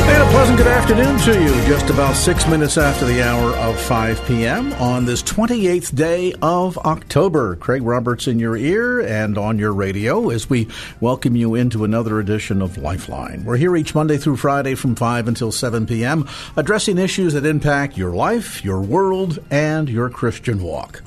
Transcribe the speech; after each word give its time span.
And 0.00 0.22
a 0.22 0.30
pleasant 0.30 0.58
good 0.58 0.66
afternoon 0.66 1.18
to 1.18 1.42
you. 1.42 1.48
Just 1.66 1.90
about 1.90 2.14
six 2.14 2.46
minutes 2.46 2.78
after 2.78 3.04
the 3.04 3.22
hour 3.22 3.56
of 3.56 3.80
5 3.80 4.26
p.m. 4.26 4.72
on 4.74 5.04
this 5.04 5.22
28th 5.22 5.94
day 5.94 6.32
of 6.40 6.78
October. 6.78 7.56
Craig 7.56 7.82
Roberts 7.82 8.26
in 8.26 8.38
your 8.38 8.56
ear 8.56 9.00
and 9.00 9.36
on 9.36 9.58
your 9.58 9.72
radio 9.72 10.30
as 10.30 10.48
we 10.48 10.68
welcome 11.00 11.36
you 11.36 11.54
into 11.54 11.84
another 11.84 12.20
edition 12.20 12.62
of 12.62 12.78
Lifeline. 12.78 13.44
We're 13.44 13.56
here 13.56 13.76
each 13.76 13.94
Monday 13.94 14.16
through 14.16 14.36
Friday 14.36 14.74
from 14.74 14.94
5 14.94 15.28
until 15.28 15.50
7 15.52 15.86
p.m., 15.86 16.28
addressing 16.56 16.98
issues 16.98 17.34
that 17.34 17.44
impact 17.44 17.96
your 17.96 18.12
life, 18.12 18.64
your 18.64 18.80
world, 18.80 19.38
and 19.50 19.88
your 19.88 20.10
Christian 20.10 20.62
walk. 20.62 21.02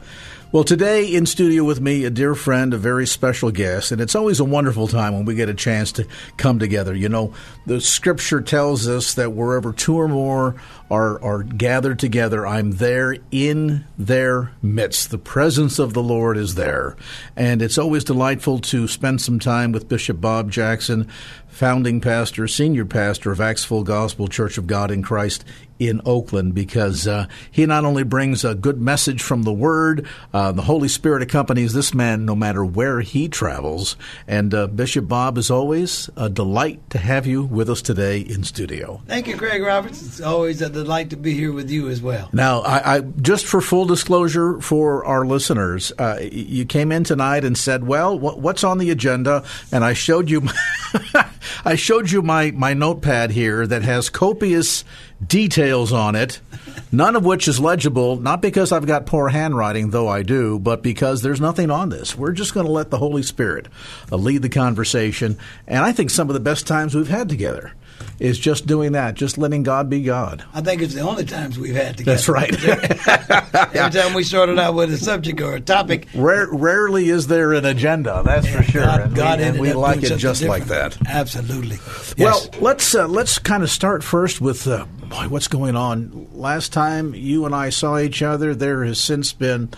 Well, 0.53 0.65
today 0.65 1.05
in 1.05 1.27
studio 1.27 1.63
with 1.63 1.79
me, 1.79 2.03
a 2.03 2.09
dear 2.09 2.35
friend, 2.35 2.73
a 2.73 2.77
very 2.77 3.07
special 3.07 3.51
guest, 3.51 3.93
and 3.93 4.01
it's 4.01 4.15
always 4.15 4.41
a 4.41 4.43
wonderful 4.43 4.89
time 4.89 5.13
when 5.13 5.23
we 5.23 5.33
get 5.33 5.47
a 5.47 5.53
chance 5.53 5.93
to 5.93 6.05
come 6.35 6.59
together. 6.59 6.93
You 6.93 7.07
know, 7.07 7.33
the 7.65 7.79
scripture 7.79 8.41
tells 8.41 8.85
us 8.85 9.13
that 9.13 9.31
wherever 9.31 9.71
two 9.71 9.95
or 9.95 10.09
more 10.09 10.61
are, 10.91 11.23
are 11.23 11.41
gathered 11.41 11.98
together, 11.98 12.45
I'm 12.45 12.73
there 12.73 13.16
in 13.31 13.86
their 13.98 14.52
midst. 14.62 15.09
The 15.09 15.17
presence 15.17 15.80
of 15.80 15.94
the 15.94 16.04
Lord 16.04 16.36
is 16.36 16.55
there. 16.55 16.98
And 17.34 17.62
it's 17.62 17.77
always 17.77 18.04
delightful 18.04 18.59
to 18.59 18.90
spend 18.90 19.22
some 19.22 19.40
time 19.40 19.72
with 19.72 19.88
Bishop 19.88 20.20
Bob 20.20 20.52
Jackson, 20.52 21.08
founding 21.48 22.02
pastor, 22.02 22.45
senior 22.45 22.86
pastor 22.86 23.31
of 23.31 23.39
Acts 23.39 23.64
Full 23.64 23.83
Gospel 23.83 24.28
Church 24.28 24.58
of 24.58 24.67
God 24.67 24.92
in 24.92 25.02
Christ 25.02 25.45
in 25.81 26.00
Oakland 26.06 26.53
because 26.53 27.08
uh, 27.08 27.26
he 27.50 27.66
not 27.66 27.86
only 27.86 28.03
brings 28.03 28.45
a 28.45 28.53
good 28.53 28.80
message 28.80 29.22
from 29.22 29.44
the 29.44 29.52
Word, 29.52 30.08
uh, 30.31 30.52
the 30.52 30.61
Holy 30.61 30.88
Spirit 30.88 31.23
accompanies 31.23 31.73
this 31.73 31.92
man 31.92 32.23
no 32.23 32.36
matter 32.36 32.64
where 32.64 33.02
he 33.02 33.28
travels. 33.28 33.95
And 34.28 34.53
uh, 34.53 34.67
Bishop 34.67 35.08
Bob, 35.08 35.39
is 35.39 35.50
always, 35.50 36.09
a 36.16 36.30
delight 36.30 36.88
to 36.92 37.00
have 37.00 37.26
you 37.26 37.44
with 37.44 37.67
us 37.67 37.81
today 37.81 38.20
in 38.20 38.44
studio. 38.44 39.02
Thank 39.08 39.28
you, 39.28 39.36
Craig 39.36 39.64
Roberts. 39.64 40.03
It's 40.03 40.22
always 40.22 40.61
a 40.61 40.70
delight 40.83 41.11
to 41.11 41.17
be 41.17 41.33
here 41.33 41.51
with 41.51 41.69
you 41.69 41.89
as 41.89 42.01
well. 42.01 42.29
Now, 42.33 42.61
I, 42.61 42.97
I 42.97 42.99
just 43.01 43.45
for 43.45 43.61
full 43.61 43.85
disclosure 43.85 44.59
for 44.61 45.05
our 45.05 45.25
listeners, 45.25 45.91
uh, 45.97 46.19
you 46.21 46.65
came 46.65 46.91
in 46.91 47.03
tonight 47.03 47.43
and 47.43 47.57
said, 47.57 47.85
"Well, 47.85 48.17
what's 48.17 48.63
on 48.63 48.77
the 48.77 48.89
agenda?" 48.89 49.43
And 49.71 49.83
I 49.83 49.93
showed 49.93 50.29
you, 50.29 50.47
I 51.65 51.75
showed 51.75 52.11
you 52.11 52.21
my 52.21 52.52
my 52.52 52.73
notepad 52.73 53.31
here 53.31 53.67
that 53.67 53.83
has 53.83 54.09
copious 54.09 54.83
details 55.25 55.93
on 55.93 56.15
it, 56.15 56.41
none 56.91 57.15
of 57.15 57.23
which 57.23 57.47
is 57.47 57.59
legible, 57.59 58.15
not 58.15 58.41
because 58.41 58.71
I've 58.71 58.87
got 58.87 59.05
poor 59.05 59.29
handwriting, 59.29 59.91
though 59.91 60.07
I 60.07 60.23
do, 60.23 60.57
but 60.57 60.81
because 60.81 61.21
there's 61.21 61.41
nothing 61.41 61.69
on 61.69 61.89
this. 61.89 62.17
We're 62.17 62.31
just 62.31 62.53
going 62.53 62.65
to 62.65 62.71
let 62.71 62.89
the 62.89 62.97
Holy 62.97 63.23
Spirit 63.23 63.67
uh, 64.11 64.15
lead 64.15 64.41
the 64.41 64.49
conversation. 64.49 65.37
And 65.67 65.83
I 65.83 65.91
think 65.91 66.09
some 66.09 66.29
of 66.29 66.33
the 66.33 66.39
best 66.39 66.65
times 66.65 66.95
we've 66.95 67.07
had 67.07 67.29
together 67.29 67.73
is 68.19 68.38
just 68.38 68.67
doing 68.67 68.94
that, 68.94 69.16
just 69.16 69.38
letting 69.38 69.63
God 69.63 69.89
be 69.89 70.03
God. 70.03 70.44
I 70.53 70.61
think 70.61 70.81
it's 70.81 70.94
the 70.94 71.02
only 71.02 71.25
times 71.25 71.57
we've 71.57 71.75
had 71.75 71.97
together. 71.97 72.16
That's 72.16 72.30
right. 72.30 72.53
Every 73.75 73.99
time 73.99 74.13
we 74.13 74.23
started 74.23 74.59
out 74.59 74.73
with 74.73 74.91
a 74.93 74.97
subject 74.97 75.41
or 75.41 75.55
a 75.55 75.61
topic. 75.61 76.08
Rare, 76.13 76.47
rarely 76.52 77.09
is 77.09 77.27
there 77.27 77.53
an 77.53 77.66
agenda, 77.66 78.21
that's 78.25 78.47
for 78.47 78.63
sure. 78.63 78.83
God, 78.83 79.02
and 79.02 79.16
God 79.16 79.39
we, 79.39 79.45
and 79.45 79.59
we 79.59 79.73
like 79.73 80.03
it 80.03 80.17
just 80.17 80.41
different. 80.41 80.69
like 80.69 80.69
that. 80.69 80.97
Absolutely. 81.08 81.77
Yes. 82.17 82.49
Well, 82.52 82.61
let's 82.61 82.95
uh, 82.95 83.08
let's 83.08 83.39
kind 83.39 83.63
of 83.63 83.69
start 83.69 84.03
first 84.03 84.41
with 84.41 84.67
uh, 84.67 84.86
boy, 84.86 85.27
what's 85.30 85.47
going 85.47 85.75
on. 85.75 86.30
Last 86.33 86.73
time 86.73 87.13
you 87.13 87.45
and 87.45 87.53
I 87.53 87.70
saw 87.70 87.97
each 87.99 88.21
other, 88.21 88.55
there 88.55 88.83
has 88.83 88.99
since 88.99 89.33
been 89.33 89.70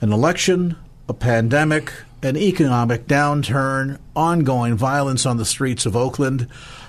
an 0.00 0.12
election, 0.12 0.76
a 1.08 1.14
pandemic, 1.14 1.92
an 2.22 2.36
economic 2.36 3.06
downturn, 3.06 3.98
ongoing 4.14 4.76
violence 4.76 5.26
on 5.26 5.36
the 5.36 5.44
streets 5.44 5.86
of 5.86 5.96
Oakland. 5.96 6.46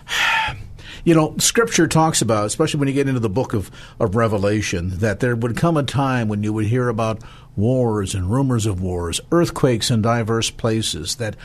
You 1.04 1.16
know, 1.16 1.36
Scripture 1.40 1.88
talks 1.88 2.22
about, 2.22 2.46
especially 2.46 2.80
when 2.80 2.88
you 2.88 2.94
get 2.94 3.08
into 3.08 3.20
the 3.20 3.28
book 3.28 3.56
of, 3.56 3.72
of 4.00 4.16
Revelation, 4.16 5.00
that 5.00 5.20
there 5.20 5.36
would 5.36 5.58
come 5.58 5.76
a 5.76 5.82
time 5.82 6.28
when 6.28 6.44
you 6.44 6.54
would 6.54 6.68
hear 6.68 6.90
about 6.90 7.24
wars 7.56 8.14
and 8.14 8.30
rumors 8.30 8.68
of 8.68 8.84
wars, 8.84 9.20
earthquakes 9.32 9.90
in 9.90 10.04
diverse 10.04 10.52
places, 10.52 11.16
that 11.16 11.36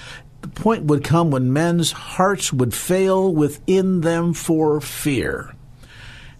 the 0.42 0.48
point 0.48 0.84
would 0.84 1.02
come 1.02 1.30
when 1.30 1.54
men's 1.54 1.92
hearts 1.92 2.52
would 2.52 2.74
fail 2.74 3.32
within 3.32 4.02
them 4.02 4.34
for 4.34 4.78
fear. 4.78 5.55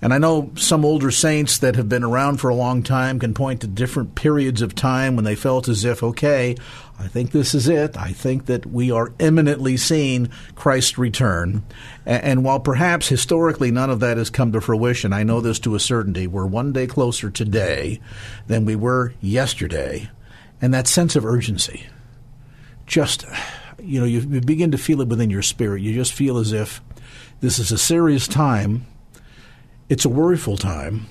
And 0.03 0.13
I 0.13 0.19
know 0.19 0.51
some 0.57 0.85
older 0.85 1.11
saints 1.11 1.57
that 1.59 1.75
have 1.77 1.89
been 1.89 2.05
around 2.05 2.37
for 2.37 2.51
a 2.51 2.55
long 2.55 2.83
time 2.83 3.19
can 3.19 3.33
point 3.33 3.63
to 3.63 3.67
different 3.67 4.15
periods 4.15 4.61
of 4.61 4.75
time 4.75 5.17
when 5.17 5.25
they 5.25 5.35
felt 5.35 5.69
as 5.69 5.87
if, 5.87 6.03
okay, 6.03 6.55
I 6.99 7.09
think 7.09 7.31
this 7.31 7.55
is 7.55 7.67
it. 7.67 7.97
I 7.97 8.13
think 8.13 8.45
that 8.47 8.67
we 8.67 8.91
are 8.91 9.13
imminently 9.19 9.79
seeing 9.79 10.31
Christ's 10.55 10.99
return. 10.99 11.65
And, 12.05 12.45
while 12.45 12.61
perhaps 12.61 13.09
historically 13.09 13.71
none 13.71 13.89
of 13.89 14.01
that 14.01 14.19
has 14.19 14.29
come 14.29 14.53
to 14.53 14.61
fruition, 14.61 15.15
I 15.15 15.23
know 15.23 15.41
this 15.41 15.59
to 15.61 15.75
a 15.75 15.81
certainty. 15.81 16.27
We're 16.27 16.47
one 16.47 16.73
day 16.73 16.87
closer 16.87 17.31
today 17.31 18.01
than 18.49 18.67
we 18.67 18.77
were 18.77 19.15
yesterday. 19.23 20.11
And 20.61 20.75
that 20.75 20.87
sense 20.87 21.17
of 21.17 21.25
urgency, 21.25 21.87
just, 22.87 23.25
you 23.83 24.01
know, 24.01 24.07
you 24.07 24.41
begin 24.41 24.71
to 24.73 24.79
feel 24.79 25.01
it 25.01 25.09
within 25.09 25.31
your 25.31 25.43
spirit. 25.43 25.83
You 25.83 25.95
just 25.95 26.13
feel 26.13 26.37
as 26.37 26.53
if 26.53 26.83
this 27.41 27.59
is 27.59 27.73
a 27.73 27.79
serious 27.79 28.29
time 28.29 28.87
it's 29.89 30.05
a 30.05 30.09
worryful 30.09 30.59
time, 30.59 31.07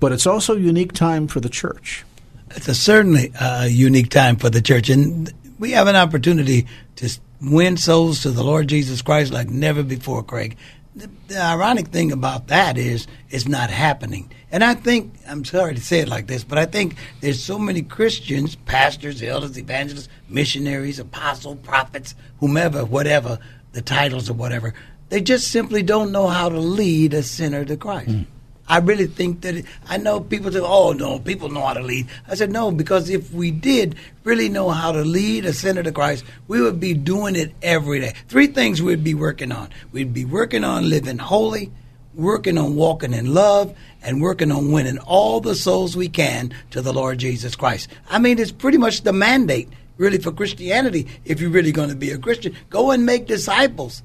but 0.00 0.12
it's 0.12 0.26
also 0.26 0.56
a 0.56 0.60
unique 0.60 0.92
time 0.92 1.28
for 1.28 1.40
the 1.40 1.48
church. 1.48 2.04
It's 2.50 2.68
a 2.68 2.74
certainly 2.74 3.32
a 3.40 3.68
unique 3.68 4.10
time 4.10 4.36
for 4.36 4.50
the 4.50 4.62
church, 4.62 4.88
and 4.88 5.32
we 5.58 5.72
have 5.72 5.86
an 5.86 5.96
opportunity 5.96 6.66
to 6.96 7.18
win 7.40 7.76
souls 7.76 8.22
to 8.22 8.30
the 8.30 8.42
Lord 8.42 8.68
Jesus 8.68 9.02
Christ 9.02 9.32
like 9.32 9.48
never 9.48 9.82
before, 9.82 10.22
Craig. 10.22 10.56
The, 10.96 11.08
the, 11.28 11.40
ironic 11.40 11.88
thing 11.88 12.10
about 12.10 12.48
that 12.48 12.76
is 12.76 13.06
it's 13.30 13.46
not 13.46 13.70
happening. 13.70 14.32
And 14.50 14.64
I 14.64 14.74
think, 14.74 15.14
I'm 15.28 15.44
sorry 15.44 15.74
to 15.74 15.80
say 15.80 16.00
it 16.00 16.08
like 16.08 16.26
this, 16.26 16.42
but 16.42 16.58
I 16.58 16.64
think 16.64 16.96
there's 17.20 17.40
so 17.40 17.58
many 17.58 17.82
Christians, 17.82 18.56
pastors, 18.56 19.22
elders, 19.22 19.56
evangelists, 19.56 20.08
missionaries, 20.28 20.98
apostles, 20.98 21.58
prophets, 21.62 22.16
whomever, 22.40 22.84
whatever, 22.84 23.38
the 23.72 23.82
titles 23.82 24.28
or 24.28 24.34
whatever, 24.34 24.74
they 25.08 25.20
just 25.20 25.48
simply 25.48 25.82
don't 25.82 26.12
know 26.12 26.26
how 26.26 26.48
to 26.48 26.58
lead 26.58 27.14
a 27.14 27.22
sinner 27.22 27.64
to 27.64 27.76
Christ. 27.76 28.10
Mm. 28.10 28.26
I 28.68 28.78
really 28.78 29.06
think 29.06 29.40
that 29.40 29.56
it, 29.56 29.64
I 29.88 29.96
know 29.96 30.20
people 30.20 30.52
say, 30.52 30.60
"Oh 30.60 30.92
no, 30.92 31.18
people 31.18 31.48
know 31.48 31.64
how 31.64 31.72
to 31.72 31.82
lead." 31.82 32.06
I 32.28 32.34
said, 32.34 32.52
"No, 32.52 32.70
because 32.70 33.08
if 33.08 33.32
we 33.32 33.50
did 33.50 33.94
really 34.24 34.50
know 34.50 34.68
how 34.68 34.92
to 34.92 35.04
lead 35.04 35.46
a 35.46 35.54
sinner 35.54 35.82
to 35.82 35.90
Christ, 35.90 36.24
we 36.48 36.60
would 36.60 36.78
be 36.78 36.92
doing 36.92 37.34
it 37.34 37.54
every 37.62 38.00
day. 38.00 38.12
Three 38.28 38.46
things 38.46 38.82
we'd 38.82 39.02
be 39.02 39.14
working 39.14 39.52
on: 39.52 39.70
we'd 39.90 40.12
be 40.12 40.26
working 40.26 40.64
on 40.64 40.90
living 40.90 41.16
holy, 41.16 41.72
working 42.14 42.58
on 42.58 42.76
walking 42.76 43.14
in 43.14 43.32
love, 43.32 43.74
and 44.02 44.20
working 44.20 44.52
on 44.52 44.70
winning 44.70 44.98
all 44.98 45.40
the 45.40 45.54
souls 45.54 45.96
we 45.96 46.10
can 46.10 46.52
to 46.70 46.82
the 46.82 46.92
Lord 46.92 47.16
Jesus 47.18 47.56
Christ. 47.56 47.88
I 48.10 48.18
mean, 48.18 48.38
it's 48.38 48.52
pretty 48.52 48.78
much 48.78 49.00
the 49.00 49.14
mandate, 49.14 49.70
really, 49.96 50.18
for 50.18 50.30
Christianity. 50.30 51.06
If 51.24 51.40
you're 51.40 51.48
really 51.48 51.72
going 51.72 51.88
to 51.88 51.96
be 51.96 52.10
a 52.10 52.18
Christian, 52.18 52.54
go 52.68 52.90
and 52.90 53.06
make 53.06 53.26
disciples." 53.26 54.02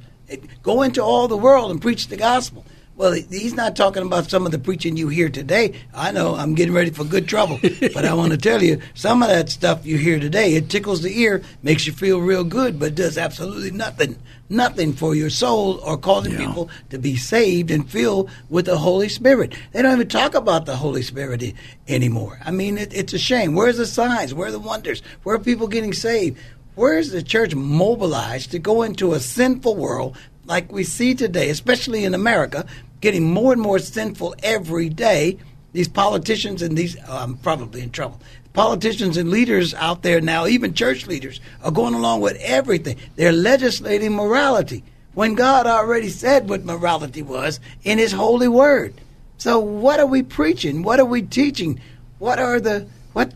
Go 0.61 0.81
into 0.81 1.03
all 1.03 1.27
the 1.27 1.37
world 1.37 1.71
and 1.71 1.81
preach 1.81 2.07
the 2.07 2.17
gospel. 2.17 2.65
Well, 2.95 3.13
he's 3.13 3.55
not 3.55 3.75
talking 3.75 4.03
about 4.03 4.29
some 4.29 4.45
of 4.45 4.51
the 4.51 4.59
preaching 4.59 4.95
you 4.97 5.07
hear 5.07 5.27
today. 5.27 5.73
I 5.95 6.11
know 6.11 6.35
I'm 6.35 6.53
getting 6.53 6.75
ready 6.75 6.91
for 6.91 7.03
good 7.03 7.27
trouble, 7.27 7.59
but 7.93 8.05
I 8.05 8.13
want 8.13 8.33
to 8.33 8.37
tell 8.37 8.61
you 8.61 8.79
some 8.93 9.23
of 9.23 9.29
that 9.29 9.49
stuff 9.49 9.83
you 9.83 9.97
hear 9.97 10.19
today. 10.19 10.53
It 10.53 10.69
tickles 10.69 11.01
the 11.01 11.19
ear, 11.19 11.41
makes 11.63 11.87
you 11.87 11.93
feel 11.93 12.21
real 12.21 12.43
good, 12.43 12.79
but 12.79 12.93
does 12.93 13.17
absolutely 13.17 13.71
nothing, 13.71 14.15
nothing 14.47 14.93
for 14.93 15.15
your 15.15 15.31
soul 15.31 15.79
or 15.79 15.97
causing 15.97 16.33
yeah. 16.33 16.45
people 16.45 16.69
to 16.91 16.99
be 16.99 17.15
saved 17.15 17.71
and 17.71 17.89
filled 17.89 18.29
with 18.47 18.67
the 18.67 18.77
Holy 18.77 19.09
Spirit. 19.09 19.55
They 19.71 19.81
don't 19.81 19.93
even 19.93 20.07
talk 20.07 20.35
about 20.35 20.67
the 20.67 20.75
Holy 20.75 21.01
Spirit 21.01 21.55
anymore. 21.87 22.39
I 22.45 22.51
mean, 22.51 22.77
it, 22.77 22.93
it's 22.93 23.13
a 23.13 23.19
shame. 23.19 23.55
Where's 23.55 23.77
the 23.77 23.87
signs? 23.87 24.35
Where 24.35 24.49
are 24.49 24.51
the 24.51 24.59
wonders? 24.59 25.01
Where 25.23 25.35
are 25.35 25.39
people 25.39 25.67
getting 25.67 25.93
saved? 25.93 26.37
Where 26.75 26.97
is 26.97 27.11
the 27.11 27.21
church 27.21 27.53
mobilized 27.53 28.51
to 28.51 28.59
go 28.59 28.81
into 28.81 29.13
a 29.13 29.19
sinful 29.19 29.75
world 29.75 30.17
like 30.45 30.71
we 30.71 30.83
see 30.83 31.13
today, 31.13 31.49
especially 31.49 32.03
in 32.03 32.15
America, 32.15 32.65
getting 32.99 33.31
more 33.31 33.53
and 33.53 33.61
more 33.61 33.77
sinful 33.77 34.35
every 34.41 34.89
day? 34.89 35.37
These 35.73 35.87
politicians 35.87 36.61
and 36.63 36.75
these, 36.75 36.97
oh, 37.07 37.17
I'm 37.17 37.37
probably 37.37 37.81
in 37.81 37.91
trouble. 37.91 38.19
Politicians 38.53 39.17
and 39.17 39.29
leaders 39.29 39.73
out 39.75 40.01
there 40.01 40.19
now, 40.21 40.47
even 40.47 40.73
church 40.73 41.05
leaders, 41.05 41.39
are 41.63 41.71
going 41.71 41.93
along 41.93 42.21
with 42.21 42.37
everything. 42.41 42.97
They're 43.15 43.31
legislating 43.31 44.13
morality 44.13 44.83
when 45.13 45.35
God 45.35 45.67
already 45.67 46.09
said 46.09 46.49
what 46.49 46.65
morality 46.65 47.21
was 47.21 47.59
in 47.83 47.99
His 47.99 48.11
holy 48.11 48.47
word. 48.47 48.95
So, 49.37 49.59
what 49.59 49.99
are 49.99 50.05
we 50.05 50.23
preaching? 50.23 50.83
What 50.83 50.99
are 50.99 51.05
we 51.05 51.21
teaching? 51.21 51.79
What 52.19 52.39
are 52.39 52.59
the 52.59 52.87
what? 53.13 53.33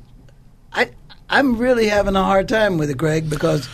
I 0.71 0.91
I'm 1.29 1.57
really 1.57 1.88
having 1.88 2.15
a 2.15 2.24
hard 2.24 2.47
time 2.47 2.77
with 2.77 2.89
it, 2.89 2.97
Greg, 2.97 3.29
because 3.29 3.68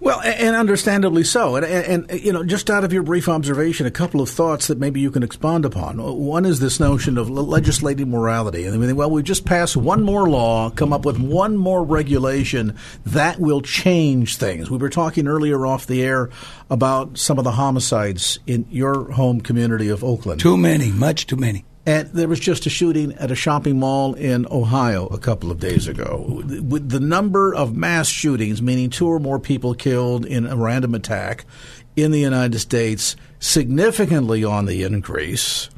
Well, 0.00 0.20
and 0.20 0.54
understandably 0.54 1.24
so. 1.24 1.56
And, 1.56 1.64
and, 1.64 2.10
and, 2.10 2.20
you 2.20 2.30
know, 2.30 2.44
just 2.44 2.68
out 2.68 2.84
of 2.84 2.92
your 2.92 3.02
brief 3.02 3.26
observation, 3.26 3.86
a 3.86 3.90
couple 3.90 4.20
of 4.20 4.28
thoughts 4.28 4.66
that 4.66 4.78
maybe 4.78 5.00
you 5.00 5.10
can 5.10 5.22
expand 5.22 5.64
upon. 5.64 5.96
One 5.96 6.44
is 6.44 6.60
this 6.60 6.78
notion 6.78 7.16
of 7.16 7.30
legislating 7.30 8.10
morality. 8.10 8.66
And 8.66 8.74
I 8.74 8.78
mean, 8.78 8.94
well, 8.96 9.10
we 9.10 9.22
just 9.22 9.46
pass 9.46 9.74
one 9.74 10.02
more 10.02 10.28
law, 10.28 10.68
come 10.68 10.92
up 10.92 11.06
with 11.06 11.18
one 11.18 11.56
more 11.56 11.82
regulation 11.82 12.76
that 13.06 13.40
will 13.40 13.62
change 13.62 14.36
things. 14.36 14.70
We 14.70 14.76
were 14.76 14.90
talking 14.90 15.26
earlier 15.26 15.64
off 15.64 15.86
the 15.86 16.02
air 16.02 16.28
about 16.68 17.16
some 17.16 17.38
of 17.38 17.44
the 17.44 17.52
homicides 17.52 18.40
in 18.46 18.66
your 18.68 19.10
home 19.12 19.40
community 19.40 19.88
of 19.88 20.04
Oakland. 20.04 20.38
Too 20.38 20.58
many, 20.58 20.90
much 20.90 21.26
too 21.26 21.36
many. 21.36 21.64
And 21.86 22.08
there 22.08 22.28
was 22.28 22.40
just 22.40 22.64
a 22.64 22.70
shooting 22.70 23.12
at 23.14 23.30
a 23.30 23.34
shopping 23.34 23.78
mall 23.78 24.14
in 24.14 24.46
Ohio 24.50 25.06
a 25.08 25.18
couple 25.18 25.50
of 25.50 25.60
days 25.60 25.86
ago. 25.86 26.42
With 26.46 26.88
the 26.88 27.00
number 27.00 27.54
of 27.54 27.76
mass 27.76 28.08
shootings, 28.08 28.62
meaning 28.62 28.88
two 28.88 29.06
or 29.06 29.20
more 29.20 29.38
people 29.38 29.74
killed 29.74 30.24
in 30.24 30.46
a 30.46 30.56
random 30.56 30.94
attack 30.94 31.44
in 31.94 32.10
the 32.10 32.20
United 32.20 32.58
States, 32.58 33.16
significantly 33.38 34.44
on 34.44 34.64
the 34.64 34.82
increase. 34.82 35.68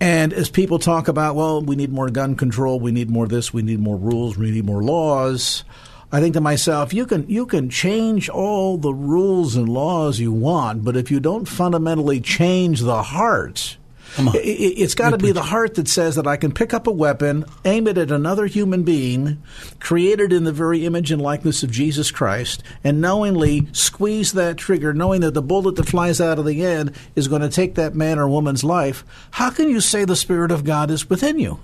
And 0.00 0.32
as 0.32 0.48
people 0.48 0.78
talk 0.78 1.08
about, 1.08 1.34
well, 1.34 1.60
we 1.60 1.76
need 1.76 1.92
more 1.92 2.08
gun 2.08 2.34
control, 2.34 2.80
we 2.80 2.92
need 2.92 3.10
more 3.10 3.26
this, 3.26 3.52
we 3.52 3.62
need 3.62 3.80
more 3.80 3.96
rules, 3.96 4.38
we 4.38 4.50
need 4.50 4.64
more 4.64 4.82
laws. 4.82 5.64
I 6.10 6.20
think 6.20 6.34
to 6.34 6.40
myself, 6.40 6.94
you 6.94 7.04
can 7.04 7.28
you 7.28 7.44
can 7.44 7.68
change 7.68 8.30
all 8.30 8.78
the 8.78 8.94
rules 8.94 9.56
and 9.56 9.68
laws 9.68 10.18
you 10.18 10.32
want, 10.32 10.82
but 10.82 10.96
if 10.96 11.10
you 11.10 11.20
don't 11.20 11.46
fundamentally 11.46 12.20
change 12.20 12.80
the 12.80 13.02
heart, 13.02 13.76
it, 14.16 14.78
has 14.78 14.94
got 14.94 15.10
to 15.10 15.18
be 15.18 15.32
the 15.32 15.42
heart 15.42 15.74
that 15.74 15.88
says 15.88 16.16
that 16.16 16.26
I 16.26 16.36
can 16.36 16.52
pick 16.52 16.72
up 16.74 16.86
a 16.86 16.92
weapon, 16.92 17.44
aim 17.64 17.86
it 17.86 17.98
at 17.98 18.10
another 18.10 18.46
human 18.46 18.82
being, 18.82 19.42
created 19.80 20.32
in 20.32 20.44
the 20.44 20.52
very 20.52 20.86
image 20.86 21.12
and 21.12 21.20
likeness 21.20 21.62
of 21.62 21.70
Jesus 21.70 22.10
Christ, 22.10 22.62
and 22.82 23.00
knowingly 23.00 23.68
squeeze 23.72 24.32
that 24.32 24.56
trigger, 24.56 24.92
knowing 24.92 25.20
that 25.20 25.34
the 25.34 25.42
bullet 25.42 25.76
that 25.76 25.88
flies 25.88 26.20
out 26.20 26.38
of 26.38 26.46
the 26.46 26.64
end 26.64 26.92
is 27.14 27.28
going 27.28 27.42
to 27.42 27.48
take 27.48 27.74
that 27.74 27.94
man 27.94 28.18
or 28.18 28.28
woman's 28.28 28.64
life. 28.64 29.04
How 29.32 29.50
can 29.50 29.68
you 29.68 29.80
say 29.80 30.04
the 30.04 30.16
Spirit 30.16 30.50
of 30.50 30.64
God 30.64 30.90
is 30.90 31.08
within 31.08 31.38
you? 31.38 31.60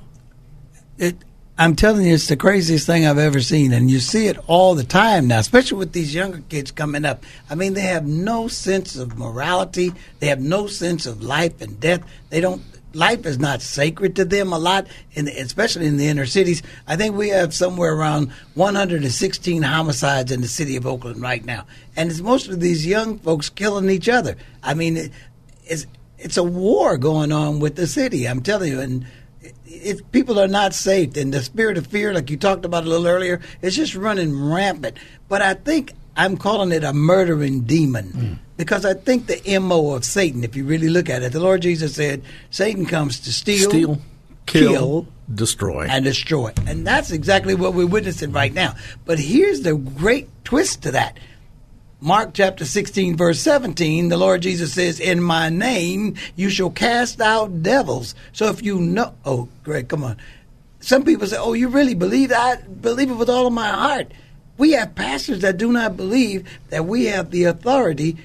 It, 0.99 1.17
I'm 1.57 1.77
telling 1.77 2.05
you, 2.05 2.15
it's 2.15 2.27
the 2.27 2.37
craziest 2.37 2.85
thing 2.85 3.07
I've 3.07 3.17
ever 3.17 3.41
seen, 3.41 3.73
and 3.73 3.89
you 3.89 4.01
see 4.01 4.27
it 4.27 4.39
all 4.49 4.75
the 4.75 4.83
time 4.83 5.29
now, 5.29 5.39
especially 5.39 5.79
with 5.79 5.93
these 5.93 6.13
younger 6.13 6.43
kids 6.49 6.73
coming 6.73 7.05
up. 7.05 7.23
I 7.49 7.55
mean, 7.55 7.75
they 7.75 7.83
have 7.83 8.05
no 8.05 8.49
sense 8.49 8.97
of 8.97 9.17
morality. 9.17 9.93
They 10.19 10.27
have 10.27 10.41
no 10.41 10.67
sense 10.67 11.07
of 11.07 11.23
life 11.23 11.61
and 11.61 11.79
death. 11.79 12.03
They 12.31 12.41
don't. 12.41 12.61
Life 12.93 13.25
is 13.25 13.39
not 13.39 13.61
sacred 13.63 14.17
to 14.17 14.25
them 14.25 14.53
a 14.53 14.59
lot, 14.59 14.89
in 15.13 15.27
the, 15.27 15.33
especially 15.33 15.87
in 15.87 15.97
the 15.97 16.09
inner 16.09 16.27
cities. 16.27 16.63
I 16.89 16.97
think 16.97 17.15
we 17.15 17.29
have 17.29 17.55
somewhere 17.55 17.95
around 17.95 18.33
116 18.55 19.63
homicides 19.63 20.33
in 20.33 20.41
the 20.41 20.49
city 20.49 20.77
of 20.77 20.87
Oakland 20.87 21.21
right 21.21 21.45
now, 21.45 21.67
and 21.95 22.11
it's 22.11 22.21
most 22.21 22.49
of 22.49 22.59
these 22.59 22.85
young 22.85 23.19
folks 23.19 23.49
killing 23.49 23.91
each 23.91 24.09
other. 24.09 24.37
I 24.61 24.75
mean, 24.75 24.97
it, 24.97 25.13
it's 25.65 25.87
it's 26.19 26.37
a 26.37 26.43
war 26.43 26.99
going 26.99 27.31
on 27.31 27.61
with 27.61 27.77
the 27.77 27.87
city. 27.87 28.27
I'm 28.27 28.43
telling 28.43 28.73
you, 28.73 28.81
and 28.81 29.07
if 29.67 30.11
people 30.13 30.39
are 30.39 30.49
not 30.49 30.75
saved 30.75 31.17
and 31.17 31.33
the 31.33 31.43
spirit 31.43 31.79
of 31.79 31.87
fear, 31.87 32.13
like 32.13 32.31
you 32.31 32.37
talked 32.37 32.65
about 32.65 32.85
a 32.85 32.89
little 32.89 33.07
earlier, 33.07 33.41
is 33.63 33.77
just 33.77 33.95
running 33.95 34.51
rampant. 34.51 34.97
But 35.29 35.43
I 35.43 35.55
think 35.55 35.93
I'm 36.17 36.37
calling 36.37 36.73
it 36.73 36.85
a 36.85 36.93
murdering 36.93 37.63
demon 37.63 38.13
mm. 38.13 38.39
because 38.57 38.85
I 38.85 38.95
think 38.95 39.27
the 39.27 39.59
MO 39.59 39.95
of 39.95 40.05
Satan, 40.05 40.45
if 40.45 40.55
you 40.57 40.65
really 40.65 40.89
look 40.89 41.09
at 41.11 41.23
it, 41.23 41.33
the 41.33 41.41
Lord 41.41 41.63
Jesus 41.63 41.95
said, 41.95 42.23
Satan 42.51 42.87
comes 42.87 43.21
to 43.21 43.33
steal, 43.33 43.71
steal 43.71 44.01
kill, 44.47 44.73
kill 44.73 45.07
destroy. 45.33 45.87
And 45.89 46.05
destroy. 46.05 46.53
And 46.67 46.87
that's 46.87 47.11
exactly 47.11 47.55
what 47.55 47.75
we're 47.75 47.87
witnessing 47.87 48.33
right 48.33 48.53
now. 48.53 48.75
But 49.05 49.19
here's 49.19 49.63
the 49.63 49.77
great 49.77 50.29
twist 50.45 50.83
to 50.83 50.93
that. 50.93 51.19
Mark 52.01 52.35
chapter 52.35 52.65
16, 52.65 53.17
verse 53.17 53.41
17, 53.41 54.09
the 54.09 54.17
Lord 54.17 54.43
Jesus 54.43 54.75
says, 54.75 55.01
In 55.01 55.23
my 55.23 55.49
name 55.49 56.17
you 56.37 56.51
shall 56.51 56.71
cast 56.71 57.21
out 57.21 57.63
devils. 57.63 58.15
So 58.33 58.49
if 58.49 58.63
you 58.63 58.81
know, 58.81 59.15
oh, 59.25 59.49
Greg, 59.63 59.89
come 59.89 60.05
on. 60.05 60.17
Some 60.81 61.05
people 61.05 61.27
say, 61.27 61.39
Oh, 61.39 61.55
you 61.55 61.69
really 61.69 61.95
believe 61.95 62.29
that? 62.29 62.59
I 62.59 62.67
believe 62.67 63.11
it 63.11 63.15
with 63.15 63.31
all 63.31 63.47
of 63.47 63.53
my 63.53 63.69
heart. 63.69 64.13
We 64.59 64.73
have 64.73 64.95
pastors 64.95 65.41
that 65.41 65.57
do 65.57 65.73
not 65.73 65.97
believe 65.97 66.47
that 66.69 66.85
we 66.85 67.07
have 67.07 67.31
the 67.31 67.45
authority 67.45 68.19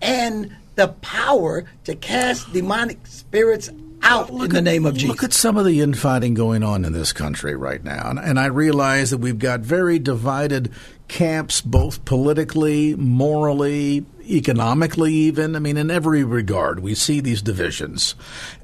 and 0.00 0.54
the 0.76 0.88
power 0.88 1.64
to 1.84 1.94
cast 1.94 2.52
demonic 2.52 3.06
spirits 3.06 3.70
out 4.04 4.32
look 4.32 4.50
in 4.50 4.54
the 4.54 4.62
name 4.62 4.86
of 4.86 4.94
Jesus. 4.94 5.08
Look 5.08 5.24
at 5.24 5.32
some 5.32 5.56
of 5.56 5.64
the 5.64 5.80
infighting 5.80 6.34
going 6.34 6.62
on 6.62 6.84
in 6.84 6.92
this 6.92 7.12
country 7.12 7.56
right 7.56 7.82
now. 7.82 8.10
And, 8.10 8.18
and 8.18 8.38
I 8.38 8.46
realize 8.46 9.10
that 9.10 9.18
we've 9.18 9.38
got 9.38 9.60
very 9.60 9.98
divided 9.98 10.70
camps, 11.08 11.60
both 11.60 12.04
politically, 12.04 12.94
morally, 12.96 14.06
economically, 14.28 15.12
even. 15.12 15.56
I 15.56 15.58
mean, 15.58 15.76
in 15.76 15.90
every 15.90 16.24
regard, 16.24 16.80
we 16.80 16.94
see 16.94 17.20
these 17.20 17.42
divisions. 17.42 18.14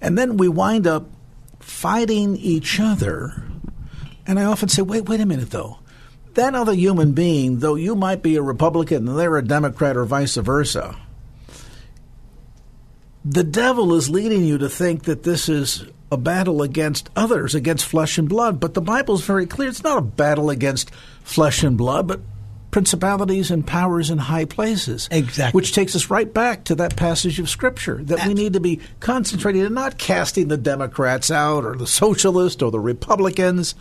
And 0.01 0.17
then 0.17 0.37
we 0.37 0.49
wind 0.49 0.87
up 0.87 1.09
fighting 1.59 2.37
each 2.37 2.79
other. 2.79 3.43
And 4.27 4.39
I 4.39 4.45
often 4.45 4.69
say, 4.69 4.83
wait, 4.83 5.09
wait 5.09 5.21
a 5.21 5.27
minute, 5.27 5.51
though. 5.51 5.79
That 6.35 6.55
other 6.55 6.75
human 6.75 7.13
being, 7.13 7.59
though 7.59 7.75
you 7.75 7.97
might 7.97 8.23
be 8.23 8.37
a 8.37 8.43
Republican 8.43 9.09
and 9.09 9.19
they're 9.19 9.37
a 9.37 9.45
Democrat 9.45 9.97
or 9.97 10.05
vice 10.05 10.37
versa, 10.37 10.97
the 13.25 13.45
devil 13.45 13.95
is 13.95 14.11
leading 14.11 14.45
you 14.45 14.59
to 14.59 14.69
think 14.69 15.05
that 15.05 15.23
this 15.23 15.49
is 15.49 15.85
a 16.13 16.17
battle 16.17 16.63
against 16.63 17.11
others, 17.15 17.55
against 17.55 17.85
flesh 17.87 18.19
and 18.19 18.29
blood. 18.29 18.59
But 18.59 18.75
the 18.75 18.81
Bible 18.81 19.15
is 19.15 19.23
very 19.23 19.47
clear. 19.47 19.69
It's 19.69 19.85
not 19.85 19.99
a 19.99 20.03
battle 20.03 20.51
against 20.51 20.91
flesh 21.23 21.63
and 21.63 21.77
blood, 21.77 22.09
but 22.09 22.21
principalities 22.71 23.51
and 23.51 23.67
powers 23.67 24.11
in 24.11 24.19
high 24.19 24.45
places. 24.45 25.09
Exactly. 25.11 25.59
Which 25.59 25.73
takes 25.73 25.95
us 25.95 26.11
right 26.11 26.33
back 26.33 26.65
to 26.65 26.75
that 26.77 26.97
passage 26.97 27.39
of 27.39 27.49
Scripture 27.49 27.99
that 28.05 28.27
we 28.27 28.35
need 28.35 28.53
to 28.55 28.61
be 28.61 28.81
concentrating 29.01 29.63
and 29.63 29.75
not 29.75 29.99
casting 29.99 30.49
the 30.49 30.57
Democrats 30.57 31.31
out 31.31 31.65
or 31.65 31.77
the 31.77 31.87
socialists 31.87 32.63
or 32.63 32.71
the 32.71 32.81
Republicans 32.81 33.75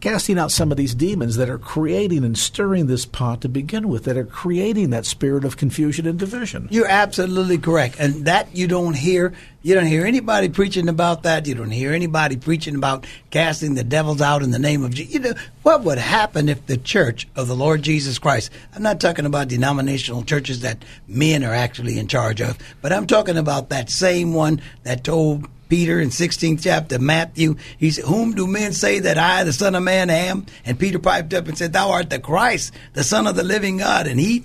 casting 0.00 0.38
out 0.38 0.52
some 0.52 0.70
of 0.70 0.76
these 0.76 0.94
demons 0.94 1.36
that 1.36 1.50
are 1.50 1.58
creating 1.58 2.24
and 2.24 2.36
stirring 2.36 2.86
this 2.86 3.06
pot 3.06 3.40
to 3.40 3.48
begin 3.48 3.88
with, 3.88 4.04
that 4.04 4.16
are 4.16 4.24
creating 4.24 4.90
that 4.90 5.06
spirit 5.06 5.44
of 5.44 5.56
confusion 5.56 6.06
and 6.06 6.18
division. 6.18 6.68
You're 6.70 6.88
absolutely 6.88 7.58
correct, 7.58 7.96
and 7.98 8.26
that 8.26 8.54
you 8.54 8.66
don't 8.68 8.94
hear. 8.94 9.32
You 9.62 9.74
don't 9.74 9.86
hear 9.86 10.06
anybody 10.06 10.48
preaching 10.48 10.88
about 10.88 11.24
that. 11.24 11.48
You 11.48 11.56
don't 11.56 11.72
hear 11.72 11.92
anybody 11.92 12.36
preaching 12.36 12.76
about 12.76 13.04
casting 13.30 13.74
the 13.74 13.82
devils 13.82 14.20
out 14.20 14.44
in 14.44 14.52
the 14.52 14.60
name 14.60 14.84
of 14.84 14.94
Jesus. 14.94 15.14
You 15.14 15.20
know 15.20 15.34
what 15.64 15.82
would 15.82 15.98
happen 15.98 16.48
if 16.48 16.64
the 16.66 16.76
Church 16.76 17.26
of 17.34 17.48
the 17.48 17.56
Lord 17.56 17.82
Jesus 17.82 18.20
Christ? 18.20 18.50
I'm 18.76 18.84
not 18.84 19.00
talking 19.00 19.26
about 19.26 19.48
denominational 19.48 20.22
churches 20.22 20.60
that 20.60 20.84
men 21.08 21.42
are 21.42 21.52
actually 21.52 21.98
in 21.98 22.06
charge 22.06 22.40
of, 22.40 22.56
but 22.80 22.92
I'm 22.92 23.08
talking 23.08 23.36
about 23.36 23.70
that 23.70 23.90
same 23.90 24.34
one 24.34 24.60
that 24.84 25.02
told 25.02 25.48
Peter 25.68 26.00
in 26.00 26.10
16th 26.10 26.62
chapter, 26.62 26.98
Matthew, 26.98 27.56
he 27.78 27.90
said, 27.90 28.04
Whom 28.04 28.34
do 28.34 28.46
men 28.46 28.72
say 28.72 29.00
that 29.00 29.18
I, 29.18 29.44
the 29.44 29.52
Son 29.52 29.74
of 29.74 29.82
Man, 29.82 30.10
am? 30.10 30.46
And 30.64 30.78
Peter 30.78 30.98
piped 30.98 31.34
up 31.34 31.48
and 31.48 31.58
said, 31.58 31.72
Thou 31.72 31.90
art 31.90 32.10
the 32.10 32.18
Christ, 32.18 32.72
the 32.92 33.04
Son 33.04 33.26
of 33.26 33.36
the 33.36 33.42
living 33.42 33.78
God. 33.78 34.06
And 34.06 34.20
he 34.20 34.44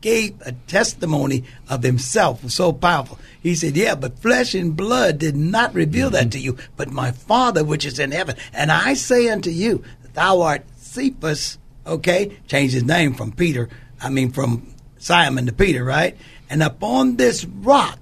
gave 0.00 0.34
a 0.44 0.52
testimony 0.52 1.44
of 1.68 1.82
himself 1.82 2.48
so 2.50 2.72
powerful. 2.72 3.18
He 3.42 3.54
said, 3.54 3.76
Yeah, 3.76 3.94
but 3.94 4.18
flesh 4.18 4.54
and 4.54 4.76
blood 4.76 5.18
did 5.18 5.36
not 5.36 5.74
reveal 5.74 6.08
mm-hmm. 6.08 6.14
that 6.16 6.32
to 6.32 6.38
you, 6.38 6.58
but 6.76 6.90
my 6.90 7.12
Father 7.12 7.64
which 7.64 7.86
is 7.86 7.98
in 7.98 8.12
heaven. 8.12 8.36
And 8.52 8.70
I 8.70 8.94
say 8.94 9.30
unto 9.30 9.50
you, 9.50 9.82
Thou 10.12 10.42
art 10.42 10.64
Cephas, 10.76 11.58
okay? 11.86 12.36
Changed 12.46 12.74
his 12.74 12.84
name 12.84 13.14
from 13.14 13.32
Peter, 13.32 13.68
I 14.00 14.10
mean, 14.10 14.30
from 14.30 14.74
Simon 14.98 15.46
to 15.46 15.52
Peter, 15.52 15.82
right? 15.82 16.16
And 16.50 16.62
upon 16.62 17.16
this 17.16 17.44
rock, 17.44 17.98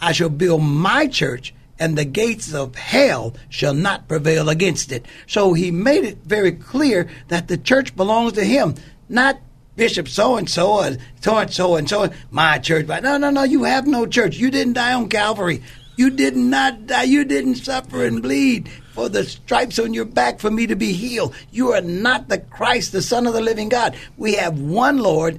I 0.00 0.12
shall 0.12 0.28
build 0.28 0.62
my 0.62 1.06
church, 1.06 1.54
and 1.78 1.96
the 1.96 2.04
gates 2.04 2.52
of 2.52 2.74
hell 2.74 3.34
shall 3.48 3.74
not 3.74 4.08
prevail 4.08 4.48
against 4.48 4.92
it. 4.92 5.06
So 5.26 5.52
he 5.52 5.70
made 5.70 6.04
it 6.04 6.18
very 6.24 6.52
clear 6.52 7.08
that 7.28 7.48
the 7.48 7.56
church 7.56 7.94
belongs 7.96 8.32
to 8.34 8.44
him, 8.44 8.74
not 9.08 9.40
Bishop 9.76 10.08
so 10.08 10.36
and 10.36 10.50
so 10.50 10.72
or 10.72 10.96
so 11.20 11.38
and 11.38 11.52
so 11.52 11.76
and 11.76 11.88
so. 11.88 12.10
My 12.32 12.58
church, 12.58 12.88
no, 12.88 13.16
no, 13.16 13.30
no. 13.30 13.44
You 13.44 13.62
have 13.62 13.86
no 13.86 14.06
church. 14.06 14.36
You 14.36 14.50
didn't 14.50 14.72
die 14.72 14.92
on 14.92 15.08
Calvary. 15.08 15.62
You 15.96 16.10
did 16.10 16.36
not 16.36 16.88
die. 16.88 17.04
You 17.04 17.24
didn't 17.24 17.56
suffer 17.56 18.04
and 18.04 18.20
bleed 18.20 18.68
for 18.92 19.08
the 19.08 19.22
stripes 19.22 19.78
on 19.78 19.94
your 19.94 20.04
back 20.04 20.40
for 20.40 20.50
me 20.50 20.66
to 20.66 20.74
be 20.74 20.92
healed. 20.92 21.34
You 21.52 21.72
are 21.72 21.80
not 21.80 22.28
the 22.28 22.38
Christ, 22.38 22.90
the 22.90 23.02
Son 23.02 23.26
of 23.28 23.34
the 23.34 23.40
living 23.40 23.68
God. 23.68 23.96
We 24.16 24.34
have 24.34 24.58
one 24.58 24.98
Lord, 24.98 25.38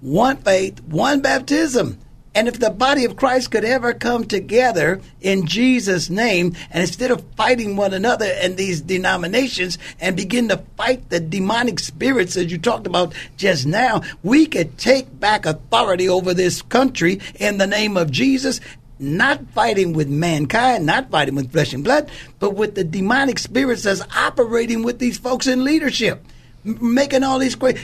one 0.00 0.38
faith, 0.38 0.82
one 0.82 1.20
baptism. 1.20 1.98
And 2.32 2.46
if 2.46 2.60
the 2.60 2.70
body 2.70 3.04
of 3.04 3.16
Christ 3.16 3.50
could 3.50 3.64
ever 3.64 3.92
come 3.92 4.24
together 4.24 5.00
in 5.20 5.46
Jesus' 5.46 6.08
name, 6.08 6.54
and 6.70 6.80
instead 6.80 7.10
of 7.10 7.24
fighting 7.36 7.74
one 7.74 7.92
another 7.92 8.26
and 8.26 8.56
these 8.56 8.80
denominations 8.80 9.78
and 9.98 10.16
begin 10.16 10.48
to 10.48 10.62
fight 10.76 11.10
the 11.10 11.18
demonic 11.18 11.80
spirits 11.80 12.36
as 12.36 12.52
you 12.52 12.58
talked 12.58 12.86
about 12.86 13.14
just 13.36 13.66
now, 13.66 14.02
we 14.22 14.46
could 14.46 14.78
take 14.78 15.18
back 15.18 15.44
authority 15.44 16.08
over 16.08 16.32
this 16.32 16.62
country 16.62 17.20
in 17.34 17.58
the 17.58 17.66
name 17.66 17.96
of 17.96 18.12
Jesus. 18.12 18.60
Not 19.00 19.50
fighting 19.50 19.92
with 19.92 20.08
mankind, 20.08 20.86
not 20.86 21.10
fighting 21.10 21.34
with 21.34 21.50
flesh 21.50 21.72
and 21.72 21.82
blood, 21.82 22.10
but 22.38 22.54
with 22.54 22.76
the 22.76 22.84
demonic 22.84 23.40
spirits 23.40 23.82
that's 23.82 24.02
operating 24.14 24.84
with 24.84 24.98
these 24.98 25.18
folks 25.18 25.46
in 25.46 25.64
leadership, 25.64 26.24
making 26.62 27.24
all 27.24 27.38
these 27.38 27.54
great 27.56 27.78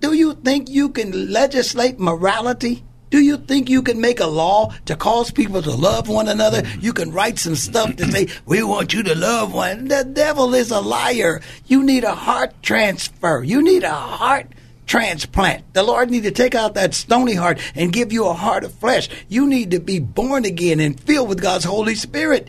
Do 0.00 0.14
you 0.14 0.32
think 0.32 0.70
you 0.70 0.88
can 0.88 1.30
legislate 1.30 2.00
morality? 2.00 2.82
Do 3.12 3.20
you 3.20 3.36
think 3.36 3.68
you 3.68 3.82
can 3.82 4.00
make 4.00 4.20
a 4.20 4.26
law 4.26 4.72
to 4.86 4.96
cause 4.96 5.30
people 5.30 5.60
to 5.60 5.70
love 5.70 6.08
one 6.08 6.28
another? 6.28 6.62
You 6.80 6.94
can 6.94 7.12
write 7.12 7.38
some 7.38 7.56
stuff 7.56 7.94
to 7.96 8.10
say, 8.10 8.28
we 8.46 8.62
want 8.62 8.94
you 8.94 9.02
to 9.02 9.14
love 9.14 9.52
one. 9.52 9.88
The 9.88 10.02
devil 10.02 10.54
is 10.54 10.70
a 10.70 10.80
liar. 10.80 11.42
You 11.66 11.82
need 11.82 12.04
a 12.04 12.14
heart 12.14 12.54
transfer. 12.62 13.42
You 13.42 13.62
need 13.62 13.84
a 13.84 13.92
heart 13.92 14.46
transplant. 14.86 15.74
The 15.74 15.82
Lord 15.82 16.10
need 16.10 16.22
to 16.22 16.30
take 16.30 16.54
out 16.54 16.72
that 16.72 16.94
stony 16.94 17.34
heart 17.34 17.60
and 17.74 17.92
give 17.92 18.14
you 18.14 18.24
a 18.28 18.32
heart 18.32 18.64
of 18.64 18.72
flesh. 18.72 19.10
You 19.28 19.46
need 19.46 19.72
to 19.72 19.78
be 19.78 19.98
born 19.98 20.46
again 20.46 20.80
and 20.80 20.98
filled 20.98 21.28
with 21.28 21.42
God's 21.42 21.64
Holy 21.64 21.96
Spirit. 21.96 22.48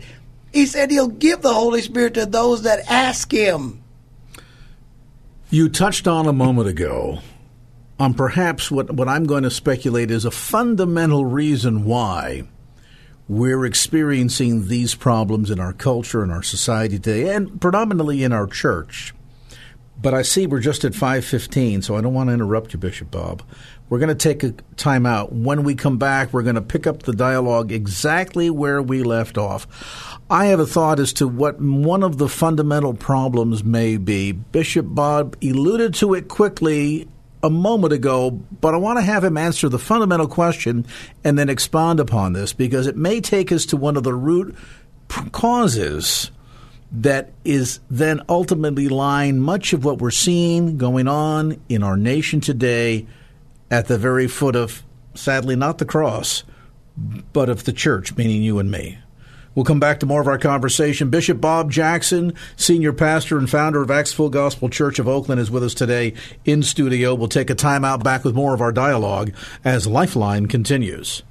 He 0.50 0.64
said 0.64 0.90
he'll 0.90 1.08
give 1.08 1.42
the 1.42 1.52
Holy 1.52 1.82
Spirit 1.82 2.14
to 2.14 2.24
those 2.24 2.62
that 2.62 2.90
ask 2.90 3.30
him. 3.30 3.82
You 5.50 5.68
touched 5.68 6.08
on 6.08 6.26
a 6.26 6.32
moment 6.32 6.68
ago 6.68 7.18
on 7.98 8.14
perhaps 8.14 8.70
what, 8.70 8.90
what 8.92 9.08
I'm 9.08 9.24
going 9.24 9.44
to 9.44 9.50
speculate 9.50 10.10
is 10.10 10.24
a 10.24 10.30
fundamental 10.30 11.24
reason 11.24 11.84
why 11.84 12.44
we're 13.28 13.64
experiencing 13.64 14.68
these 14.68 14.94
problems 14.94 15.50
in 15.50 15.58
our 15.58 15.72
culture 15.72 16.22
and 16.22 16.30
our 16.30 16.42
society 16.42 16.98
today, 16.98 17.34
and 17.34 17.60
predominantly 17.60 18.22
in 18.22 18.32
our 18.32 18.46
church. 18.46 19.14
But 20.00 20.12
I 20.12 20.22
see 20.22 20.46
we're 20.46 20.60
just 20.60 20.84
at 20.84 20.92
5:15, 20.92 21.82
so 21.82 21.96
I 21.96 22.00
don't 22.00 22.12
want 22.12 22.28
to 22.28 22.34
interrupt 22.34 22.74
you, 22.74 22.78
Bishop 22.78 23.10
Bob. 23.10 23.42
We're 23.88 23.98
going 23.98 24.08
to 24.08 24.14
take 24.14 24.42
a 24.42 24.52
time 24.76 25.06
out. 25.06 25.32
When 25.32 25.62
we 25.62 25.74
come 25.74 25.98
back, 25.98 26.32
we're 26.32 26.42
going 26.42 26.56
to 26.56 26.62
pick 26.62 26.86
up 26.86 27.04
the 27.04 27.12
dialogue 27.12 27.70
exactly 27.70 28.50
where 28.50 28.82
we 28.82 29.02
left 29.02 29.38
off. 29.38 30.18
I 30.28 30.46
have 30.46 30.58
a 30.58 30.66
thought 30.66 31.00
as 31.00 31.12
to 31.14 31.28
what 31.28 31.60
one 31.60 32.02
of 32.02 32.18
the 32.18 32.28
fundamental 32.28 32.92
problems 32.92 33.62
may 33.62 33.96
be. 33.96 34.32
Bishop 34.32 34.86
Bob 34.88 35.36
alluded 35.42 35.94
to 35.94 36.14
it 36.14 36.28
quickly 36.28 37.08
a 37.44 37.50
moment 37.50 37.92
ago, 37.92 38.30
but 38.30 38.72
I 38.72 38.78
want 38.78 38.98
to 38.98 39.04
have 39.04 39.22
him 39.22 39.36
answer 39.36 39.68
the 39.68 39.78
fundamental 39.78 40.26
question 40.26 40.86
and 41.22 41.38
then 41.38 41.50
expand 41.50 42.00
upon 42.00 42.32
this 42.32 42.54
because 42.54 42.86
it 42.86 42.96
may 42.96 43.20
take 43.20 43.52
us 43.52 43.66
to 43.66 43.76
one 43.76 43.98
of 43.98 44.02
the 44.02 44.14
root 44.14 44.56
causes 45.30 46.30
that 46.90 47.32
is 47.44 47.80
then 47.90 48.22
ultimately 48.30 48.88
lying 48.88 49.38
much 49.38 49.74
of 49.74 49.84
what 49.84 49.98
we're 49.98 50.10
seeing 50.10 50.78
going 50.78 51.06
on 51.06 51.60
in 51.68 51.82
our 51.82 51.98
nation 51.98 52.40
today 52.40 53.06
at 53.70 53.88
the 53.88 53.98
very 53.98 54.26
foot 54.26 54.56
of, 54.56 54.82
sadly, 55.14 55.54
not 55.54 55.76
the 55.76 55.84
cross, 55.84 56.44
but 57.34 57.50
of 57.50 57.64
the 57.64 57.72
church, 57.74 58.16
meaning 58.16 58.42
you 58.42 58.58
and 58.58 58.70
me. 58.70 58.98
We'll 59.54 59.64
come 59.64 59.80
back 59.80 60.00
to 60.00 60.06
more 60.06 60.20
of 60.20 60.28
our 60.28 60.38
conversation. 60.38 61.10
Bishop 61.10 61.40
Bob 61.40 61.70
Jackson, 61.70 62.34
senior 62.56 62.92
pastor 62.92 63.38
and 63.38 63.48
founder 63.48 63.82
of 63.82 64.08
Full 64.08 64.30
Gospel 64.30 64.68
Church 64.68 64.98
of 64.98 65.08
Oakland, 65.08 65.40
is 65.40 65.50
with 65.50 65.62
us 65.62 65.74
today 65.74 66.14
in 66.44 66.62
studio. 66.62 67.14
We'll 67.14 67.28
take 67.28 67.50
a 67.50 67.54
time 67.54 67.84
out 67.84 68.02
back 68.02 68.24
with 68.24 68.34
more 68.34 68.54
of 68.54 68.60
our 68.60 68.72
dialogue 68.72 69.32
as 69.64 69.86
Lifeline 69.86 70.46
continues. 70.46 71.22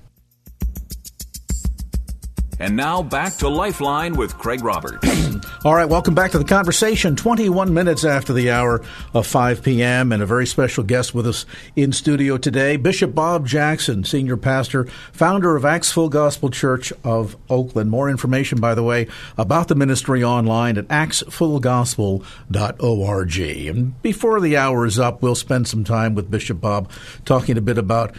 And 2.64 2.76
now 2.78 3.04
back 3.04 3.36
to 3.40 3.50
Lifeline 3.50 4.16
with 4.16 4.38
Craig 4.38 4.64
Roberts. 4.64 5.06
All 5.66 5.76
right, 5.76 5.84
welcome 5.84 6.16
back 6.16 6.32
to 6.32 6.40
the 6.40 6.46
conversation. 6.46 7.18
21 7.18 7.74
minutes 7.74 8.06
after 8.06 8.32
the 8.32 8.52
hour 8.52 8.82
of 9.14 9.28
5 9.28 9.62
p.m., 9.62 10.14
and 10.14 10.24
a 10.24 10.26
very 10.26 10.48
special 10.48 10.86
guest 10.86 11.14
with 11.14 11.28
us 11.28 11.46
in 11.76 11.92
studio 11.92 12.38
today, 12.38 12.78
Bishop 12.78 13.14
Bob 13.14 13.46
Jackson, 13.46 14.06
senior 14.06 14.38
pastor, 14.38 14.86
founder 15.12 15.58
of 15.58 15.86
Full 15.88 16.08
Gospel 16.08 16.50
Church 16.50 16.94
of 17.04 17.36
Oakland. 17.50 17.92
More 17.92 18.10
information, 18.10 18.62
by 18.62 18.76
the 18.76 18.84
way, 18.84 19.08
about 19.38 19.68
the 19.68 19.76
ministry 19.76 20.24
online 20.24 20.78
at 20.78 20.88
actsfullgospel.org. 20.88 23.40
And 23.40 24.02
before 24.02 24.40
the 24.40 24.56
hour 24.56 24.86
is 24.86 24.98
up, 24.98 25.22
we'll 25.22 25.36
spend 25.36 25.68
some 25.68 25.84
time 25.84 26.16
with 26.16 26.32
Bishop 26.32 26.62
Bob 26.62 26.90
talking 27.26 27.58
a 27.58 27.62
bit 27.62 27.78
about 27.78 28.16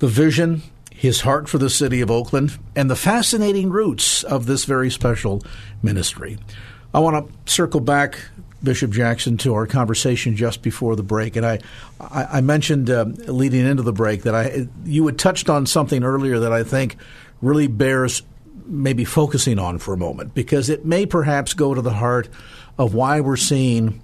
the 0.00 0.08
vision 0.08 0.64
his 1.00 1.22
heart 1.22 1.48
for 1.48 1.56
the 1.56 1.70
city 1.70 2.02
of 2.02 2.10
Oakland, 2.10 2.58
and 2.76 2.90
the 2.90 2.94
fascinating 2.94 3.70
roots 3.70 4.22
of 4.22 4.44
this 4.44 4.66
very 4.66 4.90
special 4.90 5.42
ministry. 5.82 6.36
I 6.92 6.98
want 6.98 7.26
to 7.26 7.50
circle 7.50 7.80
back, 7.80 8.20
Bishop 8.62 8.90
Jackson, 8.90 9.38
to 9.38 9.54
our 9.54 9.66
conversation 9.66 10.36
just 10.36 10.60
before 10.60 10.96
the 10.96 11.02
break, 11.02 11.36
and 11.36 11.46
I, 11.46 11.60
I, 11.98 12.42
mentioned 12.42 12.90
uh, 12.90 13.04
leading 13.04 13.64
into 13.64 13.82
the 13.82 13.94
break 13.94 14.24
that 14.24 14.34
I 14.34 14.68
you 14.84 15.06
had 15.06 15.18
touched 15.18 15.48
on 15.48 15.64
something 15.64 16.04
earlier 16.04 16.38
that 16.40 16.52
I 16.52 16.64
think 16.64 16.98
really 17.40 17.66
bears 17.66 18.22
maybe 18.66 19.06
focusing 19.06 19.58
on 19.58 19.78
for 19.78 19.94
a 19.94 19.96
moment 19.96 20.34
because 20.34 20.68
it 20.68 20.84
may 20.84 21.06
perhaps 21.06 21.54
go 21.54 21.72
to 21.72 21.80
the 21.80 21.94
heart 21.94 22.28
of 22.78 22.92
why 22.92 23.22
we're 23.22 23.36
seeing 23.36 24.02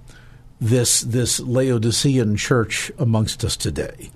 this 0.59 1.01
this 1.01 1.39
Laodicean 1.39 2.37
church 2.37 2.91
amongst 2.97 3.45
us 3.45 3.55
today 3.55 4.09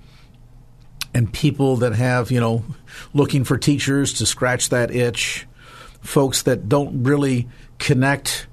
and 1.14 1.32
people 1.32 1.76
that 1.76 1.92
have, 1.92 2.30
you 2.30 2.40
know, 2.40 2.64
looking 3.12 3.44
for 3.44 3.58
teachers 3.58 4.14
to 4.14 4.26
scratch 4.26 4.70
that 4.70 4.90
itch, 4.90 5.46
folks 6.00 6.42
that 6.42 6.68
don't 6.68 7.02
really 7.02 7.48
connect 7.78 8.46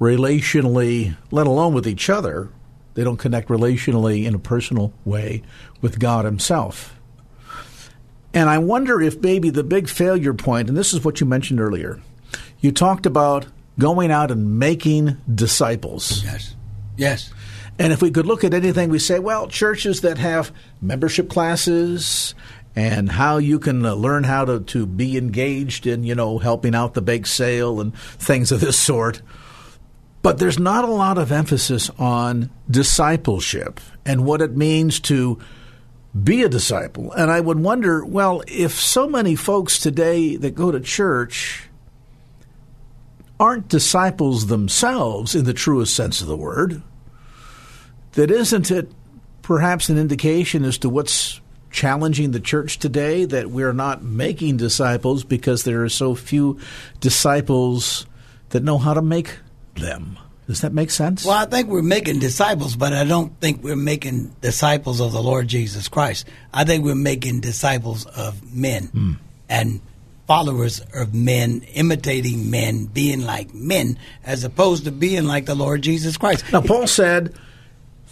relationally, 0.00 1.16
let 1.30 1.46
alone 1.46 1.74
with 1.74 1.86
each 1.86 2.10
other. 2.10 2.48
They 2.94 3.04
don't 3.04 3.16
connect 3.16 3.48
relationally 3.48 4.24
in 4.24 4.34
a 4.34 4.38
personal 4.38 4.92
way 5.04 5.42
with 5.80 5.98
God 5.98 6.24
Himself. 6.24 6.96
And 8.32 8.48
I 8.48 8.58
wonder 8.58 9.00
if 9.00 9.20
maybe 9.20 9.50
the 9.50 9.64
big 9.64 9.88
failure 9.88 10.34
point, 10.34 10.68
and 10.68 10.76
this 10.76 10.92
is 10.92 11.04
what 11.04 11.20
you 11.20 11.26
mentioned 11.26 11.60
earlier, 11.60 12.00
you 12.60 12.72
talked 12.72 13.06
about 13.06 13.46
going 13.78 14.10
out 14.10 14.30
and 14.30 14.58
making 14.58 15.16
disciples. 15.32 16.22
Yes. 16.24 16.54
Yes. 16.96 17.32
And 17.78 17.92
if 17.92 18.02
we 18.02 18.10
could 18.10 18.26
look 18.26 18.44
at 18.44 18.54
anything, 18.54 18.90
we 18.90 18.98
say, 18.98 19.18
well, 19.18 19.48
churches 19.48 20.02
that 20.02 20.18
have 20.18 20.52
membership 20.82 21.30
classes 21.30 22.34
and 22.76 23.10
how 23.10 23.38
you 23.38 23.58
can 23.58 23.84
uh, 23.84 23.94
learn 23.94 24.24
how 24.24 24.44
to, 24.44 24.60
to 24.60 24.86
be 24.86 25.16
engaged 25.16 25.86
in, 25.86 26.04
you 26.04 26.14
know, 26.14 26.38
helping 26.38 26.74
out 26.74 26.94
the 26.94 27.02
bake 27.02 27.26
sale 27.26 27.80
and 27.80 27.96
things 27.96 28.52
of 28.52 28.60
this 28.60 28.78
sort. 28.78 29.22
But 30.22 30.38
there's 30.38 30.58
not 30.58 30.84
a 30.84 30.92
lot 30.92 31.18
of 31.18 31.32
emphasis 31.32 31.90
on 31.98 32.50
discipleship 32.70 33.80
and 34.04 34.24
what 34.24 34.42
it 34.42 34.56
means 34.56 35.00
to 35.00 35.38
be 36.22 36.42
a 36.42 36.48
disciple. 36.48 37.12
And 37.12 37.30
I 37.30 37.40
would 37.40 37.58
wonder, 37.58 38.04
well, 38.04 38.42
if 38.46 38.72
so 38.72 39.08
many 39.08 39.34
folks 39.36 39.78
today 39.78 40.36
that 40.36 40.54
go 40.54 40.70
to 40.70 40.80
church 40.80 41.68
aren't 43.38 43.68
disciples 43.68 44.48
themselves 44.48 45.34
in 45.34 45.44
the 45.44 45.54
truest 45.54 45.96
sense 45.96 46.20
of 46.20 46.26
the 46.26 46.36
word, 46.36 46.82
that 48.12 48.30
isn't 48.30 48.70
it 48.70 48.90
perhaps 49.42 49.88
an 49.88 49.98
indication 49.98 50.64
as 50.64 50.78
to 50.78 50.88
what's 50.88 51.40
challenging 51.70 52.32
the 52.32 52.40
church 52.40 52.78
today 52.78 53.24
that 53.24 53.50
we're 53.50 53.72
not 53.72 54.02
making 54.02 54.56
disciples 54.56 55.24
because 55.24 55.64
there 55.64 55.82
are 55.84 55.88
so 55.88 56.14
few 56.14 56.58
disciples 57.00 58.06
that 58.50 58.62
know 58.62 58.78
how 58.78 58.94
to 58.94 59.02
make 59.02 59.38
them. 59.74 60.18
Does 60.46 60.62
that 60.62 60.72
make 60.72 60.90
sense? 60.90 61.24
Well, 61.24 61.38
I 61.38 61.44
think 61.44 61.68
we're 61.68 61.80
making 61.80 62.18
disciples, 62.18 62.74
but 62.74 62.92
I 62.92 63.04
don't 63.04 63.38
think 63.40 63.62
we're 63.62 63.76
making 63.76 64.34
disciples 64.40 65.00
of 65.00 65.12
the 65.12 65.22
Lord 65.22 65.46
Jesus 65.46 65.86
Christ. 65.86 66.26
I 66.52 66.64
think 66.64 66.84
we're 66.84 66.96
making 66.96 67.40
disciples 67.40 68.04
of 68.06 68.52
men 68.52 68.88
mm. 68.88 69.16
and 69.48 69.80
followers 70.26 70.80
of 70.92 71.14
men, 71.14 71.62
imitating 71.74 72.50
men, 72.50 72.86
being 72.86 73.24
like 73.24 73.54
men, 73.54 73.96
as 74.24 74.42
opposed 74.42 74.84
to 74.84 74.90
being 74.90 75.24
like 75.24 75.46
the 75.46 75.54
Lord 75.54 75.82
Jesus 75.82 76.16
Christ. 76.16 76.44
Now, 76.52 76.62
Paul 76.62 76.88
said, 76.88 77.32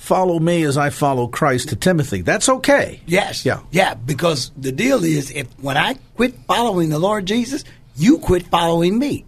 follow 0.08 0.38
me 0.38 0.62
as 0.62 0.78
I 0.78 0.88
follow 0.88 1.28
Christ 1.28 1.68
to 1.68 1.76
Timothy. 1.76 2.22
That's 2.22 2.48
okay. 2.48 3.02
Yes. 3.04 3.44
Yeah. 3.44 3.60
Yeah, 3.70 3.92
because 3.92 4.50
the 4.56 4.72
deal 4.72 5.04
is 5.04 5.30
if 5.32 5.46
when 5.60 5.76
I 5.76 5.96
quit 6.16 6.34
following 6.46 6.88
the 6.88 6.98
Lord 6.98 7.26
Jesus, 7.26 7.62
you 7.94 8.16
quit 8.16 8.46
following 8.46 8.98
me. 8.98 9.26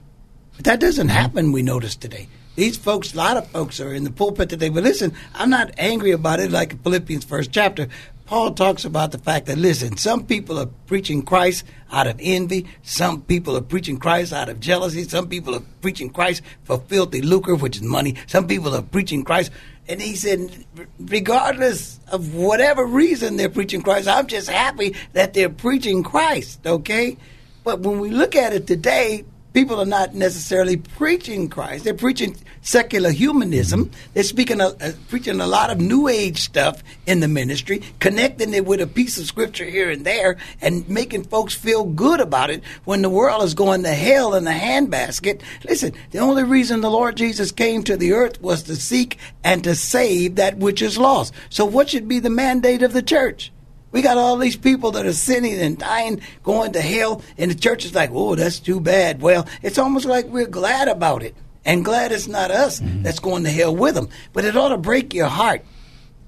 But 0.56 0.64
that 0.64 0.80
doesn't 0.80 1.08
happen, 1.08 1.52
we 1.52 1.62
notice 1.62 1.96
today. 1.96 2.28
These 2.56 2.78
folks, 2.78 3.12
a 3.12 3.18
lot 3.18 3.36
of 3.36 3.46
folks 3.48 3.78
are 3.78 3.92
in 3.92 4.04
the 4.04 4.10
pulpit 4.10 4.48
today. 4.48 4.70
But 4.70 4.84
listen, 4.84 5.12
I'm 5.34 5.50
not 5.50 5.70
angry 5.76 6.12
about 6.12 6.40
it 6.40 6.50
like 6.50 6.82
Philippians 6.82 7.24
first 7.24 7.52
chapter. 7.52 7.88
Paul 8.24 8.52
talks 8.52 8.84
about 8.84 9.10
the 9.10 9.18
fact 9.18 9.46
that, 9.46 9.58
listen, 9.58 9.98
some 9.98 10.24
people 10.24 10.58
are 10.58 10.68
preaching 10.86 11.22
Christ 11.22 11.64
out 11.90 12.06
of 12.06 12.16
envy. 12.22 12.66
Some 12.82 13.22
people 13.22 13.56
are 13.56 13.60
preaching 13.60 13.98
Christ 13.98 14.32
out 14.32 14.48
of 14.48 14.60
jealousy. 14.60 15.02
Some 15.04 15.28
people 15.28 15.54
are 15.54 15.62
preaching 15.82 16.08
Christ 16.10 16.40
for 16.62 16.78
filthy 16.78 17.20
lucre, 17.20 17.56
which 17.56 17.76
is 17.76 17.82
money. 17.82 18.14
Some 18.28 18.46
people 18.46 18.74
are 18.74 18.82
preaching 18.82 19.24
Christ 19.24 19.50
and 19.90 20.00
he 20.00 20.14
said, 20.14 20.64
regardless 21.00 21.98
of 22.12 22.32
whatever 22.32 22.86
reason 22.86 23.36
they're 23.36 23.48
preaching 23.48 23.82
Christ, 23.82 24.06
I'm 24.06 24.28
just 24.28 24.48
happy 24.48 24.94
that 25.14 25.34
they're 25.34 25.48
preaching 25.48 26.04
Christ, 26.04 26.64
okay? 26.64 27.16
But 27.64 27.80
when 27.80 27.98
we 27.98 28.10
look 28.10 28.36
at 28.36 28.52
it 28.52 28.68
today, 28.68 29.24
people 29.52 29.80
are 29.80 29.86
not 29.86 30.14
necessarily 30.14 30.76
preaching 30.76 31.48
Christ. 31.48 31.84
They're 31.84 31.94
preaching 31.94 32.36
secular 32.62 33.10
humanism. 33.10 33.86
Mm-hmm. 33.86 34.10
They're 34.14 34.22
speaking, 34.22 34.60
a, 34.60 34.68
uh, 34.68 34.92
preaching 35.08 35.40
a 35.40 35.46
lot 35.46 35.70
of 35.70 35.80
New 35.80 36.08
Age 36.08 36.38
stuff 36.38 36.82
in 37.06 37.20
the 37.20 37.28
ministry, 37.28 37.82
connecting 37.98 38.54
it 38.54 38.66
with 38.66 38.80
a 38.80 38.86
piece 38.86 39.18
of 39.18 39.26
scripture 39.26 39.64
here 39.64 39.90
and 39.90 40.04
there, 40.04 40.36
and 40.60 40.88
making 40.88 41.24
folks 41.24 41.54
feel 41.54 41.84
good 41.84 42.20
about 42.20 42.50
it 42.50 42.62
when 42.84 43.02
the 43.02 43.10
world 43.10 43.42
is 43.42 43.54
going 43.54 43.82
to 43.82 43.94
hell 43.94 44.34
in 44.34 44.46
a 44.46 44.52
handbasket. 44.52 45.40
Listen, 45.64 45.92
the 46.10 46.18
only 46.18 46.44
reason 46.44 46.80
the 46.80 46.90
Lord 46.90 47.16
Jesus 47.16 47.52
came 47.52 47.82
to 47.84 47.96
the 47.96 48.12
earth 48.12 48.40
was 48.40 48.62
to 48.64 48.76
seek 48.76 49.18
and 49.42 49.64
to 49.64 49.74
save 49.74 50.36
that 50.36 50.58
which 50.58 50.82
is 50.82 50.98
lost. 50.98 51.34
So, 51.48 51.64
what 51.64 51.90
should 51.90 52.08
be 52.08 52.18
the 52.18 52.30
mandate 52.30 52.82
of 52.82 52.92
the 52.92 53.02
church? 53.02 53.52
We 53.92 54.02
got 54.02 54.16
all 54.16 54.36
these 54.36 54.56
people 54.56 54.92
that 54.92 55.06
are 55.06 55.12
sinning 55.12 55.58
and 55.60 55.76
dying, 55.76 56.20
going 56.42 56.72
to 56.72 56.80
hell, 56.80 57.22
and 57.36 57.50
the 57.50 57.56
church 57.56 57.84
is 57.84 57.94
like, 57.94 58.10
oh, 58.12 58.34
that's 58.34 58.60
too 58.60 58.80
bad. 58.80 59.20
Well, 59.20 59.48
it's 59.62 59.78
almost 59.78 60.06
like 60.06 60.26
we're 60.26 60.46
glad 60.46 60.88
about 60.88 61.22
it 61.22 61.34
and 61.64 61.84
glad 61.84 62.12
it's 62.12 62.28
not 62.28 62.50
us 62.50 62.80
mm-hmm. 62.80 63.02
that's 63.02 63.18
going 63.18 63.44
to 63.44 63.50
hell 63.50 63.74
with 63.74 63.94
them. 63.94 64.08
But 64.32 64.44
it 64.44 64.56
ought 64.56 64.68
to 64.68 64.78
break 64.78 65.12
your 65.12 65.26
heart. 65.26 65.64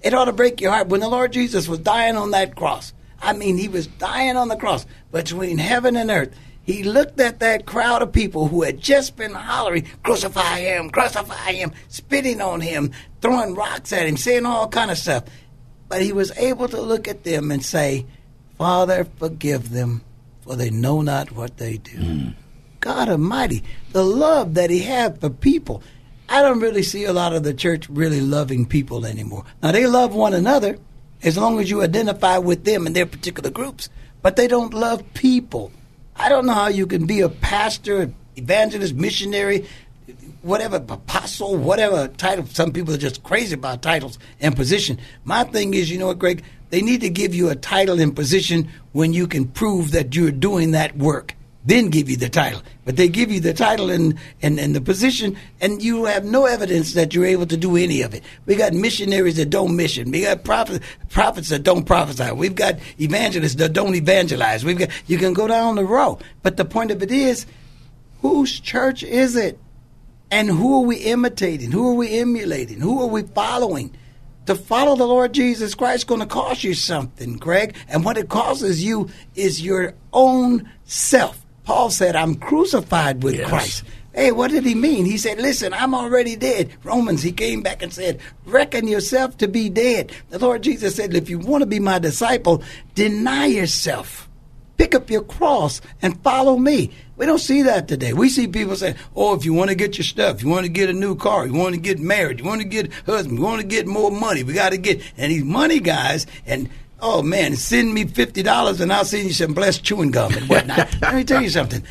It 0.02 0.14
ought 0.14 0.25
to 0.25 0.33
break 0.33 0.61
your 0.61 0.73
heart. 0.73 0.88
When 0.88 1.00
the 1.00 1.09
Lord 1.09 1.33
Jesus 1.33 1.69
was 1.69 1.78
dying 1.78 2.16
on 2.16 2.33
that 2.33 2.57
cross, 2.57 2.92
I 3.21 3.33
mean, 3.33 3.57
he 3.57 3.69
was 3.69 3.87
dying 3.87 4.37
on 4.37 4.49
the 4.49 4.57
cross 4.57 4.85
between 5.12 5.59
heaven 5.59 5.97
and 5.97 6.11
earth. 6.11 6.35
He 6.64 6.85
looked 6.85 7.19
at 7.21 7.40
that 7.40 7.66
crowd 7.66 8.02
of 8.02 8.12
people 8.12 8.47
who 8.47 8.62
had 8.62 8.81
just 8.81 9.16
been 9.16 9.33
hollering, 9.33 9.87
crucify 10.04 10.61
him, 10.61 10.90
crucify 10.90 11.52
him, 11.52 11.73
spitting 11.88 12.40
on 12.40 12.61
him, 12.61 12.92
throwing 13.21 13.54
rocks 13.54 13.92
at 13.92 14.07
him, 14.07 14.16
saying 14.16 14.47
all 14.47 14.69
kind 14.69 14.90
of 14.90 14.99
stuff. 14.99 15.25
But 15.92 16.00
he 16.00 16.14
was 16.14 16.32
able 16.38 16.68
to 16.68 16.80
look 16.80 17.06
at 17.06 17.22
them 17.22 17.50
and 17.50 17.62
say, 17.62 18.06
Father, 18.56 19.06
forgive 19.18 19.68
them, 19.68 20.00
for 20.40 20.56
they 20.56 20.70
know 20.70 21.02
not 21.02 21.32
what 21.32 21.58
they 21.58 21.76
do. 21.76 21.99
Mm. 21.99 22.34
God 22.80 23.11
Almighty, 23.11 23.62
the 23.90 24.02
love 24.02 24.54
that 24.54 24.70
he 24.70 24.78
had 24.78 25.20
for 25.20 25.28
people. 25.28 25.82
I 26.30 26.40
don't 26.40 26.61
really 26.61 26.82
see 26.82 27.04
a 27.04 27.12
lot 27.12 27.34
of 27.34 27.42
the 27.42 27.52
church 27.52 27.90
really 27.90 28.22
loving 28.22 28.64
people 28.64 29.04
anymore. 29.04 29.44
Now, 29.62 29.72
they 29.72 29.87
love 29.87 30.14
one 30.14 30.32
another 30.32 30.78
as 31.22 31.37
long 31.37 31.61
as 31.61 31.68
you 31.68 31.82
identify 31.82 32.38
with 32.38 32.64
them 32.64 32.87
and 32.87 32.96
their 32.96 33.04
particular 33.04 33.50
groups, 33.50 33.90
but 34.22 34.37
they 34.37 34.49
don't 34.49 34.72
love 34.72 35.04
people. 35.12 35.72
I 36.16 36.30
don't 36.30 36.46
know 36.46 36.54
how 36.54 36.68
you 36.68 36.87
can 36.87 37.04
be 37.04 37.20
a 37.20 37.28
pastor, 37.28 38.14
evangelist, 38.37 38.94
missionary, 38.94 39.68
whatever 40.42 40.76
apostle, 40.76 41.56
whatever 41.56 42.08
title. 42.08 42.46
Some 42.46 42.72
people 42.72 42.94
are 42.94 42.99
just 42.99 43.22
crazy 43.22 43.54
about 43.54 43.82
titles 43.82 44.18
and 44.40 44.54
position. 44.54 44.99
My 45.25 45.44
thing 45.44 45.75
is, 45.75 45.90
you 45.90 45.99
know 45.99 46.08
what, 46.08 46.18
Greg? 46.18 46.42
They 46.70 46.82
need 46.82 47.00
to 47.02 47.11
give 47.11 47.34
you 47.34 47.50
a 47.50 47.56
title 47.56 48.00
and 48.00 48.14
position 48.14 48.68
when 48.92 49.12
you 49.12 49.26
can 49.26 49.46
prove 49.46 49.92
that 49.92 50.14
you're 50.14 50.30
doing 50.30 50.72
that 50.72 50.96
work. 50.96 51.34
Then 51.64 51.90
give 51.90 52.11
you 52.11 52.16
the 52.16 52.28
title. 52.28 52.61
But 52.84 52.96
they 52.96 53.08
give 53.08 53.30
you 53.30 53.38
the 53.38 53.54
title 53.54 53.90
and, 53.90 54.18
and, 54.40 54.58
and 54.58 54.75
the 54.75 54.80
position, 54.80 55.37
and 55.61 55.80
you 55.80 56.06
have 56.06 56.25
no 56.25 56.46
evidence 56.46 56.94
that 56.94 57.14
you're 57.14 57.26
able 57.26 57.46
to 57.46 57.56
do 57.56 57.76
any 57.76 58.02
of 58.02 58.14
it. 58.14 58.25
We 58.46 58.56
got 58.56 58.72
missionaries 58.72 59.37
that 59.37 59.50
don't 59.50 59.76
mission. 59.76 60.11
We 60.11 60.22
got 60.22 60.42
prophets, 60.42 60.84
prophets 61.08 61.50
that 61.50 61.62
don't 61.62 61.84
prophesy. 61.84 62.32
We've 62.32 62.56
got 62.56 62.80
evangelists 62.99 63.54
that 63.56 63.75
don't 63.75 63.94
evangelize. 63.94 64.64
We've 64.64 64.78
got, 64.78 64.88
you 65.06 65.18
can 65.18 65.34
go 65.34 65.46
down 65.46 65.76
the 65.76 65.84
row. 65.84 66.18
But 66.42 66.56
the 66.56 66.64
point 66.64 66.90
of 66.90 67.00
it 67.00 67.12
is, 67.12 67.46
whose 68.22 68.58
church 68.58 69.04
is 69.04 69.37
it? 69.37 69.58
And 70.32 70.48
who 70.48 70.76
are 70.76 70.86
we 70.86 70.96
imitating? 70.96 71.70
Who 71.72 71.90
are 71.90 71.94
we 71.94 72.18
emulating? 72.18 72.80
Who 72.80 73.02
are 73.02 73.06
we 73.06 73.20
following? 73.20 73.94
To 74.46 74.54
follow 74.54 74.96
the 74.96 75.06
Lord 75.06 75.34
Jesus 75.34 75.74
Christ 75.74 75.98
is 75.98 76.04
going 76.04 76.22
to 76.22 76.26
cost 76.26 76.64
you 76.64 76.72
something, 76.72 77.36
Greg. 77.36 77.76
And 77.86 78.02
what 78.02 78.16
it 78.16 78.30
costs 78.30 78.80
you 78.80 79.10
is 79.34 79.60
your 79.60 79.92
own 80.10 80.68
self. 80.84 81.44
Paul 81.64 81.90
said, 81.90 82.16
I'm 82.16 82.36
crucified 82.36 83.22
with 83.22 83.36
yes. 83.36 83.48
Christ. 83.50 83.84
Hey, 84.14 84.32
what 84.32 84.50
did 84.50 84.64
he 84.64 84.74
mean? 84.74 85.04
He 85.04 85.18
said, 85.18 85.38
Listen, 85.38 85.74
I'm 85.74 85.94
already 85.94 86.34
dead. 86.34 86.70
Romans, 86.82 87.22
he 87.22 87.30
came 87.30 87.60
back 87.60 87.82
and 87.82 87.92
said, 87.92 88.18
Reckon 88.46 88.88
yourself 88.88 89.36
to 89.36 89.48
be 89.48 89.68
dead. 89.68 90.12
The 90.30 90.38
Lord 90.38 90.62
Jesus 90.62 90.96
said, 90.96 91.14
If 91.14 91.28
you 91.28 91.38
want 91.38 91.60
to 91.60 91.66
be 91.66 91.78
my 91.78 91.98
disciple, 91.98 92.62
deny 92.94 93.46
yourself. 93.46 94.30
Pick 94.82 94.96
up 94.96 95.10
your 95.10 95.22
cross 95.22 95.80
and 96.02 96.20
follow 96.24 96.58
me. 96.58 96.90
We 97.16 97.24
don't 97.24 97.38
see 97.38 97.62
that 97.62 97.86
today. 97.86 98.14
We 98.14 98.28
see 98.28 98.48
people 98.48 98.74
saying, 98.74 98.96
oh, 99.14 99.32
if 99.36 99.44
you 99.44 99.54
want 99.54 99.70
to 99.70 99.76
get 99.76 99.96
your 99.96 100.04
stuff, 100.04 100.42
you 100.42 100.48
want 100.48 100.66
to 100.66 100.72
get 100.72 100.90
a 100.90 100.92
new 100.92 101.14
car, 101.14 101.46
you 101.46 101.52
want 101.52 101.76
to 101.76 101.80
get 101.80 102.00
married, 102.00 102.40
you 102.40 102.44
want 102.44 102.62
to 102.62 102.66
get 102.66 102.92
husband, 103.06 103.38
you 103.38 103.44
want 103.44 103.60
to 103.60 103.66
get 103.68 103.86
more 103.86 104.10
money, 104.10 104.42
we 104.42 104.54
got 104.54 104.70
to 104.70 104.78
get, 104.78 105.00
and 105.16 105.30
these 105.30 105.44
money 105.44 105.78
guys, 105.78 106.26
and 106.46 106.68
oh 107.00 107.22
man, 107.22 107.54
send 107.54 107.94
me 107.94 108.06
$50 108.06 108.80
and 108.80 108.92
I'll 108.92 109.04
send 109.04 109.22
you 109.22 109.32
some 109.32 109.54
blessed 109.54 109.84
chewing 109.84 110.10
gum 110.10 110.34
and 110.34 110.48
whatnot. 110.48 110.92
Let 111.00 111.14
me 111.14 111.22
tell 111.22 111.40
you 111.40 111.50
something. 111.50 111.84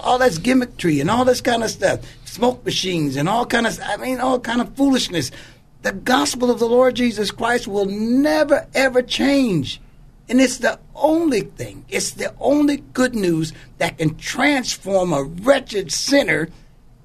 All 0.00 0.18
that's 0.18 0.38
gimmickry 0.38 1.00
and 1.00 1.10
all 1.10 1.24
this 1.24 1.40
kind 1.40 1.64
of 1.64 1.70
stuff, 1.70 2.02
smoke 2.26 2.64
machines 2.64 3.16
and 3.16 3.28
all 3.28 3.44
kind 3.44 3.66
of, 3.66 3.80
I 3.82 3.96
mean, 3.96 4.20
all 4.20 4.38
kind 4.38 4.60
of 4.60 4.76
foolishness. 4.76 5.32
The 5.82 5.90
gospel 5.90 6.52
of 6.52 6.60
the 6.60 6.68
Lord 6.68 6.94
Jesus 6.94 7.32
Christ 7.32 7.66
will 7.66 7.86
never 7.86 8.68
ever 8.72 9.02
change. 9.02 9.80
And 10.28 10.40
it's 10.40 10.58
the 10.58 10.78
only 10.94 11.42
thing, 11.42 11.84
it's 11.88 12.12
the 12.12 12.34
only 12.40 12.78
good 12.78 13.14
news 13.14 13.52
that 13.78 13.98
can 13.98 14.16
transform 14.16 15.12
a 15.12 15.22
wretched 15.22 15.92
sinner 15.92 16.48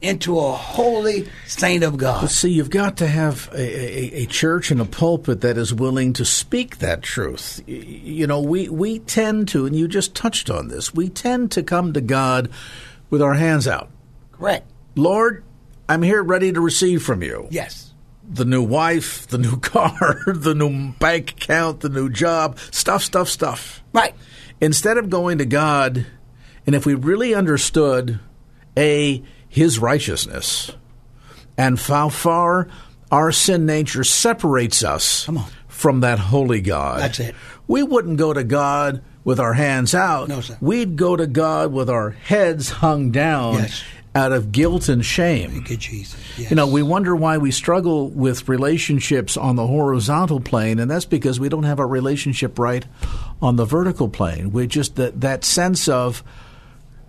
into 0.01 0.39
a 0.39 0.53
holy 0.53 1.27
saint 1.45 1.83
of 1.83 1.97
God. 1.97 2.21
But 2.21 2.29
see, 2.29 2.51
you've 2.51 2.69
got 2.69 2.95
to 2.97 3.07
have 3.07 3.49
a, 3.53 3.57
a, 3.57 4.21
a, 4.21 4.25
church 4.27 4.71
and 4.71 4.79
a 4.79 4.85
pulpit 4.85 5.41
that 5.41 5.57
is 5.57 5.73
willing 5.73 6.13
to 6.13 6.23
speak 6.23 6.77
that 6.77 7.01
truth. 7.01 7.61
You 7.67 8.25
know, 8.25 8.39
we, 8.39 8.69
we 8.69 8.99
tend 8.99 9.49
to, 9.49 9.65
and 9.65 9.75
you 9.75 9.89
just 9.89 10.15
touched 10.15 10.49
on 10.49 10.69
this, 10.69 10.93
we 10.93 11.09
tend 11.09 11.51
to 11.51 11.63
come 11.63 11.91
to 11.91 12.01
God 12.01 12.49
with 13.09 13.21
our 13.21 13.33
hands 13.33 13.67
out. 13.67 13.89
Correct. 14.31 14.65
Lord, 14.95 15.43
I'm 15.89 16.01
here 16.01 16.23
ready 16.23 16.53
to 16.53 16.61
receive 16.61 17.03
from 17.03 17.21
you. 17.21 17.47
Yes 17.51 17.88
the 18.29 18.45
new 18.45 18.61
wife, 18.61 19.27
the 19.27 19.37
new 19.37 19.57
car, 19.59 20.21
the 20.27 20.53
new 20.53 20.93
bank 20.93 21.31
account, 21.31 21.81
the 21.81 21.89
new 21.89 22.09
job, 22.09 22.59
stuff, 22.71 23.03
stuff, 23.03 23.27
stuff. 23.27 23.83
Right. 23.91 24.13
Instead 24.61 24.97
of 24.97 25.09
going 25.09 25.39
to 25.39 25.45
God, 25.45 26.05
and 26.65 26.75
if 26.75 26.85
we 26.85 26.93
really 26.93 27.33
understood, 27.33 28.19
A, 28.77 29.23
His 29.47 29.79
righteousness, 29.79 30.71
and 31.57 31.79
how 31.79 32.09
far 32.09 32.67
our 33.11 33.31
sin 33.31 33.65
nature 33.65 34.03
separates 34.03 34.83
us 34.83 35.27
from 35.67 36.01
that 36.01 36.19
holy 36.19 36.61
God. 36.61 37.01
That's 37.01 37.19
it. 37.19 37.35
We 37.67 37.83
wouldn't 37.83 38.17
go 38.17 38.33
to 38.33 38.43
God 38.43 39.01
with 39.23 39.39
our 39.39 39.53
hands 39.53 39.95
out. 39.95 40.27
No, 40.27 40.41
sir. 40.41 40.57
We'd 40.61 40.95
go 40.95 41.15
to 41.15 41.27
God 41.27 41.71
with 41.71 41.89
our 41.89 42.11
heads 42.11 42.69
hung 42.69 43.11
down. 43.11 43.55
Yes 43.55 43.83
out 44.15 44.31
of 44.31 44.51
guilt 44.51 44.89
and 44.89 45.05
shame. 45.05 45.63
You, 45.67 45.77
Jesus. 45.77 46.19
Yes. 46.37 46.49
You 46.49 46.55
know, 46.55 46.67
we 46.67 46.81
wonder 46.81 47.15
why 47.15 47.37
we 47.37 47.51
struggle 47.51 48.09
with 48.09 48.49
relationships 48.49 49.37
on 49.37 49.55
the 49.55 49.67
horizontal 49.67 50.39
plane, 50.39 50.79
and 50.79 50.89
that's 50.89 51.05
because 51.05 51.39
we 51.39 51.49
don't 51.49 51.63
have 51.63 51.79
a 51.79 51.85
relationship 51.85 52.57
right 52.57 52.85
on 53.41 53.55
the 53.55 53.65
vertical 53.65 54.09
plane. 54.09 54.51
We 54.51 54.67
just 54.67 54.95
that 54.95 55.21
that 55.21 55.43
sense 55.43 55.87
of 55.87 56.23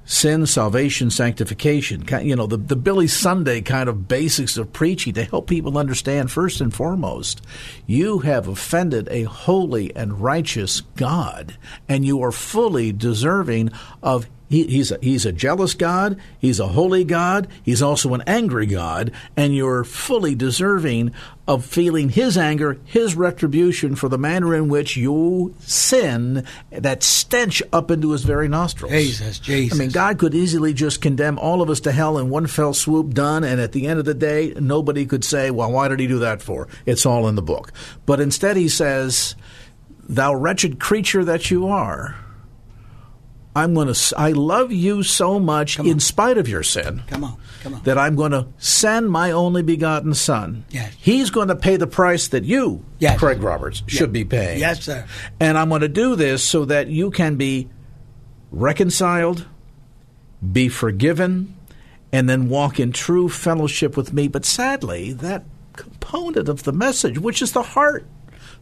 sin, 0.05 0.45
salvation, 0.45 1.09
sanctification. 1.09 2.05
You 2.23 2.35
know, 2.35 2.47
the, 2.47 2.57
the 2.57 2.77
Billy 2.77 3.07
Sunday 3.07 3.61
kind 3.61 3.89
of 3.89 4.09
basics 4.09 4.57
of 4.57 4.73
preaching 4.73 5.15
to 5.15 5.25
help 5.25 5.49
people 5.49 5.79
understand 5.79 6.31
first 6.31 6.61
and 6.61 6.75
foremost, 6.75 7.41
you 7.87 8.19
have 8.21 8.49
offended 8.49 9.09
a 9.11 9.23
holy 9.23 9.95
and 9.95 10.21
righteous 10.21 10.81
God, 10.97 11.57
and 11.89 12.05
you 12.05 12.23
are 12.23 12.33
fully 12.33 12.93
deserving 12.93 13.71
of 14.03 14.29
he, 14.51 14.67
he's, 14.67 14.91
a, 14.91 14.99
he's 15.01 15.25
a 15.25 15.33
jealous 15.33 15.75
God. 15.75 16.21
He's 16.41 16.59
a 16.59 16.67
holy 16.67 17.05
God. 17.05 17.47
He's 17.63 17.81
also 17.81 18.15
an 18.15 18.25
angry 18.27 18.67
God. 18.67 19.13
And 19.37 19.55
you're 19.55 19.85
fully 19.85 20.35
deserving 20.35 21.13
of 21.47 21.65
feeling 21.65 22.09
his 22.09 22.37
anger, 22.37 22.81
his 22.85 23.15
retribution 23.15 23.95
for 23.95 24.09
the 24.09 24.19
manner 24.19 24.53
in 24.57 24.69
which 24.69 24.97
you 24.97 25.55
sin, 25.61 26.45
that 26.71 27.05
stench 27.05 27.63
up 27.73 27.93
into 27.93 28.11
his 28.11 28.25
very 28.25 28.49
nostrils. 28.49 28.91
Jesus, 28.91 29.39
Jesus. 29.39 29.79
I 29.79 29.81
mean, 29.81 29.91
God 29.91 30.19
could 30.19 30.35
easily 30.35 30.75
just 30.75 31.01
condemn 31.01 31.39
all 31.39 31.63
of 31.63 31.71
us 31.71 31.79
to 31.81 31.93
hell 31.93 32.19
in 32.19 32.29
one 32.29 32.49
fell 32.49 32.75
swoop, 32.75 33.15
done. 33.15 33.45
And 33.45 33.61
at 33.61 33.71
the 33.71 33.87
end 33.87 34.01
of 34.01 34.05
the 34.05 34.15
day, 34.15 34.53
nobody 34.59 35.07
could 35.07 35.23
say, 35.23 35.53
well, 35.53 35.71
why 35.71 35.87
did 35.87 36.01
he 36.01 36.09
do 36.09 36.19
that 36.19 36.43
for? 36.43 36.67
It's 36.87 37.07
all 37.07 37.29
in 37.29 37.37
the 37.37 37.43
book. 37.43 37.73
But 38.05 38.19
instead, 38.19 38.57
he 38.57 38.69
says, 38.69 39.37
Thou 40.09 40.35
wretched 40.35 40.81
creature 40.81 41.25
that 41.25 41.53
you 41.53 41.69
are 41.69 42.17
I'm 43.55 43.75
going 43.75 43.93
to, 43.93 44.15
I 44.17 44.31
love 44.31 44.71
you 44.71 45.03
so 45.03 45.41
much 45.41 45.79
in 45.79 45.99
spite 45.99 46.39
of 46.39 46.49
your 46.49 46.63
sin. 46.63 47.03
Come 47.09 47.25
on, 47.25 47.37
come 47.63 47.75
on. 47.75 47.83
That 47.83 47.99
I'm 47.99 48.15
going 48.15 48.31
to 48.31 48.47
send 48.59 49.11
my 49.11 49.33
only 49.33 49.63
begotten 49.63 50.15
son. 50.15 50.65
Yes. 50.71 50.95
He's 50.99 51.31
going 51.31 51.49
to 51.49 51.57
pay 51.57 51.77
the 51.77 51.89
price 51.89 52.29
that 52.29 52.45
you, 52.45 52.85
yes. 53.01 53.19
Craig 53.19 53.43
Roberts, 53.43 53.83
yes. 53.89 53.97
should 53.97 54.13
be 54.13 54.25
paying. 54.25 54.61
Yes, 54.61 54.85
sir. 54.85 55.05
And 55.41 55.59
I'm 55.59 55.69
going 55.69 55.81
to 55.81 55.89
do 55.89 56.15
this 56.15 56.45
so 56.45 56.65
that 56.67 56.89
you 56.89 57.11
can 57.11 57.37
be 57.37 57.69
reconciled, 58.53 59.47
be 60.53 60.69
forgiven, 60.69 61.57
and 62.13 62.29
then 62.29 62.49
walk 62.49 62.79
in 62.79 62.93
true 62.93 63.29
fellowship 63.29 63.97
with 63.97 64.13
me. 64.13 64.29
But 64.29 64.45
sadly, 64.45 65.13
that 65.15 65.45
component 65.73 66.49
of 66.49 66.63
the 66.63 66.73
message, 66.73 67.19
which 67.19 67.43
is 67.43 67.53
the 67.53 67.63
heart 67.63 68.07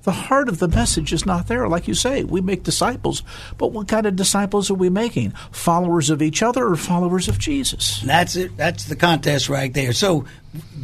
the 0.02 0.12
heart 0.12 0.48
of 0.48 0.58
the 0.58 0.68
message 0.68 1.12
is 1.12 1.26
not 1.26 1.48
there. 1.48 1.68
Like 1.68 1.88
you 1.88 1.94
say, 1.94 2.24
we 2.24 2.40
make 2.40 2.62
disciples, 2.62 3.22
but 3.56 3.72
what 3.72 3.88
kind 3.88 4.06
of 4.06 4.16
disciples 4.16 4.70
are 4.70 4.74
we 4.74 4.88
making? 4.88 5.32
Followers 5.50 6.10
of 6.10 6.22
each 6.22 6.42
other 6.42 6.66
or 6.66 6.76
followers 6.76 7.28
of 7.28 7.38
Jesus? 7.38 8.00
That's 8.02 8.36
it. 8.36 8.56
That's 8.56 8.84
the 8.84 8.96
contest 8.96 9.48
right 9.48 9.72
there. 9.72 9.92
So 9.92 10.24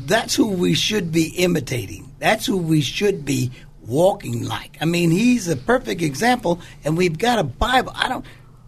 that's 0.06 0.34
who 0.34 0.48
we 0.48 0.74
should 0.74 1.12
be 1.12 1.28
imitating. 1.36 2.12
That's 2.18 2.46
who 2.46 2.58
we 2.58 2.80
should 2.80 3.24
be 3.24 3.50
walking 3.86 4.44
like. 4.44 4.78
I 4.80 4.84
mean, 4.84 5.10
he's 5.10 5.48
a 5.48 5.56
perfect 5.56 6.02
example, 6.02 6.60
and 6.84 6.96
we've 6.96 7.18
got 7.18 7.38
a 7.38 7.44
Bible. 7.44 7.92
I 7.94 8.08
don't. 8.08 8.24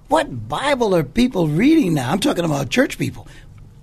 What 0.08 0.48
Bible 0.48 0.94
are 0.94 1.02
people 1.02 1.48
reading 1.48 1.94
now? 1.94 2.10
I'm 2.10 2.20
talking 2.20 2.44
about 2.44 2.70
church 2.70 2.98
people. 2.98 3.26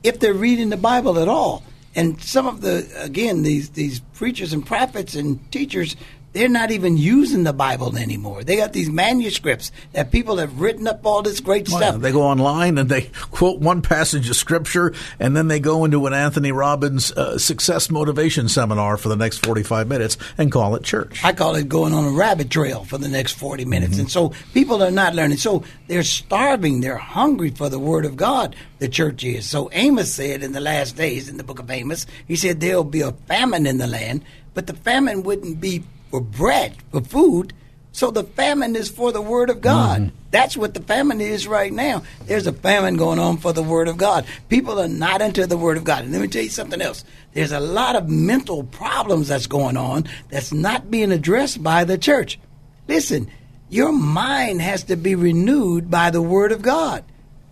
If 0.04 0.19
they're 0.19 0.34
reading 0.34 0.69
the 0.69 0.78
Bible 0.78 1.19
at 1.19 1.28
all, 1.28 1.63
and 1.95 2.21
some 2.21 2.47
of 2.47 2.62
the 2.62 2.88
again 2.97 3.43
these 3.43 3.71
these 3.71 3.99
preachers 3.99 4.54
and 4.54 4.65
prophets 4.65 5.15
and 5.15 5.52
teachers 5.52 5.95
they're 6.34 6.50
not 6.50 6.72
even 6.72 6.98
using 6.98 7.43
the 7.43 7.54
Bible 7.54 7.96
anymore. 7.96 8.43
They 8.43 8.58
got 8.58 8.74
these 8.74 8.89
manuscripts 8.89 9.72
that 9.93 10.12
people 10.12 10.38
have 10.38 10.60
written 10.60 10.88
up 10.88 11.06
all 11.06 11.22
this 11.22 11.39
great 11.39 11.69
Well, 11.69 11.78
stuff. 11.78 12.02
They 12.02 12.12
go 12.12 12.24
online 12.24 12.78
and 12.78 12.89
they 12.89 13.12
quote 13.32 13.60
one 13.60 13.82
passage 13.82 14.30
of 14.30 14.36
scripture, 14.36 14.93
and 15.19 15.36
then 15.36 15.48
they 15.48 15.60
go 15.60 15.86
into 15.86 16.06
an 16.08 16.13
Anthony 16.13 16.52
Robbins 16.52 17.12
uh, 17.12 17.38
success 17.38 17.89
motivation 17.89 18.50
seminar 18.50 18.98
for 18.98 19.10
the 19.10 19.15
next 19.15 19.46
45 19.46 19.88
minutes 19.88 20.17
and 20.38 20.52
call 20.52 20.76
it 20.76 20.84
church. 20.84 21.24
I 21.24 21.34
call 21.34 21.56
it 21.56 21.69
going 21.69 21.93
on 21.93 22.06
a 22.06 22.12
rabbit 22.12 22.50
trail 22.50 22.84
for 22.84 22.98
the 22.98 23.10
next 23.10 23.34
40 23.34 23.65
minutes. 23.65 24.00
And 24.00 24.10
so 24.10 24.34
people 24.54 24.82
are 24.84 24.91
not 24.91 25.13
learning. 25.13 25.38
So 25.38 25.63
they're 25.88 26.04
starving. 26.04 26.82
They're 26.82 26.98
hungry 26.98 27.52
for 27.52 27.69
the 27.69 27.80
word 27.80 28.06
of 28.06 28.17
God, 28.17 28.56
the 28.80 28.89
church 28.89 29.24
is. 29.24 29.48
So 29.48 29.69
Amos 29.72 30.12
said 30.12 30.41
in 30.41 30.52
the 30.52 30.60
last 30.60 30.98
days 30.98 31.30
in 31.30 31.38
the 31.38 31.43
book 31.43 31.60
of 31.60 31.69
Amos, 31.69 32.08
he 32.28 32.36
said 32.36 32.60
there'll 32.60 32.84
be 32.84 33.02
a 33.02 33.12
famine 33.12 33.67
in 33.67 33.78
the 33.78 33.88
land, 33.88 34.24
but 34.56 34.65
the 34.65 34.74
famine 34.74 35.24
wouldn't 35.24 35.62
be 35.62 35.84
for 36.13 36.21
bread, 36.21 36.76
for 36.91 37.02
food. 37.02 37.54
So 37.91 38.12
the 38.12 38.23
famine 38.23 38.76
is 38.76 38.88
for 38.88 39.12
the 39.12 39.19
word 39.19 39.49
of 39.49 39.62
God. 39.62 39.99
Mm-hmm. 39.99 40.15
That's 40.30 40.56
what 40.56 40.76
the 40.76 40.80
famine 40.80 41.19
is 41.19 41.47
right 41.47 41.73
now. 41.73 42.04
There's 42.28 42.45
a 42.45 42.54
famine 42.54 42.97
going 42.97 43.17
on 43.17 43.38
for 43.38 43.52
the 43.52 43.63
word 43.63 43.88
of 43.88 43.97
God. 43.97 44.28
People 44.47 44.80
are 44.80 44.88
not 44.88 45.23
into 45.23 45.47
the 45.47 45.58
word 45.58 45.76
of 45.76 45.86
God. 45.86 46.04
And 46.04 46.12
let 46.12 46.21
me 46.21 46.28
tell 46.28 46.43
you 46.43 46.49
something 46.49 46.84
else. 46.84 47.04
There's 47.34 47.52
a 47.52 47.60
lot 47.60 47.95
of 47.95 48.10
mental 48.10 48.63
problems 48.63 49.30
that's 49.30 49.47
going 49.47 49.76
on 49.76 50.08
that's 50.30 50.54
not 50.54 50.91
being 50.91 51.12
addressed 51.12 51.63
by 51.63 51.84
the 51.84 51.97
church. 51.97 52.39
Listen, 52.88 53.28
your 53.69 53.91
mind 53.91 54.62
has 54.62 54.84
to 54.84 54.95
be 54.95 55.15
renewed 55.15 55.89
by 55.89 56.12
the 56.12 56.21
word 56.21 56.52
of 56.52 56.62
God. 56.62 57.04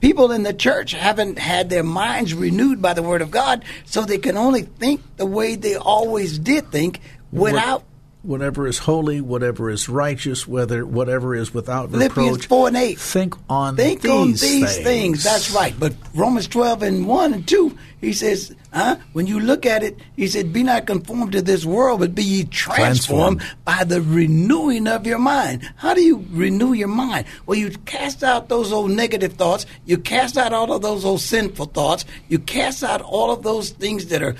People 0.01 0.31
in 0.31 0.43
the 0.43 0.53
church 0.53 0.91
haven't 0.91 1.39
had 1.39 1.71
their 1.71 1.81
minds 1.81 2.35
renewed 2.35 2.79
by 2.79 2.93
the 2.93 3.01
word 3.01 3.23
of 3.23 3.31
God, 3.31 3.65
so 3.85 4.03
they 4.03 4.19
can 4.19 4.37
only 4.37 4.61
think 4.61 5.01
the 5.17 5.25
way 5.25 5.55
they 5.55 5.75
always 5.75 6.37
did 6.37 6.71
think 6.71 6.99
without 7.31 7.83
Whatever 8.23 8.67
is 8.67 8.77
holy, 8.77 9.19
whatever 9.19 9.71
is 9.71 9.89
righteous, 9.89 10.47
whether 10.47 10.85
whatever 10.85 11.33
is 11.33 11.53
without 11.55 11.89
Philippians 11.89 12.31
reproach. 12.33 12.45
4 12.47 12.67
and 12.67 12.77
8. 12.77 12.99
Think 12.99 13.35
on 13.49 13.75
Think 13.75 14.01
these 14.01 14.11
on 14.11 14.27
these 14.27 14.41
things. 14.41 14.77
things. 14.77 15.23
That's 15.23 15.51
right. 15.51 15.73
But 15.79 15.95
Romans 16.13 16.47
12 16.47 16.83
and 16.83 17.07
1 17.07 17.33
and 17.33 17.47
2, 17.47 17.77
he 18.01 18.13
says, 18.13 18.53
huh? 18.73 18.97
When 19.13 19.27
you 19.27 19.39
look 19.39 19.65
at 19.65 19.83
it, 19.83 19.99
he 20.15 20.27
said, 20.27 20.51
Be 20.51 20.63
not 20.63 20.87
conformed 20.87 21.33
to 21.33 21.41
this 21.41 21.63
world, 21.65 21.99
but 21.99 22.15
be 22.15 22.23
ye 22.23 22.43
transformed, 22.45 23.39
Transformed. 23.39 23.43
by 23.63 23.83
the 23.83 24.01
renewing 24.01 24.87
of 24.87 25.05
your 25.05 25.19
mind. 25.19 25.71
How 25.77 25.93
do 25.93 26.01
you 26.01 26.25
renew 26.31 26.73
your 26.73 26.87
mind? 26.87 27.27
Well, 27.45 27.57
you 27.59 27.69
cast 27.85 28.23
out 28.23 28.49
those 28.49 28.71
old 28.71 28.89
negative 28.91 29.33
thoughts. 29.33 29.67
You 29.85 29.99
cast 29.99 30.35
out 30.37 30.51
all 30.51 30.73
of 30.73 30.81
those 30.81 31.05
old 31.05 31.21
sinful 31.21 31.67
thoughts. 31.67 32.05
You 32.27 32.39
cast 32.39 32.83
out 32.83 33.01
all 33.01 33.29
of 33.31 33.43
those 33.43 33.69
things 33.69 34.07
that 34.07 34.23
are 34.23 34.35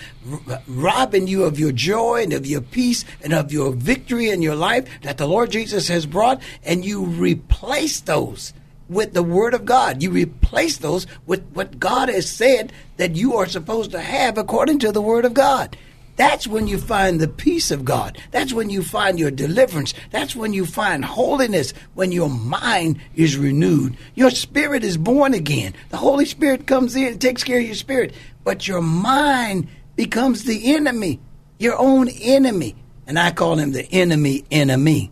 r- 0.50 0.62
robbing 0.67 1.28
you 1.28 1.43
of 1.43 1.60
your 1.60 1.71
joy 1.71 2.24
and 2.24 2.34
of 2.34 2.45
your 2.47 2.62
peace 2.62 3.06
and 3.24 3.32
of 3.32 3.52
your 3.52 3.71
victory 3.74 4.30
in 4.30 4.41
your 4.41 4.56
life 4.56 4.89
that 5.04 5.17
the 5.19 5.28
Lord 5.28 5.52
Jesus 5.52 5.88
has 5.88 6.06
brought, 6.08 6.41
and 6.63 6.84
you 6.84 7.04
replace 7.06 8.00
those 8.02 8.54
with 8.91 9.13
the 9.13 9.23
Word 9.23 9.54
of 9.54 9.65
God. 9.65 10.04
You 10.04 10.12
replace 10.12 10.77
those 10.77 11.08
with 11.25 11.43
what 11.54 11.80
God 11.80 12.10
has 12.10 12.30
said 12.30 12.73
that 12.97 13.15
you 13.15 13.36
are 13.38 13.47
supposed 13.47 13.91
to 13.91 14.01
have 14.01 14.38
according 14.38 14.80
to 14.80 14.91
the 14.91 15.01
Word 15.01 15.25
of 15.25 15.34
God. 15.34 15.77
That's 16.17 16.45
when 16.45 16.67
you 16.67 16.77
find 16.77 17.19
the 17.19 17.27
peace 17.27 17.71
of 17.71 17.86
God. 17.86 18.17
That's 18.32 18.54
when 18.54 18.69
you 18.69 18.84
find 18.84 19.17
your 19.17 19.32
deliverance. 19.32 19.93
That's 20.12 20.36
when 20.36 20.54
you 20.54 20.65
find 20.65 21.04
holiness, 21.06 21.73
when 21.93 22.12
your 22.12 22.30
mind 22.30 22.99
is 23.15 23.38
renewed. 23.38 23.97
Your 24.13 24.30
spirit 24.30 24.84
is 24.84 24.97
born 24.97 25.34
again. 25.34 25.73
The 25.89 25.97
Holy 25.97 26.25
Spirit 26.25 26.67
comes 26.67 26.95
in 26.95 27.08
and 27.08 27.21
takes 27.21 27.43
care 27.43 27.60
of 27.60 27.65
your 27.65 27.75
spirit. 27.75 28.13
But 28.43 28.67
your 28.67 28.82
mind 28.82 29.69
becomes 29.95 30.43
the 30.43 30.75
enemy, 30.75 31.19
your 31.58 31.77
own 31.80 32.10
enemy. 32.10 32.75
And 33.08 33.17
I 33.17 33.32
call 33.32 33.56
him 33.56 33.71
the 33.71 33.88
enemy 33.91 34.43
enemy. 34.51 35.12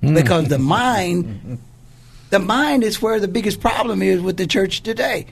Hmm. 0.00 0.14
Because 0.14 0.48
the 0.48 0.58
mind 0.58 1.58
the 2.30 2.38
mind 2.38 2.84
is 2.84 3.02
where 3.02 3.20
the 3.20 3.28
biggest 3.28 3.60
problem 3.60 4.02
is 4.02 4.20
with 4.20 4.36
the 4.36 4.46
church 4.46 4.82
today. 4.82 5.26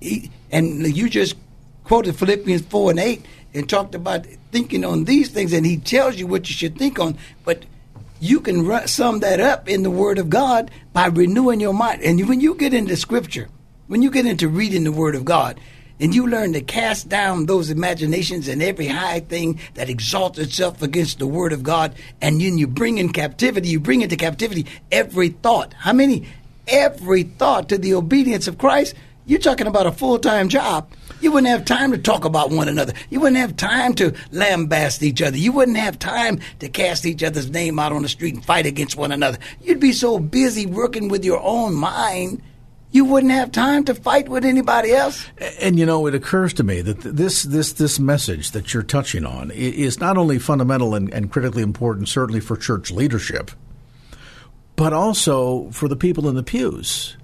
He, 0.00 0.30
and 0.50 0.86
you 0.96 1.08
just 1.08 1.36
quoted 1.84 2.16
Philippians 2.16 2.62
4 2.62 2.92
and 2.92 3.00
8 3.00 3.26
and 3.54 3.68
talked 3.68 3.94
about 3.94 4.26
thinking 4.52 4.84
on 4.84 5.04
these 5.04 5.30
things, 5.30 5.52
and 5.52 5.66
he 5.66 5.76
tells 5.76 6.16
you 6.16 6.26
what 6.26 6.48
you 6.48 6.54
should 6.54 6.78
think 6.78 6.98
on. 6.98 7.18
But 7.44 7.64
you 8.20 8.40
can 8.40 8.86
sum 8.86 9.20
that 9.20 9.40
up 9.40 9.68
in 9.68 9.82
the 9.82 9.90
Word 9.90 10.18
of 10.18 10.30
God 10.30 10.70
by 10.92 11.06
renewing 11.06 11.60
your 11.60 11.74
mind. 11.74 12.02
And 12.02 12.26
when 12.28 12.40
you 12.40 12.54
get 12.54 12.72
into 12.72 12.96
Scripture, 12.96 13.48
when 13.86 14.02
you 14.02 14.10
get 14.10 14.26
into 14.26 14.48
reading 14.48 14.84
the 14.84 14.92
Word 14.92 15.14
of 15.14 15.24
God, 15.24 15.60
and 16.00 16.14
you 16.14 16.26
learn 16.26 16.52
to 16.54 16.60
cast 16.60 17.08
down 17.08 17.46
those 17.46 17.70
imaginations 17.70 18.48
and 18.48 18.60
every 18.60 18.88
high 18.88 19.20
thing 19.20 19.60
that 19.74 19.88
exalts 19.88 20.38
itself 20.38 20.82
against 20.82 21.18
the 21.18 21.26
Word 21.26 21.52
of 21.52 21.62
God, 21.62 21.94
and 22.20 22.40
then 22.40 22.58
you 22.58 22.66
bring 22.66 22.98
in 22.98 23.12
captivity, 23.12 23.68
you 23.68 23.78
bring 23.78 24.02
into 24.02 24.16
captivity 24.16 24.66
every 24.90 25.28
thought. 25.28 25.72
How 25.74 25.92
many? 25.92 26.26
Every 26.66 27.24
thought 27.24 27.68
to 27.68 27.78
the 27.78 27.94
obedience 27.94 28.48
of 28.48 28.58
Christ. 28.58 28.94
You're 29.26 29.40
talking 29.40 29.66
about 29.66 29.86
a 29.86 29.92
full 29.92 30.18
time 30.18 30.48
job. 30.48 30.90
You 31.20 31.32
wouldn't 31.32 31.50
have 31.50 31.64
time 31.64 31.92
to 31.92 31.98
talk 31.98 32.26
about 32.26 32.50
one 32.50 32.68
another. 32.68 32.92
You 33.08 33.20
wouldn't 33.20 33.38
have 33.38 33.56
time 33.56 33.94
to 33.94 34.10
lambast 34.30 35.02
each 35.02 35.22
other. 35.22 35.38
You 35.38 35.52
wouldn't 35.52 35.78
have 35.78 35.98
time 35.98 36.40
to 36.58 36.68
cast 36.68 37.06
each 37.06 37.22
other's 37.22 37.50
name 37.50 37.78
out 37.78 37.92
on 37.92 38.02
the 38.02 38.08
street 38.08 38.34
and 38.34 38.44
fight 38.44 38.66
against 38.66 38.96
one 38.96 39.12
another. 39.12 39.38
You'd 39.62 39.80
be 39.80 39.92
so 39.92 40.18
busy 40.18 40.66
working 40.66 41.08
with 41.08 41.24
your 41.24 41.40
own 41.40 41.74
mind, 41.74 42.42
you 42.94 43.04
wouldn't 43.04 43.32
have 43.32 43.50
time 43.50 43.84
to 43.86 43.94
fight 43.94 44.28
with 44.28 44.44
anybody 44.44 44.92
else. 44.92 45.26
And 45.60 45.80
you 45.80 45.84
know, 45.84 46.06
it 46.06 46.14
occurs 46.14 46.52
to 46.54 46.62
me 46.62 46.80
that 46.80 47.00
this 47.00 47.42
this 47.42 47.72
this 47.72 47.98
message 47.98 48.52
that 48.52 48.72
you're 48.72 48.84
touching 48.84 49.26
on 49.26 49.50
is 49.50 49.98
not 49.98 50.16
only 50.16 50.38
fundamental 50.38 50.94
and, 50.94 51.12
and 51.12 51.30
critically 51.32 51.62
important, 51.62 52.08
certainly 52.08 52.38
for 52.38 52.56
church 52.56 52.92
leadership, 52.92 53.50
but 54.76 54.92
also 54.92 55.70
for 55.70 55.88
the 55.88 55.96
people 55.96 56.28
in 56.28 56.34
the 56.34 56.42
pews. 56.42 57.16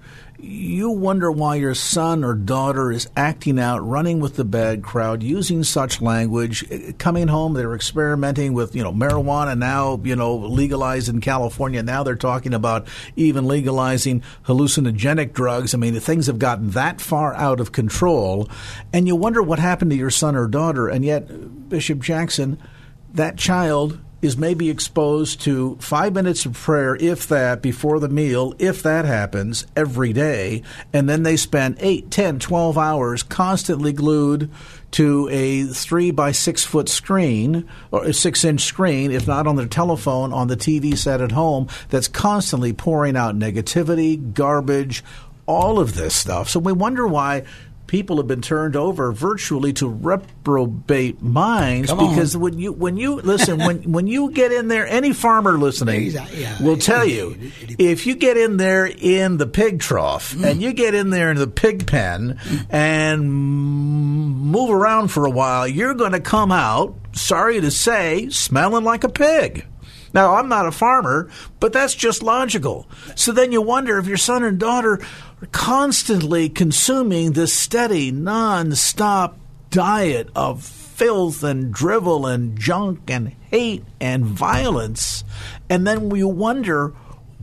You 0.43 0.89
wonder 0.89 1.31
why 1.31 1.57
your 1.57 1.75
son 1.75 2.23
or 2.23 2.33
daughter 2.33 2.91
is 2.91 3.07
acting 3.15 3.59
out, 3.59 3.87
running 3.87 4.19
with 4.19 4.37
the 4.37 4.43
bad 4.43 4.81
crowd, 4.81 5.21
using 5.21 5.63
such 5.63 6.01
language. 6.01 6.65
Coming 6.97 7.27
home, 7.27 7.53
they're 7.53 7.75
experimenting 7.75 8.53
with 8.53 8.75
you 8.75 8.81
know 8.81 8.91
marijuana 8.91 9.55
now, 9.55 10.01
you 10.03 10.15
know 10.15 10.35
legalized 10.35 11.09
in 11.09 11.21
California. 11.21 11.83
Now 11.83 12.01
they're 12.01 12.15
talking 12.15 12.55
about 12.55 12.87
even 13.15 13.45
legalizing 13.45 14.23
hallucinogenic 14.47 15.33
drugs. 15.33 15.75
I 15.75 15.77
mean, 15.77 15.99
things 15.99 16.25
have 16.25 16.39
gotten 16.39 16.71
that 16.71 17.01
far 17.01 17.35
out 17.35 17.59
of 17.59 17.71
control, 17.71 18.49
and 18.91 19.05
you 19.05 19.15
wonder 19.15 19.43
what 19.43 19.59
happened 19.59 19.91
to 19.91 19.97
your 19.97 20.09
son 20.09 20.35
or 20.35 20.47
daughter. 20.47 20.87
And 20.87 21.05
yet, 21.05 21.69
Bishop 21.69 21.99
Jackson, 21.99 22.57
that 23.13 23.37
child 23.37 23.99
is 24.21 24.37
maybe 24.37 24.69
exposed 24.69 25.41
to 25.41 25.75
five 25.79 26.13
minutes 26.13 26.45
of 26.45 26.53
prayer, 26.53 26.95
if 26.97 27.27
that, 27.27 27.61
before 27.61 27.99
the 27.99 28.09
meal, 28.09 28.53
if 28.59 28.83
that 28.83 29.05
happens 29.05 29.65
every 29.75 30.13
day, 30.13 30.61
and 30.93 31.09
then 31.09 31.23
they 31.23 31.35
spend 31.35 31.77
eight, 31.79 32.11
ten, 32.11 32.39
twelve 32.39 32.77
hours 32.77 33.23
constantly 33.23 33.93
glued 33.93 34.49
to 34.91 35.27
a 35.31 35.63
three 35.63 36.11
by 36.11 36.31
six 36.31 36.63
foot 36.63 36.89
screen 36.89 37.67
or 37.91 38.05
a 38.05 38.13
six 38.13 38.43
inch 38.43 38.61
screen, 38.61 39.11
if 39.11 39.25
not 39.25 39.47
on 39.47 39.55
their 39.55 39.65
telephone, 39.65 40.33
on 40.33 40.47
the 40.47 40.57
TV 40.57 40.97
set 40.97 41.21
at 41.21 41.31
home, 41.31 41.67
that's 41.89 42.07
constantly 42.07 42.73
pouring 42.73 43.15
out 43.15 43.35
negativity, 43.35 44.33
garbage, 44.33 45.03
all 45.45 45.79
of 45.79 45.95
this 45.95 46.15
stuff. 46.15 46.49
So 46.49 46.59
we 46.59 46.71
wonder 46.73 47.07
why 47.07 47.43
people 47.91 48.15
have 48.15 48.25
been 48.27 48.41
turned 48.41 48.77
over 48.77 49.11
virtually 49.11 49.73
to 49.73 49.85
reprobate 49.85 51.21
minds 51.21 51.89
Come 51.89 51.99
on. 51.99 52.09
because 52.15 52.37
when 52.37 52.57
you 52.57 52.71
when 52.71 52.95
you 52.95 53.15
listen 53.15 53.57
when 53.59 53.83
when 53.91 54.07
you 54.07 54.31
get 54.31 54.53
in 54.53 54.69
there 54.69 54.87
any 54.87 55.11
farmer 55.11 55.57
listening 55.57 56.03
He's- 56.03 56.33
yeah, 56.33 56.63
will 56.63 56.77
tell 56.77 57.05
you 57.05 57.35
if 57.77 58.07
you 58.07 58.15
get 58.15 58.37
in 58.37 58.55
there 58.55 58.85
in 58.85 59.35
the 59.35 59.45
pig 59.45 59.81
trough 59.81 60.33
Mm. 60.33 60.51
and 60.51 60.61
you 60.61 60.71
get 60.71 60.93
in 60.95 61.09
there 61.09 61.31
in 61.31 61.37
the 61.37 61.47
pig 61.47 61.85
pen 61.85 62.39
and 62.69 63.29
move 63.29 64.69
around 64.69 65.09
for 65.09 65.25
a 65.25 65.29
while 65.29 65.67
you're 65.67 65.93
going 65.93 66.13
to 66.13 66.21
come 66.21 66.53
out 66.53 66.95
sorry 67.11 67.59
to 67.59 67.69
say 67.71 68.29
smelling 68.29 68.85
like 68.85 69.03
a 69.03 69.09
pig 69.09 69.65
now, 70.13 70.35
I'm 70.35 70.49
not 70.49 70.65
a 70.65 70.73
farmer, 70.73 71.29
but 71.61 71.71
that's 71.71 71.95
just 71.95 72.21
logical. 72.21 72.85
So 73.15 73.31
then 73.31 73.53
you 73.53 73.61
wonder 73.61 73.97
if 73.97 74.07
your 74.07 74.17
son 74.17 74.43
and 74.43 74.59
daughter 74.59 74.99
constantly 75.51 76.49
consuming 76.49 77.31
this 77.31 77.53
steady, 77.53 78.11
non 78.11 78.75
stop 78.75 79.37
diet 79.69 80.29
of 80.35 80.63
filth 80.63 81.43
and 81.43 81.73
drivel 81.73 82.27
and 82.27 82.59
junk 82.59 83.09
and 83.09 83.29
hate 83.49 83.83
and 83.99 84.25
violence. 84.25 85.23
And 85.69 85.87
then 85.87 86.09
we 86.09 86.23
wonder, 86.23 86.89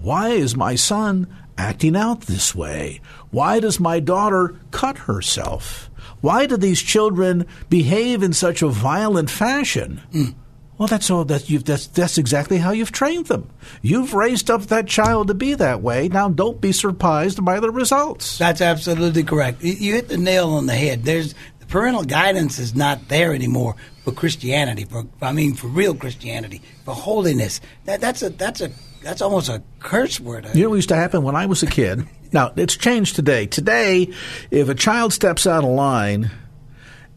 why 0.01 0.29
is 0.29 0.57
my 0.57 0.77
son 0.77 1.27
acting 1.57 1.97
out 1.97 2.23
this 2.23 2.55
way? 2.55 3.01
Why 3.31 3.59
does 3.59 3.81
my 3.81 3.99
daughter 3.99 4.55
cut 4.71 4.99
herself? 4.99 5.91
Why 6.21 6.47
do 6.47 6.57
these 6.57 6.81
children 6.81 7.47
behave 7.69 8.23
in 8.23 8.33
such 8.33 8.63
a 8.63 8.69
violent 8.69 9.31
fashion? 9.31 10.01
Mm. 10.13 10.35
Well, 10.79 10.87
that's 10.87 11.11
all. 11.11 11.25
That 11.25 11.51
you've, 11.51 11.65
that's 11.65 11.89
that's 11.89 12.19
exactly 12.19 12.59
how 12.59 12.71
you've 12.71 12.93
trained 12.93 13.27
them. 13.27 13.51
You've 13.83 14.15
raised 14.15 14.49
up 14.51 14.63
that 14.63 14.87
child 14.87 15.27
to 15.27 15.35
be 15.35 15.55
that 15.55 15.83
way. 15.83 16.09
Now, 16.09 16.29
don't 16.29 16.61
be 16.61 16.71
surprised 16.71 17.45
by 17.45 17.59
the 17.59 17.71
results. 17.71 18.39
That's 18.39 18.61
absolutely 18.61 19.25
correct. 19.25 19.63
You 19.63 19.95
hit 19.95 20.09
the 20.09 20.17
nail 20.17 20.51
on 20.51 20.67
the 20.67 20.75
head. 20.75 21.03
There's 21.03 21.35
the 21.59 21.67
parental 21.67 22.05
guidance 22.05 22.61
is 22.61 22.77
not 22.77 23.09
there 23.09 23.35
anymore 23.35 23.75
for 24.05 24.13
Christianity. 24.13 24.85
For 24.85 25.05
I 25.21 25.33
mean, 25.33 25.55
for 25.55 25.67
real 25.67 25.97
Christianity, 25.97 26.63
for 26.85 26.95
holiness. 26.95 27.61
That 27.85 28.01
that's 28.01 28.23
a 28.23 28.31
that's 28.31 28.61
a 28.61 28.71
that's 29.03 29.21
almost 29.21 29.49
a 29.49 29.63
curse 29.81 30.21
word. 30.21 30.49
You 30.55 30.65
know 30.65 30.71
what 30.71 30.77
used 30.77 30.91
to 30.91 30.97
happen 30.97 31.25
when 31.25 31.35
I 31.35 31.47
was 31.47 31.65
a 31.65 31.67
kid? 31.67 32.07
Now, 32.33 32.53
it's 32.57 32.77
changed 32.77 33.17
today. 33.17 33.47
Today, 33.47 34.13
if 34.51 34.69
a 34.69 34.75
child 34.75 35.13
steps 35.13 35.47
out 35.47 35.65
of 35.65 35.71
line 35.71 36.31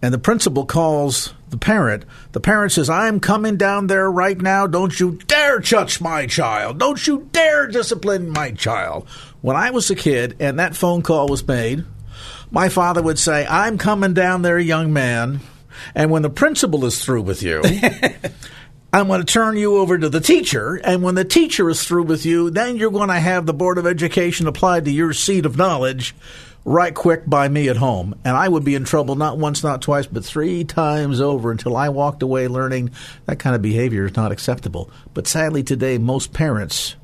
and 0.02 0.14
the 0.14 0.20
principal 0.20 0.66
calls 0.66 1.34
the 1.50 1.58
parent, 1.58 2.06
the 2.32 2.40
parent 2.40 2.72
says, 2.72 2.90
I'm 2.90 3.20
coming 3.20 3.58
down 3.58 3.88
there 3.88 4.10
right 4.10 4.40
now. 4.40 4.68
Don't 4.68 4.98
you 5.00 5.20
dare 5.28 5.60
touch 5.60 6.02
my 6.02 6.26
child. 6.26 6.80
Don't 6.80 7.06
you 7.06 7.28
dare 7.32 7.68
discipline 7.68 8.30
my 8.30 8.52
child. 8.52 9.08
When 9.42 9.56
I 9.56 9.72
was 9.72 9.90
a 9.92 9.96
kid 9.96 10.38
and 10.40 10.60
that 10.60 10.76
phone 10.76 11.02
call 11.02 11.28
was 11.28 11.48
made, 11.48 11.84
my 12.50 12.70
father 12.70 13.02
would 13.02 13.20
say, 13.20 13.46
I'm 13.46 13.78
coming 13.78 14.14
down 14.14 14.42
there, 14.42 14.60
young 14.60 14.94
man. 14.94 15.42
And 15.94 16.10
when 16.10 16.22
the 16.22 16.30
principal 16.30 16.86
is 16.86 17.04
through 17.04 17.24
with 17.24 17.44
you, 17.44 17.62
I'm 18.94 19.08
going 19.08 19.22
to 19.22 19.34
turn 19.34 19.56
you 19.56 19.78
over 19.78 19.98
to 19.98 20.10
the 20.10 20.20
teacher, 20.20 20.76
and 20.84 21.02
when 21.02 21.16
the 21.16 21.24
teacher 21.24 21.70
is 21.70 21.82
through 21.82 22.04
with 22.04 22.26
you, 22.26 22.50
then 22.50 22.76
you're 22.76 22.92
going 22.92 23.08
to 23.08 23.20
have 23.20 23.46
the 23.46 23.54
Board 23.54 23.78
of 23.78 23.88
Education 23.88 24.48
applied 24.48 24.84
to 24.84 24.92
your 24.92 25.14
seat 25.14 25.46
of 25.46 25.56
knowledge 25.56 26.14
right 26.64 26.94
quick 26.94 27.24
by 27.28 27.48
me 27.48 27.70
at 27.70 27.78
home. 27.78 28.16
And 28.24 28.36
I 28.36 28.48
would 28.48 28.64
be 28.64 28.76
in 28.76 28.84
trouble 28.84 29.16
not 29.16 29.38
once, 29.38 29.64
not 29.64 29.82
twice, 29.82 30.06
but 30.06 30.26
three 30.26 30.64
times 30.64 31.20
over 31.20 31.52
until 31.52 31.76
I 31.76 31.90
walked 31.90 32.22
away 32.24 32.48
learning 32.48 32.92
that 33.26 33.40
kind 33.40 33.56
of 33.56 33.62
behavior 33.62 34.06
is 34.06 34.16
not 34.16 34.32
acceptable. 34.32 34.90
But 35.14 35.28
sadly, 35.28 35.64
today, 35.64 35.98
most 35.98 36.34
parents 36.34 36.96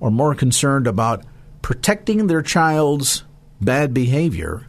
are 0.00 0.10
more 0.10 0.34
concerned 0.34 0.86
about 0.86 1.24
protecting 1.62 2.26
their 2.26 2.42
child's 2.42 3.24
bad 3.60 3.92
behavior 3.92 4.66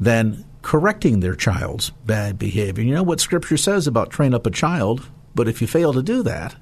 than 0.00 0.44
correcting 0.62 1.20
their 1.20 1.34
child's 1.34 1.90
bad 2.04 2.38
behavior. 2.38 2.84
You 2.84 2.94
know 2.94 3.02
what 3.02 3.20
Scripture 3.20 3.56
says 3.56 3.86
about 3.86 4.10
train 4.10 4.34
up 4.34 4.46
a 4.46 4.50
child 4.50 5.08
but 5.34 5.48
if 5.48 5.60
you 5.60 5.66
fail 5.66 5.92
to 5.92 6.02
do 6.02 6.22
that, 6.24 6.54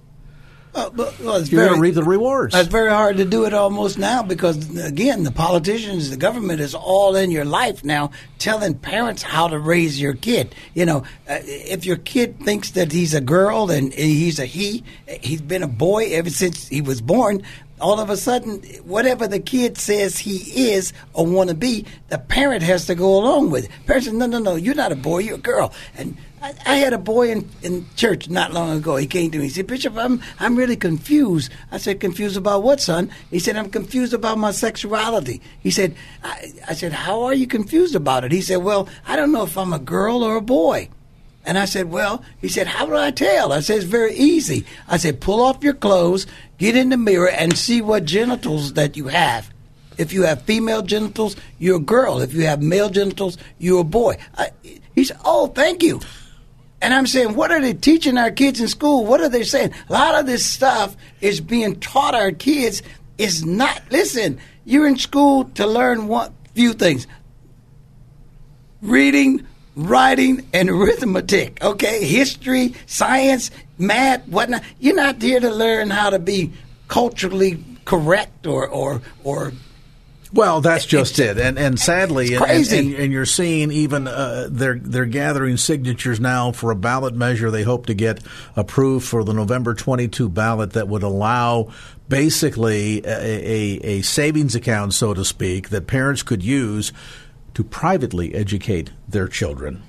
uh, 0.75 0.91
but, 0.91 1.19
well, 1.21 1.43
you're 1.43 1.65
going 1.65 1.75
to 1.75 1.81
reap 1.81 1.95
the 1.95 2.05
rewards. 2.05 2.55
It's 2.55 2.69
very 2.69 2.91
hard 2.91 3.17
to 3.17 3.25
do 3.25 3.45
it 3.45 3.53
almost 3.53 3.99
now 3.99 4.23
because, 4.23 4.79
again, 4.79 5.25
the 5.25 5.33
politicians, 5.33 6.11
the 6.11 6.17
government 6.17 6.61
is 6.61 6.75
all 6.75 7.17
in 7.17 7.31
your 7.31 7.45
life 7.45 7.85
now, 7.85 8.13
telling 8.39 8.75
parents 8.75 9.23
how 9.23 9.49
to 9.49 9.59
raise 9.59 10.01
your 10.01 10.15
kid. 10.15 10.55
You 10.75 10.87
know, 10.87 10.99
uh, 11.29 11.39
if 11.45 11.85
your 11.85 11.97
kid 11.97 12.41
thinks 12.41 12.71
that 12.73 12.93
he's 12.93 13.15
a 13.15 13.21
girl 13.21 13.71
and 13.71 13.93
he's 13.93 14.39
a 14.39 14.47
he, 14.47 14.85
he's 15.21 15.41
been 15.41 15.63
a 15.63 15.69
boy 15.69 16.07
ever 16.13 16.31
since 16.31 16.69
he 16.69 16.81
was 16.81 17.01
born. 17.01 17.43
All 17.81 17.99
of 17.99 18.11
a 18.11 18.17
sudden, 18.19 18.61
whatever 18.85 19.27
the 19.27 19.41
kid 19.41 19.79
says 19.79 20.19
he 20.19 20.71
is 20.71 20.93
or 21.15 21.25
want 21.25 21.49
to 21.49 21.57
be, 21.57 21.87
the 22.09 22.19
parent 22.19 22.63
has 22.63 22.85
to 22.87 22.95
go 22.95 23.19
along 23.19 23.51
with 23.51 23.65
it. 23.65 23.71
Parents 23.87 24.07
say, 24.07 24.13
"No, 24.13 24.27
no, 24.27 24.39
no, 24.39 24.55
you're 24.55 24.75
not 24.75 24.93
a 24.93 24.97
boy, 24.97 25.21
you're 25.21 25.37
a 25.37 25.39
girl." 25.39 25.73
And 25.97 26.19
I, 26.43 26.77
had 26.77 26.93
a 26.95 26.99
boy 26.99 27.31
in, 27.31 27.49
in 27.63 27.87
church 27.97 28.31
not 28.31 28.53
long 28.53 28.71
ago. 28.77 28.97
He 28.97 29.07
came 29.07 29.31
to 29.31 29.39
me. 29.39 29.45
He 29.45 29.51
said, 29.51 29.67
Bishop, 29.67 29.97
I'm, 29.97 30.23
I'm 30.39 30.57
really 30.57 30.77
confused. 30.77 31.53
I 31.71 31.77
said, 31.77 32.01
confused 32.01 32.37
about 32.37 32.63
what, 32.63 32.81
son? 32.81 33.11
He 33.31 33.39
said, 33.39 33.57
I'm 33.57 33.69
confused 33.69 34.15
about 34.15 34.39
my 34.39 34.51
sexuality. 34.51 35.43
He 35.61 35.71
said, 35.71 35.95
I, 36.25 36.53
I 36.69 36.75
said, 36.75 36.93
how 36.93 37.25
are 37.25 37.35
you 37.35 37.47
confused 37.47 37.95
about 37.95 38.25
it? 38.25 38.33
He 38.33 38.41
said, 38.41 38.57
well, 38.57 38.89
I 39.07 39.17
don't 39.17 39.33
know 39.33 39.45
if 39.45 39.59
I'm 39.59 39.73
a 39.73 39.79
girl 39.79 40.23
or 40.23 40.37
a 40.37 40.41
boy. 40.41 40.89
And 41.45 41.59
I 41.59 41.67
said, 41.67 41.91
well, 41.91 42.23
he 42.41 42.49
said, 42.49 42.67
how 42.67 42.87
do 42.87 42.97
I 42.97 43.11
tell? 43.11 43.53
I 43.53 43.61
said, 43.61 43.79
it's 43.79 43.87
very 43.87 44.15
easy. 44.15 44.65
I 44.89 44.97
said, 44.97 45.21
pull 45.21 45.43
off 45.43 45.63
your 45.63 45.75
clothes, 45.75 46.27
get 46.59 46.77
in 46.77 46.91
the 46.91 46.97
mirror, 46.97 47.31
and 47.31 47.57
see 47.57 47.81
what 47.81 48.05
genitals 48.05 48.75
that 48.75 48.97
you 48.97 49.09
have. 49.09 49.51
If 49.99 50.13
you 50.13 50.23
have 50.23 50.43
female 50.43 50.83
genitals, 50.83 51.37
you're 51.59 51.77
a 51.77 51.81
girl. 51.81 52.21
If 52.21 52.33
you 52.33 52.47
have 52.47 52.63
male 52.63 52.89
genitals, 52.89 53.37
you're 53.59 53.81
a 53.81 53.85
boy. 53.85 54.17
I, 54.37 54.51
he 54.95 55.05
said, 55.05 55.19
oh, 55.25 55.49
thank 55.49 55.83
you. 55.83 56.01
And 56.83 56.95
I'm 56.95 57.07
saying, 57.07 57.35
what 57.35 57.51
are 57.51 57.61
they 57.61 57.75
teaching 57.75 58.17
our 58.17 58.31
kids 58.31 58.61
in 58.61 58.69
school? 58.69 59.05
What 59.05 59.21
are 59.21 59.29
they 59.29 59.43
saying? 59.43 59.73
A 59.89 59.93
lot 59.93 60.19
of 60.19 60.27
this 60.27 60.45
stuff 60.47 60.97
is 61.21 61.41
being 61.41 61.79
taught 61.81 62.15
our 62.15 62.33
kids. 62.33 62.83
Is 63.19 63.45
not, 63.45 63.83
listen, 63.91 64.39
you're 64.65 64.87
in 64.87 64.97
school 64.97 65.45
to 65.57 65.67
learn 65.67 66.09
one 66.09 66.33
few 66.55 66.73
things 66.73 67.07
reading, 68.81 69.47
writing, 69.77 70.49
and 70.55 70.71
arithmetic, 70.71 71.63
okay? 71.63 72.05
History, 72.05 72.75
science, 72.87 73.51
math, 73.79 74.27
whatnot. 74.27 74.63
You're 74.79 74.97
not 74.97 75.21
here 75.21 75.41
to 75.41 75.51
learn 75.51 75.91
how 75.91 76.11
to 76.11 76.19
be 76.19 76.53
culturally 76.89 77.63
correct 77.85 78.47
or, 78.47 78.69
or, 78.69 79.03
or 79.23 79.53
well, 80.33 80.61
that's 80.61 80.87
just 80.87 81.19
it, 81.19 81.39
and 81.39 81.59
and 81.59 81.79
sadly, 81.79 82.35
and, 82.35 82.45
and, 82.45 82.95
and, 82.95 83.13
you're 83.13 83.27
seeing 83.27 83.73
even 83.73 84.07
uh, 84.07 84.47
they're 84.49 84.79
they're 84.79 85.05
gathering 85.05 85.57
signatures 85.57 86.21
now 86.21 86.53
for 86.53 86.71
a 86.71 86.77
ballot 86.77 87.15
measure 87.15 87.51
they 87.51 87.65
hope 87.65 87.87
to 87.87 87.95
get 87.95 88.21
approved 88.55 89.07
for 89.07 89.25
the 89.25 89.33
November 89.33 89.75
22 89.75 90.29
ballot 90.29 90.75
that 90.75 90.87
would 90.87 91.03
allow 91.03 91.73
basically 92.09 93.05
a, 93.05 93.09
a, 93.09 93.81
a 93.83 94.03
savings 94.03 94.55
account, 94.55 94.95
so 94.95 95.15
to 95.15 95.25
speak, 95.25 95.71
that 95.71 95.87
parents 95.87 96.23
could 96.23 96.45
use 96.45 96.93
to 97.55 97.65
privately 97.65 98.35
educate 98.35 98.91
their 99.09 99.27
children. 99.27 99.83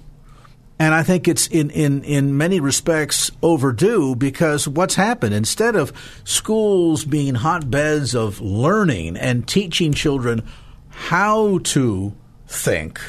And 0.82 0.96
I 0.96 1.04
think 1.04 1.28
it's 1.28 1.46
in, 1.46 1.70
in, 1.70 2.04
in 2.06 2.38
many 2.38 2.60
respects 2.60 3.30
overdue 3.44 4.16
because 4.16 4.68
what's 4.68 4.96
happened, 4.96 5.36
instead 5.36 5.76
of 5.76 5.94
schools 6.24 7.06
being 7.06 7.36
hotbeds 7.36 8.16
of 8.16 8.42
learning 8.42 9.16
and 9.16 9.48
teaching 9.48 9.94
children 9.94 10.42
how 10.90 11.60
to 11.66 12.16
think, 12.48 13.00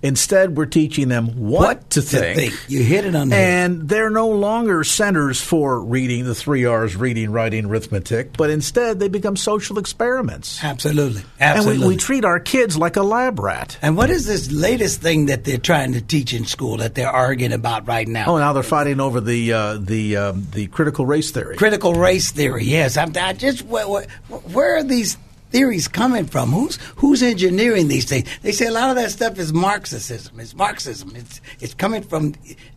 Instead, 0.00 0.56
we're 0.56 0.66
teaching 0.66 1.08
them 1.08 1.26
what, 1.48 1.60
what 1.60 1.90
to, 1.90 2.02
think. 2.02 2.38
think. 2.38 2.70
You 2.70 2.84
hit 2.84 3.04
it 3.04 3.16
on 3.16 3.30
the 3.30 3.36
And 3.36 3.88
they're 3.88 4.10
no 4.10 4.28
longer 4.28 4.84
centers 4.84 5.40
for 5.40 5.80
reading, 5.80 6.24
the 6.24 6.36
three 6.36 6.64
R's 6.64 6.94
reading, 6.94 7.32
writing, 7.32 7.66
arithmetic, 7.66 8.36
but 8.36 8.50
instead 8.50 9.00
they 9.00 9.08
become 9.08 9.36
social 9.36 9.78
experiments. 9.78 10.62
Absolutely. 10.62 11.22
Absolutely. 11.40 11.74
And 11.74 11.82
we, 11.82 11.94
we 11.94 11.96
treat 11.96 12.24
our 12.24 12.38
kids 12.38 12.78
like 12.78 12.96
a 12.96 13.02
lab 13.02 13.40
rat. 13.40 13.76
And 13.82 13.96
what 13.96 14.10
is 14.10 14.24
this 14.24 14.52
latest 14.52 15.00
thing 15.00 15.26
that 15.26 15.42
they're 15.42 15.58
trying 15.58 15.94
to 15.94 16.00
teach 16.00 16.32
in 16.32 16.44
school 16.44 16.76
that 16.76 16.94
they're 16.94 17.10
arguing 17.10 17.52
about 17.52 17.88
right 17.88 18.06
now? 18.06 18.26
Oh, 18.28 18.38
now 18.38 18.52
they're 18.52 18.62
fighting 18.62 19.00
over 19.00 19.20
the 19.20 19.52
uh, 19.52 19.78
the 19.78 20.16
um, 20.16 20.46
the 20.52 20.68
critical 20.68 21.06
race 21.06 21.32
theory. 21.32 21.56
Critical 21.56 21.94
race 21.94 22.30
theory, 22.30 22.64
yes. 22.64 22.96
I'm 22.96 23.12
I 23.16 23.32
just 23.32 23.62
where, 23.64 23.88
where, 23.88 24.06
where 24.28 24.76
are 24.76 24.84
these 24.84 25.18
theories 25.50 25.88
coming 25.88 26.26
from? 26.26 26.50
Who's 26.50 26.76
who's 26.96 27.22
engineering 27.22 27.88
these 27.88 28.04
things? 28.04 28.28
They 28.42 28.52
say 28.52 28.66
a 28.66 28.72
lot 28.72 28.90
of 28.90 28.96
that 28.96 29.10
stuff 29.10 29.38
is 29.38 29.52
Marxism. 29.52 30.38
It's 30.40 30.54
Marxism. 30.54 31.14
It's 31.16 31.40
it's 31.60 31.74
coming 31.74 32.02
from, 32.02 32.34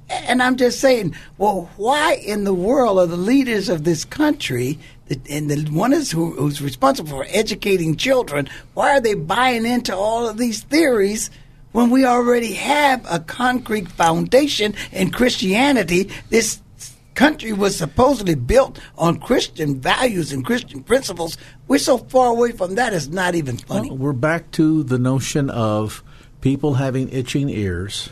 and 0.09 0.41
I'm 0.41 0.55
just 0.55 0.79
saying, 0.79 1.15
well, 1.37 1.69
why 1.77 2.15
in 2.15 2.43
the 2.43 2.53
world 2.53 2.99
are 2.99 3.07
the 3.07 3.17
leaders 3.17 3.69
of 3.69 3.83
this 3.83 4.05
country? 4.05 4.79
And 5.29 5.51
the 5.51 5.69
one 5.71 5.91
is 5.91 6.11
who, 6.11 6.31
who's 6.31 6.61
responsible 6.61 7.09
for 7.09 7.25
educating 7.27 7.97
children. 7.97 8.49
Why 8.73 8.91
are 8.91 9.01
they 9.01 9.13
buying 9.13 9.65
into 9.65 9.93
all 9.93 10.27
of 10.27 10.37
these 10.37 10.63
theories 10.63 11.29
when 11.73 11.89
we 11.89 12.05
already 12.05 12.53
have 12.53 13.05
a 13.11 13.19
concrete 13.19 13.89
foundation 13.89 14.73
in 14.93 15.11
Christianity? 15.11 16.09
This 16.29 16.61
country 17.15 17.53
was 17.53 17.75
supposedly 17.75 18.35
built 18.35 18.79
on 18.97 19.19
Christian 19.19 19.79
values 19.79 20.31
and 20.31 20.45
Christian 20.45 20.83
principles. 20.83 21.37
We're 21.67 21.79
so 21.79 21.97
far 21.97 22.27
away 22.27 22.51
from 22.51 22.75
that, 22.75 22.93
it's 22.93 23.07
not 23.07 23.35
even 23.35 23.57
funny. 23.57 23.89
Well, 23.89 23.97
we're 23.97 24.13
back 24.13 24.51
to 24.51 24.83
the 24.83 24.99
notion 24.99 25.49
of 25.49 26.03
people 26.41 26.75
having 26.75 27.09
itching 27.09 27.49
ears 27.49 28.09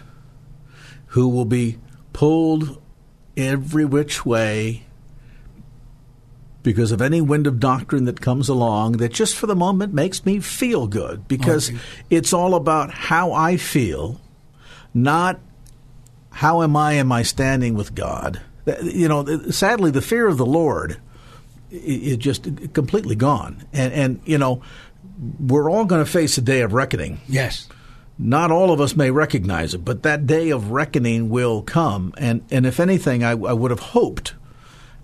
who 1.08 1.28
will 1.28 1.46
be 1.46 1.80
pulled 2.14 2.82
every 3.36 3.86
which 3.86 4.26
way 4.26 4.84
because 6.62 6.92
of 6.92 7.02
any 7.02 7.22
wind 7.22 7.48
of 7.48 7.60
doctrine 7.60 8.06
that 8.06 8.20
comes 8.20 8.50
along 8.50 8.94
that 8.94 9.14
just 9.14 9.36
for 9.36 9.48
the 9.48 9.56
moment 9.56 9.94
makes 9.94 10.26
me 10.26 10.40
feel 10.40 10.88
good 10.88 11.28
because 11.28 11.70
okay. 11.70 11.80
it's 12.10 12.34
all 12.34 12.54
about 12.54 12.92
how 12.92 13.32
I 13.32 13.58
feel, 13.58 14.20
not 14.94 15.40
how 16.32 16.62
am 16.62 16.76
I 16.76 16.94
in 16.94 17.08
my 17.08 17.24
standing 17.24 17.76
with 17.76 17.96
God 17.96 18.42
you 18.84 19.08
know, 19.08 19.26
sadly, 19.52 19.92
the 19.92 20.02
fear 20.02 20.28
of 20.28 20.38
the 20.38 20.46
Lord 20.46 20.98
is 21.72 22.18
just 22.18 22.74
completely 22.74 23.16
gone. 23.16 23.64
And, 23.74 23.94
and 23.94 24.22
you 24.26 24.38
know, 24.38 24.62
we're 25.40 25.70
all 25.70 25.86
going 25.86 26.04
to 26.04 26.10
face 26.10 26.38
a 26.38 26.42
day 26.42 26.62
of 26.62 26.74
reckoning. 26.74 27.20
Yes. 27.28 27.68
not 28.18 28.52
all 28.52 28.72
of 28.72 28.82
us 28.82 28.96
may 28.96 29.12
recognize 29.12 29.74
it, 29.74 29.86
but 29.86 30.04
that 30.04 30.28
day 30.28 30.50
of 30.50 30.72
reckoning 30.72 31.30
will 31.30 31.62
come. 31.62 32.14
And, 32.18 32.44
and 32.52 32.66
if 32.66 32.80
anything, 32.80 33.24
I, 33.24 33.32
I 33.32 33.54
would 33.54 33.72
have 33.72 33.80
hoped 33.80 34.34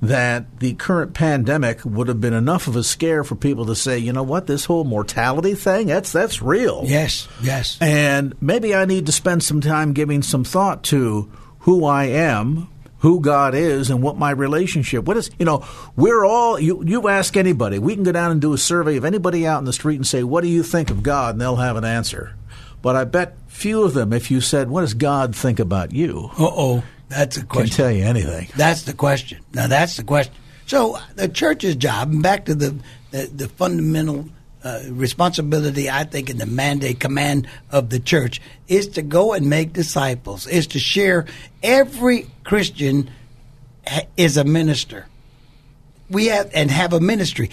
that 0.02 0.60
the 0.60 0.74
current 0.74 1.14
pandemic 1.14 1.84
would 1.86 2.10
have 2.10 2.20
been 2.20 2.34
enough 2.34 2.68
of 2.68 2.76
a 2.76 2.84
scare 2.84 3.24
for 3.24 3.36
people 3.36 3.66
to 3.68 3.76
say, 3.76 3.98
you 3.98 4.12
know 4.12 4.24
what, 4.24 4.46
this 4.48 4.66
whole 4.66 4.84
mortality 4.84 5.56
thing, 5.56 5.88
that's 5.88 6.12
that's 6.12 6.42
real. 6.42 6.84
Yes, 6.86 7.28
yes. 7.42 7.78
And 7.80 8.36
maybe 8.42 8.76
I 8.76 8.84
need 8.86 9.06
to 9.06 9.12
spend 9.14 9.42
some 9.44 9.62
time 9.62 9.94
giving 9.94 10.22
some 10.22 10.44
thought 10.44 10.84
to 10.86 11.32
who 11.60 11.86
I 11.86 12.06
am, 12.06 12.68
who 13.06 13.20
God 13.20 13.54
is, 13.54 13.92
and 13.92 14.02
what 14.02 14.18
my 14.18 14.32
relationship. 14.32 15.06
What 15.06 15.16
is 15.16 15.30
you 15.38 15.46
know, 15.46 15.64
we're 15.96 16.26
all 16.26 16.60
you 16.60 16.84
you 16.84 17.08
ask 17.08 17.38
anybody. 17.38 17.78
We 17.78 17.94
can 17.94 18.04
go 18.04 18.12
down 18.12 18.32
and 18.32 18.42
do 18.42 18.52
a 18.54 18.58
survey 18.58 18.98
of 18.98 19.06
anybody 19.06 19.46
out 19.46 19.60
in 19.60 19.66
the 19.66 19.74
street 19.74 19.98
and 19.98 20.08
say, 20.08 20.24
What 20.24 20.42
do 20.42 20.48
you 20.48 20.64
think 20.64 20.90
of 20.90 21.04
God? 21.04 21.36
and 21.36 21.42
they'll 21.42 21.58
have 21.58 21.76
an 21.76 21.86
answer. 21.86 22.36
But 22.82 22.96
I 22.96 23.04
bet 23.04 23.38
few 23.46 23.84
of 23.84 23.94
them, 23.94 24.12
if 24.12 24.32
you 24.32 24.42
said, 24.42 24.72
What 24.72 24.82
does 24.82 24.96
God 24.96 25.36
think 25.36 25.60
about 25.60 25.92
you? 25.92 26.32
Uh 26.36 26.50
oh. 26.50 26.84
That's 27.08 27.38
a 27.38 27.46
question. 27.46 27.68
Can 27.68 27.78
tell 27.78 27.92
you 27.92 28.06
anything. 28.06 28.48
That's 28.58 28.82
the 28.82 28.94
question. 28.94 29.40
Now 29.54 29.68
that's 29.68 29.98
the 29.98 30.04
question. 30.04 30.34
So 30.66 30.98
the 31.16 31.30
church's 31.30 31.76
job, 31.76 32.12
and 32.12 32.24
back 32.24 32.46
to 32.46 32.56
the 32.56 32.76
the, 33.12 33.30
the 33.32 33.48
fundamental 33.50 34.26
uh, 34.66 34.82
responsibility, 34.90 35.90
I 35.90 36.04
think, 36.04 36.30
in 36.30 36.38
the 36.38 36.46
mandate 36.46 37.00
command 37.00 37.48
of 37.72 37.92
the 37.92 38.00
church 38.00 38.42
is 38.68 38.88
to 38.90 39.02
go 39.02 39.34
and 39.34 39.50
make 39.50 39.72
disciples. 39.72 40.48
Is 40.48 40.68
to 40.68 40.80
share. 40.80 41.28
Every 41.64 42.26
Christian 42.44 43.10
is 44.18 44.36
a 44.36 44.44
minister. 44.44 45.06
We 46.10 46.26
have 46.28 46.50
and 46.54 46.72
have 46.72 46.94
a 46.94 47.00
ministry. 47.00 47.52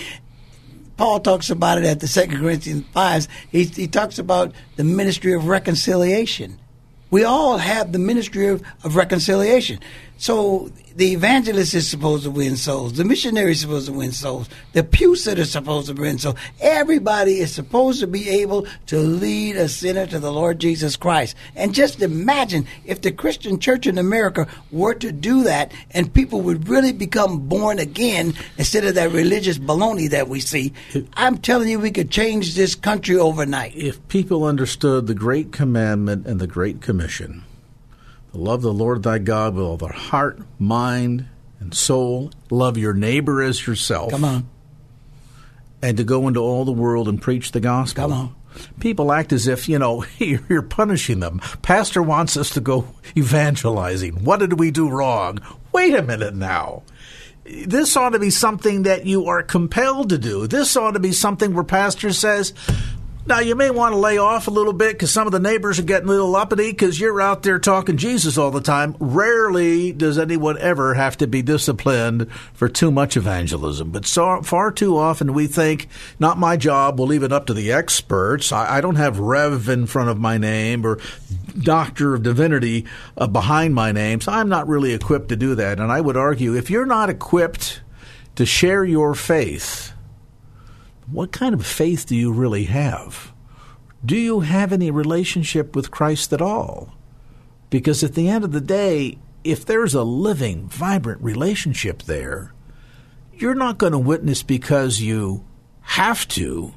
Paul 0.97 1.21
talks 1.21 1.51
about 1.51 1.79
it 1.79 1.85
at 1.85 2.01
the 2.01 2.09
Second 2.09 2.39
Corinthians 2.39 2.85
five. 2.93 3.29
He, 3.51 3.65
he 3.65 3.87
talks 3.87 4.19
about 4.19 4.53
the 4.77 4.85
ministry 4.85 5.35
of 5.35 5.49
reconciliation. 5.49 6.59
We 7.11 7.25
all 7.25 7.59
have 7.59 7.93
the 7.93 7.99
ministry 7.99 8.47
of, 8.49 8.63
of 8.85 8.97
reconciliation. 8.97 9.81
So 10.23 10.71
the 10.95 11.15
evangelist 11.15 11.75
is 11.75 11.91
supposed 11.91 12.23
to 12.23 12.31
win 12.31 12.57
souls. 12.57 12.93
The 12.93 13.05
missionary 13.05 13.51
is 13.51 13.61
supposed 13.63 13.87
to 13.87 13.93
win 13.93 14.13
souls. 14.13 14.49
The 14.73 14.85
pew 14.85 15.17
sitter 15.17 15.43
is 15.43 15.51
supposed 15.51 15.89
to 15.89 16.01
win 16.01 16.21
souls. 16.21 16.37
Everybody 16.61 17.41
is 17.41 17.53
supposed 17.53 17.99
to 17.99 18.07
be 18.07 18.29
able 18.29 18.69
to 18.87 19.01
lead 19.01 19.57
a 19.57 19.69
sinner 19.69 20.07
to 20.07 20.21
the 20.21 20.31
Lord 20.31 20.61
Jesus 20.61 20.95
Christ. 20.95 21.35
And 21.57 21.75
just 21.75 22.03
imagine 22.03 22.69
if 22.85 23.01
the 23.01 23.11
Christian 23.11 23.59
church 23.59 23.85
in 23.89 23.99
America 23.99 24.47
were 24.71 24.95
to 24.95 25.11
do 25.11 25.43
that 25.43 25.73
and 25.91 26.15
people 26.15 26.41
would 26.43 26.69
really 26.69 26.93
become 26.93 27.49
born 27.49 27.81
again 27.81 28.35
instead 28.59 28.85
of 28.85 28.95
that 28.95 29.11
religious 29.11 29.59
baloney 29.59 30.09
that 30.11 30.29
we 30.29 30.39
see. 30.39 30.73
I'm 31.15 31.39
telling 31.39 31.69
you, 31.69 31.81
we 31.81 31.91
could 31.91 32.13
change 32.13 32.55
this 32.55 32.77
country 32.77 33.17
overnight. 33.17 33.75
If 33.75 34.07
people 34.07 34.45
understood 34.45 35.09
the 35.09 35.17
great 35.17 35.51
commandment 35.51 36.29
and 36.29 36.39
the 36.39 36.47
great 36.47 36.81
commission, 36.81 37.43
Love 38.35 38.63
the 38.63 38.73
Lord 38.73 39.03
thy 39.03 39.19
God 39.19 39.55
with 39.55 39.65
all 39.65 39.77
their 39.77 39.93
heart, 39.93 40.39
mind, 40.59 41.27
and 41.61 41.75
soul. 41.75 42.31
Love 42.51 42.79
your 42.79 42.95
neighbor 42.95 43.43
as 43.43 43.67
yourself. 43.67 44.11
Come 44.11 44.25
on. 44.25 44.49
And 45.83 45.97
to 45.97 46.05
go 46.05 46.29
into 46.29 46.41
all 46.41 46.65
the 46.65 46.73
world 46.73 47.09
and 47.09 47.21
preach 47.21 47.53
the 47.53 47.61
gospel. 47.61 48.05
Come 48.05 48.13
on. 48.13 48.35
People 48.81 49.13
act 49.13 49.33
as 49.33 49.47
if, 49.47 49.69
you 49.69 49.79
know, 49.79 50.05
you're 50.19 50.63
punishing 50.63 51.21
them. 51.21 51.41
Pastor 51.63 52.03
wants 52.03 52.37
us 52.37 52.51
to 52.51 52.61
go 52.61 52.87
evangelizing. 53.17 54.25
What 54.25 54.41
did 54.41 54.59
we 54.59 54.71
do 54.71 54.89
wrong? 54.89 55.39
Wait 55.73 55.95
a 55.95 56.03
minute 56.03 56.35
now. 56.35 56.83
This 57.45 57.97
ought 57.97 58.11
to 58.11 58.19
be 58.19 58.31
something 58.31 58.85
that 58.85 59.05
you 59.05 59.27
are 59.27 59.43
compelled 59.43 60.11
to 60.11 60.19
do. 60.19 60.47
This 60.47 60.77
ought 60.77 60.93
to 60.93 61.01
be 61.01 61.13
something 61.13 61.55
where 61.55 61.65
pastor 61.65 62.13
says, 62.13 62.55
now, 63.25 63.39
you 63.39 63.55
may 63.55 63.71
want 63.71 63.93
to 63.93 63.99
lay 63.99 64.19
off 64.19 64.49
a 64.49 64.51
little 64.51 64.73
bit 64.73 64.95
because 64.95 65.13
some 65.13 65.27
of 65.27 65.33
the 65.33 65.39
neighbors 65.39 65.79
are 65.79 65.85
getting 65.85 66.09
a 66.09 66.13
little 66.13 66.35
uppity 66.35 66.71
because 66.73 66.99
you're 66.99 67.21
out 67.21 67.45
there 67.45 67.61
talking 67.61 67.97
Jesus 67.97 68.37
all 68.37 68.51
the 68.51 68.61
time. 68.61 68.97
Rarely 68.99 69.93
does 69.93 70.19
anyone 70.19 70.59
ever 70.59 70.95
have 70.95 71.17
to 71.19 71.29
be 71.29 71.41
disciplined 71.41 72.31
for 72.53 72.69
too 72.69 72.91
much 72.91 73.17
evangelism. 73.17 73.93
But 73.93 74.07
so, 74.07 74.43
far 74.43 74.73
too 74.73 74.99
often 74.99 75.35
we 75.35 75.47
think, 75.47 75.89
not 76.19 76.37
my 76.37 76.57
job, 76.57 76.99
we'll 76.99 77.09
leave 77.09 77.23
it 77.23 77.33
up 77.33 77.47
to 77.47 77.55
the 77.55 77.71
experts. 77.71 78.51
I, 78.51 78.79
I 78.79 78.81
don't 78.81 78.97
have 78.97 79.21
Rev 79.21 79.69
in 79.69 79.87
front 79.87 80.11
of 80.11 80.19
my 80.19 80.37
name 80.37 80.85
or 80.85 80.99
Doctor 81.57 82.15
of 82.15 82.25
Divinity 82.25 82.87
uh, 83.17 83.29
behind 83.29 83.73
my 83.73 83.93
name, 83.93 84.21
so 84.21 84.33
I'm 84.33 84.49
not 84.49 84.67
really 84.67 84.95
equipped 84.95 85.29
to 85.29 85.37
do 85.37 85.55
that. 85.55 85.79
And 85.79 85.93
I 85.93 86.01
would 86.01 86.17
argue 86.17 86.57
if 86.57 86.71
you're 86.71 86.87
not 86.87 87.09
equipped 87.09 87.83
to 88.35 88.47
share 88.47 88.85
your 88.85 89.15
faith, 89.15 89.92
what 91.13 91.31
kind 91.31 91.55
of 91.55 91.67
faith 91.67 92.07
do 92.07 92.17
you 92.17 92.33
really 92.33 92.65
have? 92.65 93.33
Do 94.05 94.17
you 94.17 94.41
have 94.41 94.73
any 94.73 94.91
relationship 94.91 95.77
with 95.77 95.91
Christ 95.91 96.33
at 96.33 96.43
all? 96.43 96.95
Because 97.71 98.03
at 98.03 98.15
the 98.15 98.29
end 98.29 98.45
of 98.45 98.53
the 98.53 98.61
day, 98.61 99.19
if 99.45 99.65
there's 99.65 99.95
a 99.95 100.03
living, 100.03 100.69
vibrant 100.69 101.23
relationship 101.23 102.03
there, 102.03 102.53
you're 103.35 103.55
not 103.55 103.79
going 103.79 103.93
to 103.93 103.99
witness 103.99 104.43
because 104.43 105.01
you 105.01 105.45
have 105.83 106.27
to. 106.29 106.75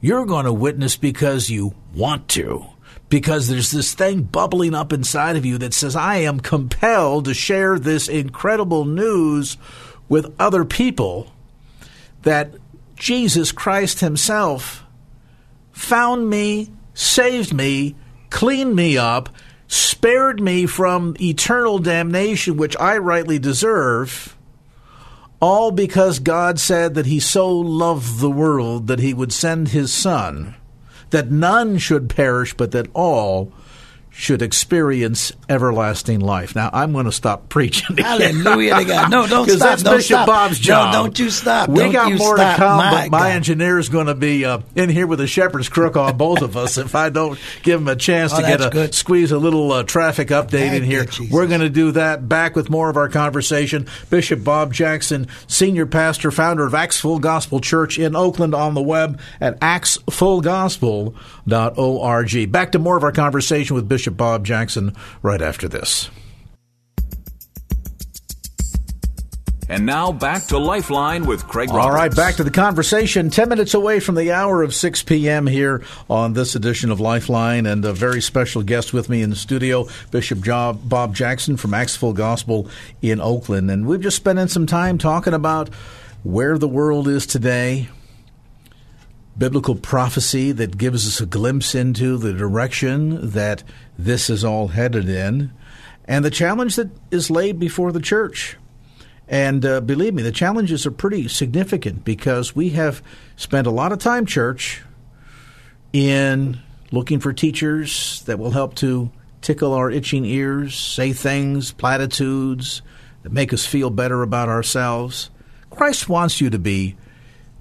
You're 0.00 0.26
going 0.26 0.44
to 0.44 0.52
witness 0.52 0.96
because 0.96 1.50
you 1.50 1.74
want 1.94 2.28
to. 2.28 2.66
Because 3.08 3.48
there's 3.48 3.70
this 3.70 3.94
thing 3.94 4.22
bubbling 4.22 4.74
up 4.74 4.92
inside 4.92 5.36
of 5.36 5.46
you 5.46 5.58
that 5.58 5.72
says, 5.72 5.96
I 5.96 6.16
am 6.18 6.40
compelled 6.40 7.24
to 7.24 7.34
share 7.34 7.78
this 7.78 8.06
incredible 8.08 8.84
news 8.84 9.56
with 10.08 10.34
other 10.38 10.64
people 10.64 11.32
that 12.22 12.52
Jesus 12.98 13.52
Christ 13.52 14.00
Himself 14.00 14.84
found 15.70 16.28
me, 16.28 16.70
saved 16.94 17.54
me, 17.54 17.94
cleaned 18.30 18.74
me 18.74 18.98
up, 18.98 19.28
spared 19.68 20.40
me 20.40 20.66
from 20.66 21.14
eternal 21.20 21.78
damnation, 21.78 22.56
which 22.56 22.76
I 22.78 22.98
rightly 22.98 23.38
deserve, 23.38 24.36
all 25.40 25.70
because 25.70 26.18
God 26.18 26.58
said 26.58 26.94
that 26.94 27.06
He 27.06 27.20
so 27.20 27.56
loved 27.56 28.18
the 28.18 28.30
world 28.30 28.88
that 28.88 28.98
He 28.98 29.14
would 29.14 29.32
send 29.32 29.68
His 29.68 29.92
Son, 29.92 30.56
that 31.10 31.30
none 31.30 31.78
should 31.78 32.08
perish, 32.10 32.54
but 32.54 32.72
that 32.72 32.88
all 32.94 33.52
should 34.18 34.42
experience 34.42 35.30
everlasting 35.48 36.18
life. 36.18 36.56
Now 36.56 36.70
I'm 36.72 36.92
going 36.92 37.04
to 37.04 37.12
stop 37.12 37.48
preaching. 37.48 37.96
Hallelujah 37.98 38.74
to 38.74 38.84
God! 38.84 39.10
No, 39.12 39.28
don't 39.28 39.48
stop. 39.48 39.58
That's 39.60 39.82
don't 39.84 39.96
Bishop 39.98 40.06
stop. 40.16 40.26
Bob's 40.26 40.58
job. 40.58 40.92
No, 40.92 41.02
don't 41.04 41.18
you 41.20 41.30
stop. 41.30 41.68
We 41.68 41.76
don't 41.78 41.92
got 41.92 42.12
more 42.14 42.36
stop. 42.36 42.56
to 42.56 42.62
come, 42.62 42.76
my 42.78 42.90
but 43.08 43.10
my 43.12 43.30
engineer 43.30 43.78
is 43.78 43.88
going 43.88 44.08
to 44.08 44.16
be 44.16 44.44
uh, 44.44 44.58
in 44.74 44.90
here 44.90 45.06
with 45.06 45.20
a 45.20 45.28
shepherd's 45.28 45.68
crook 45.68 45.96
on 45.96 46.16
both 46.16 46.42
of 46.42 46.56
us 46.56 46.78
if 46.78 46.96
I 46.96 47.10
don't 47.10 47.38
give 47.62 47.80
him 47.80 47.86
a 47.86 47.94
chance 47.94 48.32
Oh, 48.34 48.40
to 48.40 48.42
get 48.42 48.60
a 48.60 48.70
good. 48.70 48.92
squeeze 48.92 49.30
a 49.30 49.38
little 49.38 49.70
uh, 49.70 49.84
traffic 49.84 50.28
update 50.28 50.74
in 50.74 50.82
here. 50.82 51.06
you, 51.20 51.28
We're 51.30 51.46
going 51.46 51.60
to 51.60 51.70
do 51.70 51.92
that. 51.92 52.28
Back 52.28 52.56
with 52.56 52.68
more 52.70 52.90
of 52.90 52.96
our 52.96 53.08
conversation. 53.08 53.86
Bishop 54.10 54.42
Bob 54.42 54.74
Jackson, 54.74 55.28
senior 55.46 55.86
pastor, 55.86 56.32
founder 56.32 56.66
of 56.66 56.74
Acts 56.74 56.98
Full 56.98 57.20
Gospel 57.20 57.60
Church 57.60 58.00
in 58.00 58.16
Oakland, 58.16 58.52
on 58.52 58.74
the 58.74 58.82
web 58.82 59.20
at 59.40 59.56
actsfullgospel.org. 61.48 62.52
Back 62.52 62.72
to 62.72 62.78
more 62.78 62.96
of 62.96 63.04
our 63.04 63.12
conversation 63.12 63.74
with 63.74 63.88
Bishop 63.88 64.16
Bob 64.16 64.44
Jackson 64.44 64.94
right 65.22 65.42
after 65.42 65.68
this. 65.68 66.10
And 69.70 69.84
now 69.84 70.12
back 70.12 70.44
to 70.46 70.56
Lifeline 70.56 71.26
with 71.26 71.46
Craig 71.46 71.68
All 71.68 71.76
Roberts. 71.76 71.94
right, 71.94 72.16
back 72.16 72.36
to 72.36 72.44
the 72.44 72.50
conversation. 72.50 73.28
10 73.28 73.50
minutes 73.50 73.74
away 73.74 74.00
from 74.00 74.14
the 74.14 74.32
hour 74.32 74.62
of 74.62 74.74
6 74.74 75.02
p.m. 75.02 75.46
here 75.46 75.84
on 76.08 76.32
this 76.32 76.54
edition 76.54 76.90
of 76.90 77.00
Lifeline, 77.00 77.66
and 77.66 77.84
a 77.84 77.92
very 77.92 78.22
special 78.22 78.62
guest 78.62 78.94
with 78.94 79.10
me 79.10 79.20
in 79.20 79.28
the 79.28 79.36
studio, 79.36 79.86
Bishop 80.10 80.40
Job, 80.40 80.88
Bob 80.88 81.14
Jackson 81.14 81.58
from 81.58 81.74
Acts 81.74 81.98
Gospel 81.98 82.70
in 83.02 83.20
Oakland. 83.20 83.70
And 83.70 83.86
we've 83.86 84.00
just 84.00 84.16
spent 84.16 84.50
some 84.50 84.64
time 84.64 84.96
talking 84.96 85.34
about 85.34 85.68
where 86.22 86.56
the 86.56 86.68
world 86.68 87.06
is 87.06 87.26
today, 87.26 87.90
biblical 89.38 89.76
prophecy 89.76 90.52
that 90.52 90.76
gives 90.76 91.06
us 91.06 91.20
a 91.20 91.26
glimpse 91.26 91.74
into 91.74 92.18
the 92.18 92.32
direction 92.32 93.30
that 93.30 93.62
this 93.96 94.28
is 94.28 94.44
all 94.44 94.68
headed 94.68 95.08
in, 95.08 95.52
and 96.06 96.24
the 96.24 96.30
challenge 96.30 96.76
that 96.76 96.90
is 97.10 97.30
laid 97.30 97.58
before 97.58 97.92
the 97.92 98.00
church. 98.00 98.56
And 99.28 99.64
uh, 99.64 99.80
believe 99.80 100.14
me, 100.14 100.22
the 100.22 100.32
challenges 100.32 100.86
are 100.86 100.90
pretty 100.90 101.28
significant 101.28 102.04
because 102.04 102.56
we 102.56 102.70
have 102.70 103.02
spent 103.36 103.66
a 103.66 103.70
lot 103.70 103.92
of 103.92 103.98
time, 103.98 104.24
church, 104.26 104.82
in 105.92 106.58
looking 106.90 107.20
for 107.20 107.32
teachers 107.32 108.22
that 108.22 108.38
will 108.38 108.50
help 108.50 108.74
to 108.76 109.10
tickle 109.42 109.74
our 109.74 109.90
itching 109.90 110.24
ears, 110.24 110.74
say 110.74 111.12
things, 111.12 111.72
platitudes 111.72 112.82
that 113.22 113.32
make 113.32 113.52
us 113.52 113.66
feel 113.66 113.90
better 113.90 114.22
about 114.22 114.48
ourselves. 114.48 115.30
Christ 115.70 116.08
wants 116.08 116.40
you 116.40 116.48
to 116.50 116.58
be 116.58 116.96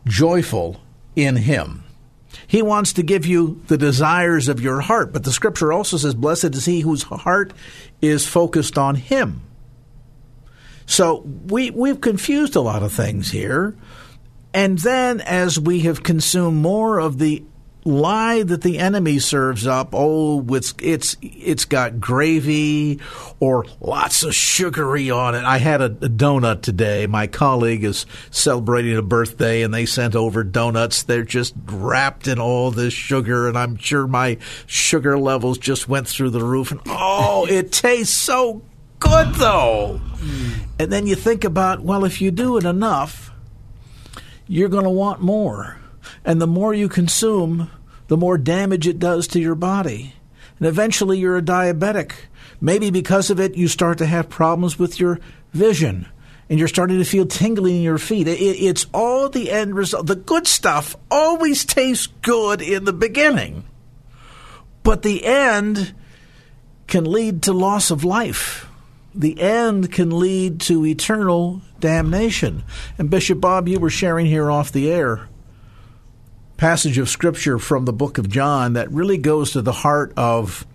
joyful 0.06 0.82
in 1.18 1.36
Him. 1.36 1.84
He 2.46 2.62
wants 2.62 2.94
to 2.94 3.04
give 3.04 3.26
you 3.26 3.62
the 3.68 3.78
desires 3.78 4.48
of 4.48 4.62
your 4.62 4.80
heart, 4.80 5.12
but 5.12 5.26
the 5.26 5.34
scripture 5.34 5.74
also 5.74 5.98
says, 5.98 6.14
Blessed 6.14 6.56
is 6.56 6.66
he 6.66 6.82
whose 6.82 7.04
heart 7.04 7.52
is 8.02 8.26
focused 8.26 8.78
on 8.78 8.96
Him. 8.96 9.42
So 10.86 11.24
we 11.48 11.72
we've 11.72 12.00
confused 12.00 12.56
a 12.56 12.62
lot 12.62 12.84
of 12.84 12.94
things 12.94 13.32
here. 13.32 13.76
And 14.54 14.78
then 14.80 15.20
as 15.20 15.60
we 15.60 15.82
have 15.82 16.04
consumed 16.04 16.62
more 16.62 17.00
of 17.00 17.18
the 17.18 17.44
lie 17.88 18.44
that 18.44 18.62
the 18.62 18.78
enemy 18.78 19.18
serves 19.18 19.66
up, 19.66 19.90
oh, 19.94 20.46
it's 20.54 20.74
it's 20.80 21.16
it's 21.22 21.66
got 21.66 22.00
gravy 22.00 23.00
or 23.40 23.66
lots 23.80 24.24
of 24.24 24.36
sugary 24.36 25.10
on 25.10 25.34
it. 25.34 25.44
I 25.44 25.58
had 25.58 25.82
a, 25.82 25.86
a, 25.86 26.10
donut 26.10 26.62
today. 26.62 27.08
My 27.08 27.28
colleague 27.28 27.84
is 27.84 28.06
celebrating 28.30 28.98
a 28.98 29.02
birthday, 29.02 29.62
and 29.62 29.74
they 29.74 29.86
sent 29.86 30.16
over 30.16 30.44
donuts. 30.44 31.04
They're 31.04 31.24
just 31.24 31.56
wrapped 31.66 32.28
in 32.28 32.40
all 32.40 32.72
this 32.72 32.94
sugar, 32.94 33.48
and 33.48 33.58
I'm 33.58 33.78
sure 33.78 34.06
my 34.06 34.38
sugar 34.66 35.18
levels 35.18 35.58
just 35.58 35.88
went 35.88 36.08
through 36.08 36.32
the 36.32 36.44
roof. 36.44 36.72
And 36.72 36.82
oh, 36.88 37.48
it 37.50 37.72
tastes 37.72 38.16
so 38.16 38.62
good 39.00 39.34
though. 39.36 40.02
And 40.80 40.92
then 40.92 41.08
you 41.08 41.16
think 41.16 41.44
about, 41.44 41.82
well, 41.82 42.04
if 42.04 42.22
you 42.22 42.32
do 42.32 42.58
it 42.58 42.66
enough, 42.66 43.32
you're 44.48 44.70
going 44.70 44.84
to 44.84 44.90
want 44.90 45.22
more. 45.22 45.78
And 46.26 46.42
the 46.42 46.48
more 46.48 46.74
you 46.74 46.90
consume, 46.90 47.70
the 48.08 48.18
more 48.18 48.38
damage 48.38 48.88
it 48.88 49.00
does 49.00 49.28
to 49.28 49.40
your 49.40 49.56
body. 49.56 50.14
And 50.60 50.68
eventually 50.68 51.20
you're 51.20 51.38
a 51.38 51.42
diabetic. 51.42 52.14
Maybe 52.60 52.90
because 52.90 53.30
of 53.30 53.40
it, 53.40 53.56
you 53.56 53.68
start 53.68 54.00
to 54.00 54.06
have 54.06 54.30
problems 54.30 54.80
with 54.80 55.00
your 55.00 55.20
vision 55.54 56.08
and 56.50 56.58
you're 56.58 56.68
starting 56.68 56.98
to 56.98 57.06
feel 57.06 57.26
tingling 57.26 57.78
in 57.78 57.82
your 57.82 57.98
feet. 57.98 58.28
It, 58.28 58.40
it's 58.40 58.86
all 58.94 59.30
the 59.30 59.52
end 59.52 59.76
result. 59.76 60.08
The 60.08 60.16
good 60.16 60.48
stuff 60.48 60.96
always 61.12 61.66
tastes 61.66 62.08
good 62.22 62.62
in 62.62 62.86
the 62.86 62.94
beginning, 62.94 63.66
but 64.84 65.04
the 65.04 65.26
end 65.26 65.94
can 66.88 67.04
lead 67.04 67.44
to 67.44 67.54
loss 67.54 67.92
of 67.92 68.06
life. 68.06 68.68
The 69.14 69.40
end 69.42 69.92
can 69.92 70.20
lead 70.20 70.62
to 70.62 70.86
eternal 70.86 71.62
damnation. 71.80 72.64
And 72.98 73.10
Bishop 73.10 73.42
Bob, 73.42 73.68
you 73.68 73.80
were 73.80 73.90
sharing 73.90 74.28
here 74.28 74.50
off 74.50 74.72
the 74.72 74.90
air 74.92 75.28
passage 76.58 76.98
of 76.98 77.08
scripture 77.08 77.60
from 77.60 77.86
the 77.86 77.94
book 77.94 78.18
of 78.18 78.30
John 78.30 78.74
that 78.74 78.92
really 78.92 79.18
goes 79.18 79.52
to 79.52 79.62
the 79.62 79.72
heart 79.72 80.12
of 80.18 80.66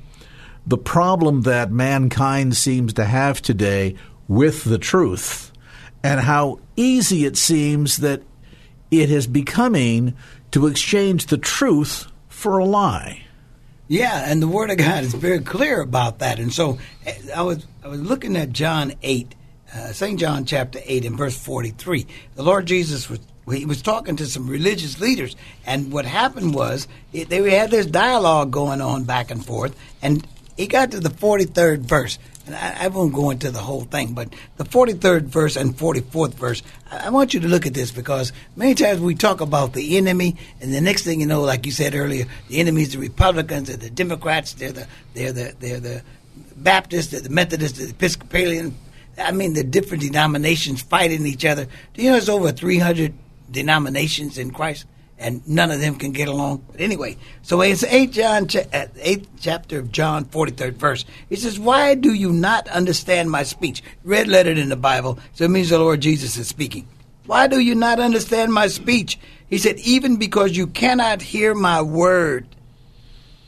the 0.67 0.79
problem 0.79 1.43
that 1.43 1.73
mankind 1.73 2.57
seems 2.57 2.95
to 2.95 3.05
have 3.05 3.43
today 3.43 3.97
with 4.29 4.65
the 4.65 4.79
truth 4.79 5.53
and 6.03 6.21
how 6.21 6.61
easy 6.77 7.25
it 7.25 7.37
seems 7.37 7.99
that 7.99 8.23
it 8.91 9.11
is 9.11 9.27
becoming 9.27 10.15
to 10.53 10.67
exchange 10.67 11.27
the 11.27 11.39
truth 11.39 12.07
for 12.29 12.59
a 12.59 12.65
lie. 12.65 13.25
Yeah, 13.89 14.31
and 14.31 14.41
the 14.41 14.49
Word 14.49 14.71
of 14.71 14.79
God 14.79 15.05
is 15.05 15.15
very 15.15 15.41
clear 15.41 15.81
about 15.81 16.21
that. 16.21 16.39
And 16.39 16.53
so 16.53 16.79
eh, 17.05 17.15
I 17.35 17.43
was 17.43 17.67
I 17.85 17.89
was 17.89 18.01
looking 18.01 18.37
at 18.37 18.53
John 18.53 18.95
eight, 19.03 19.35
uh, 19.75 19.93
Saint 19.93 20.19
John 20.19 20.45
chapter 20.45 20.81
eight 20.85 21.05
and 21.05 21.19
verse 21.19 21.37
forty 21.37 21.71
three. 21.71 22.07
The 22.35 22.43
Lord 22.43 22.67
Jesus 22.67 23.11
was 23.11 23.21
he 23.51 23.67
was 23.67 23.83
talking 23.83 24.17
to 24.17 24.27
some 24.27 24.49
religious 24.49 25.01
leaders, 25.01 25.35
and 25.67 25.93
what 25.93 26.05
happened 26.05 26.55
was 26.55 26.87
it, 27.13 27.29
they 27.29 27.51
had 27.51 27.71
this 27.71 27.87
dialogue 27.87 28.51
going 28.51 28.81
on 28.81 29.05
back 29.05 29.31
and 29.31 29.45
forth, 29.45 29.77
and 30.01 30.27
he 30.57 30.67
got 30.67 30.91
to 30.93 31.01
the 31.01 31.09
43rd 31.09 31.81
verse. 31.81 32.19
And 32.47 32.57
I, 32.57 32.85
I, 32.85 32.89
won't 32.89 33.13
go 33.13 33.31
into 33.31 33.53
the 33.53 33.61
whole 33.61 33.83
thing, 33.83 34.15
but 34.15 34.35
the 34.57 34.65
43rd 34.65 35.23
verse 35.23 35.57
and 35.57 35.77
44th 35.77 36.35
verse, 36.35 36.63
I, 36.91 37.07
I, 37.07 37.11
want 37.11 37.35
you 37.35 37.41
to 37.41 37.49
look 37.49 37.67
at 37.67 37.75
this 37.75 37.93
because 37.93 38.33
many 38.57 38.75
times 38.75 39.01
we 39.01 39.15
talk 39.15 39.41
about 39.41 39.75
the 39.75 39.97
enemy, 39.97 40.37
and 40.61 40.75
the 40.75 40.81
next 40.81 41.05
thing 41.05 41.21
you 41.21 41.27
know, 41.27 41.43
like 41.43 41.67
you 41.67 41.73
said 41.73 41.95
earlier, 41.95 42.25
the 42.49 42.59
enemy 42.59 42.83
is 42.83 42.93
the 42.93 42.99
Republicans, 42.99 43.69
they're 43.69 43.77
the 43.77 43.91
Democrats, 43.91 44.55
they're 44.55 44.73
the 44.73 44.87
they're 45.15 45.33
the 45.33 45.55
they're 45.61 45.81
the 45.81 46.03
Baptists, 46.57 47.09
they're 47.09 47.21
the 47.21 47.31
Methodists, 47.31 47.79
the 47.79 47.91
Episcopalian. 47.91 48.77
I 49.19 49.31
mean, 49.31 49.53
the 49.53 49.63
different 49.63 50.03
denominations 50.03 50.83
fighting 50.83 51.25
each 51.27 51.45
other. 51.45 51.67
Do 51.95 52.03
you 52.03 52.09
know 52.09 52.15
there's 52.15 52.31
over 52.31 52.51
300 52.51 53.13
denominations 53.53 54.39
in 54.39 54.51
Christ, 54.51 54.87
and 55.19 55.47
none 55.47 55.71
of 55.71 55.81
them 55.81 55.97
can 55.97 56.13
get 56.13 56.29
along. 56.29 56.65
But 56.71 56.81
anyway, 56.81 57.17
so 57.43 57.61
it's 57.61 57.85
eight 57.85 58.13
John, 58.13 58.49
uh, 58.73 58.87
eighth 59.01 59.29
chapter 59.41 59.79
of 59.79 59.93
John, 59.93 60.25
forty 60.25 60.53
third 60.53 60.79
verse. 60.79 61.05
He 61.29 61.37
says, 61.37 61.61
"Why 61.61 61.95
do 61.95 62.13
you 62.13 62.33
not 62.33 62.67
understand 62.69 63.31
my 63.31 63.43
speech?" 63.43 63.83
Red 64.05 64.29
lettered 64.29 64.59
in 64.59 64.69
the 64.69 64.77
Bible, 64.77 65.19
so 65.35 65.45
it 65.45 65.51
means 65.51 65.69
the 65.69 65.79
Lord 65.79 66.01
Jesus 66.01 66.37
is 66.37 66.49
speaking. 66.49 66.89
Why 67.27 67.47
do 67.47 67.61
you 67.61 67.75
not 67.75 68.01
understand 68.01 68.53
my 68.53 68.67
speech? 68.67 69.19
He 69.49 69.59
said, 69.59 69.79
"Even 69.81 70.17
because 70.17 70.57
you 70.57 70.67
cannot 70.67 71.23
hear 71.23 71.55
my 71.55 71.83
word." 71.83 72.47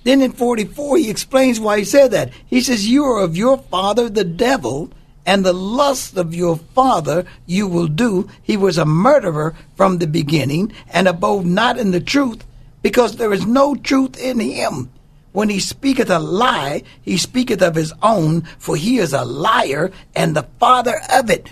Then 0.05 0.21
in 0.21 0.33
44, 0.33 0.99
he 0.99 1.11
explains 1.11 1.59
why 1.59 1.79
he 1.79 1.85
said 1.85 2.11
that. 2.11 2.31
He 2.47 2.61
says, 2.61 2.87
You 2.87 3.05
are 3.05 3.23
of 3.23 3.37
your 3.37 3.59
father, 3.59 4.09
the 4.09 4.25
devil, 4.25 4.91
and 5.27 5.45
the 5.45 5.53
lust 5.53 6.17
of 6.17 6.35
your 6.35 6.57
father 6.57 7.25
you 7.47 7.67
will 7.67 7.89
do. 7.89 8.29
He 8.43 8.57
was 8.57 8.79
a 8.79 8.85
murderer 8.85 9.55
from 9.77 9.99
the 9.99 10.07
beginning, 10.07 10.73
and 10.93 11.09
abode 11.09 11.47
not 11.47 11.79
in 11.79 11.91
the 11.91 12.01
truth, 12.01 12.45
because 12.83 13.17
there 13.17 13.33
is 13.33 13.47
no 13.47 13.75
truth 13.75 14.19
in 14.19 14.41
him. 14.41 14.91
When 15.33 15.49
he 15.49 15.59
speaketh 15.59 16.11
a 16.11 16.19
lie, 16.21 16.83
he 17.03 17.17
speaketh 17.17 17.61
of 17.61 17.75
his 17.75 17.93
own, 18.03 18.43
for 18.59 18.77
he 18.77 18.99
is 18.99 19.13
a 19.13 19.25
liar 19.25 19.91
and 20.15 20.37
the 20.37 20.47
father 20.61 21.01
of 21.13 21.29
it. 21.29 21.49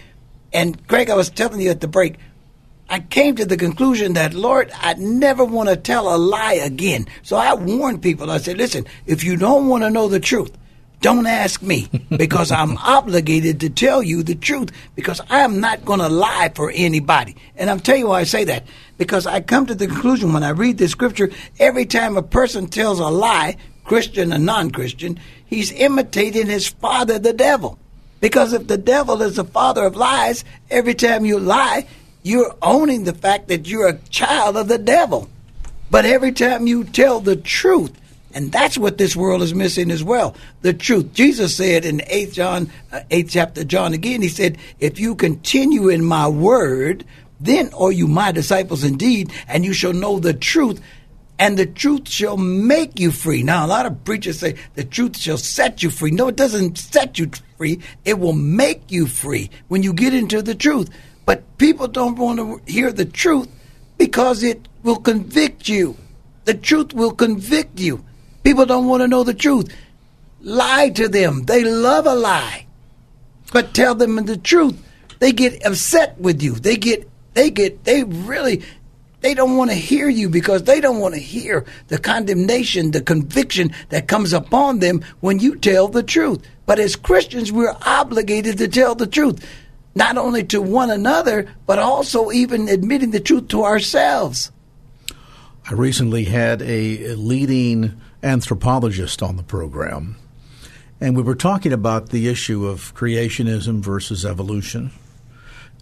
And 0.52 0.86
Greg, 0.86 1.10
I 1.10 1.16
was 1.16 1.30
telling 1.30 1.60
you 1.60 1.70
at 1.70 1.80
the 1.80 1.88
break, 1.88 2.16
I 2.88 3.00
came 3.00 3.36
to 3.36 3.46
the 3.46 3.56
conclusion 3.56 4.12
that, 4.12 4.34
Lord, 4.34 4.70
I 4.74 4.94
never 4.94 5.44
want 5.44 5.70
to 5.70 5.76
tell 5.76 6.14
a 6.14 6.18
lie 6.18 6.54
again. 6.54 7.06
So 7.22 7.36
I 7.36 7.54
warned 7.54 8.02
people. 8.02 8.30
I 8.30 8.36
said, 8.36 8.58
listen, 8.58 8.86
if 9.06 9.24
you 9.24 9.36
don't 9.36 9.66
want 9.66 9.82
to 9.82 9.90
know 9.90 10.08
the 10.08 10.20
truth, 10.20 10.52
don't 11.02 11.26
ask 11.26 11.60
me 11.60 11.88
because 12.16 12.50
I'm 12.50 12.78
obligated 12.78 13.60
to 13.60 13.70
tell 13.70 14.02
you 14.02 14.22
the 14.22 14.34
truth 14.34 14.70
because 14.94 15.20
I 15.28 15.40
am 15.40 15.60
not 15.60 15.84
going 15.84 15.98
to 15.98 16.08
lie 16.08 16.50
for 16.54 16.72
anybody. 16.74 17.36
And 17.56 17.68
I'm 17.68 17.80
telling 17.80 18.02
you 18.02 18.08
why 18.08 18.20
I 18.20 18.24
say 18.24 18.44
that 18.44 18.64
because 18.96 19.26
I 19.26 19.40
come 19.40 19.66
to 19.66 19.74
the 19.74 19.88
conclusion 19.88 20.32
when 20.32 20.44
I 20.44 20.50
read 20.50 20.78
the 20.78 20.88
scripture, 20.88 21.30
every 21.58 21.84
time 21.84 22.16
a 22.16 22.22
person 22.22 22.68
tells 22.68 23.00
a 23.00 23.08
lie, 23.08 23.56
Christian 23.84 24.32
or 24.32 24.38
non-Christian, 24.38 25.18
he's 25.44 25.72
imitating 25.72 26.46
his 26.46 26.68
father, 26.68 27.18
the 27.18 27.32
devil. 27.32 27.78
Because 28.20 28.52
if 28.52 28.68
the 28.68 28.78
devil 28.78 29.20
is 29.20 29.36
the 29.36 29.44
father 29.44 29.84
of 29.84 29.96
lies, 29.96 30.44
every 30.70 30.94
time 30.94 31.26
you 31.26 31.40
lie, 31.40 31.88
you're 32.22 32.54
owning 32.62 33.02
the 33.02 33.12
fact 33.12 33.48
that 33.48 33.66
you're 33.66 33.88
a 33.88 33.98
child 34.10 34.56
of 34.56 34.68
the 34.68 34.78
devil. 34.78 35.28
But 35.90 36.04
every 36.04 36.30
time 36.30 36.68
you 36.68 36.84
tell 36.84 37.18
the 37.20 37.36
truth, 37.36 37.92
and 38.34 38.50
that's 38.50 38.78
what 38.78 38.98
this 38.98 39.14
world 39.14 39.42
is 39.42 39.54
missing 39.54 39.90
as 39.90 40.02
well. 40.02 40.36
The 40.62 40.72
truth. 40.72 41.12
Jesus 41.12 41.56
said 41.56 41.84
in 41.84 41.98
8th 41.98 42.32
John, 42.32 42.70
uh, 42.92 43.00
8th 43.10 43.30
chapter 43.30 43.64
John 43.64 43.92
again, 43.92 44.22
he 44.22 44.28
said, 44.28 44.58
if 44.80 44.98
you 44.98 45.14
continue 45.14 45.88
in 45.88 46.04
my 46.04 46.28
word, 46.28 47.04
then 47.40 47.70
are 47.74 47.92
you 47.92 48.06
my 48.06 48.32
disciples 48.32 48.84
indeed, 48.84 49.32
and 49.48 49.64
you 49.64 49.72
shall 49.72 49.92
know 49.92 50.18
the 50.18 50.32
truth, 50.32 50.80
and 51.38 51.58
the 51.58 51.66
truth 51.66 52.08
shall 52.08 52.36
make 52.36 53.00
you 53.00 53.10
free. 53.10 53.42
Now, 53.42 53.66
a 53.66 53.68
lot 53.68 53.86
of 53.86 54.04
preachers 54.04 54.38
say 54.38 54.54
the 54.74 54.84
truth 54.84 55.16
shall 55.16 55.38
set 55.38 55.82
you 55.82 55.90
free. 55.90 56.12
No, 56.12 56.28
it 56.28 56.36
doesn't 56.36 56.78
set 56.78 57.18
you 57.18 57.30
free. 57.56 57.80
It 58.04 58.20
will 58.20 58.32
make 58.32 58.92
you 58.92 59.06
free 59.06 59.50
when 59.66 59.82
you 59.82 59.92
get 59.92 60.14
into 60.14 60.40
the 60.40 60.54
truth. 60.54 60.88
But 61.26 61.58
people 61.58 61.88
don't 61.88 62.18
want 62.18 62.38
to 62.38 62.60
hear 62.70 62.92
the 62.92 63.04
truth 63.04 63.48
because 63.98 64.42
it 64.42 64.68
will 64.82 64.96
convict 64.96 65.68
you. 65.68 65.96
The 66.44 66.54
truth 66.54 66.92
will 66.92 67.12
convict 67.12 67.80
you. 67.80 68.04
People 68.42 68.66
don't 68.66 68.86
want 68.86 69.02
to 69.02 69.08
know 69.08 69.24
the 69.24 69.34
truth. 69.34 69.74
Lie 70.40 70.90
to 70.90 71.08
them. 71.08 71.44
They 71.44 71.64
love 71.64 72.06
a 72.06 72.14
lie. 72.14 72.66
But 73.52 73.74
tell 73.74 73.94
them 73.94 74.16
the 74.16 74.36
truth. 74.36 74.82
They 75.18 75.32
get 75.32 75.64
upset 75.64 76.18
with 76.18 76.42
you. 76.42 76.54
They 76.54 76.76
get, 76.76 77.08
they 77.34 77.50
get, 77.50 77.84
they 77.84 78.02
really, 78.02 78.62
they 79.20 79.34
don't 79.34 79.56
want 79.56 79.70
to 79.70 79.76
hear 79.76 80.08
you 80.08 80.28
because 80.28 80.64
they 80.64 80.80
don't 80.80 80.98
want 80.98 81.14
to 81.14 81.20
hear 81.20 81.64
the 81.88 81.98
condemnation, 81.98 82.90
the 82.90 83.02
conviction 83.02 83.72
that 83.90 84.08
comes 84.08 84.32
upon 84.32 84.80
them 84.80 85.04
when 85.20 85.38
you 85.38 85.54
tell 85.54 85.86
the 85.86 86.02
truth. 86.02 86.44
But 86.66 86.80
as 86.80 86.96
Christians, 86.96 87.52
we're 87.52 87.76
obligated 87.86 88.58
to 88.58 88.66
tell 88.66 88.96
the 88.96 89.06
truth, 89.06 89.46
not 89.94 90.18
only 90.18 90.42
to 90.44 90.60
one 90.60 90.90
another, 90.90 91.48
but 91.66 91.78
also 91.78 92.32
even 92.32 92.68
admitting 92.68 93.12
the 93.12 93.20
truth 93.20 93.48
to 93.48 93.64
ourselves. 93.64 94.50
I 95.70 95.74
recently 95.74 96.24
had 96.24 96.60
a 96.62 97.14
leading 97.14 98.00
anthropologist 98.22 99.22
on 99.22 99.36
the 99.36 99.42
program, 99.42 100.16
and 101.00 101.16
we 101.16 101.22
were 101.22 101.34
talking 101.34 101.72
about 101.72 102.10
the 102.10 102.28
issue 102.28 102.66
of 102.66 102.94
creationism 102.94 103.80
versus 103.80 104.24
evolution. 104.24 104.92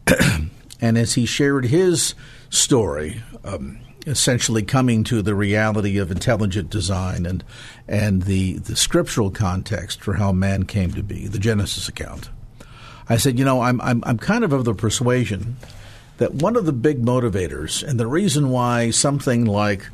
and 0.80 0.98
as 0.98 1.14
he 1.14 1.26
shared 1.26 1.66
his 1.66 2.14
story, 2.48 3.22
um, 3.44 3.78
essentially 4.06 4.62
coming 4.62 5.04
to 5.04 5.22
the 5.22 5.34
reality 5.34 5.98
of 5.98 6.10
intelligent 6.10 6.70
design 6.70 7.26
and 7.26 7.44
and 7.86 8.22
the 8.22 8.58
the 8.58 8.76
scriptural 8.76 9.30
context 9.30 10.00
for 10.00 10.14
how 10.14 10.32
man 10.32 10.64
came 10.64 10.92
to 10.92 11.02
be, 11.02 11.26
the 11.26 11.38
Genesis 11.38 11.88
account. 11.88 12.30
I 13.08 13.16
said, 13.16 13.38
you 13.38 13.44
know, 13.44 13.60
I'm 13.60 13.80
I'm 13.80 14.02
I'm 14.06 14.18
kind 14.18 14.44
of 14.44 14.52
of 14.52 14.64
the 14.64 14.74
persuasion 14.74 15.56
that 16.18 16.34
one 16.34 16.56
of 16.56 16.66
the 16.66 16.72
big 16.72 17.02
motivators 17.02 17.82
and 17.82 17.98
the 17.98 18.06
reason 18.06 18.50
why 18.50 18.90
something 18.90 19.46
like 19.46 19.88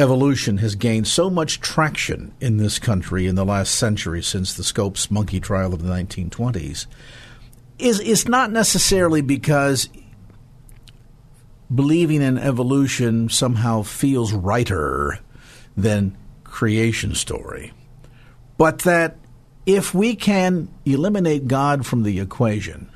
evolution 0.00 0.56
has 0.58 0.74
gained 0.74 1.06
so 1.06 1.28
much 1.28 1.60
traction 1.60 2.32
in 2.40 2.56
this 2.56 2.78
country 2.78 3.26
in 3.26 3.34
the 3.34 3.44
last 3.44 3.74
century 3.74 4.22
since 4.22 4.54
the 4.54 4.64
Scopes 4.64 5.10
monkey 5.10 5.40
trial 5.40 5.74
of 5.74 5.82
the 5.82 5.88
1920s 5.88 6.86
is 7.78 8.00
is 8.00 8.26
not 8.26 8.50
necessarily 8.50 9.20
because 9.20 9.90
believing 11.72 12.22
in 12.22 12.38
evolution 12.38 13.28
somehow 13.28 13.82
feels 13.82 14.32
righter 14.32 15.18
than 15.76 16.16
creation 16.44 17.14
story. 17.14 17.72
But 18.56 18.80
that 18.80 19.18
if 19.66 19.94
we 19.94 20.16
can 20.16 20.68
eliminate 20.84 21.46
God 21.46 21.86
from 21.86 22.02
the 22.02 22.20
equation, 22.20 22.90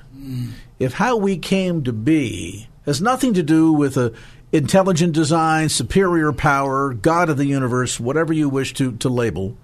if 0.79 0.95
how 0.95 1.17
we 1.17 1.37
came 1.37 1.85
to 1.85 1.93
be 1.93 2.69
has 2.87 3.01
nothing 3.01 3.35
to 3.35 3.43
do 3.43 3.73
with 3.73 3.97
a 3.97 4.13
intelligent 4.55 5.13
design, 5.13 5.69
superior 5.69 6.33
power, 6.33 6.95
God 6.95 7.29
of 7.29 7.37
the 7.37 7.45
universe, 7.45 7.99
whatever 7.99 8.33
you 8.33 8.49
wish 8.49 8.73
to, 8.75 8.93
to 8.99 9.09
label, 9.09 9.57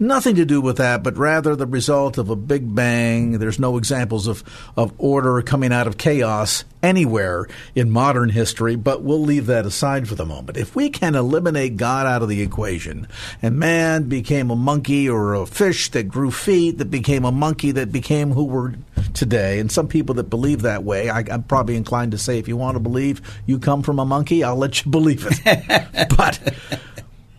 Nothing 0.00 0.36
to 0.36 0.44
do 0.44 0.60
with 0.60 0.76
that, 0.76 1.02
but 1.02 1.16
rather 1.16 1.56
the 1.56 1.66
result 1.66 2.18
of 2.18 2.30
a 2.30 2.36
big 2.36 2.72
bang. 2.72 3.32
There's 3.38 3.58
no 3.58 3.76
examples 3.76 4.28
of, 4.28 4.44
of 4.76 4.92
order 4.96 5.42
coming 5.42 5.72
out 5.72 5.88
of 5.88 5.98
chaos 5.98 6.64
anywhere 6.84 7.48
in 7.74 7.90
modern 7.90 8.28
history, 8.28 8.76
but 8.76 9.02
we'll 9.02 9.20
leave 9.20 9.46
that 9.46 9.66
aside 9.66 10.06
for 10.06 10.14
the 10.14 10.24
moment. 10.24 10.56
If 10.56 10.76
we 10.76 10.88
can 10.88 11.16
eliminate 11.16 11.76
God 11.76 12.06
out 12.06 12.22
of 12.22 12.28
the 12.28 12.42
equation, 12.42 13.08
and 13.42 13.58
man 13.58 14.04
became 14.04 14.52
a 14.52 14.56
monkey 14.56 15.08
or 15.08 15.34
a 15.34 15.46
fish 15.46 15.90
that 15.90 16.04
grew 16.04 16.30
feet, 16.30 16.78
that 16.78 16.92
became 16.92 17.24
a 17.24 17.32
monkey 17.32 17.72
that 17.72 17.90
became 17.90 18.30
who 18.30 18.44
we're 18.44 18.74
today, 19.14 19.58
and 19.58 19.70
some 19.70 19.88
people 19.88 20.14
that 20.16 20.24
believe 20.24 20.62
that 20.62 20.84
way, 20.84 21.10
I, 21.10 21.24
I'm 21.30 21.42
probably 21.42 21.76
inclined 21.76 22.12
to 22.12 22.18
say 22.18 22.38
if 22.38 22.48
you 22.48 22.56
want 22.56 22.76
to 22.76 22.80
believe 22.80 23.20
you 23.46 23.58
come 23.58 23.82
from 23.82 23.98
a 23.98 24.04
monkey, 24.04 24.44
I'll 24.44 24.56
let 24.56 24.84
you 24.84 24.90
believe 24.90 25.26
it. 25.28 26.08
but 26.16 26.54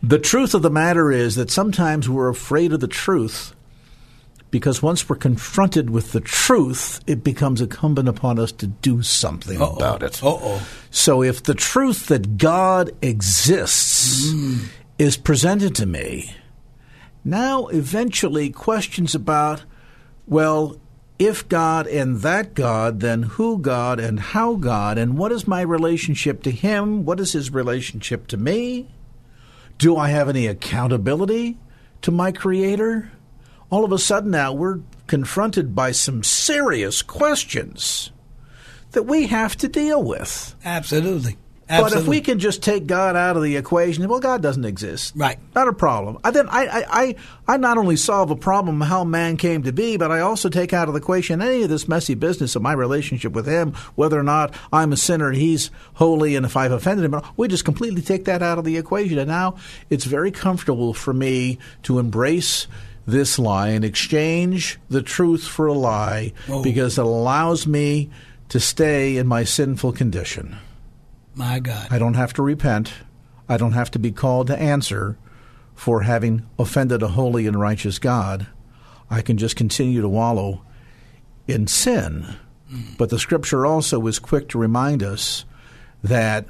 the 0.02 0.20
truth 0.20 0.54
of 0.54 0.62
the 0.62 0.70
matter 0.70 1.12
is 1.12 1.36
that 1.36 1.52
sometimes 1.52 2.10
we're 2.10 2.30
afraid 2.30 2.74
of 2.74 2.80
the 2.80 2.88
truth 2.88 3.56
because 4.52 4.82
once 4.82 5.08
we're 5.08 5.16
confronted 5.16 5.90
with 5.90 6.12
the 6.12 6.20
truth, 6.20 7.02
it 7.06 7.24
becomes 7.24 7.62
incumbent 7.62 8.10
upon 8.10 8.40
us 8.40 8.52
to 8.54 8.68
do 8.68 9.02
something 9.02 9.62
Uh-oh. 9.62 9.76
about 9.76 10.04
it. 10.04 10.24
Uh-oh. 10.24 10.62
So 10.90 11.22
if 11.22 11.44
the 11.44 11.54
truth 11.54 12.08
that 12.08 12.38
God 12.38 12.92
exists 13.02 14.32
mm. 14.32 14.66
is 14.98 15.18
presented 15.18 15.76
to 15.76 15.86
me, 15.86 16.34
now 17.24 17.68
eventually 17.68 18.50
questions 18.50 19.14
about, 19.14 19.64
well, 20.26 20.78
if 21.20 21.48
God 21.50 21.86
and 21.86 22.22
that 22.22 22.54
God, 22.54 23.02
then 23.02 23.24
who 23.24 23.60
God 23.60 24.00
and 24.00 24.20
how 24.20 24.56
God, 24.56 24.98
and 24.98 25.18
what 25.18 25.34
is 25.34 25.48
my 25.48 25.62
relationship 25.62 26.42
to 26.44 26.52
Him? 26.52 27.04
What 27.04 27.20
is 27.20 27.34
His 27.34 27.52
relationship 27.52 28.28
to 28.28 28.38
me? 28.38 28.88
Do 29.78 29.98
I 29.98 30.10
have 30.10 30.30
any 30.30 30.48
accountability 30.48 31.58
to 32.02 32.12
my 32.12 32.32
Creator? 32.32 33.12
All 33.70 33.84
of 33.84 33.92
a 33.92 34.00
sudden 34.00 34.32
now 34.32 34.54
we're 34.54 34.80
confronted 35.08 35.76
by 35.76 35.92
some 35.92 36.24
serious 36.24 37.02
questions 37.02 38.12
that 38.92 39.04
we 39.04 39.28
have 39.28 39.58
to 39.58 39.68
deal 39.68 40.02
with. 40.02 40.56
Absolutely. 40.64 41.38
Absolutely. 41.70 41.96
But 41.96 42.02
if 42.02 42.08
we 42.08 42.22
can 42.22 42.40
just 42.40 42.64
take 42.64 42.88
God 42.88 43.16
out 43.16 43.38
of 43.38 43.44
the 43.44 43.56
equation, 43.56 44.08
well, 44.08 44.20
God 44.20 44.42
doesn't 44.42 44.66
exist. 44.66 45.14
Right. 45.16 45.38
Not 45.54 45.68
a 45.68 45.74
problem. 45.74 46.18
I, 46.24 46.32
then 46.32 46.50
I, 46.50 46.86
I, 46.90 47.16
I 47.48 47.58
not 47.58 47.78
only 47.78 47.96
solve 47.96 48.32
a 48.32 48.36
problem 48.36 48.82
how 48.82 49.04
man 49.04 49.38
came 49.38 49.62
to 49.64 49.72
be, 49.72 49.96
but 49.96 50.12
I 50.12 50.22
also 50.22 50.50
take 50.50 50.74
out 50.74 50.88
of 50.88 50.96
the 50.96 51.00
equation 51.00 51.44
any 51.44 51.62
of 51.62 51.70
this 51.70 51.88
messy 51.88 52.16
business 52.16 52.56
of 52.56 52.64
my 52.64 52.74
relationship 52.74 53.34
with 53.34 53.46
Him, 53.46 53.74
whether 53.94 54.20
or 54.20 54.24
not 54.24 54.56
I'm 54.74 54.92
a 54.92 54.98
sinner 54.98 55.28
and 55.28 55.38
He's 55.38 55.70
holy, 55.94 56.36
and 56.36 56.44
if 56.44 56.58
I've 56.58 56.72
offended 56.72 57.06
Him, 57.06 57.22
we 57.38 57.48
just 57.48 57.66
completely 57.66 58.02
take 58.02 58.26
that 58.26 58.42
out 58.42 58.58
of 58.58 58.66
the 58.66 58.78
equation. 58.78 59.20
And 59.20 59.30
now 59.30 59.58
it's 59.92 60.06
very 60.06 60.32
comfortable 60.32 60.96
for 60.96 61.14
me 61.14 61.60
to 61.84 62.00
embrace 62.00 62.66
this 63.06 63.38
lie 63.38 63.70
and 63.70 63.86
exchange 63.86 64.80
the 64.90 65.04
truth 65.04 65.48
for 65.48 65.68
a 65.68 65.74
lie 65.74 66.34
Whoa. 66.48 66.64
because 66.64 66.98
it 66.98 67.06
allows 67.06 67.68
me 67.68 68.10
to 68.50 68.60
stay 68.60 69.18
in 69.18 69.28
my 69.28 69.44
sinful 69.44 69.92
condition. 69.92 70.58
My 71.40 71.60
God. 71.60 71.88
I 71.90 71.98
don't 71.98 72.16
have 72.16 72.34
to 72.34 72.42
repent. 72.42 72.92
I 73.48 73.56
don't 73.56 73.72
have 73.72 73.90
to 73.92 74.00
be 74.00 74.12
called 74.12 74.48
to 74.48 74.60
answer 74.60 75.18
for 75.74 76.02
having 76.02 76.46
offended 76.60 77.02
a 77.02 77.08
holy 77.08 77.48
and 77.48 77.58
righteous 77.58 77.98
God. 77.98 78.48
I 79.10 79.22
can 79.22 79.38
just 79.38 79.56
continue 79.56 80.02
to 80.02 80.10
wallow 80.10 80.64
in 81.48 81.68
sin. 81.68 82.36
Mm. 82.70 82.98
But 82.98 83.10
the 83.10 83.18
scripture 83.18 83.66
also 83.66 84.06
is 84.08 84.20
quick 84.20 84.50
to 84.50 84.58
remind 84.58 85.02
us 85.02 85.46
that 86.04 86.46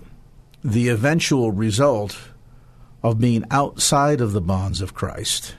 the 0.64 0.90
eventual 0.90 1.52
result 1.52 2.18
of 3.04 3.20
being 3.20 3.46
outside 3.52 4.22
of 4.22 4.34
the 4.34 4.42
bonds 4.42 4.82
of 4.82 4.96
Christ 4.96 5.56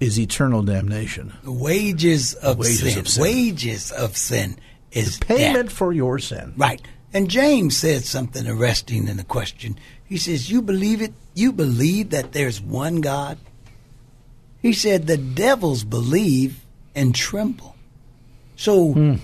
is 0.00 0.20
eternal 0.20 0.62
damnation. 0.62 1.32
The 1.44 1.50
wages 1.50 2.34
of, 2.34 2.58
wages 2.58 2.92
sin. 2.92 2.98
of 2.98 3.08
sin. 3.08 3.22
Wages 3.22 3.90
of 3.90 4.16
sin 4.18 4.56
is 4.92 5.18
the 5.18 5.24
payment 5.24 5.68
death. 5.70 5.76
for 5.76 5.94
your 5.94 6.18
sin. 6.18 6.52
Right. 6.58 6.86
And 7.14 7.30
James 7.30 7.76
said 7.76 8.02
something 8.02 8.48
arresting 8.48 9.06
in 9.06 9.16
the 9.16 9.24
question. 9.24 9.78
He 10.04 10.18
says, 10.18 10.50
You 10.50 10.60
believe 10.60 11.00
it? 11.00 11.12
You 11.32 11.52
believe 11.52 12.10
that 12.10 12.32
there's 12.32 12.60
one 12.60 13.00
God? 13.00 13.38
He 14.60 14.72
said, 14.72 15.06
The 15.06 15.16
devils 15.16 15.84
believe 15.84 16.64
and 16.92 17.14
tremble. 17.14 17.76
So 18.56 18.92
hmm. 18.92 19.14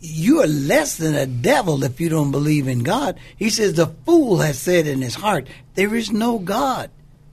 you 0.00 0.42
are 0.42 0.46
less 0.46 0.98
than 0.98 1.14
a 1.14 1.26
devil 1.26 1.82
if 1.82 1.98
you 1.98 2.10
don't 2.10 2.30
believe 2.30 2.68
in 2.68 2.82
God. 2.82 3.18
He 3.36 3.48
says, 3.48 3.72
The 3.72 3.94
fool 4.04 4.40
has 4.40 4.58
said 4.58 4.86
in 4.86 5.00
his 5.00 5.14
heart, 5.14 5.48
There 5.76 5.94
is 5.94 6.12
no 6.12 6.38
God. 6.38 6.90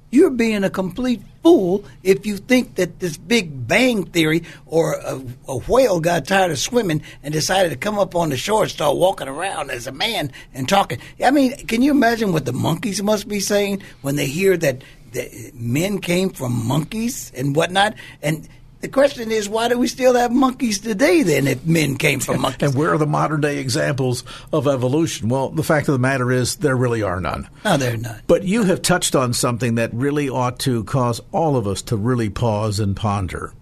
You're 0.10 0.30
being 0.30 0.64
a 0.64 0.70
complete 0.70 1.22
fool 1.44 1.84
if 2.02 2.26
you 2.26 2.38
think 2.38 2.76
that 2.76 3.00
this 3.00 3.18
big 3.18 3.68
bang 3.68 4.06
theory 4.06 4.44
or 4.66 4.94
a, 4.94 5.22
a, 5.48 5.58
whale 5.58 6.00
got 6.00 6.26
tired 6.26 6.52
of 6.52 6.60
swimming 6.60 7.02
and 7.24 7.34
decided 7.34 7.70
to 7.70 7.76
come 7.76 8.00
up 8.00 8.16
on 8.16 8.30
the 8.30 8.38
shore 8.38 8.64
and 8.64 8.72
start 8.72 8.96
walking 8.96 9.28
around 9.28 9.70
as 9.70 9.86
a 9.86 9.92
man 9.92 10.32
and 10.54 10.70
talking. 10.70 11.00
I 11.24 11.32
mean, 11.32 11.58
can 11.68 11.82
you 11.82 11.92
imagine 11.92 12.32
what 12.32 12.46
the 12.46 12.54
monkeys 12.54 13.04
must 13.04 13.28
be 13.28 13.42
saying 13.42 13.82
when 14.02 14.16
they 14.16 14.28
hear 14.28 14.56
that, 14.56 14.82
that 15.12 15.52
men 15.54 16.00
came 16.00 16.30
from 16.30 16.66
monkeys 16.66 17.32
and 17.36 17.54
whatnot? 17.54 17.96
And 18.22 18.48
the 18.82 18.88
question 18.88 19.32
is, 19.32 19.50
why 19.50 19.70
do 19.70 19.78
we 19.78 19.88
still 19.88 20.14
have 20.16 20.32
monkeys 20.32 20.80
today 20.80 21.24
then 21.24 21.48
if 21.48 21.66
men 21.66 21.98
came 21.98 22.20
from 22.20 22.42
monkeys? 22.42 22.70
And 22.70 22.78
where 22.78 22.94
are 22.94 22.98
the 22.98 23.08
modern 23.08 23.42
day 23.42 23.58
examples 23.58 24.24
of 24.54 24.68
evolution? 24.68 25.30
Well, 25.30 25.50
the 25.50 25.64
fact 25.64 25.88
of 25.88 25.94
the 25.94 26.00
matter 26.00 26.32
is, 26.32 26.58
there 26.58 26.76
really 26.76 27.02
are 27.02 27.20
none. 27.20 27.50
No, 27.66 27.78
there 27.78 27.94
are 27.94 27.98
none. 27.98 28.22
But 28.28 28.44
you 28.44 28.64
have 28.64 28.82
touched 28.82 29.16
on 29.16 29.34
something 29.34 29.76
that 29.76 29.94
really 29.94 30.30
ought 30.30 30.60
to 30.60 30.84
cause 30.84 31.22
all 31.32 31.56
of 31.56 31.68
us 31.68 31.82
to 31.84 31.98
really 31.98 32.30
pause 32.30 32.80
and 32.80 32.96
ponder. 32.96 33.54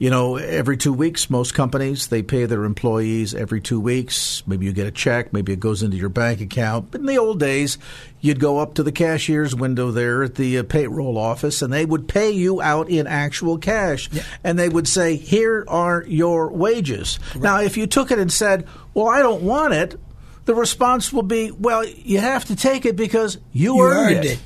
You 0.00 0.08
know, 0.08 0.36
every 0.36 0.78
two 0.78 0.94
weeks, 0.94 1.28
most 1.28 1.52
companies 1.52 2.06
they 2.06 2.22
pay 2.22 2.46
their 2.46 2.64
employees 2.64 3.34
every 3.34 3.60
two 3.60 3.78
weeks. 3.78 4.42
Maybe 4.46 4.64
you 4.64 4.72
get 4.72 4.86
a 4.86 4.90
check, 4.90 5.30
maybe 5.30 5.52
it 5.52 5.60
goes 5.60 5.82
into 5.82 5.98
your 5.98 6.08
bank 6.08 6.40
account. 6.40 6.90
But 6.90 7.02
in 7.02 7.06
the 7.06 7.18
old 7.18 7.38
days, 7.38 7.76
you'd 8.22 8.40
go 8.40 8.60
up 8.60 8.72
to 8.74 8.82
the 8.82 8.92
cashier's 8.92 9.54
window 9.54 9.90
there 9.90 10.22
at 10.22 10.36
the 10.36 10.56
uh, 10.56 10.62
payroll 10.62 11.18
office, 11.18 11.60
and 11.60 11.70
they 11.70 11.84
would 11.84 12.08
pay 12.08 12.30
you 12.30 12.62
out 12.62 12.88
in 12.88 13.06
actual 13.06 13.58
cash, 13.58 14.08
yeah. 14.10 14.22
and 14.42 14.58
they 14.58 14.70
would 14.70 14.88
say, 14.88 15.16
"Here 15.16 15.66
are 15.68 16.02
your 16.08 16.50
wages." 16.50 17.18
Right. 17.34 17.42
Now, 17.42 17.60
if 17.60 17.76
you 17.76 17.86
took 17.86 18.10
it 18.10 18.18
and 18.18 18.32
said, 18.32 18.66
"Well, 18.94 19.06
I 19.08 19.20
don't 19.20 19.42
want 19.42 19.74
it," 19.74 20.00
the 20.46 20.54
response 20.54 21.12
will 21.12 21.24
be, 21.24 21.50
"Well, 21.50 21.84
you 21.84 22.20
have 22.20 22.46
to 22.46 22.56
take 22.56 22.86
it 22.86 22.96
because 22.96 23.36
you, 23.52 23.76
you 23.76 23.82
earned, 23.82 24.16
earned, 24.16 24.24
it." 24.24 24.40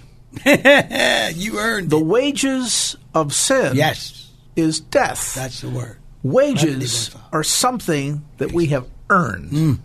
it. 0.44 1.36
you 1.36 1.60
earned 1.60 1.90
the 1.90 2.00
it. 2.00 2.06
wages 2.06 2.96
of 3.14 3.32
sin. 3.32 3.76
Yes 3.76 4.23
is 4.56 4.80
death. 4.80 5.34
That's 5.34 5.60
the 5.60 5.70
word. 5.70 5.98
Wages 6.22 7.14
are 7.32 7.42
something 7.42 8.24
that 8.38 8.52
we 8.52 8.66
have 8.66 8.86
earned. 9.10 9.50
Mm, 9.50 9.78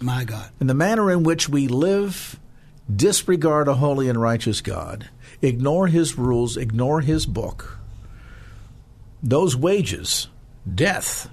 my 0.00 0.24
God. 0.24 0.50
And 0.60 0.68
the 0.68 0.74
manner 0.74 1.10
in 1.10 1.22
which 1.22 1.48
we 1.48 1.68
live, 1.68 2.38
disregard 2.94 3.66
a 3.68 3.74
holy 3.74 4.08
and 4.08 4.20
righteous 4.20 4.60
God, 4.60 5.08
ignore 5.40 5.86
his 5.86 6.18
rules, 6.18 6.56
ignore 6.56 7.00
his 7.00 7.24
book, 7.24 7.78
those 9.22 9.56
wages, 9.56 10.28
death, 10.72 11.30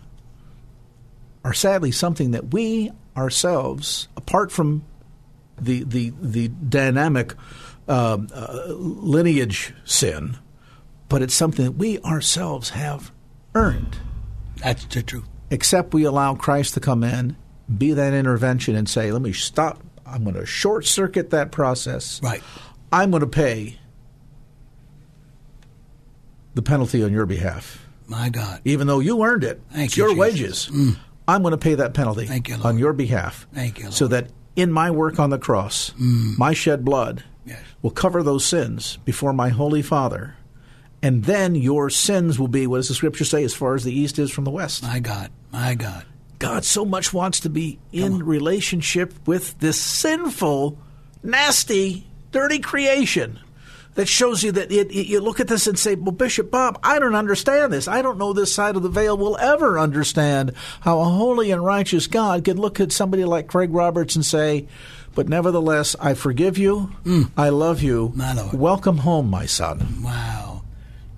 are 1.43 1.53
sadly 1.53 1.91
something 1.91 2.31
that 2.31 2.53
we 2.53 2.91
ourselves, 3.17 4.07
apart 4.15 4.51
from 4.51 4.83
the 5.59 5.83
the 5.83 6.13
the 6.21 6.47
dynamic 6.47 7.33
uh, 7.87 8.17
uh, 8.33 8.65
lineage 8.69 9.73
sin, 9.83 10.37
but 11.13 11.21
it's 11.21 11.35
something 11.35 11.63
that 11.65 11.73
we 11.73 11.99
ourselves 11.99 12.71
have 12.71 13.11
earned. 13.53 13.99
That's 14.55 14.83
the 14.85 15.03
truth. 15.03 15.25
Except 15.51 15.93
we 15.93 16.05
allow 16.05 16.33
Christ 16.33 16.73
to 16.73 16.79
come 16.79 17.03
in, 17.03 17.37
be 17.77 17.93
that 17.93 18.13
intervention, 18.15 18.75
and 18.75 18.89
say, 18.89 19.11
let 19.11 19.21
me 19.21 19.31
stop. 19.31 19.83
I'm 20.07 20.23
going 20.23 20.33
to 20.37 20.47
short 20.47 20.87
circuit 20.87 21.29
that 21.29 21.51
process. 21.51 22.19
Right. 22.23 22.41
I'm 22.91 23.11
going 23.11 23.21
to 23.21 23.27
pay 23.27 23.77
the 26.55 26.63
penalty 26.63 27.03
on 27.03 27.13
your 27.13 27.27
behalf. 27.27 27.85
My 28.07 28.29
God. 28.29 28.61
Even 28.65 28.87
though 28.87 28.99
you 28.99 29.23
earned 29.23 29.43
it, 29.43 29.61
Thank 29.69 29.89
it's 29.89 29.97
you, 29.97 30.05
your 30.05 30.15
Jesus. 30.15 30.71
wages. 30.71 30.95
Mm. 30.95 30.97
I'm 31.27 31.43
going 31.43 31.51
to 31.51 31.59
pay 31.59 31.75
that 31.75 31.93
penalty 31.93 32.25
you, 32.25 32.55
on 32.55 32.79
your 32.79 32.93
behalf. 32.93 33.45
Thank 33.53 33.77
you, 33.77 33.83
Lord. 33.83 33.93
So 33.93 34.07
that 34.07 34.31
in 34.55 34.71
my 34.71 34.89
work 34.89 35.19
on 35.19 35.29
the 35.29 35.37
cross, 35.37 35.91
mm. 35.91 36.35
my 36.39 36.53
shed 36.53 36.83
blood 36.83 37.23
yes. 37.45 37.61
will 37.83 37.91
cover 37.91 38.23
those 38.23 38.43
sins 38.43 38.97
before 39.05 39.31
my 39.31 39.49
holy 39.49 39.83
Father 39.83 40.37
and 41.03 41.25
then 41.25 41.53
your 41.53 41.89
sins 41.89 42.39
will 42.39 42.47
be, 42.47 42.65
what 42.65 42.77
does 42.77 42.87
the 42.87 42.93
scripture 42.95 43.25
say, 43.25 43.43
as 43.43 43.53
far 43.53 43.75
as 43.75 43.83
the 43.83 43.93
east 43.93 44.17
is 44.17 44.31
from 44.31 44.45
the 44.45 44.51
west? 44.51 44.81
My 44.83 44.99
God, 44.99 45.31
my 45.51 45.75
God. 45.75 46.05
God 46.39 46.63
so 46.63 46.85
much 46.85 47.13
wants 47.13 47.41
to 47.41 47.49
be 47.49 47.77
in 47.91 48.23
relationship 48.23 49.13
with 49.27 49.59
this 49.59 49.79
sinful, 49.79 50.77
nasty, 51.21 52.07
dirty 52.31 52.59
creation 52.59 53.39
that 53.95 54.07
shows 54.07 54.43
you 54.43 54.53
that 54.53 54.71
it, 54.71 54.91
it, 54.91 55.07
you 55.07 55.19
look 55.19 55.41
at 55.41 55.47
this 55.49 55.67
and 55.67 55.77
say, 55.77 55.95
well, 55.95 56.11
Bishop 56.11 56.49
Bob, 56.49 56.79
I 56.83 56.99
don't 56.99 57.15
understand 57.15 57.73
this. 57.73 57.87
I 57.87 58.01
don't 58.01 58.17
know 58.17 58.31
this 58.31 58.53
side 58.53 58.75
of 58.77 58.81
the 58.81 58.89
veil 58.89 59.17
will 59.17 59.37
ever 59.37 59.77
understand 59.77 60.53
how 60.81 61.01
a 61.01 61.05
holy 61.05 61.51
and 61.51 61.63
righteous 61.63 62.07
God 62.07 62.45
can 62.45 62.57
look 62.57 62.79
at 62.79 62.93
somebody 62.93 63.25
like 63.25 63.47
Craig 63.47 63.73
Roberts 63.73 64.15
and 64.15 64.25
say, 64.25 64.67
but 65.15 65.27
nevertheless, 65.29 65.97
I 65.99 66.13
forgive 66.13 66.57
you. 66.57 66.91
Mm. 67.03 67.31
I 67.37 67.49
love 67.49 67.81
you. 67.83 68.13
Welcome 68.53 68.99
home, 68.99 69.29
my 69.29 69.45
son. 69.45 70.01
Wow. 70.01 70.52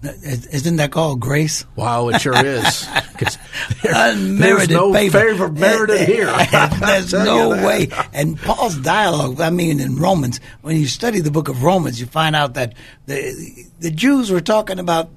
Isn't 0.08 0.78
that 0.78 0.92
called 0.92 1.20
grace? 1.20 1.66
Wow, 1.76 2.10
it 2.10 2.22
sure 2.22 2.34
is. 2.46 2.88
Unmerited 3.84 4.40
there's 4.40 4.70
no 4.70 4.94
favor. 4.94 5.20
favor 5.20 5.50
merited 5.50 6.08
here. 6.08 6.26
there's 6.80 7.14
no 7.14 7.50
way. 7.50 7.90
And 8.14 8.38
Paul's 8.40 8.78
dialogue, 8.78 9.42
I 9.42 9.50
mean, 9.50 9.80
in 9.80 9.98
Romans, 9.98 10.40
when 10.62 10.78
you 10.78 10.88
study 10.88 11.20
the 11.22 11.32
book 11.32 11.50
of 11.50 11.64
Romans, 11.64 12.00
you 12.00 12.06
find 12.06 12.36
out 12.36 12.56
that 12.56 12.74
the 13.06 13.66
the 13.80 13.92
Jews 13.92 14.32
were 14.32 14.42
talking 14.42 14.80
about 14.80 15.10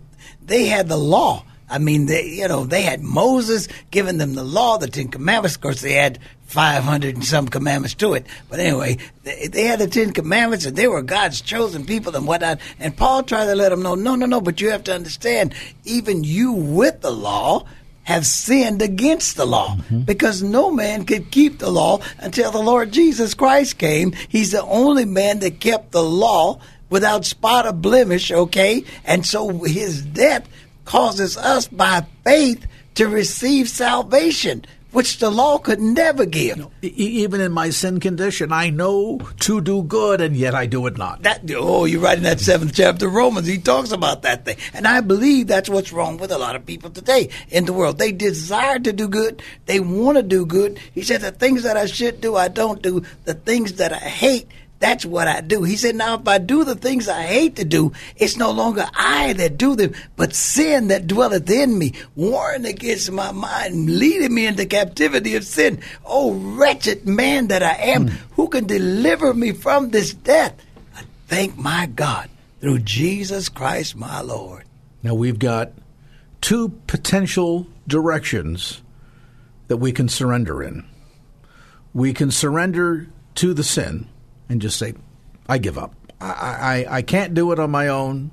they 0.42 0.66
had 0.66 0.88
the 0.88 0.96
law. 0.96 1.44
I 1.70 1.78
mean, 1.78 2.06
they, 2.06 2.26
you 2.26 2.48
know, 2.48 2.64
they 2.64 2.82
had 2.82 3.02
Moses 3.02 3.68
giving 3.90 4.16
them 4.16 4.34
the 4.34 4.44
law, 4.44 4.78
the 4.78 4.88
Ten 4.88 5.08
Commandments. 5.08 5.56
Of 5.56 5.62
course, 5.62 5.82
they 5.82 5.92
had 5.92 6.18
500 6.48 7.14
and 7.14 7.24
some 7.24 7.46
commandments 7.46 7.94
to 7.94 8.14
it. 8.14 8.26
But 8.48 8.58
anyway, 8.58 8.96
they, 9.22 9.48
they, 9.48 9.64
had 9.64 9.78
the 9.78 9.86
Ten 9.86 10.12
Commandments 10.12 10.64
and 10.64 10.74
they 10.74 10.88
were 10.88 11.02
God's 11.02 11.42
chosen 11.42 11.84
people 11.84 12.16
and 12.16 12.26
whatnot. 12.26 12.58
And 12.78 12.96
Paul 12.96 13.22
tried 13.22 13.46
to 13.46 13.54
let 13.54 13.68
them 13.68 13.82
know, 13.82 13.94
no, 13.94 14.16
no, 14.16 14.24
no, 14.24 14.40
but 14.40 14.60
you 14.60 14.70
have 14.70 14.84
to 14.84 14.94
understand, 14.94 15.54
even 15.84 16.24
you 16.24 16.52
with 16.52 17.02
the 17.02 17.10
law 17.10 17.66
have 18.04 18.26
sinned 18.26 18.80
against 18.80 19.36
the 19.36 19.44
law 19.44 19.76
mm-hmm. 19.76 20.00
because 20.00 20.42
no 20.42 20.70
man 20.70 21.04
could 21.04 21.30
keep 21.30 21.58
the 21.58 21.70
law 21.70 22.00
until 22.16 22.50
the 22.50 22.62
Lord 22.62 22.90
Jesus 22.92 23.34
Christ 23.34 23.76
came. 23.76 24.12
He's 24.30 24.52
the 24.52 24.62
only 24.62 25.04
man 25.04 25.40
that 25.40 25.60
kept 25.60 25.92
the 25.92 26.02
law 26.02 26.60
without 26.88 27.26
spot 27.26 27.66
or 27.66 27.72
blemish, 27.72 28.32
okay? 28.32 28.84
And 29.04 29.26
so 29.26 29.62
his 29.64 30.02
death 30.02 30.48
causes 30.86 31.36
us 31.36 31.68
by 31.68 32.06
faith 32.24 32.66
to 32.94 33.06
receive 33.06 33.68
salvation 33.68 34.64
which 34.92 35.18
the 35.18 35.30
law 35.30 35.58
could 35.58 35.80
never 35.80 36.24
give. 36.24 36.56
Know, 36.56 36.70
even 36.82 37.40
in 37.40 37.52
my 37.52 37.70
sin 37.70 38.00
condition, 38.00 38.52
I 38.52 38.70
know 38.70 39.20
to 39.40 39.60
do 39.60 39.82
good, 39.82 40.20
and 40.20 40.36
yet 40.36 40.54
I 40.54 40.66
do 40.66 40.86
it 40.86 40.96
not. 40.96 41.22
That 41.22 41.42
oh, 41.54 41.84
you're 41.84 42.00
right 42.00 42.16
in 42.16 42.24
that 42.24 42.40
seventh 42.40 42.74
chapter 42.74 43.08
of 43.08 43.14
Romans. 43.14 43.46
He 43.46 43.58
talks 43.58 43.92
about 43.92 44.22
that 44.22 44.44
thing, 44.44 44.56
and 44.72 44.86
I 44.86 45.00
believe 45.00 45.46
that's 45.46 45.68
what's 45.68 45.92
wrong 45.92 46.18
with 46.18 46.32
a 46.32 46.38
lot 46.38 46.56
of 46.56 46.66
people 46.66 46.90
today 46.90 47.30
in 47.48 47.64
the 47.64 47.72
world. 47.72 47.98
They 47.98 48.12
desire 48.12 48.78
to 48.78 48.92
do 48.92 49.08
good, 49.08 49.42
they 49.66 49.80
want 49.80 50.16
to 50.16 50.22
do 50.22 50.46
good. 50.46 50.78
He 50.94 51.02
said 51.02 51.20
the 51.20 51.32
things 51.32 51.62
that 51.62 51.76
I 51.76 51.86
should 51.86 52.20
do, 52.20 52.36
I 52.36 52.48
don't 52.48 52.82
do. 52.82 53.02
The 53.24 53.34
things 53.34 53.74
that 53.74 53.92
I 53.92 53.96
hate, 53.96 54.48
that's 54.80 55.04
what 55.04 55.26
I 55.26 55.40
do. 55.40 55.64
He 55.64 55.76
said, 55.76 55.96
now 55.96 56.14
if 56.14 56.28
I 56.28 56.38
do 56.38 56.64
the 56.64 56.76
things 56.76 57.08
I 57.08 57.22
hate 57.22 57.56
to 57.56 57.64
do, 57.64 57.92
it's 58.16 58.36
no 58.36 58.52
longer 58.52 58.86
I 58.94 59.32
that 59.34 59.58
do 59.58 59.74
them, 59.74 59.94
but 60.16 60.34
sin 60.34 60.88
that 60.88 61.06
dwelleth 61.06 61.50
in 61.50 61.76
me, 61.78 61.94
warring 62.14 62.64
against 62.64 63.10
my 63.10 63.32
mind, 63.32 63.98
leading 63.98 64.34
me 64.34 64.46
into 64.46 64.66
captivity 64.66 65.34
of 65.34 65.44
sin. 65.44 65.80
Oh, 66.04 66.32
wretched 66.32 67.06
man 67.06 67.48
that 67.48 67.62
I 67.62 67.74
am, 67.74 68.08
mm. 68.08 68.12
who 68.32 68.48
can 68.48 68.66
deliver 68.66 69.34
me 69.34 69.52
from 69.52 69.90
this 69.90 70.14
death? 70.14 70.54
I 70.94 71.02
thank 71.26 71.56
my 71.56 71.86
God 71.86 72.30
through 72.60 72.80
Jesus 72.80 73.48
Christ 73.48 73.96
my 73.96 74.20
Lord. 74.20 74.64
Now 75.02 75.14
we've 75.14 75.38
got 75.38 75.72
two 76.40 76.68
potential 76.86 77.66
directions 77.88 78.80
that 79.66 79.78
we 79.78 79.90
can 79.90 80.08
surrender 80.08 80.62
in. 80.62 80.84
We 81.92 82.12
can 82.12 82.30
surrender 82.30 83.08
to 83.36 83.54
the 83.54 83.64
sin 83.64 84.08
and 84.48 84.60
just 84.60 84.78
say, 84.78 84.94
I 85.48 85.58
give 85.58 85.78
up. 85.78 85.94
I, 86.20 86.84
I, 86.88 86.96
I 86.98 87.02
can't 87.02 87.34
do 87.34 87.52
it 87.52 87.58
on 87.58 87.70
my 87.70 87.88
own. 87.88 88.30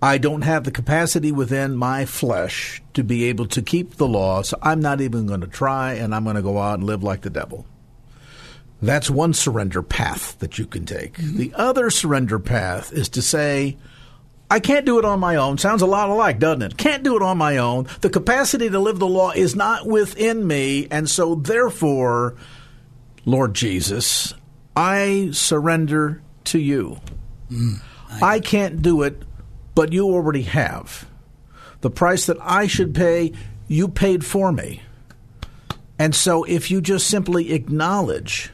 I 0.00 0.18
don't 0.18 0.42
have 0.42 0.64
the 0.64 0.70
capacity 0.70 1.32
within 1.32 1.76
my 1.76 2.04
flesh 2.04 2.80
to 2.94 3.02
be 3.02 3.24
able 3.24 3.46
to 3.48 3.62
keep 3.62 3.96
the 3.96 4.06
law, 4.06 4.42
so 4.42 4.56
I'm 4.62 4.80
not 4.80 5.00
even 5.00 5.26
going 5.26 5.40
to 5.40 5.48
try, 5.48 5.94
and 5.94 6.14
I'm 6.14 6.22
going 6.24 6.36
to 6.36 6.42
go 6.42 6.58
out 6.58 6.78
and 6.78 6.84
live 6.84 7.02
like 7.02 7.22
the 7.22 7.30
devil. 7.30 7.66
That's 8.80 9.10
one 9.10 9.34
surrender 9.34 9.82
path 9.82 10.38
that 10.38 10.56
you 10.56 10.66
can 10.66 10.84
take. 10.86 11.14
Mm-hmm. 11.14 11.36
The 11.36 11.52
other 11.54 11.90
surrender 11.90 12.38
path 12.38 12.92
is 12.92 13.08
to 13.10 13.22
say, 13.22 13.76
I 14.50 14.60
can't 14.60 14.86
do 14.86 15.00
it 15.00 15.04
on 15.04 15.18
my 15.18 15.34
own. 15.34 15.58
Sounds 15.58 15.82
a 15.82 15.86
lot 15.86 16.10
alike, 16.10 16.38
doesn't 16.38 16.62
it? 16.62 16.76
Can't 16.76 17.02
do 17.02 17.16
it 17.16 17.22
on 17.22 17.36
my 17.36 17.56
own. 17.56 17.88
The 18.00 18.08
capacity 18.08 18.70
to 18.70 18.78
live 18.78 19.00
the 19.00 19.06
law 19.08 19.32
is 19.32 19.56
not 19.56 19.84
within 19.84 20.46
me, 20.46 20.86
and 20.92 21.10
so 21.10 21.34
therefore, 21.34 22.36
Lord 23.24 23.52
Jesus, 23.54 24.32
I 24.78 25.30
surrender 25.32 26.22
to 26.44 26.58
you. 26.58 27.00
Mm, 27.50 27.80
I, 28.10 28.34
I 28.34 28.40
can't 28.40 28.80
do 28.80 29.02
it, 29.02 29.22
but 29.74 29.92
you 29.92 30.04
already 30.06 30.42
have. 30.42 31.08
The 31.80 31.90
price 31.90 32.26
that 32.26 32.36
I 32.40 32.68
should 32.68 32.94
pay, 32.94 33.32
you 33.66 33.88
paid 33.88 34.24
for 34.24 34.52
me. 34.52 34.82
And 35.98 36.14
so 36.14 36.44
if 36.44 36.70
you 36.70 36.80
just 36.80 37.08
simply 37.08 37.52
acknowledge, 37.52 38.50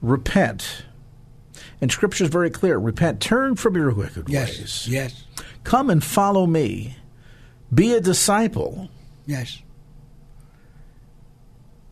repent, 0.00 0.84
and 1.80 1.90
Scripture 1.90 2.24
is 2.24 2.30
very 2.30 2.50
clear 2.50 2.78
repent, 2.78 3.20
turn 3.20 3.56
from 3.56 3.74
your 3.74 3.92
wicked 3.92 4.28
yes, 4.28 4.58
ways. 4.58 4.88
Yes. 4.88 5.24
Come 5.64 5.90
and 5.90 6.04
follow 6.04 6.46
me. 6.46 6.96
Be 7.74 7.94
a 7.94 8.00
disciple. 8.00 8.88
Yes. 9.26 9.60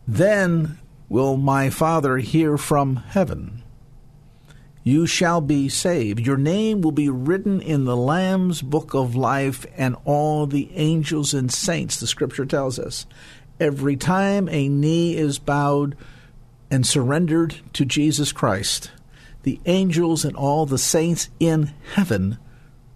Then 0.07 0.79
will 1.11 1.35
my 1.35 1.69
Father 1.69 2.19
hear 2.19 2.57
from 2.57 2.95
heaven. 2.95 3.61
You 4.81 5.05
shall 5.05 5.41
be 5.41 5.67
saved. 5.67 6.21
Your 6.21 6.37
name 6.37 6.79
will 6.79 6.93
be 6.93 7.09
written 7.09 7.59
in 7.59 7.83
the 7.83 7.97
Lamb's 7.97 8.61
book 8.61 8.93
of 8.93 9.13
life, 9.13 9.65
and 9.75 9.97
all 10.05 10.47
the 10.47 10.71
angels 10.73 11.33
and 11.33 11.51
saints, 11.51 11.99
the 11.99 12.07
scripture 12.07 12.45
tells 12.45 12.79
us. 12.79 13.05
Every 13.59 13.97
time 13.97 14.47
a 14.47 14.69
knee 14.69 15.17
is 15.17 15.37
bowed 15.37 15.97
and 16.71 16.87
surrendered 16.87 17.57
to 17.73 17.83
Jesus 17.83 18.31
Christ, 18.31 18.89
the 19.43 19.59
angels 19.65 20.23
and 20.23 20.37
all 20.37 20.65
the 20.65 20.77
saints 20.77 21.29
in 21.41 21.73
heaven 21.93 22.37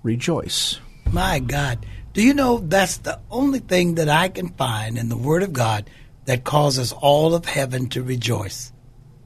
rejoice. 0.03 0.79
My 1.11 1.39
God. 1.39 1.85
Do 2.13 2.23
you 2.23 2.33
know 2.33 2.59
that's 2.59 2.95
the 2.95 3.19
only 3.29 3.59
thing 3.59 3.95
that 3.95 4.07
I 4.07 4.29
can 4.29 4.53
find 4.53 4.97
in 4.97 5.09
the 5.09 5.17
Word 5.17 5.43
of 5.43 5.51
God 5.51 5.89
that 6.25 6.43
causes 6.43 6.91
all 6.91 7.35
of 7.35 7.45
heaven 7.45 7.87
to 7.89 8.03
rejoice. 8.03 8.71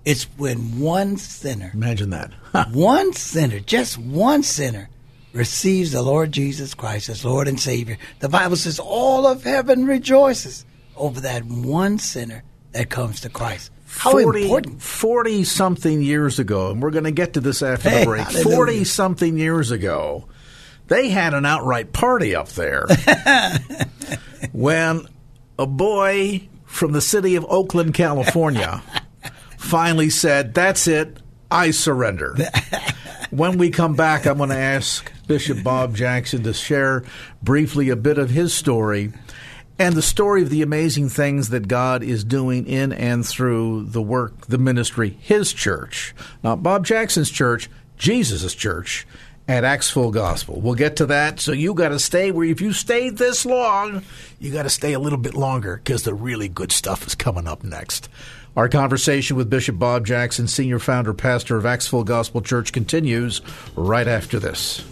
It's 0.05 0.23
when 0.37 0.79
one 0.79 1.17
sinner, 1.17 1.71
imagine 1.73 2.09
that, 2.11 2.31
one 2.71 3.13
sinner, 3.13 3.59
just 3.59 3.97
one 3.97 4.43
sinner, 4.43 4.89
receives 5.33 5.91
the 5.91 6.01
Lord 6.01 6.31
Jesus 6.31 6.73
Christ 6.73 7.09
as 7.09 7.23
Lord 7.23 7.47
and 7.47 7.59
Savior. 7.59 7.97
The 8.19 8.29
Bible 8.29 8.55
says 8.55 8.79
all 8.79 9.27
of 9.27 9.43
heaven 9.43 9.85
rejoices 9.85 10.65
over 10.95 11.21
that 11.21 11.43
one 11.45 11.99
sinner 11.99 12.43
that 12.71 12.89
comes 12.89 13.21
to 13.21 13.29
Christ. 13.29 13.71
How 13.87 14.11
40, 14.11 14.43
important. 14.43 14.81
40 14.81 15.43
something 15.43 16.01
years 16.01 16.39
ago, 16.39 16.71
and 16.71 16.81
we're 16.81 16.91
going 16.91 17.05
to 17.05 17.11
get 17.11 17.33
to 17.33 17.39
this 17.39 17.63
after 17.63 17.89
hey, 17.89 17.99
the 18.01 18.05
break. 18.05 18.27
40 18.27 18.83
something 18.83 19.37
years 19.37 19.71
ago, 19.71 20.27
they 20.87 21.09
had 21.09 21.33
an 21.33 21.45
outright 21.45 21.91
party 21.91 22.35
up 22.35 22.49
there 22.49 22.85
when 24.51 25.07
a 25.57 25.65
boy 25.65 26.47
from 26.69 26.93
the 26.93 27.01
city 27.01 27.35
of 27.35 27.45
Oakland, 27.49 27.93
California, 27.93 28.81
finally 29.57 30.09
said, 30.09 30.53
That's 30.53 30.87
it, 30.87 31.17
I 31.51 31.71
surrender. 31.71 32.37
when 33.31 33.57
we 33.57 33.69
come 33.69 33.95
back, 33.95 34.25
I'm 34.25 34.37
going 34.37 34.49
to 34.49 34.55
ask 34.55 35.11
Bishop 35.27 35.63
Bob 35.63 35.95
Jackson 35.95 36.43
to 36.43 36.53
share 36.53 37.03
briefly 37.41 37.89
a 37.89 37.95
bit 37.95 38.17
of 38.17 38.29
his 38.29 38.53
story 38.53 39.11
and 39.77 39.95
the 39.95 40.01
story 40.01 40.43
of 40.43 40.49
the 40.49 40.61
amazing 40.61 41.09
things 41.09 41.49
that 41.49 41.67
God 41.67 42.03
is 42.03 42.23
doing 42.23 42.67
in 42.67 42.93
and 42.93 43.25
through 43.25 43.85
the 43.85 44.01
work, 44.01 44.47
the 44.47 44.57
ministry, 44.57 45.17
his 45.21 45.51
church. 45.51 46.13
Not 46.43 46.61
Bob 46.61 46.85
Jackson's 46.85 47.31
church, 47.31 47.69
Jesus' 47.97 48.53
church 48.53 49.07
at 49.49 49.63
Acts 49.63 49.89
Full 49.89 50.11
Gospel. 50.11 50.61
We'll 50.61 50.75
get 50.75 50.97
to 50.97 51.07
that. 51.07 51.39
So 51.39 51.53
you 51.53 51.73
got 51.73 51.89
to 51.89 51.97
stay 51.97 52.29
where 52.29 52.45
if 52.45 52.61
you 52.61 52.71
stayed 52.71 53.17
this 53.17 53.47
long, 53.47 54.03
you 54.39 54.53
got 54.53 54.63
to 54.63 54.69
stay 54.69 54.93
a 54.93 54.99
little 54.99 55.17
bit 55.17 55.33
longer 55.33 55.77
because 55.77 56.03
the 56.03 56.13
really 56.13 56.47
good 56.47 56.71
stuff 56.71 57.07
is 57.07 57.15
coming 57.15 57.47
up 57.47 57.63
next. 57.63 58.09
Our 58.55 58.69
conversation 58.69 59.37
with 59.37 59.49
Bishop 59.49 59.79
Bob 59.79 60.05
Jackson, 60.05 60.47
senior 60.47 60.77
founder 60.77 61.15
pastor 61.15 61.57
of 61.57 61.65
Acts 61.65 61.87
Full 61.87 62.03
Gospel 62.03 62.41
Church, 62.41 62.71
continues 62.71 63.41
right 63.75 64.07
after 64.07 64.37
this. 64.37 64.85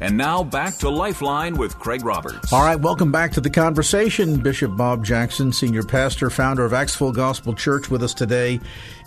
And 0.00 0.16
now 0.16 0.44
back 0.44 0.76
to 0.76 0.88
Lifeline 0.88 1.56
with 1.56 1.76
Craig 1.80 2.04
Roberts. 2.04 2.52
All 2.52 2.62
right, 2.62 2.78
welcome 2.78 3.10
back 3.10 3.32
to 3.32 3.40
the 3.40 3.50
conversation. 3.50 4.40
Bishop 4.40 4.76
Bob 4.76 5.04
Jackson, 5.04 5.52
senior 5.52 5.82
pastor, 5.82 6.30
founder 6.30 6.64
of 6.64 6.72
Acts 6.72 6.94
Full 6.94 7.10
Gospel 7.10 7.52
Church, 7.52 7.90
with 7.90 8.04
us 8.04 8.14
today 8.14 8.60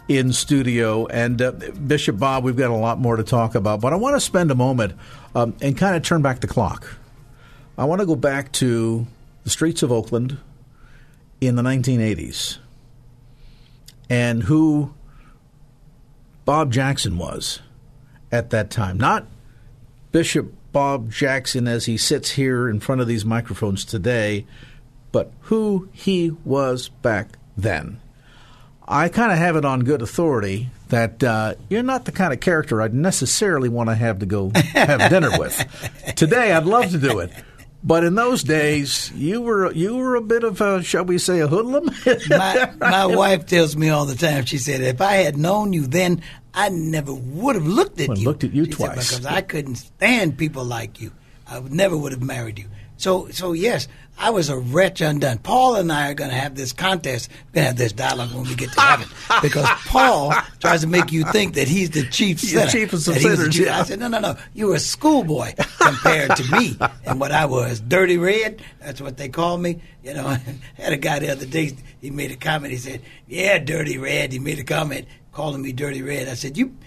in 0.07 0.33
studio. 0.33 1.05
And 1.07 1.41
uh, 1.41 1.51
Bishop 1.51 2.17
Bob, 2.19 2.43
we've 2.43 2.57
got 2.57 2.71
a 2.71 2.75
lot 2.75 2.99
more 2.99 3.15
to 3.15 3.23
talk 3.23 3.55
about, 3.55 3.81
but 3.81 3.93
I 3.93 3.95
want 3.95 4.15
to 4.15 4.19
spend 4.19 4.51
a 4.51 4.55
moment 4.55 4.93
um, 5.35 5.55
and 5.61 5.77
kind 5.77 5.95
of 5.95 6.03
turn 6.03 6.21
back 6.21 6.41
the 6.41 6.47
clock. 6.47 6.97
I 7.77 7.85
want 7.85 8.01
to 8.01 8.05
go 8.05 8.15
back 8.15 8.51
to 8.53 9.07
the 9.43 9.49
streets 9.49 9.81
of 9.83 9.91
Oakland 9.91 10.37
in 11.39 11.55
the 11.55 11.63
1980s 11.63 12.57
and 14.09 14.43
who 14.43 14.93
Bob 16.43 16.71
Jackson 16.71 17.17
was 17.17 17.61
at 18.29 18.49
that 18.49 18.69
time. 18.69 18.97
Not 18.97 19.25
Bishop 20.11 20.53
Bob 20.73 21.09
Jackson 21.09 21.65
as 21.65 21.85
he 21.85 21.95
sits 21.95 22.31
here 22.31 22.67
in 22.67 22.81
front 22.81 22.99
of 22.99 23.07
these 23.07 23.23
microphones 23.23 23.85
today, 23.85 24.45
but 25.13 25.31
who 25.43 25.87
he 25.93 26.31
was 26.43 26.89
back 26.89 27.37
then. 27.55 28.00
I 28.91 29.07
kind 29.07 29.31
of 29.31 29.37
have 29.37 29.55
it 29.55 29.63
on 29.63 29.85
good 29.85 30.01
authority 30.01 30.69
that 30.89 31.23
uh, 31.23 31.55
you're 31.69 31.81
not 31.81 32.03
the 32.03 32.11
kind 32.11 32.33
of 32.33 32.41
character 32.41 32.81
I'd 32.81 32.93
necessarily 32.93 33.69
want 33.69 33.87
to 33.89 33.95
have 33.95 34.19
to 34.19 34.25
go 34.25 34.51
have 34.73 35.09
dinner 35.09 35.29
with. 35.39 36.13
Today, 36.17 36.51
I'd 36.51 36.65
love 36.65 36.91
to 36.91 36.97
do 36.97 37.19
it. 37.19 37.31
But 37.83 38.03
in 38.03 38.15
those 38.15 38.43
days, 38.43 39.09
you 39.15 39.41
were 39.41 39.71
you 39.71 39.95
were 39.95 40.15
a 40.15 40.21
bit 40.21 40.43
of 40.43 40.59
a 40.59 40.83
shall 40.83 41.05
we 41.05 41.17
say 41.17 41.39
a 41.39 41.47
hoodlum. 41.47 41.89
my, 42.29 42.73
my 42.79 43.05
wife 43.05 43.45
tells 43.45 43.77
me 43.77 43.89
all 43.89 44.05
the 44.05 44.15
time. 44.15 44.45
She 44.45 44.57
said, 44.57 44.81
"If 44.81 45.01
I 45.01 45.13
had 45.13 45.37
known 45.37 45.71
you 45.71 45.87
then, 45.87 46.21
I 46.53 46.67
never 46.69 47.13
would 47.13 47.55
have 47.55 47.65
looked 47.65 47.99
at 48.01 48.09
well, 48.09 48.17
you." 48.17 48.25
Looked 48.25 48.43
at 48.43 48.53
you 48.53 48.65
she 48.65 48.71
twice 48.71 49.07
said, 49.07 49.21
because 49.21 49.25
I 49.25 49.41
couldn't 49.41 49.75
stand 49.75 50.37
people 50.37 50.65
like 50.65 50.99
you. 51.01 51.11
I 51.47 51.59
would 51.59 51.73
never 51.73 51.97
would 51.97 52.11
have 52.11 52.21
married 52.21 52.59
you. 52.59 52.67
So, 53.01 53.29
so 53.29 53.53
yes, 53.53 53.87
I 54.19 54.29
was 54.29 54.49
a 54.49 54.57
wretch 54.57 55.01
undone. 55.01 55.39
Paul 55.39 55.75
and 55.75 55.91
I 55.91 56.11
are 56.11 56.13
going 56.13 56.29
to 56.29 56.35
have 56.35 56.53
this 56.53 56.71
contest. 56.71 57.31
We're 57.31 57.53
going 57.53 57.63
to 57.63 57.67
have 57.69 57.77
this 57.77 57.91
dialogue 57.93 58.31
when 58.31 58.43
we 58.43 58.53
get 58.53 58.71
to 58.73 58.79
heaven 58.79 59.07
because 59.41 59.67
Paul 59.87 60.31
tries 60.59 60.81
to 60.81 60.87
make 60.87 61.11
you 61.11 61.23
think 61.31 61.55
that 61.55 61.67
he's 61.67 61.89
the 61.89 62.05
chief 62.07 62.39
sinner. 62.39 62.65
The 62.65 62.71
chief 62.71 62.93
of 62.93 63.01
some 63.01 63.15
that 63.15 63.21
he 63.21 63.29
was 63.29 63.39
the 63.39 63.51
sinners, 63.51 63.57
yeah. 63.57 63.79
I 63.79 63.83
said, 63.85 63.99
no, 63.99 64.07
no, 64.07 64.19
no. 64.19 64.37
You 64.53 64.67
were 64.67 64.75
a 64.75 64.79
schoolboy 64.79 65.55
compared 65.79 66.35
to 66.35 66.51
me 66.51 66.77
and 67.03 67.19
what 67.19 67.31
I 67.31 67.45
was. 67.45 67.79
Dirty 67.79 68.19
Red, 68.19 68.61
that's 68.79 69.01
what 69.01 69.17
they 69.17 69.29
call 69.29 69.57
me. 69.57 69.81
You 70.03 70.13
know, 70.13 70.27
I 70.27 70.39
had 70.75 70.93
a 70.93 70.97
guy 70.97 71.17
the 71.17 71.31
other 71.31 71.47
day, 71.47 71.75
he 72.01 72.11
made 72.11 72.29
a 72.29 72.35
comment. 72.35 72.71
He 72.71 72.77
said, 72.77 73.01
yeah, 73.27 73.57
Dirty 73.57 73.97
Red. 73.97 74.31
He 74.31 74.37
made 74.37 74.59
a 74.59 74.63
comment 74.63 75.07
calling 75.31 75.63
me 75.63 75.71
Dirty 75.71 76.03
Red. 76.03 76.27
I 76.27 76.35
said, 76.35 76.55
you. 76.55 76.77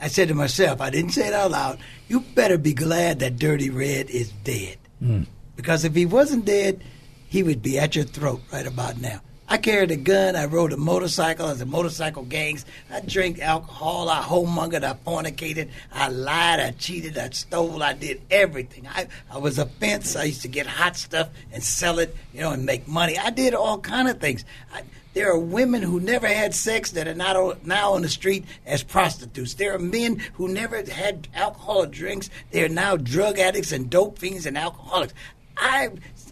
I 0.00 0.06
said 0.06 0.28
to 0.28 0.34
myself, 0.34 0.80
I 0.80 0.90
didn't 0.90 1.10
say 1.10 1.26
it 1.26 1.32
out 1.32 1.50
loud. 1.50 1.78
You 2.06 2.20
better 2.20 2.58
be 2.58 2.74
glad 2.74 3.18
that 3.20 3.38
Dirty 3.38 3.70
Red 3.70 4.08
is 4.10 4.30
dead. 4.44 4.76
Hmm. 5.00 5.22
Because 5.58 5.84
if 5.84 5.96
he 5.96 6.06
wasn't 6.06 6.44
dead, 6.44 6.84
he 7.28 7.42
would 7.42 7.62
be 7.62 7.80
at 7.80 7.96
your 7.96 8.04
throat 8.04 8.40
right 8.52 8.64
about 8.64 9.00
now. 9.00 9.20
I 9.48 9.58
carried 9.58 9.90
a 9.90 9.96
gun. 9.96 10.36
I 10.36 10.44
rode 10.44 10.72
a 10.72 10.76
motorcycle. 10.76 11.46
I 11.46 11.50
was 11.50 11.60
in 11.60 11.68
motorcycle 11.68 12.22
gangs. 12.22 12.64
I 12.92 13.00
drank 13.00 13.40
alcohol. 13.40 14.08
I 14.08 14.22
homemongered. 14.22 14.84
I 14.84 14.94
fornicated. 14.94 15.70
I 15.92 16.10
lied. 16.10 16.60
I 16.60 16.70
cheated. 16.70 17.18
I 17.18 17.30
stole. 17.30 17.82
I 17.82 17.94
did 17.94 18.22
everything. 18.30 18.86
I, 18.86 19.08
I 19.32 19.38
was 19.38 19.58
a 19.58 19.66
fence. 19.66 20.14
I 20.14 20.24
used 20.24 20.42
to 20.42 20.48
get 20.48 20.68
hot 20.68 20.96
stuff 20.96 21.28
and 21.50 21.60
sell 21.60 21.98
it, 21.98 22.14
you 22.32 22.40
know, 22.40 22.52
and 22.52 22.64
make 22.64 22.86
money. 22.86 23.18
I 23.18 23.30
did 23.30 23.52
all 23.52 23.80
kind 23.80 24.06
of 24.06 24.20
things. 24.20 24.44
I, 24.72 24.82
there 25.14 25.32
are 25.32 25.38
women 25.38 25.82
who 25.82 25.98
never 25.98 26.28
had 26.28 26.54
sex 26.54 26.92
that 26.92 27.08
are 27.08 27.14
not 27.14 27.66
now 27.66 27.94
on 27.94 28.02
the 28.02 28.08
street 28.08 28.44
as 28.64 28.84
prostitutes. 28.84 29.54
There 29.54 29.74
are 29.74 29.78
men 29.80 30.22
who 30.34 30.46
never 30.46 30.84
had 30.88 31.26
alcohol 31.34 31.78
or 31.78 31.86
drinks. 31.86 32.30
They 32.52 32.62
are 32.62 32.68
now 32.68 32.96
drug 32.96 33.40
addicts 33.40 33.72
and 33.72 33.90
dope 33.90 34.20
fiends 34.20 34.46
and 34.46 34.56
alcoholics. 34.56 35.14
I 35.58 35.90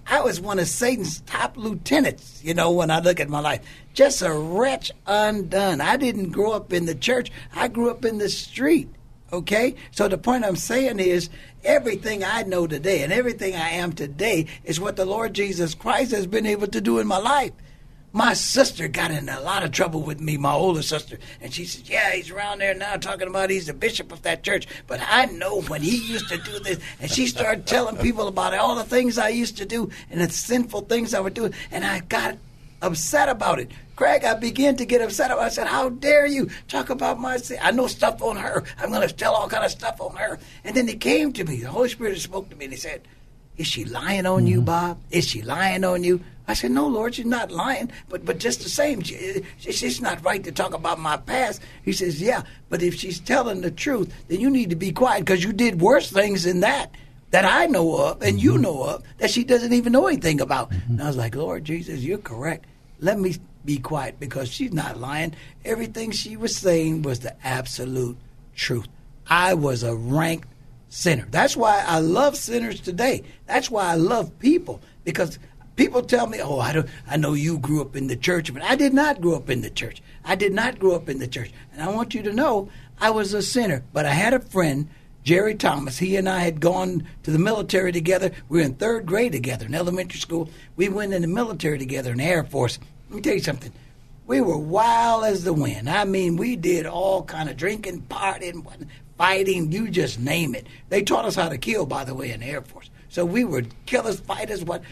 I 0.09 0.21
was 0.21 0.41
one 0.41 0.59
of 0.59 0.69
Satan's 0.69 1.21
top 1.23 1.57
lieutenants, 1.57 2.41
you 2.45 2.55
know, 2.55 2.71
when 2.71 2.91
I 2.91 3.01
look 3.01 3.19
at 3.19 3.29
my 3.29 3.41
life. 3.41 3.61
Just 3.93 4.23
a 4.23 4.33
wretch 4.33 4.93
undone. 5.07 5.81
I 5.81 5.97
didn't 5.97 6.31
grow 6.31 6.53
up 6.53 6.73
in 6.73 6.87
the 6.87 6.95
church. 6.95 7.33
I 7.55 7.69
grew 7.69 7.91
up 7.91 8.05
in 8.05 8.19
the 8.19 8.29
street. 8.29 8.89
Okay? 9.33 9.75
So 9.91 10.07
the 10.07 10.19
point 10.19 10.45
I'm 10.45 10.57
saying 10.57 11.01
is 11.01 11.29
everything 11.65 12.23
I 12.23 12.43
know 12.43 12.69
today 12.69 13.03
and 13.03 13.13
everything 13.13 13.57
I 13.57 13.71
am 13.71 13.93
today 13.93 14.47
is 14.63 14.79
what 14.79 14.95
the 14.95 15.05
Lord 15.05 15.35
Jesus 15.35 15.75
Christ 15.75 16.13
has 16.13 16.29
been 16.29 16.47
able 16.47 16.69
to 16.69 16.81
do 16.81 17.01
in 17.01 17.09
my 17.09 17.19
life. 17.19 17.53
My 18.17 18.33
sister 18.33 18.89
got 18.89 19.11
in 19.11 19.29
a 19.29 19.43
lot 19.43 19.63
of 19.63 19.73
trouble 19.73 20.01
with 20.01 20.23
me, 20.23 20.39
my 20.39 20.55
older 20.55 20.81
sister, 20.81 21.19
and 21.39 21.53
she 21.53 21.67
said, 21.67 21.87
"Yeah, 21.87 22.13
he's 22.13 22.31
around 22.31 22.63
there 22.63 22.73
now 22.73 22.97
talking 22.97 23.29
about 23.29 23.51
he's 23.51 23.67
the 23.67 23.75
bishop 23.75 24.11
of 24.11 24.23
that 24.23 24.43
church." 24.43 24.67
But 24.87 25.01
I 25.07 25.27
know 25.27 25.61
when 25.61 25.83
he 25.83 25.99
used 25.99 26.31
to 26.31 26.39
do 26.39 26.59
this, 26.61 26.79
and 26.99 27.11
she 27.11 27.27
started 27.27 27.67
telling 27.67 27.99
people 27.99 28.27
about 28.27 28.55
all 28.55 28.75
the 28.75 28.85
things 28.85 29.19
I 29.19 29.29
used 29.29 29.59
to 29.59 29.67
do 29.67 29.91
and 30.11 30.23
the 30.23 30.31
sinful 30.31 30.87
things 30.87 31.13
I 31.13 31.21
would 31.21 31.35
do, 31.35 31.51
and 31.71 31.85
I 31.85 32.01
got 32.01 32.39
upset 32.81 33.29
about 33.29 33.59
it. 33.59 33.71
Craig, 33.97 34.25
I 34.25 34.33
began 34.33 34.77
to 34.77 34.87
get 34.87 35.03
upset 35.03 35.31
about. 35.31 35.43
It. 35.43 35.47
I 35.47 35.51
said, 35.51 35.67
"How 35.67 35.91
dare 35.91 36.27
you 36.27 36.49
talk 36.69 36.89
about 36.89 37.21
my 37.21 37.37
sin? 37.37 37.59
I 37.61 37.71
know 37.71 37.87
stuff 37.87 38.23
on 38.23 38.37
her. 38.37 38.65
I'm 38.79 38.89
going 38.89 39.07
to 39.07 39.15
tell 39.15 39.35
all 39.35 39.47
kind 39.47 39.67
of 39.67 39.71
stuff 39.71 40.01
on 40.01 40.17
her." 40.17 40.39
And 40.65 40.75
then 40.75 40.89
it 40.89 41.01
came 41.01 41.35
to 41.35 41.45
me. 41.45 41.61
The 41.61 41.69
Holy 41.69 41.91
Spirit 41.91 42.19
spoke 42.19 42.49
to 42.49 42.57
me, 42.57 42.65
and 42.65 42.73
He 42.73 42.81
said, 42.81 43.03
"Is 43.59 43.67
she 43.67 43.85
lying 43.85 44.25
on 44.25 44.47
you, 44.47 44.61
mm-hmm. 44.61 44.65
Bob? 44.65 45.01
Is 45.11 45.27
she 45.27 45.43
lying 45.43 45.85
on 45.85 46.03
you?" 46.03 46.25
I 46.49 46.55
said, 46.55 46.71
"No, 46.71 46.87
Lord, 46.87 47.15
she's 47.15 47.27
not 47.27 47.51
lying. 47.51 47.91
But 48.09 48.25
but 48.25 48.39
just 48.39 48.63
the 48.63 48.69
same, 48.69 49.03
she, 49.03 49.43
she, 49.59 49.73
she's 49.73 50.01
not 50.01 50.25
right 50.25 50.43
to 50.45 50.53
talk 50.53 50.75
about 50.75 50.99
my 50.99 51.17
past." 51.17 51.61
He 51.83 51.93
says, 51.93 52.21
"Yeah, 52.21 52.43
but 52.69 52.83
if 52.83 52.95
she's 52.95 53.21
telling 53.21 53.61
the 53.61 53.71
truth, 53.71 54.13
then 54.29 54.41
you 54.41 54.51
need 54.51 54.71
to 54.71 54.77
be 54.77 54.93
quiet 54.93 55.21
because 55.21 55.45
you 55.45 55.53
did 55.53 55.81
worse 55.81 56.11
things 56.11 56.45
than 56.45 56.61
that." 56.61 56.95
That 57.33 57.45
I 57.45 57.67
know 57.67 57.97
of 57.97 58.23
and 58.23 58.41
you 58.41 58.53
mm-hmm. 58.53 58.63
know 58.63 58.83
of 58.85 59.03
that 59.19 59.31
she 59.31 59.43
doesn't 59.43 59.73
even 59.73 59.93
know 59.93 60.07
anything 60.07 60.41
about. 60.41 60.71
Mm-hmm. 60.71 60.93
And 60.93 61.03
I 61.03 61.07
was 61.09 61.17
like, 61.17 61.35
Lord 61.35 61.65
Jesus, 61.65 62.01
you're 62.01 62.19
correct. 62.19 62.65
Let 63.01 63.19
me 63.19 63.37
be 63.65 63.79
quiet 63.79 64.19
because 64.21 64.49
she's 64.49 64.73
not 64.73 64.99
lying. 64.99 65.35
Everything 65.65 66.13
she 66.13 66.37
was 66.37 66.57
saying 66.57 67.03
was 67.03 67.21
the 67.21 67.37
absolute 67.45 68.17
truth. 68.55 68.87
I 69.27 69.55
was 69.55 69.83
a 69.83 69.95
rank 69.95 70.47
sinner. 70.89 71.27
That's 71.31 71.57
why 71.57 71.85
I 71.87 71.99
love 71.99 72.37
sinners 72.37 72.81
today. 72.81 73.25
That's 73.47 73.71
why 73.71 73.91
I 73.91 73.97
love 73.97 74.39
people 74.39 74.81
because 75.05 75.39
people 75.77 76.03
tell 76.03 76.27
me, 76.27 76.41
"Oh, 76.41 76.59
I 76.59 76.73
don't 76.73 76.89
I 77.07 77.17
know 77.17 77.35
you 77.35 77.59
grew 77.59 77.81
up 77.81 77.95
in 77.95 78.09
the 78.09 78.17
church, 78.17 78.53
but 78.53 78.63
I 78.63 78.75
did 78.75 78.93
not 78.93 79.21
grow 79.21 79.37
up 79.37 79.49
in 79.49 79.61
the 79.61 79.71
church. 79.71 80.03
I 80.25 80.35
did 80.35 80.53
not 80.53 80.79
grow 80.79 80.95
up 80.95 81.09
in 81.09 81.19
the 81.19 81.29
church." 81.29 81.53
And 81.73 81.83
I 81.83 81.89
want 81.89 82.15
you 82.15 82.23
to 82.23 82.33
know 82.33 82.69
I 83.01 83.11
was 83.11 83.35
a 83.35 83.43
sinner, 83.43 83.85
but 83.93 84.07
I 84.07 84.13
had 84.13 84.35
a 84.35 84.41
friend 84.41 84.89
Jerry 85.23 85.55
Thomas. 85.55 85.99
He 85.99 86.17
and 86.17 86.29
I 86.29 86.41
had 86.41 86.61
gone 86.61 87.07
to 87.25 87.31
the 87.31 87.39
military 87.39 87.93
together. 87.93 88.31
We 88.49 88.59
were 88.59 88.65
in 88.65 88.75
third 88.75 89.07
grade 89.07 89.33
together 89.33 89.67
in 89.67 89.75
elementary 89.75 90.21
school. 90.21 90.49
We 90.77 90.89
went 90.89 91.13
in 91.13 91.23
the 91.23 91.29
military 91.29 91.79
together 91.79 92.13
in 92.13 92.19
the 92.19 92.25
Air 92.25 92.45
Force. 92.45 92.79
Let 93.11 93.17
me 93.17 93.23
tell 93.23 93.35
you 93.35 93.41
something. 93.41 93.73
We 94.27 94.41
were 94.41 94.57
wild 94.59 95.25
as 95.25 95.45
the 95.45 95.53
wind. 95.53 95.91
I 95.91 96.05
mean, 96.05 96.37
we 96.37 96.57
did 96.57 96.87
all 96.87 97.23
kind 97.23 97.49
of 97.49 97.57
drinking, 97.57 98.07
partying, 98.09 98.65
fighting, 99.19 99.73
you 99.73 99.89
just 99.89 100.21
name 100.21 100.55
it. 100.55 100.67
They 100.89 101.03
taught 101.03 101.25
us 101.25 101.37
how 101.37 101.49
to 101.49 101.59
kill, 101.59 101.87
by 101.87 102.05
the 102.05 102.15
way, 102.15 102.31
in 102.31 102.41
the 102.41 102.47
Air 102.47 102.63
Force. 102.63 102.91
So 103.09 103.25
we 103.25 103.45
were 103.45 103.65
killers, 103.87 104.21
fighters, 104.21 104.65
what. 104.65 104.83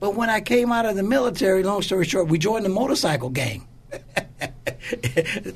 But 0.00 0.14
when 0.16 0.30
I 0.30 0.40
came 0.40 0.72
out 0.72 0.86
of 0.86 0.96
the 0.96 1.02
military, 1.02 1.62
long 1.62 1.82
story 1.82 2.06
short, 2.06 2.28
we 2.28 2.38
joined 2.38 2.64
the 2.64 2.70
motorcycle 2.70 3.28
gang. 3.30 3.66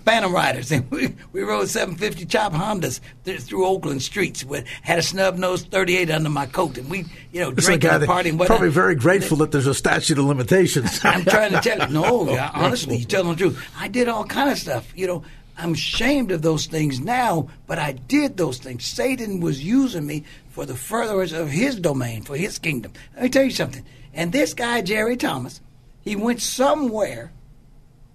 Phantom 0.04 0.32
Riders, 0.32 0.70
and 0.70 0.88
we, 0.90 1.14
we 1.32 1.42
rode 1.42 1.68
750 1.68 2.26
chop 2.26 2.52
Hondas 2.52 3.00
th- 3.24 3.40
through 3.40 3.66
Oakland 3.66 4.02
streets. 4.02 4.44
With 4.44 4.66
had 4.82 4.98
a 4.98 5.02
snub 5.02 5.38
nose 5.38 5.62
38 5.62 6.10
under 6.10 6.28
my 6.30 6.46
coat, 6.46 6.76
and 6.78 6.88
we, 6.90 7.04
you 7.32 7.40
know, 7.40 7.50
It's 7.50 7.64
a 7.66 7.76
drinking 7.78 7.90
guy 7.90 7.96
and 7.96 8.04
partying. 8.04 8.32
whatnot. 8.32 8.46
Probably 8.48 8.70
very 8.70 8.94
grateful 8.94 9.38
that 9.38 9.50
there's 9.50 9.66
a 9.66 9.74
statute 9.74 10.18
of 10.18 10.24
limitations. 10.26 11.00
I'm 11.04 11.24
trying 11.24 11.52
to 11.52 11.60
tell 11.60 11.88
you. 11.88 11.94
No, 11.94 12.36
honestly, 12.54 12.98
you 12.98 13.04
telling 13.04 13.30
the 13.30 13.36
truth. 13.36 13.64
I 13.78 13.88
did 13.88 14.08
all 14.08 14.24
kind 14.24 14.50
of 14.50 14.58
stuff. 14.58 14.92
You 14.96 15.06
know, 15.06 15.22
I'm 15.56 15.72
ashamed 15.72 16.30
of 16.32 16.42
those 16.42 16.66
things 16.66 17.00
now, 17.00 17.48
but 17.66 17.78
I 17.78 17.92
did 17.92 18.36
those 18.36 18.58
things. 18.58 18.84
Satan 18.84 19.40
was 19.40 19.64
using 19.64 20.06
me 20.06 20.24
for 20.50 20.66
the 20.66 20.74
furtherance 20.74 21.32
of 21.32 21.48
his 21.50 21.76
domain, 21.76 22.22
for 22.22 22.36
his 22.36 22.58
kingdom. 22.58 22.92
Let 23.14 23.22
me 23.24 23.28
tell 23.30 23.44
you 23.44 23.50
something. 23.50 23.84
And 24.14 24.32
this 24.32 24.54
guy, 24.54 24.80
Jerry 24.80 25.16
Thomas, 25.16 25.60
he 26.02 26.16
went 26.16 26.40
somewhere. 26.40 27.32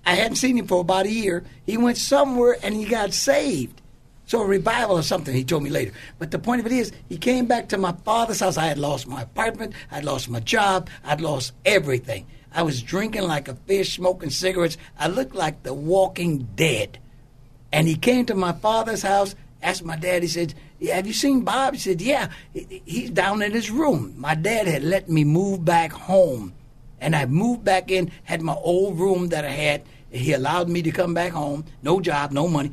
I 0.05 0.15
hadn't 0.15 0.37
seen 0.37 0.57
him 0.57 0.67
for 0.67 0.81
about 0.81 1.05
a 1.05 1.11
year. 1.11 1.43
He 1.65 1.77
went 1.77 1.97
somewhere 1.97 2.57
and 2.63 2.73
he 2.73 2.85
got 2.85 3.13
saved. 3.13 3.81
So 4.25 4.41
a 4.41 4.45
revival 4.45 4.97
or 4.97 5.03
something, 5.03 5.33
he 5.33 5.43
told 5.43 5.63
me 5.63 5.71
later. 5.71 5.91
But 6.19 6.31
the 6.31 6.39
point 6.39 6.61
of 6.61 6.67
it 6.67 6.71
is, 6.71 6.91
he 7.09 7.17
came 7.17 7.47
back 7.47 7.69
to 7.69 7.77
my 7.77 7.93
father's 8.05 8.39
house. 8.39 8.57
I 8.57 8.67
had 8.67 8.77
lost 8.77 9.07
my 9.07 9.23
apartment. 9.23 9.73
I'd 9.91 10.05
lost 10.05 10.29
my 10.29 10.39
job. 10.39 10.89
I'd 11.03 11.19
lost 11.19 11.53
everything. 11.65 12.27
I 12.53 12.63
was 12.63 12.81
drinking 12.81 13.23
like 13.23 13.47
a 13.47 13.55
fish, 13.55 13.95
smoking 13.95 14.29
cigarettes. 14.29 14.77
I 14.97 15.07
looked 15.07 15.35
like 15.35 15.63
the 15.63 15.73
walking 15.73 16.47
dead. 16.55 16.99
And 17.71 17.87
he 17.87 17.95
came 17.95 18.25
to 18.27 18.35
my 18.35 18.53
father's 18.53 19.01
house, 19.01 19.35
asked 19.61 19.83
my 19.83 19.95
dad, 19.95 20.21
he 20.21 20.27
said, 20.27 20.53
yeah, 20.79 20.95
Have 20.95 21.07
you 21.07 21.13
seen 21.13 21.41
Bob? 21.41 21.73
He 21.73 21.79
said, 21.79 22.01
Yeah, 22.01 22.29
he's 22.53 23.09
down 23.11 23.41
in 23.41 23.51
his 23.51 23.69
room. 23.69 24.13
My 24.17 24.35
dad 24.35 24.67
had 24.67 24.83
let 24.83 25.09
me 25.09 25.23
move 25.23 25.65
back 25.65 25.91
home. 25.91 26.53
And 27.01 27.15
I 27.15 27.25
moved 27.25 27.63
back 27.63 27.91
in, 27.91 28.11
had 28.23 28.41
my 28.41 28.55
old 28.55 28.99
room 28.99 29.27
that 29.29 29.45
I 29.45 29.49
had. 29.49 29.83
He 30.09 30.33
allowed 30.33 30.69
me 30.69 30.81
to 30.81 30.91
come 30.91 31.13
back 31.13 31.31
home, 31.31 31.65
no 31.83 32.01
job, 32.01 32.31
no 32.31 32.47
money. 32.47 32.71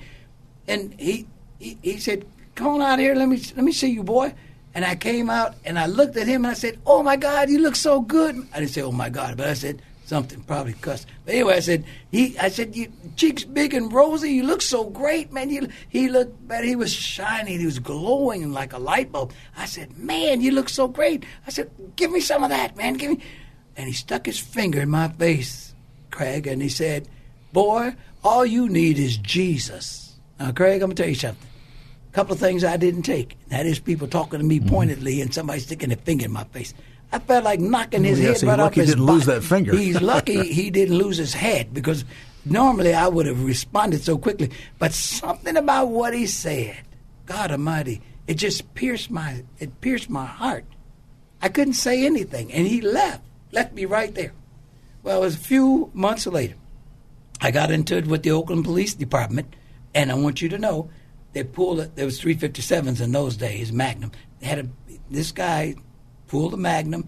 And 0.67 0.99
he, 0.99 1.27
he, 1.59 1.79
he 1.83 1.99
said, 1.99 2.27
Come 2.55 2.69
on 2.69 2.83
out 2.83 2.99
here, 2.99 3.15
let 3.15 3.29
me, 3.29 3.41
let 3.55 3.65
me 3.65 3.73
see 3.73 3.91
you, 3.91 4.03
boy. 4.03 4.35
And 4.75 4.85
I 4.85 4.95
came 4.95 5.31
out 5.31 5.55
and 5.65 5.79
I 5.79 5.87
looked 5.87 6.17
at 6.17 6.27
him 6.27 6.45
and 6.45 6.53
I 6.53 6.55
said, 6.55 6.79
Oh 6.87 7.03
my 7.03 7.17
God, 7.17 7.51
you 7.51 7.59
look 7.59 7.77
so 7.77 8.01
good. 8.01 8.37
I 8.53 8.61
didn't 8.61 8.73
say, 8.73 8.83
Oh 8.83 8.93
my 8.93 9.09
God, 9.09 9.37
but 9.37 9.49
I 9.49 9.55
said, 9.55 9.83
something 10.07 10.41
probably 10.45 10.73
cuss. 10.75 11.05
But 11.25 11.35
anyway, 11.35 11.55
I 11.55 11.61
said 11.61 11.85
he. 12.11 12.39
I 12.39 12.49
said 12.49 12.75
you 12.75 12.91
cheeks 13.17 13.45
big 13.45 13.75
and 13.75 13.93
rosy. 13.93 14.31
You 14.31 14.45
look 14.45 14.63
so 14.63 14.85
great, 14.85 15.33
man. 15.33 15.51
You, 15.51 15.69
he 15.89 16.09
looked 16.09 16.47
better. 16.49 16.65
He 16.65 16.77
was 16.77 16.93
shining. 16.93 17.59
He 17.59 17.67
was 17.67 17.79
glowing 17.79 18.53
like 18.53 18.73
a 18.73 18.79
light 18.79 19.13
bulb. 19.13 19.33
I 19.57 19.67
said, 19.67 19.99
man, 19.99 20.41
you 20.41 20.53
look 20.53 20.69
so 20.69 20.89
great. 20.89 21.25
I 21.47 21.51
said, 21.51 21.71
give 21.97 22.11
me 22.11 22.21
some 22.21 22.43
of 22.43 22.51
that, 22.51 22.77
man. 22.77 22.95
Give 22.95 23.11
me. 23.11 23.21
And 23.77 23.87
he 23.87 23.93
stuck 23.93 24.25
his 24.25 24.39
finger 24.39 24.81
in 24.81 24.89
my 24.89 25.09
face, 25.09 25.75
Craig, 26.11 26.47
and 26.47 26.63
he 26.63 26.71
said, 26.71 27.09
boy, 27.53 27.95
all 28.25 28.47
you 28.47 28.69
need 28.69 28.99
is 28.99 29.19
Jesus. 29.19 30.15
Now, 30.41 30.53
Craig, 30.53 30.83
I'm 30.83 30.89
going 30.89 30.97
to 30.97 31.03
tell 31.03 31.11
you 31.11 31.15
something. 31.15 31.49
A 32.11 32.15
couple 32.15 32.33
of 32.33 32.39
things 32.39 32.65
I 32.65 32.79
didn't 32.79 33.03
take. 33.03 33.37
That 33.49 33.67
is 33.67 33.79
people 33.79 34.09
talking 34.09 34.39
to 34.39 34.45
me 34.45 34.59
mm-hmm. 34.59 34.71
pointedly 34.71 35.21
and 35.21 35.35
somebody 35.35 35.61
sticking 35.61 35.91
their 35.91 35.99
finger 35.99 36.25
in 36.25 36.33
my 36.33 36.45
face. 36.45 36.73
I 37.13 37.19
felt 37.19 37.45
like 37.45 37.61
knocking 37.61 38.05
his 38.05 38.19
head 38.19 38.43
right 38.43 38.61
off 38.61 38.75
his 38.75 38.91
didn't 38.91 39.07
body. 39.07 39.17
lose 39.17 39.27
that 39.27 39.43
finger. 39.45 39.77
He's 39.77 40.01
lucky 40.01 40.53
he 40.53 40.71
didn't 40.71 40.99
lose 40.99 41.17
his 41.17 41.35
head 41.35 41.73
because 41.73 42.05
normally 42.45 42.95
I 42.95 43.09
would 43.09 43.27
have 43.27 43.45
responded 43.45 44.03
so 44.03 44.19
quickly. 44.19 44.51
But 44.79 44.93
something 44.93 45.57
about 45.57 45.89
what 45.89 46.15
he 46.15 46.27
said, 46.27 46.79
God 47.25 47.51
Almighty, 47.53 48.03
it 48.27 48.35
just 48.35 48.75
pierced 48.75 49.11
my 49.11 49.45
it 49.59 49.81
pierced 49.81 50.11
my 50.11 50.27
heart. 50.27 50.65
I 51.41 51.49
couldn't 51.49 51.75
say 51.75 52.05
anything, 52.05 52.53
and 52.53 52.67
he 52.67 52.81
left, 52.81 53.23
left 53.53 53.75
me 53.75 53.85
right 53.85 54.15
there. 54.15 54.33
Well, 55.03 55.19
it 55.19 55.27
was 55.27 55.37
a 55.37 55.39
few 55.39 55.91
months 55.95 56.27
later. 56.27 56.55
I 57.41 57.51
got 57.51 57.71
into 57.71 57.97
it 57.97 58.07
with 58.07 58.23
the 58.23 58.31
Oakland 58.31 58.65
Police 58.65 58.95
Department, 58.95 59.55
and 59.95 60.11
I 60.11 60.15
want 60.15 60.41
you 60.41 60.49
to 60.49 60.59
know 60.59 60.91
they 61.35 61.45
pulled 61.45 61.81
it. 61.81 61.95
There 61.95 62.07
was 62.07 62.21
357s 62.21 63.01
in 63.01 63.13
those 63.13 63.37
days, 63.37 63.71
Magnum. 63.71 64.13
They 64.41 64.47
had 64.47 64.59
a, 64.59 64.69
this 65.11 65.33
guy 65.33 65.77
pulled 66.29 66.53
the 66.53 66.57
Magnum, 66.57 67.07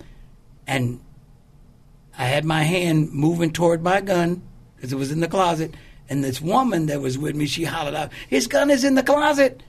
and 0.66 1.00
I 2.16 2.24
had 2.24 2.44
my 2.44 2.62
hand 2.62 3.12
moving 3.12 3.52
toward 3.52 3.82
my 3.82 4.00
gun 4.00 4.42
because 4.76 4.92
it 4.92 4.96
was 4.96 5.10
in 5.10 5.20
the 5.20 5.28
closet. 5.28 5.74
And 6.10 6.24
this 6.24 6.40
woman 6.40 6.86
that 6.86 7.00
was 7.00 7.18
with 7.18 7.36
me, 7.36 7.46
she 7.46 7.64
hollered 7.64 7.94
out, 7.94 8.12
"His 8.28 8.46
gun 8.46 8.70
is 8.70 8.82
in 8.82 8.94
the 8.94 9.02
closet!" 9.02 9.62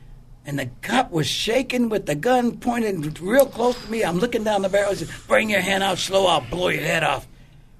And 0.45 0.57
the 0.57 0.69
cop 0.81 1.11
was 1.11 1.27
shaking 1.27 1.89
with 1.89 2.05
the 2.05 2.15
gun 2.15 2.57
pointed 2.57 3.19
real 3.19 3.45
close 3.45 3.79
to 3.83 3.91
me. 3.91 4.03
I'm 4.03 4.19
looking 4.19 4.45
down 4.45 4.61
the 4.61 4.69
barrel. 4.69 4.91
He 4.91 4.97
said, 4.97 5.09
"Bring 5.27 5.49
your 5.49 5.59
hand 5.59 5.83
out 5.83 5.97
slow. 5.97 6.27
I'll 6.27 6.41
blow 6.41 6.69
your 6.69 6.81
head 6.81 7.03
off." 7.03 7.27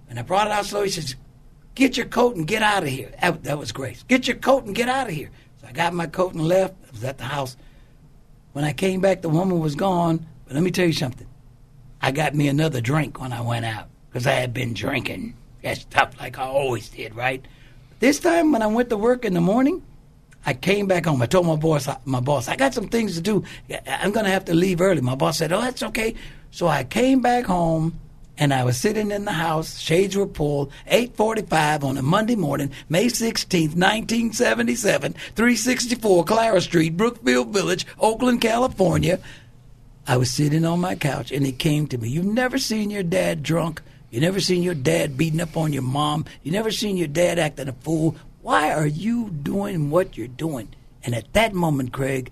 And 0.09 0.19
I 0.19 0.23
brought 0.23 0.47
it 0.47 0.53
out 0.53 0.65
slow. 0.65 0.83
He 0.83 0.89
says, 0.89 1.15
"Get 1.73 1.95
your 1.95 2.07
coat 2.07 2.35
and 2.35 2.45
get 2.45 2.61
out 2.61 2.83
of 2.83 2.89
here." 2.89 3.11
That, 3.21 3.43
that 3.45 3.57
was 3.57 3.71
great. 3.71 4.03
Get 4.07 4.27
your 4.27 4.37
coat 4.37 4.65
and 4.65 4.75
get 4.75 4.89
out 4.89 5.07
of 5.07 5.13
here. 5.13 5.29
So 5.61 5.67
I 5.67 5.71
got 5.71 5.93
my 5.93 6.07
coat 6.07 6.33
and 6.33 6.43
left. 6.43 6.75
I 6.87 6.91
was 6.91 7.03
at 7.05 7.17
the 7.17 7.23
house. 7.23 7.55
When 8.51 8.65
I 8.65 8.73
came 8.73 8.99
back, 8.99 9.21
the 9.21 9.29
woman 9.29 9.59
was 9.59 9.75
gone. 9.75 10.27
But 10.45 10.55
let 10.55 10.63
me 10.63 10.71
tell 10.71 10.87
you 10.87 10.93
something. 10.93 11.27
I 12.01 12.11
got 12.11 12.35
me 12.35 12.47
another 12.47 12.81
drink 12.81 13.19
when 13.19 13.33
I 13.33 13.41
went 13.41 13.65
out 13.65 13.87
because 14.09 14.25
I 14.25 14.33
had 14.33 14.53
been 14.53 14.73
drinking 14.73 15.35
that 15.63 15.77
stuff 15.77 16.19
like 16.19 16.37
I 16.37 16.43
always 16.43 16.89
did, 16.89 17.15
right? 17.15 17.45
This 17.99 18.19
time 18.19 18.51
when 18.51 18.61
I 18.61 18.67
went 18.67 18.89
to 18.89 18.97
work 18.97 19.25
in 19.25 19.33
the 19.33 19.41
morning, 19.41 19.83
I 20.45 20.53
came 20.53 20.87
back 20.87 21.05
home. 21.05 21.21
I 21.21 21.25
told 21.25 21.45
my 21.45 21.57
boss, 21.57 21.87
my 22.05 22.21
boss, 22.21 22.47
I 22.47 22.55
got 22.55 22.73
some 22.73 22.87
things 22.87 23.15
to 23.15 23.21
do. 23.21 23.43
I'm 23.85 24.11
going 24.11 24.25
to 24.25 24.31
have 24.31 24.45
to 24.45 24.53
leave 24.53 24.79
early. 24.79 25.01
My 25.01 25.15
boss 25.15 25.37
said, 25.37 25.51
"Oh, 25.51 25.61
that's 25.61 25.83
okay." 25.83 26.15
So 26.51 26.67
I 26.67 26.85
came 26.85 27.21
back 27.21 27.45
home 27.45 27.99
and 28.37 28.53
I 28.53 28.63
was 28.63 28.77
sitting 28.77 29.11
in 29.11 29.25
the 29.25 29.33
house. 29.33 29.79
Shades 29.79 30.15
were 30.15 30.25
pulled. 30.25 30.71
8:45 30.89 31.83
on 31.83 31.97
a 31.97 32.01
Monday 32.01 32.37
morning, 32.37 32.71
May 32.87 33.07
16th, 33.07 33.75
1977, 33.75 35.13
364 35.35 36.23
Clara 36.23 36.61
Street, 36.61 36.95
Brookfield 36.95 37.49
Village, 37.49 37.85
Oakland, 37.99 38.39
California. 38.39 39.19
I 40.09 40.17
was 40.17 40.31
sitting 40.31 40.65
on 40.65 40.81
my 40.81 40.95
couch 40.95 41.31
and 41.31 41.45
it 41.45 41.59
came 41.59 41.85
to 41.85 41.97
me. 41.99 42.09
You've 42.09 42.25
never 42.25 42.57
seen 42.57 42.89
your 42.89 43.03
dad 43.03 43.43
drunk. 43.43 43.79
You 44.09 44.19
never 44.19 44.39
seen 44.39 44.63
your 44.63 44.73
dad 44.73 45.15
beating 45.15 45.39
up 45.39 45.55
on 45.55 45.71
your 45.71 45.83
mom. 45.83 46.25
You 46.41 46.51
never 46.51 46.71
seen 46.71 46.97
your 46.97 47.07
dad 47.07 47.37
acting 47.37 47.67
a 47.67 47.73
fool. 47.73 48.15
Why 48.41 48.73
are 48.73 48.87
you 48.87 49.29
doing 49.29 49.91
what 49.91 50.17
you're 50.17 50.27
doing? 50.27 50.69
And 51.03 51.13
at 51.13 51.31
that 51.33 51.53
moment, 51.53 51.93
Craig, 51.93 52.31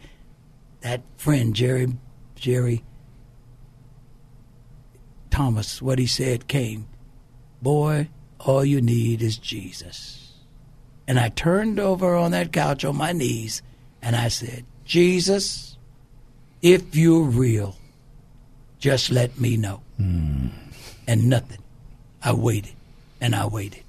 that 0.81 1.03
friend 1.17 1.53
Jerry 1.53 1.93
Jerry 2.33 2.83
Thomas, 5.29 5.79
what 5.79 5.99
he 5.99 6.07
said 6.07 6.47
came, 6.47 6.87
Boy, 7.61 8.09
all 8.39 8.65
you 8.65 8.81
need 8.81 9.21
is 9.21 9.37
Jesus. 9.37 10.33
And 11.07 11.19
I 11.19 11.29
turned 11.29 11.79
over 11.79 12.15
on 12.15 12.31
that 12.31 12.51
couch 12.51 12.83
on 12.83 12.97
my 12.97 13.11
knees 13.11 13.61
and 14.01 14.15
I 14.15 14.29
said, 14.29 14.65
Jesus, 14.83 15.76
if 16.61 16.95
you're 16.95 17.23
real, 17.23 17.75
just 18.79 19.11
let 19.11 19.39
me 19.39 19.57
know. 19.57 19.81
Mm. 19.99 20.49
And 21.07 21.29
nothing. 21.29 21.59
I 22.23 22.33
waited 22.33 22.73
and 23.21 23.35
I 23.35 23.45
waited. 23.45 23.83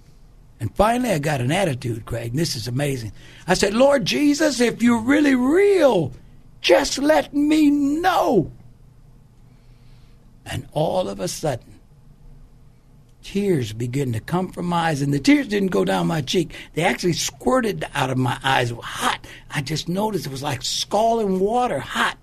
And 0.61 0.75
finally, 0.75 1.11
I 1.11 1.19
got 1.19 1.41
an 1.41 1.53
attitude, 1.53 2.05
Craig. 2.05 2.33
This 2.33 2.57
is 2.57 2.67
amazing. 2.67 3.13
I 3.47 3.55
said, 3.55 3.75
Lord 3.75 4.05
Jesus, 4.05 4.61
if 4.61 4.83
you're 4.83 5.01
really 5.01 5.35
real, 5.35 6.13
just 6.61 6.99
let 6.99 7.33
me 7.33 7.71
know. 7.71 8.51
And 10.45 10.67
all 10.73 11.09
of 11.09 11.21
a 11.21 11.29
sudden, 11.29 11.79
tears 13.23 13.73
began 13.73 14.13
to 14.13 14.21
come 14.21 14.51
from 14.51 14.67
my 14.67 14.89
eyes, 14.89 15.03
and 15.03 15.13
the 15.13 15.21
tears 15.21 15.47
didn't 15.47 15.69
go 15.69 15.85
down 15.85 16.07
my 16.07 16.23
cheek. 16.23 16.55
They 16.75 16.83
actually 16.83 17.13
squirted 17.13 17.87
out 17.95 18.11
of 18.11 18.19
my 18.19 18.39
eyes, 18.43 18.73
hot. 18.83 19.25
I 19.51 19.61
just 19.61 19.89
noticed 19.89 20.27
it 20.27 20.33
was 20.33 20.43
like 20.43 20.63
scalding 20.63 21.39
water, 21.39 21.79
hot 21.79 22.17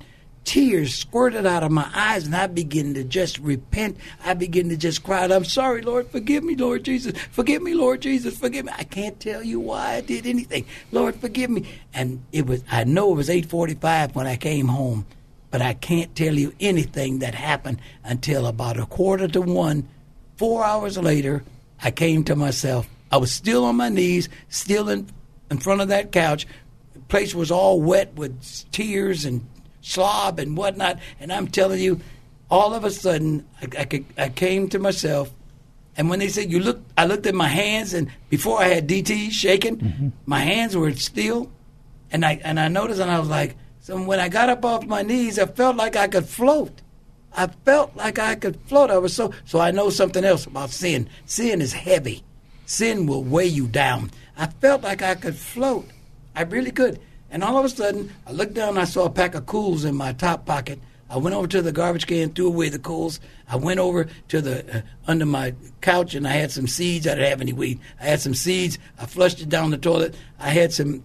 tears 0.46 0.96
squirted 0.96 1.46
out 1.46 1.64
of 1.64 1.72
my 1.72 1.89
eyes, 1.93 2.26
and 2.26 2.36
I 2.36 2.48
begin 2.48 2.93
to 2.93 3.04
just 3.04 3.39
repent. 3.39 3.98
I 4.24 4.36
begin 4.36 4.70
to 4.70 4.78
just 4.78 5.04
cry, 5.04 5.26
I'm 5.26 5.43
sorry, 5.43 5.82
Lord. 5.82 6.08
Forgive 6.10 6.43
me, 6.43 6.56
Lord 6.56 6.84
Jesus. 6.84 7.20
Forgive 7.32 7.62
me, 7.62 7.74
Lord 7.74 8.02
Jesus. 8.02 8.38
Forgive 8.38 8.66
me. 8.66 8.72
I 8.78 8.84
can't 8.84 9.20
tell 9.20 9.43
you 9.43 9.60
why 9.60 9.96
I 9.96 10.02
did 10.02 10.26
anything. 10.26 10.66
Lord, 10.91 11.16
forgive 11.16 11.50
me. 11.50 11.66
And 11.93 12.24
it 12.32 12.46
was 12.46 12.64
I 12.72 12.84
know 12.86 13.12
it 13.12 13.18
was 13.18 13.30
845 13.30 14.16
when 14.16 14.28
I 14.28 14.38
came 14.38 14.68
home, 14.68 15.06
but 15.52 15.62
I 15.62 15.74
can't 15.74 16.16
tell 16.16 16.36
you 16.36 16.54
anything 16.60 17.20
that 17.20 17.36
happened 17.36 17.80
until 18.04 18.46
about 18.46 18.80
a 18.80 18.86
quarter 18.86 19.28
to 19.28 19.41
one. 19.41 19.88
Four 20.38 20.64
hours 20.64 20.98
later, 20.98 21.43
I 21.82 21.91
came 21.91 22.24
to 22.26 22.36
myself. 22.36 22.88
I 23.12 23.18
was 23.18 23.32
still 23.32 23.66
on 23.66 23.78
my 23.78 23.89
knees, 23.89 24.30
still 24.50 24.89
in, 24.89 25.08
in 25.50 25.58
front 25.58 25.82
of 25.82 25.88
that 25.89 26.12
couch. 26.12 26.46
The 26.93 27.00
place 27.02 27.34
was 27.34 27.52
all 27.52 27.82
wet 27.82 28.14
with 28.16 28.72
tears 28.72 29.26
and 29.26 29.46
slob 29.86 30.40
and 30.40 30.58
whatnot. 30.58 31.00
And 31.20 31.32
I'm 31.32 31.48
telling 31.48 31.80
you, 31.80 32.02
all 32.50 32.74
of 32.74 32.84
a 32.84 32.92
sudden, 32.92 33.46
I, 33.62 33.88
I, 33.92 34.04
I 34.26 34.30
came 34.30 34.68
to 34.70 34.80
myself. 34.80 35.32
And 35.98 36.10
when 36.10 36.20
they 36.20 36.28
said 36.28 36.52
you 36.52 36.60
look, 36.60 36.82
I 36.98 37.06
looked 37.06 37.26
at 37.26 37.36
my 37.36 37.48
hands, 37.48 37.94
and 37.94 38.10
before 38.30 38.60
I 38.60 38.66
had 38.68 38.88
DT 38.88 39.32
shaking, 39.32 39.78
mm-hmm. 39.78 40.10
my 40.26 40.40
hands 40.40 40.76
were 40.76 40.92
still, 40.94 41.50
and 42.12 42.26
I 42.26 42.42
and 42.44 42.60
I 42.60 42.68
noticed, 42.68 43.00
and 43.00 43.10
I 43.10 43.18
was 43.18 43.30
like, 43.30 43.56
so 43.80 44.04
when 44.04 44.20
I 44.20 44.28
got 44.28 44.50
up 44.50 44.66
off 44.66 44.86
my 44.86 45.04
knees, 45.04 45.40
I 45.40 45.46
felt 45.46 45.78
like 45.78 45.96
I 45.96 46.10
could 46.10 46.26
float. 46.26 46.82
I 47.34 47.48
felt 47.48 47.96
like 47.96 48.20
I 48.20 48.36
could 48.36 48.60
float. 48.68 48.92
I 48.92 48.98
was 48.98 49.14
so 49.16 49.32
so. 49.46 49.60
I 49.60 49.72
know 49.72 49.90
something 49.90 50.26
else 50.26 50.46
about 50.46 50.70
sin. 50.70 51.08
Sin 51.26 51.62
is 51.62 51.72
heavy. 51.72 52.24
Sin 52.66 53.06
will 53.06 53.24
weigh 53.24 53.46
you 53.46 53.68
down. 53.68 54.12
I 54.38 54.48
felt 54.48 54.84
like 54.84 55.02
I 55.02 55.16
could 55.16 55.36
float. 55.36 55.88
I 56.36 56.44
really 56.44 56.72
could. 56.72 57.00
And 57.36 57.44
all 57.44 57.58
of 57.58 57.66
a 57.66 57.70
sudden, 57.70 58.14
I 58.26 58.32
looked 58.32 58.54
down 58.54 58.70
and 58.70 58.80
I 58.80 58.86
saw 58.86 59.04
a 59.04 59.10
pack 59.10 59.36
of 59.36 59.46
Kools 59.46 59.84
in 59.84 59.94
my 59.94 60.14
top 60.14 60.46
pocket. 60.46 60.80
I 61.10 61.18
went 61.18 61.36
over 61.36 61.48
to 61.48 61.62
the 61.62 61.74
garbage 61.74 62.08
can, 62.08 62.30
threw 62.30 62.48
away 62.48 62.70
the 62.70 62.80
Kools. 62.80 63.20
I 63.50 63.58
went 63.58 63.82
over 63.82 64.08
to 64.30 64.40
the 64.40 64.78
uh, 64.78 64.82
under 65.06 65.26
my 65.26 65.54
couch 65.82 66.16
and 66.16 66.26
I 66.26 66.32
had 66.32 66.50
some 66.52 66.66
seeds. 66.66 67.06
I 67.06 67.16
didn't 67.16 67.30
have 67.30 67.42
any 67.42 67.52
weed. 67.52 67.82
I 68.00 68.06
had 68.06 68.22
some 68.22 68.36
seeds. 68.36 68.80
I 68.98 69.06
flushed 69.06 69.42
it 69.42 69.50
down 69.50 69.72
the 69.72 69.78
toilet. 69.78 70.16
I 70.40 70.52
had 70.52 70.72
some 70.72 71.04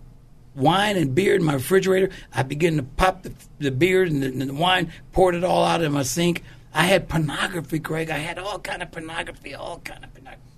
wine 0.54 0.96
and 0.96 1.16
beer 1.16 1.34
in 1.34 1.42
my 1.42 1.54
refrigerator. 1.54 2.10
I 2.32 2.44
began 2.44 2.76
to 2.76 2.84
pop 2.84 3.24
the, 3.24 3.32
the 3.58 3.72
beer 3.72 4.04
and 4.04 4.22
the, 4.22 4.26
and 4.28 4.40
the 4.40 4.54
wine, 4.54 4.92
poured 5.10 5.34
it 5.34 5.42
all 5.42 5.64
out 5.64 5.82
in 5.82 5.90
my 5.90 6.04
sink. 6.04 6.44
I 6.72 6.84
had 6.84 7.08
pornography, 7.08 7.80
Craig. 7.80 8.08
I 8.08 8.18
had 8.18 8.38
all 8.38 8.60
kind 8.60 8.84
of 8.84 8.92
pornography, 8.92 9.56
all 9.56 9.80
kind 9.80 10.04
of 10.04 10.14
pornography 10.14 10.50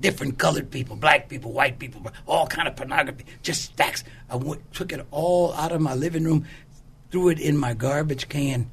different 0.00 0.38
colored 0.38 0.70
people, 0.70 0.96
black 0.96 1.28
people, 1.28 1.52
white 1.52 1.78
people, 1.78 2.02
all 2.26 2.46
kind 2.46 2.66
of 2.66 2.76
pornography, 2.76 3.24
just 3.42 3.62
stacks. 3.62 4.02
I 4.30 4.38
took 4.72 4.92
it 4.92 5.04
all 5.10 5.52
out 5.54 5.72
of 5.72 5.80
my 5.80 5.94
living 5.94 6.24
room, 6.24 6.46
threw 7.10 7.28
it 7.28 7.40
in 7.40 7.56
my 7.56 7.74
garbage 7.74 8.28
can, 8.28 8.70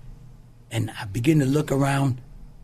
and 0.71 0.91
I 0.99 1.05
began 1.05 1.39
to 1.39 1.45
look 1.45 1.71
around 1.71 2.21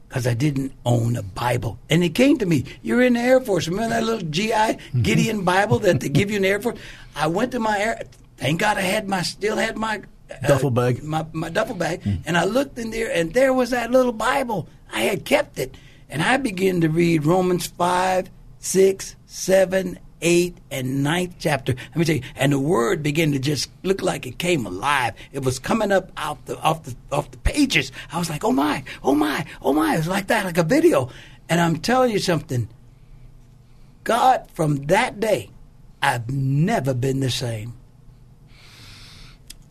because 0.08 0.28
I 0.28 0.36
didn't 0.36 0.74
own 0.86 1.16
a 1.16 1.24
Bible. 1.24 1.80
And 1.90 2.04
it 2.04 2.14
came 2.14 2.38
to 2.38 2.46
me, 2.46 2.66
you're 2.84 3.02
in 3.02 3.14
the 3.14 3.20
Air 3.20 3.42
Force. 3.42 3.68
Remember 3.68 3.96
that 3.96 4.04
little 4.04 4.30
GI 4.30 4.52
mm-hmm. 4.52 5.02
Gideon 5.02 5.44
Bible 5.44 5.80
that 5.80 6.02
they 6.02 6.10
give 6.10 6.30
you 6.30 6.36
in 6.36 6.44
the 6.44 6.50
Air 6.50 6.62
Force? 6.62 6.78
I 7.16 7.26
went 7.26 7.52
to 7.54 7.60
my 7.60 7.80
Air, 7.80 8.04
thank 8.38 8.60
God 8.60 8.78
I 8.78 8.82
had 8.82 9.08
my, 9.08 9.24
still 9.24 9.58
had 9.58 9.76
my 9.76 10.04
uh, 10.30 10.48
duffel 10.48 10.70
bag. 10.70 11.02
My, 11.02 11.26
my 11.34 11.50
duffel 11.50 11.76
bag. 11.76 12.04
Mm. 12.04 12.22
And 12.28 12.38
I 12.38 12.46
looked 12.46 12.78
in 12.78 12.92
there, 12.92 13.12
and 13.12 13.34
there 13.34 13.54
was 13.54 13.72
that 13.72 13.90
little 13.90 14.12
Bible. 14.12 14.68
I 14.92 15.02
had 15.02 15.26
kept 15.26 15.58
it. 15.58 15.76
And 16.10 16.22
I 16.22 16.38
began 16.38 16.82
to 16.82 16.90
read 16.90 17.26
Romans 17.26 17.66
5, 17.66 18.30
6, 18.60 19.16
7, 19.26 20.00
eighth, 20.24 20.60
and 20.72 21.04
ninth 21.04 21.36
chapter. 21.38 21.76
Let 21.90 21.96
me 21.96 22.06
tell 22.06 22.16
you, 22.16 22.24
and 22.36 22.52
the 22.52 22.60
word 22.60 23.04
began 23.04 23.32
to 23.34 23.40
just 23.40 23.70
look 23.84 24.02
like 24.02 24.26
it 24.26 24.40
came 24.40 24.66
alive. 24.66 25.14
It 25.32 25.44
was 25.44 25.60
coming 25.60 25.92
up 25.92 26.12
out 26.18 26.44
the 26.48 26.60
off 26.60 26.84
the 26.84 26.96
off 27.12 27.30
the 27.30 27.38
pages. 27.38 27.92
I 28.12 28.18
was 28.18 28.30
like, 28.30 28.44
oh 28.44 28.52
my, 28.52 28.84
oh 29.04 29.14
my, 29.14 29.46
oh 29.62 29.74
my. 29.74 29.94
It 29.94 29.98
was 29.98 30.08
like 30.08 30.28
that, 30.28 30.46
like 30.46 30.58
a 30.58 30.64
video. 30.64 31.10
And 31.48 31.62
I'm 31.62 31.78
telling 31.78 32.12
you 32.12 32.20
something. 32.20 32.70
God, 34.04 34.50
from 34.54 34.88
that 34.88 35.20
day, 35.20 35.50
I've 36.02 36.30
never 36.30 36.94
been 36.94 37.20
the 37.20 37.30
same. 37.30 37.74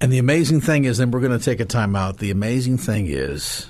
And 0.01 0.13
the 0.13 0.19
amazing 0.19 0.61
thing 0.61 0.85
is, 0.85 0.99
and 0.99 1.13
we're 1.13 1.21
going 1.21 1.39
to 1.39 1.45
take 1.45 1.61
a 1.61 1.65
time 1.65 1.95
out. 1.95 2.19
The 2.19 2.31
amazing 2.31 2.79
thing 2.79 3.07
is 3.07 3.69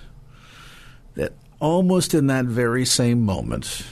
that 1.15 1.33
almost 1.61 2.15
in 2.15 2.29
that 2.29 2.47
very 2.47 2.85
same 2.85 3.23
moment, 3.23 3.85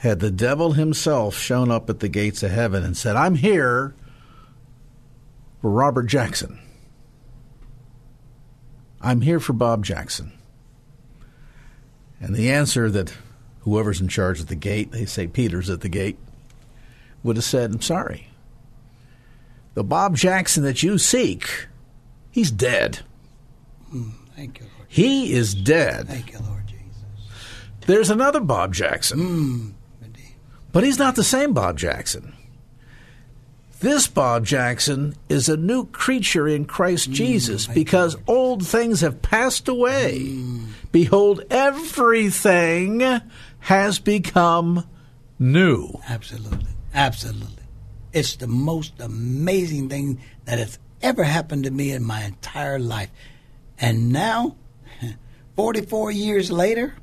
had 0.00 0.20
the 0.20 0.30
devil 0.30 0.72
himself 0.72 1.36
shown 1.36 1.70
up 1.70 1.90
at 1.90 2.00
the 2.00 2.08
gates 2.08 2.42
of 2.42 2.50
heaven 2.50 2.82
and 2.82 2.96
said, 2.96 3.16
I'm 3.16 3.34
here, 3.34 3.94
for 5.60 5.70
Robert 5.70 6.04
Jackson. 6.04 6.58
I'm 9.02 9.20
here 9.20 9.38
for 9.40 9.52
Bob 9.52 9.84
Jackson. 9.84 10.32
And 12.18 12.34
the 12.34 12.50
answer 12.50 12.90
that 12.90 13.12
whoever's 13.60 14.00
in 14.00 14.08
charge 14.08 14.40
at 14.40 14.48
the 14.48 14.54
gate, 14.54 14.90
they 14.90 15.04
say 15.04 15.26
Peter's 15.26 15.68
at 15.68 15.82
the 15.82 15.90
gate, 15.90 16.16
would 17.22 17.36
have 17.36 17.44
said, 17.44 17.70
I'm 17.70 17.82
sorry. 17.82 18.28
The 19.74 19.84
Bob 19.84 20.16
Jackson 20.16 20.62
that 20.62 20.82
you 20.82 20.96
seek, 20.96 21.66
he's 22.30 22.50
dead. 22.50 23.00
Mm, 23.92 24.12
thank 24.34 24.60
you, 24.60 24.66
Lord. 24.76 24.86
He 24.88 25.34
is 25.34 25.54
dead. 25.54 26.08
Thank 26.08 26.32
you, 26.32 26.38
Lord 26.38 26.66
Jesus. 26.66 27.04
There's 27.86 28.08
another 28.08 28.40
Bob 28.40 28.72
Jackson. 28.72 29.18
Mm, 29.20 29.72
but 30.72 30.84
he's 30.84 30.98
not 30.98 31.16
the 31.16 31.24
same 31.24 31.52
Bob 31.52 31.78
Jackson. 31.78 32.34
This 33.80 34.06
Bob 34.06 34.44
Jackson 34.44 35.14
is 35.30 35.48
a 35.48 35.56
new 35.56 35.86
creature 35.86 36.46
in 36.46 36.66
Christ 36.66 37.10
mm, 37.10 37.14
Jesus 37.14 37.66
because 37.66 38.14
old 38.26 38.66
things 38.66 39.00
have 39.00 39.22
passed 39.22 39.68
away. 39.68 40.20
Mm. 40.20 40.66
Behold, 40.92 41.42
everything 41.50 43.00
has 43.60 43.98
become 43.98 44.86
new. 45.38 45.98
Absolutely. 46.08 46.68
Absolutely. 46.92 47.62
It's 48.12 48.36
the 48.36 48.48
most 48.48 49.00
amazing 49.00 49.88
thing 49.88 50.20
that 50.44 50.58
has 50.58 50.78
ever 51.00 51.24
happened 51.24 51.64
to 51.64 51.70
me 51.70 51.92
in 51.92 52.04
my 52.04 52.24
entire 52.24 52.78
life. 52.78 53.10
And 53.78 54.12
now, 54.12 54.56
44 55.56 56.10
years 56.10 56.52
later, 56.52 56.96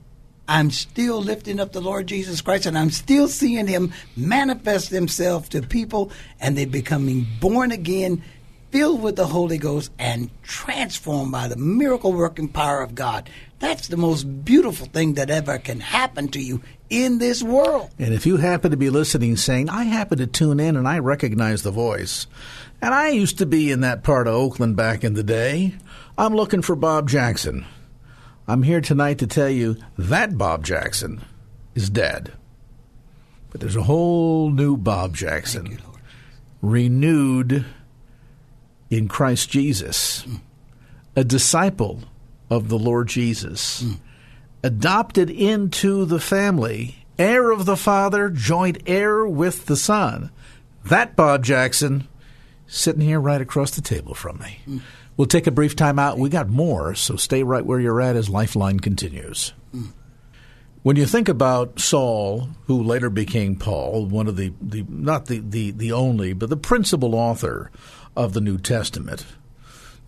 I'm 0.47 0.71
still 0.71 1.21
lifting 1.21 1.59
up 1.59 1.73
the 1.73 1.81
Lord 1.81 2.07
Jesus 2.07 2.41
Christ 2.41 2.65
and 2.65 2.77
I'm 2.77 2.89
still 2.89 3.27
seeing 3.27 3.67
him 3.67 3.91
manifest 4.15 4.89
himself 4.89 5.49
to 5.49 5.61
people 5.61 6.11
and 6.39 6.57
they're 6.57 6.65
becoming 6.65 7.27
born 7.41 7.71
again, 7.71 8.23
filled 8.71 9.01
with 9.01 9.17
the 9.17 9.27
Holy 9.27 9.57
Ghost, 9.57 9.91
and 9.99 10.29
transformed 10.43 11.31
by 11.31 11.47
the 11.47 11.57
miracle 11.57 12.13
working 12.13 12.47
power 12.47 12.81
of 12.81 12.95
God. 12.95 13.29
That's 13.59 13.87
the 13.87 13.97
most 13.97 14.45
beautiful 14.45 14.87
thing 14.87 15.15
that 15.15 15.29
ever 15.29 15.57
can 15.57 15.79
happen 15.79 16.29
to 16.29 16.39
you 16.39 16.61
in 16.89 17.17
this 17.17 17.43
world. 17.43 17.89
And 17.97 18.13
if 18.13 18.25
you 18.25 18.37
happen 18.37 18.71
to 18.71 18.77
be 18.77 18.89
listening 18.89 19.35
saying, 19.35 19.69
I 19.69 19.83
happen 19.83 20.17
to 20.19 20.27
tune 20.27 20.59
in 20.59 20.77
and 20.77 20.87
I 20.87 20.99
recognize 20.99 21.63
the 21.63 21.71
voice, 21.71 22.27
and 22.81 22.93
I 22.93 23.09
used 23.09 23.39
to 23.39 23.45
be 23.45 23.71
in 23.71 23.81
that 23.81 24.03
part 24.03 24.27
of 24.27 24.35
Oakland 24.35 24.75
back 24.75 25.03
in 25.03 25.15
the 25.15 25.23
day, 25.23 25.75
I'm 26.17 26.35
looking 26.35 26.61
for 26.61 26.75
Bob 26.75 27.09
Jackson. 27.09 27.65
I'm 28.49 28.63
here 28.63 28.79
tonight 28.79 29.17
to 29.19 29.27
tell 29.27 29.49
you 29.49 29.75
that 29.97 30.37
Bob 30.37 30.63
Jackson 30.63 31.21
is 31.75 31.89
dead. 31.89 32.31
But 33.49 33.59
there's 33.59 33.75
a 33.75 33.83
whole 33.83 34.51
new 34.51 34.77
Bob 34.77 35.15
Jackson, 35.15 35.65
you, 35.65 35.77
renewed 36.61 37.65
in 38.89 39.09
Christ 39.09 39.49
Jesus, 39.49 40.23
mm. 40.23 40.39
a 41.15 41.25
disciple 41.25 42.03
of 42.49 42.69
the 42.69 42.79
Lord 42.79 43.09
Jesus, 43.09 43.83
mm. 43.83 43.97
adopted 44.63 45.29
into 45.29 46.05
the 46.05 46.19
family, 46.19 47.05
heir 47.19 47.51
of 47.51 47.65
the 47.65 47.75
Father, 47.75 48.29
joint 48.29 48.77
heir 48.85 49.27
with 49.27 49.65
the 49.65 49.75
Son. 49.75 50.31
That 50.85 51.17
Bob 51.17 51.43
Jackson 51.43 52.07
sitting 52.65 53.01
here 53.01 53.19
right 53.19 53.41
across 53.41 53.71
the 53.71 53.81
table 53.81 54.13
from 54.13 54.39
me. 54.39 54.59
Mm. 54.65 54.81
We'll 55.17 55.27
take 55.27 55.47
a 55.47 55.51
brief 55.51 55.75
time 55.75 55.97
out. 55.97 56.19
We 56.19 56.29
got 56.29 56.47
more, 56.47 56.93
so 56.93 57.15
stay 57.15 57.41
right 57.41 57.65
where 57.65 57.79
you're 57.79 57.99
at 57.99 58.15
as 58.15 58.29
Lifeline 58.29 58.79
continues. 58.79 59.51
When 60.83 60.95
you 60.95 61.05
think 61.05 61.27
about 61.27 61.79
Saul, 61.79 62.49
who 62.67 62.81
later 62.81 63.09
became 63.09 63.55
Paul, 63.55 64.05
one 64.05 64.27
of 64.27 64.37
the, 64.37 64.53
the 64.61 64.85
not 64.87 65.25
the, 65.25 65.39
the, 65.39 65.71
the 65.71 65.91
only, 65.91 66.33
but 66.33 66.49
the 66.49 66.55
principal 66.55 67.15
author 67.15 67.71
of 68.15 68.33
the 68.33 68.41
New 68.41 68.57
Testament, 68.57 69.25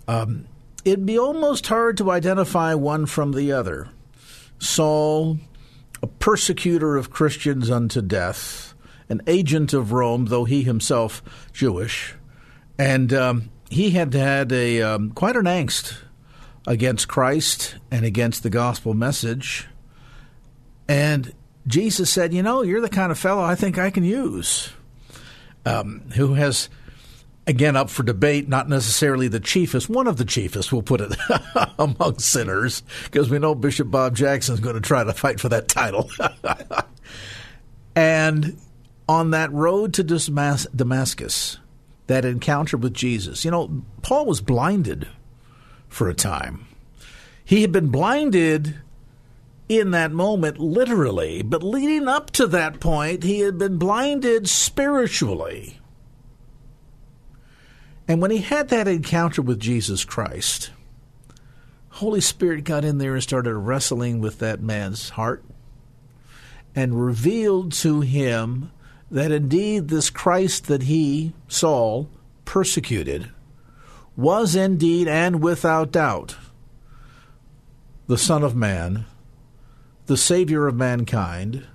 um, 0.07 0.45
it'd 0.85 1.05
be 1.05 1.19
almost 1.19 1.67
hard 1.67 1.97
to 1.97 2.11
identify 2.11 2.75
one 2.75 3.07
from 3.07 3.33
the 3.33 3.51
other. 3.51 3.89
Saul, 4.59 5.39
a 6.01 6.07
persecutor 6.07 6.97
of 6.97 7.09
Christians 7.09 7.69
unto 7.69 8.01
death, 8.01 8.73
an 9.09 9.21
agent 9.25 9.73
of 9.73 9.91
Rome, 9.91 10.27
though 10.27 10.45
he 10.45 10.63
himself 10.63 11.21
Jewish, 11.51 12.15
and 12.77 13.11
um, 13.11 13.49
he 13.69 13.91
had 13.91 14.13
had 14.13 14.51
a 14.51 14.81
um, 14.81 15.11
quite 15.11 15.35
an 15.35 15.45
angst 15.45 15.97
against 16.67 17.07
Christ 17.07 17.75
and 17.91 18.05
against 18.05 18.43
the 18.43 18.49
gospel 18.49 18.93
message. 18.93 19.67
And 20.87 21.33
Jesus 21.67 22.09
said, 22.09 22.33
"You 22.33 22.43
know, 22.43 22.63
you're 22.63 22.81
the 22.81 22.89
kind 22.89 23.11
of 23.11 23.19
fellow 23.19 23.43
I 23.43 23.55
think 23.55 23.77
I 23.77 23.91
can 23.91 24.03
use, 24.03 24.69
um, 25.65 26.01
who 26.15 26.33
has." 26.33 26.69
Again, 27.47 27.75
up 27.75 27.89
for 27.89 28.03
debate, 28.03 28.47
not 28.47 28.69
necessarily 28.69 29.27
the 29.27 29.39
chiefest, 29.39 29.89
one 29.89 30.05
of 30.05 30.17
the 30.17 30.25
chiefest, 30.25 30.71
we'll 30.71 30.83
put 30.83 31.01
it, 31.01 31.15
among 31.79 32.19
sinners, 32.19 32.83
because 33.05 33.27
we 33.27 33.39
know 33.39 33.55
Bishop 33.55 33.89
Bob 33.89 34.15
Jackson 34.15 34.53
is 34.53 34.59
going 34.59 34.75
to 34.75 34.81
try 34.81 35.03
to 35.03 35.13
fight 35.13 35.39
for 35.39 35.49
that 35.49 35.67
title. 35.67 36.11
and 37.95 38.55
on 39.07 39.31
that 39.31 39.51
road 39.51 39.95
to 39.95 40.03
Damascus, 40.03 41.57
that 42.09 42.25
encounter 42.25 42.75
with 42.75 42.93
Jesus. 42.93 43.45
You 43.45 43.51
know, 43.51 43.83
Paul 44.01 44.25
was 44.25 44.41
blinded 44.41 45.07
for 45.87 46.09
a 46.09 46.15
time. 46.15 46.65
He 47.45 47.61
had 47.61 47.71
been 47.71 47.89
blinded 47.89 48.79
in 49.69 49.91
that 49.91 50.11
moment, 50.11 50.57
literally, 50.57 51.43
but 51.43 51.61
leading 51.61 52.07
up 52.07 52.31
to 52.31 52.47
that 52.47 52.79
point, 52.79 53.21
he 53.21 53.41
had 53.41 53.59
been 53.59 53.77
blinded 53.77 54.49
spiritually. 54.49 55.79
And 58.07 58.19
when 58.19 58.31
he 58.31 58.39
had 58.39 58.69
that 58.69 58.87
encounter 58.87 59.43
with 59.43 59.59
Jesus 59.59 60.03
Christ, 60.03 60.71
Holy 61.89 62.21
Spirit 62.21 62.63
got 62.63 62.83
in 62.83 62.97
there 62.97 63.13
and 63.13 63.21
started 63.21 63.53
wrestling 63.53 64.19
with 64.19 64.39
that 64.39 64.61
man's 64.61 65.09
heart 65.09 65.43
and 66.75 67.05
revealed 67.05 67.71
to 67.73 68.01
him 68.01 68.71
that 69.11 69.31
indeed 69.31 69.87
this 69.87 70.09
Christ 70.09 70.67
that 70.67 70.83
he, 70.83 71.33
Saul, 71.47 72.09
persecuted, 72.45 73.31
was 74.15 74.55
indeed 74.55 75.07
and 75.07 75.41
without 75.41 75.91
doubt 75.91 76.35
the 78.07 78.17
Son 78.17 78.43
of 78.43 78.55
Man, 78.55 79.05
the 80.07 80.17
Savior 80.17 80.67
of 80.67 80.75
mankind, 80.75 81.65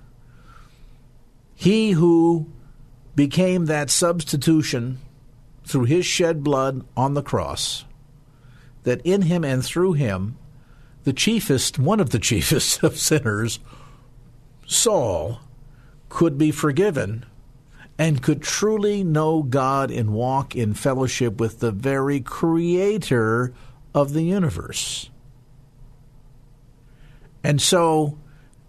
he 1.55 1.91
who 1.91 2.47
became 3.15 3.65
that 3.65 3.89
substitution 3.89 4.99
through 5.63 5.85
his 5.85 6.05
shed 6.05 6.43
blood 6.43 6.85
on 6.97 7.13
the 7.13 7.23
cross, 7.23 7.85
that 8.83 9.01
in 9.05 9.23
him 9.23 9.43
and 9.45 9.63
through 9.63 9.93
him, 9.93 10.37
the 11.05 11.13
chiefest, 11.13 11.79
one 11.79 11.99
of 11.99 12.09
the 12.09 12.19
chiefest 12.29 12.83
of 12.83 12.97
sinners, 12.97 13.59
Saul, 14.67 15.39
could 16.15 16.37
be 16.37 16.49
forgiven 16.49 17.25
and 17.97 18.23
could 18.23 18.41
truly 18.41 19.03
know 19.03 19.43
God 19.43 19.91
and 19.91 20.13
walk 20.13 20.55
in 20.55 20.73
fellowship 20.73 21.41
with 21.41 21.59
the 21.59 21.73
very 21.73 22.21
creator 22.21 23.53
of 23.93 24.13
the 24.13 24.21
universe. 24.21 25.09
And 27.43 27.61
so 27.61 28.17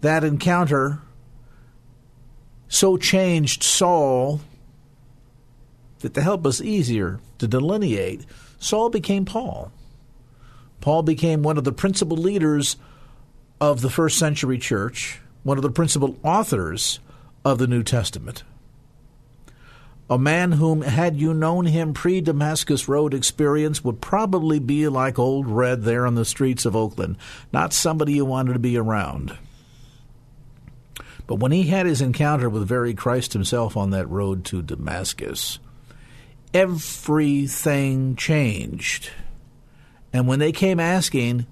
that 0.01 0.25
encounter 0.25 0.99
so 2.67 2.97
changed 2.97 3.63
Saul 3.63 4.41
that 5.99 6.15
to 6.15 6.21
help 6.21 6.45
us 6.45 6.59
easier 6.59 7.21
to 7.37 7.47
delineate, 7.47 8.25
Saul 8.59 8.89
became 8.89 9.23
Paul. 9.23 9.71
Paul 10.81 11.01
became 11.01 11.43
one 11.43 11.57
of 11.57 11.63
the 11.63 11.71
principal 11.71 12.17
leaders 12.17 12.75
of 13.61 13.79
the 13.79 13.89
first 13.89 14.19
century 14.19 14.57
church, 14.57 15.21
one 15.43 15.57
of 15.57 15.63
the 15.63 15.71
principal 15.71 16.17
authors 16.23 16.99
of 17.51 17.59
the 17.59 17.67
New 17.67 17.81
Testament. 17.81 18.43
A 20.09 20.17
man 20.17 20.53
whom, 20.53 20.81
had 20.81 21.17
you 21.17 21.33
known 21.33 21.65
him 21.65 21.93
pre 21.93 22.21
Damascus 22.21 22.87
Road 22.87 23.13
experience, 23.13 23.83
would 23.83 24.01
probably 24.01 24.59
be 24.59 24.87
like 24.87 25.17
Old 25.17 25.47
Red 25.47 25.83
there 25.83 26.05
on 26.05 26.15
the 26.15 26.25
streets 26.25 26.65
of 26.65 26.75
Oakland, 26.75 27.17
not 27.51 27.73
somebody 27.73 28.13
you 28.13 28.25
wanted 28.25 28.53
to 28.53 28.59
be 28.59 28.77
around. 28.77 29.37
But 31.25 31.35
when 31.35 31.51
he 31.51 31.63
had 31.63 31.85
his 31.85 32.01
encounter 32.01 32.49
with 32.49 32.67
very 32.67 32.93
Christ 32.93 33.33
himself 33.33 33.75
on 33.75 33.89
that 33.91 34.09
road 34.09 34.45
to 34.45 34.61
Damascus, 34.61 35.59
everything 36.53 38.15
changed. 38.15 39.09
And 40.13 40.27
when 40.27 40.39
they 40.39 40.53
came 40.53 40.79
asking, 40.79 41.47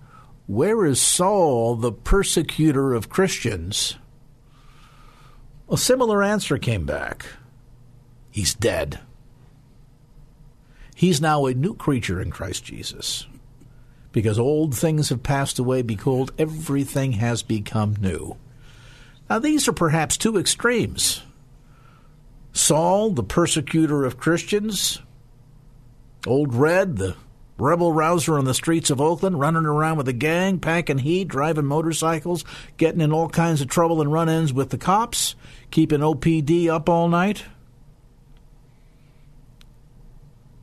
Where 0.47 0.85
is 0.85 1.01
Saul, 1.01 1.75
the 1.75 1.91
persecutor 1.91 2.93
of 2.93 3.09
Christians? 3.09 3.95
A 5.69 5.77
similar 5.77 6.23
answer 6.23 6.57
came 6.57 6.85
back 6.85 7.25
He's 8.29 8.53
dead. 8.53 8.99
He's 10.93 11.21
now 11.21 11.45
a 11.45 11.53
new 11.53 11.73
creature 11.73 12.21
in 12.21 12.31
Christ 12.31 12.65
Jesus. 12.65 13.27
Because 14.11 14.37
old 14.37 14.75
things 14.75 15.07
have 15.09 15.23
passed 15.23 15.57
away, 15.57 15.81
behold, 15.81 16.33
everything 16.37 17.13
has 17.13 17.43
become 17.43 17.95
new. 17.99 18.35
Now, 19.29 19.39
these 19.39 19.67
are 19.67 19.73
perhaps 19.73 20.17
two 20.17 20.37
extremes. 20.37 21.21
Saul, 22.51 23.11
the 23.11 23.23
persecutor 23.23 24.03
of 24.03 24.17
Christians, 24.17 25.01
Old 26.27 26.53
Red, 26.53 26.97
the 26.97 27.15
rebel 27.57 27.93
rouser 27.93 28.37
on 28.37 28.45
the 28.45 28.53
streets 28.53 28.89
of 28.89 28.99
Oakland, 28.99 29.39
running 29.39 29.65
around 29.65 29.97
with 29.97 30.07
a 30.07 30.13
gang, 30.13 30.59
packing 30.59 30.99
heat, 30.99 31.27
driving 31.27 31.65
motorcycles, 31.65 32.43
getting 32.77 33.01
in 33.01 33.13
all 33.13 33.29
kinds 33.29 33.61
of 33.61 33.67
trouble 33.67 34.01
and 34.01 34.11
run 34.11 34.29
ins 34.29 34.51
with 34.51 34.69
the 34.69 34.77
cops, 34.77 35.35
keeping 35.71 36.01
OPD 36.01 36.67
up 36.67 36.89
all 36.89 37.07
night. 37.07 37.45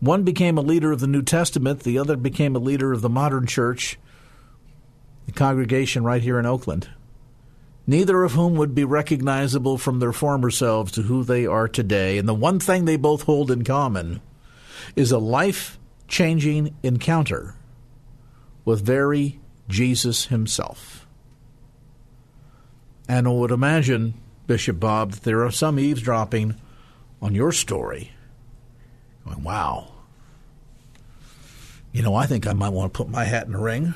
One 0.00 0.24
became 0.24 0.58
a 0.58 0.62
leader 0.62 0.90
of 0.90 1.00
the 1.00 1.06
New 1.06 1.22
Testament, 1.22 1.80
the 1.80 1.98
other 1.98 2.16
became 2.16 2.56
a 2.56 2.60
leader 2.60 2.92
of 2.92 3.02
the 3.02 3.08
modern 3.08 3.46
church, 3.46 3.98
the 5.26 5.32
congregation 5.32 6.02
right 6.02 6.22
here 6.22 6.38
in 6.40 6.46
Oakland. 6.46 6.88
Neither 7.86 8.22
of 8.22 8.32
whom 8.32 8.54
would 8.56 8.74
be 8.74 8.84
recognizable 8.84 9.78
from 9.78 9.98
their 9.98 10.12
former 10.12 10.50
selves 10.50 10.92
to 10.92 11.02
who 11.02 11.24
they 11.24 11.46
are 11.46 11.66
today. 11.68 12.16
And 12.18 12.28
the 12.28 12.34
one 12.34 12.60
thing 12.60 12.84
they 12.84 12.96
both 12.96 13.22
hold 13.22 13.50
in 13.50 13.64
common 13.64 14.20
is 14.94 15.10
a 15.10 15.18
life 15.18 15.78
changing 16.12 16.76
encounter 16.82 17.54
with 18.66 18.84
very 18.84 19.40
Jesus 19.66 20.26
himself. 20.26 21.06
And 23.08 23.26
I 23.26 23.30
would 23.30 23.50
imagine, 23.50 24.12
Bishop 24.46 24.78
Bob, 24.78 25.12
that 25.12 25.22
there 25.22 25.42
are 25.42 25.50
some 25.50 25.78
eavesdropping 25.78 26.60
on 27.22 27.34
your 27.34 27.50
story. 27.50 28.12
Going, 29.24 29.42
wow, 29.42 29.88
you 31.92 32.02
know, 32.02 32.14
I 32.14 32.26
think 32.26 32.46
I 32.46 32.52
might 32.52 32.68
want 32.74 32.92
to 32.92 32.96
put 32.96 33.08
my 33.08 33.24
hat 33.24 33.46
in 33.46 33.52
the 33.52 33.58
ring, 33.58 33.94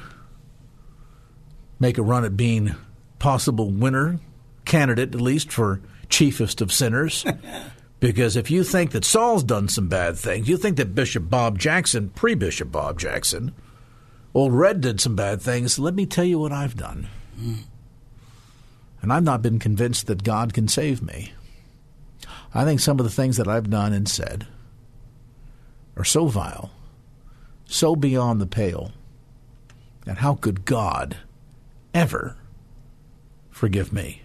make 1.79 1.99
a 1.99 2.03
run 2.03 2.25
at 2.25 2.37
being 2.37 2.75
possible 3.19 3.71
winner, 3.71 4.21
candidate 4.65 5.15
at 5.15 5.21
least 5.21 5.53
for 5.53 5.83
chiefest 6.09 6.63
of 6.63 6.73
sinners. 6.73 7.27
because 8.01 8.37
if 8.37 8.51
you 8.51 8.63
think 8.65 8.91
that 8.93 9.05
Saul's 9.05 9.45
done 9.45 9.69
some 9.69 9.89
bad 9.89 10.17
things, 10.17 10.49
you 10.49 10.57
think 10.57 10.77
that 10.77 10.95
Bishop 10.95 11.29
Bob 11.31 11.59
Jackson, 11.59 12.11
pre 12.11 12.35
Bishop 12.35 12.71
Bob 12.71 12.99
Jackson, 12.99 13.55
old 14.35 14.53
Red 14.53 14.81
did 14.81 15.01
some 15.01 15.17
bad 15.17 15.41
things, 15.41 15.79
let 15.79 15.95
me 15.95 16.07
tell 16.07 16.25
you 16.25 16.39
what 16.39 16.53
I've 16.53 16.77
done. 16.77 17.09
And 19.03 19.13
I've 19.13 19.25
not 19.25 19.43
been 19.43 19.59
convinced 19.59 20.07
that 20.07 20.25
God 20.25 20.53
can 20.53 20.69
save 20.69 21.03
me. 21.03 21.33
I 22.55 22.65
think 22.65 22.81
some 22.81 22.99
of 22.99 23.05
the 23.05 23.11
things 23.11 23.37
that 23.37 23.49
I've 23.49 23.71
done 23.71 23.93
and 23.93 24.09
said 24.09 24.47
are 25.97 26.05
so 26.05 26.27
vile 26.27 26.71
so 27.67 27.97
beyond 27.97 28.41
the 28.41 28.47
pale. 28.47 28.93
And 30.07 30.19
how 30.19 30.35
could 30.35 30.65
God 30.65 31.19
ever 31.93 32.37
forgive 33.51 33.93
me? 33.93 34.23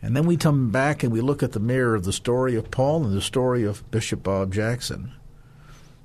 And 0.00 0.16
then 0.16 0.26
we 0.26 0.36
come 0.36 0.70
back 0.70 1.02
and 1.02 1.12
we 1.12 1.20
look 1.20 1.42
at 1.42 1.52
the 1.52 1.60
mirror 1.60 1.94
of 1.94 2.04
the 2.04 2.12
story 2.12 2.54
of 2.54 2.70
Paul 2.70 3.04
and 3.04 3.16
the 3.16 3.20
story 3.20 3.64
of 3.64 3.88
Bishop 3.90 4.22
Bob 4.22 4.52
Jackson 4.52 5.12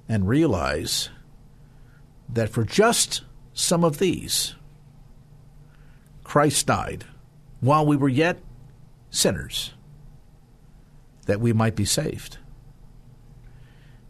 and 0.10 0.28
realize 0.28 1.10
that 2.28 2.50
for 2.50 2.64
just 2.64 3.24
some 3.54 3.84
of 3.84 4.00
these, 4.00 4.56
Christ 6.24 6.66
died 6.66 7.06
while 7.60 7.86
we 7.86 7.96
were 7.96 8.10
yet 8.10 8.40
sinners, 9.10 9.74
that 11.28 11.40
we 11.40 11.54
might 11.54 11.76
be 11.76 11.86
saved. 11.86 12.38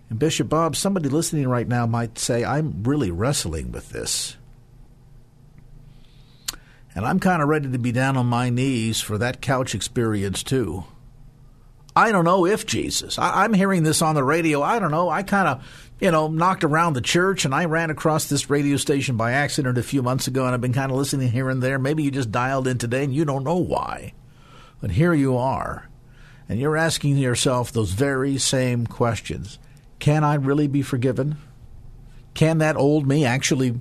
And 0.10 0.18
Bishop 0.18 0.48
Bob, 0.48 0.76
somebody 0.76 1.10
listening 1.10 1.48
right 1.48 1.68
now 1.68 1.86
might 1.86 2.18
say, 2.18 2.46
I'm 2.46 2.84
really 2.84 3.12
wrestling 3.12 3.72
with 3.72 3.90
this. 3.90 4.38
And 6.96 7.06
I'm 7.06 7.20
kind 7.20 7.42
of 7.42 7.50
ready 7.50 7.72
to 7.72 7.80
be 7.80 7.92
down 7.92 8.18
on 8.18 8.28
my 8.28 8.50
knees 8.50 9.02
for 9.02 9.18
that 9.18 9.42
couch 9.42 9.74
experience 9.74 10.44
too. 10.44 10.84
I 11.96 12.12
don't 12.12 12.26
know 12.26 12.46
if 12.46 12.66
Jesus. 12.66 13.20
I, 13.20 13.46
am 13.46 13.54
hearing 13.54 13.84
this 13.84 14.02
on 14.02 14.16
the 14.16 14.24
radio. 14.24 14.62
I 14.64 14.80
don't 14.80 14.92
know. 14.92 15.10
I 15.10 15.22
kind 15.22 15.48
of, 15.48 15.92
you 16.00 16.10
know, 16.10 16.28
knocked 16.28 16.64
around 16.64 16.94
the 16.94 17.02
church 17.02 17.46
and 17.46 17.54
I 17.54 17.66
ran 17.66 17.92
across 17.92 18.26
this 18.26 18.50
radio 18.50 18.78
station 18.78 19.16
by 19.16 19.34
accident 19.34 19.78
a 19.78 19.84
few 19.84 20.02
months 20.02 20.28
ago 20.28 20.46
and 20.46 20.54
I've 20.54 20.62
been 20.62 20.74
kind 20.74 20.92
of 20.92 20.98
listening 20.98 21.30
here 21.30 21.50
and 21.50 21.62
there. 21.62 21.78
Maybe 21.78 22.04
you 22.04 22.12
just 22.12 22.32
dialed 22.32 22.68
in 22.68 22.80
today 22.80 23.04
and 23.04 23.14
you 23.14 23.26
don't 23.26 23.44
know 23.44 23.58
why. 23.58 24.14
But 24.82 24.92
here 24.92 25.14
you 25.14 25.38
are. 25.38 25.88
And 26.50 26.60
you're 26.60 26.78
asking 26.78 27.18
yourself 27.18 27.72
those 27.72 27.92
very 27.92 28.38
same 28.38 28.86
questions. 28.88 29.60
Can 30.00 30.24
I 30.24 30.34
really 30.36 30.68
be 30.68 30.82
forgiven? 30.82 31.38
Can 32.34 32.58
that 32.58 32.76
old 32.76 33.08
me 33.08 33.24
actually 33.24 33.80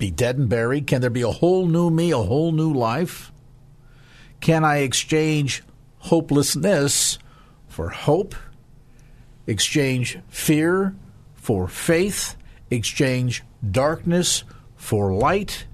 be 0.00 0.10
dead 0.10 0.38
and 0.38 0.48
buried? 0.48 0.88
Can 0.88 1.02
there 1.02 1.10
be 1.10 1.22
a 1.22 1.30
whole 1.30 1.66
new 1.66 1.90
me, 1.90 2.10
a 2.10 2.18
whole 2.18 2.50
new 2.50 2.72
life? 2.72 3.30
Can 4.40 4.64
I 4.64 4.78
exchange 4.78 5.62
hopelessness 5.98 7.18
for 7.68 7.90
hope? 7.90 8.34
Exchange 9.46 10.18
fear 10.28 10.96
for 11.34 11.68
faith? 11.68 12.34
Exchange 12.70 13.44
darkness 13.70 14.42
for 14.74 15.12
light? 15.12 15.66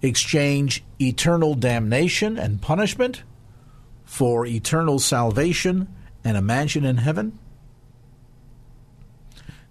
Exchange 0.00 0.84
eternal 1.00 1.54
damnation 1.54 2.38
and 2.38 2.62
punishment 2.62 3.24
for 4.04 4.46
eternal 4.46 5.00
salvation 5.00 5.92
and 6.22 6.36
a 6.36 6.42
mansion 6.42 6.84
in 6.84 6.98
heaven? 6.98 7.36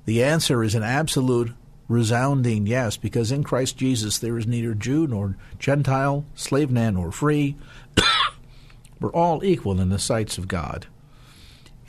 The 0.03 0.23
answer 0.23 0.61
is 0.61 0.75
an 0.75 0.83
absolute 0.83 1.53
resounding 1.87 2.67
yes, 2.67 2.97
because 2.97 3.31
in 3.31 3.43
Christ 3.43 3.77
Jesus 3.77 4.17
there 4.17 4.37
is 4.37 4.47
neither 4.47 4.73
Jew 4.73 5.07
nor 5.07 5.37
Gentile, 5.59 6.25
slave 6.35 6.71
man 6.71 6.95
nor 6.95 7.11
free. 7.11 7.55
We're 8.99 9.11
all 9.11 9.43
equal 9.43 9.79
in 9.79 9.89
the 9.89 9.99
sights 9.99 10.37
of 10.37 10.47
God. 10.47 10.87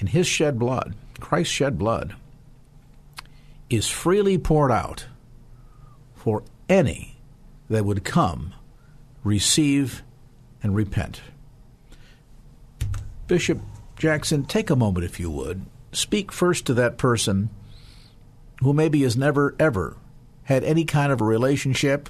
And 0.01 0.09
his 0.09 0.27
shed 0.27 0.59
blood, 0.59 0.95
Christ's 1.21 1.55
shed 1.55 1.79
blood, 1.79 2.15
is 3.71 3.89
freely 3.89 4.39
poured 4.39 4.73
out 4.73 5.07
for 6.15 6.43
any 6.69 7.17
that 7.69 7.85
would 7.85 8.05
come, 8.05 8.53
receive, 9.23 10.03
and 10.63 10.75
repent. 10.75 11.21
Bishop 13.27 13.61
Jackson, 13.97 14.45
take 14.45 14.71
a 14.71 14.77
moment, 14.77 15.05
if 15.05 15.19
you 15.21 15.31
would. 15.31 15.65
Speak 15.93 16.33
first 16.33 16.67
to 16.67 16.75
that 16.75 16.99
person 16.99 17.51
who 18.61 18.73
maybe 18.73 19.03
has 19.03 19.17
never, 19.17 19.55
ever 19.59 19.97
had 20.45 20.65
any 20.65 20.85
kind 20.85 21.13
of 21.13 21.21
a 21.21 21.25
relationship, 21.25 22.09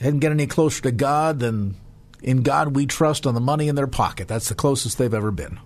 hadn't 0.00 0.20
get 0.20 0.32
any 0.32 0.46
closer 0.46 0.82
to 0.82 0.92
God 0.92 1.40
than 1.40 1.76
in 2.22 2.42
God 2.42 2.74
we 2.74 2.86
trust 2.86 3.26
on 3.26 3.34
the 3.34 3.40
money 3.40 3.68
in 3.68 3.74
their 3.74 3.86
pocket. 3.86 4.28
That's 4.28 4.48
the 4.48 4.54
closest 4.54 4.98
they've 4.98 5.12
ever 5.12 5.30
been. 5.30 5.58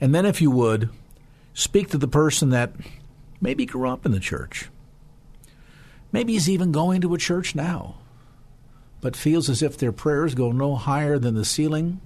And 0.00 0.14
then, 0.14 0.26
if 0.26 0.40
you 0.40 0.50
would, 0.50 0.90
speak 1.54 1.90
to 1.90 1.98
the 1.98 2.06
person 2.06 2.50
that 2.50 2.72
maybe 3.40 3.66
grew 3.66 3.88
up 3.88 4.06
in 4.06 4.12
the 4.12 4.20
church. 4.20 4.68
Maybe 6.12 6.34
he's 6.34 6.48
even 6.48 6.72
going 6.72 7.00
to 7.00 7.14
a 7.14 7.18
church 7.18 7.54
now, 7.54 7.96
but 9.00 9.16
feels 9.16 9.50
as 9.50 9.62
if 9.62 9.76
their 9.76 9.92
prayers 9.92 10.34
go 10.34 10.52
no 10.52 10.76
higher 10.76 11.18
than 11.18 11.34
the 11.34 11.44
ceiling. 11.44 12.00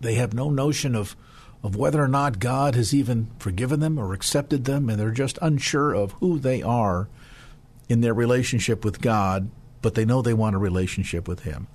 They 0.00 0.14
have 0.14 0.32
no 0.32 0.50
notion 0.50 0.94
of 0.94 1.16
of 1.62 1.76
whether 1.76 2.02
or 2.02 2.08
not 2.08 2.38
God 2.38 2.74
has 2.74 2.94
even 2.94 3.28
forgiven 3.38 3.80
them 3.80 3.98
or 3.98 4.12
accepted 4.12 4.64
them, 4.64 4.88
and 4.88 4.98
they're 4.98 5.10
just 5.10 5.38
unsure 5.42 5.92
of 5.92 6.12
who 6.12 6.38
they 6.38 6.62
are 6.62 7.08
in 7.88 8.00
their 8.00 8.14
relationship 8.14 8.84
with 8.84 9.00
God, 9.00 9.50
but 9.82 9.94
they 9.94 10.04
know 10.04 10.22
they 10.22 10.34
want 10.34 10.56
a 10.56 10.58
relationship 10.58 11.26
with 11.26 11.40
Him. 11.40 11.66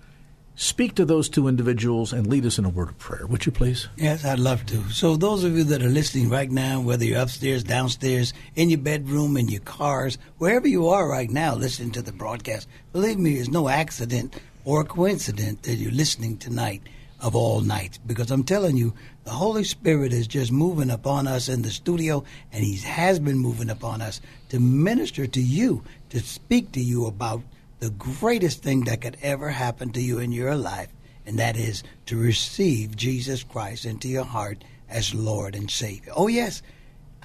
Speak 0.56 0.94
to 0.96 1.06
those 1.06 1.30
two 1.30 1.48
individuals 1.48 2.14
and 2.14 2.28
lead 2.28 2.46
us 2.46 2.60
in 2.60 2.66
a 2.66 2.70
word 2.70 2.90
of 2.90 3.00
prayer, 3.00 3.26
would 3.26 3.44
you 3.44 3.52
please? 3.52 3.88
Yes, 3.98 4.24
I'd 4.24 4.38
love 4.38 4.68
to. 4.68 4.88
So, 4.92 5.16
those 5.16 5.44
of 5.44 5.58
you 5.58 5.64
that 5.64 5.82
are 5.82 5.90
listening 5.90 6.30
right 6.30 6.50
now, 6.50 6.80
whether 6.80 7.04
you're 7.04 7.20
upstairs, 7.20 7.64
downstairs, 7.64 8.34
in 8.56 8.70
your 8.70 8.80
bedroom, 8.80 9.36
in 9.36 9.50
your 9.50 9.62
cars, 9.62 10.20
wherever 10.38 10.68
you 10.68 10.90
are 10.90 11.10
right 11.10 11.30
now 11.30 11.56
listening 11.56 11.92
to 11.94 12.04
the 12.04 12.12
broadcast, 12.12 12.68
believe 12.92 13.18
me, 13.18 13.34
it's 13.38 13.50
no 13.50 13.68
accident 13.68 14.36
or 14.64 14.84
coincidence 14.84 15.62
that 15.62 15.76
you're 15.76 15.92
listening 15.92 16.38
tonight 16.38 16.84
of 17.20 17.36
all 17.36 17.62
nights. 17.62 17.98
Because 17.98 18.30
I'm 18.30 18.44
telling 18.44 18.78
you, 18.78 18.94
the 19.24 19.32
Holy 19.32 19.64
Spirit 19.64 20.12
is 20.12 20.28
just 20.28 20.52
moving 20.52 20.90
upon 20.90 21.28
us 21.28 21.48
in 21.48 21.62
the 21.62 21.72
studio, 21.72 22.24
and 22.52 22.64
He 22.64 22.76
has 22.78 23.20
been 23.20 23.38
moving 23.38 23.70
upon 23.70 24.02
us 24.02 24.20
to 24.50 24.60
minister 24.60 25.28
to 25.28 25.42
you, 25.42 25.84
to 26.10 26.20
speak 26.20 26.74
to 26.74 26.82
you 26.82 27.06
about 27.06 27.42
the 27.80 27.92
greatest 27.92 28.62
thing 28.62 28.82
that 28.82 29.02
could 29.02 29.18
ever 29.22 29.50
happen 29.50 29.92
to 29.92 30.02
you 30.02 30.20
in 30.20 30.32
your 30.32 30.56
life, 30.56 30.90
and 31.26 31.40
that 31.40 31.56
is 31.56 31.84
to 32.06 32.18
receive 32.18 32.98
Jesus 32.98 33.44
Christ 33.44 33.86
into 33.86 34.10
your 34.10 34.26
heart 34.26 34.64
as 34.90 35.14
Lord 35.14 35.56
and 35.56 35.72
Savior. 35.72 36.12
Oh, 36.16 36.28
yes, 36.28 36.62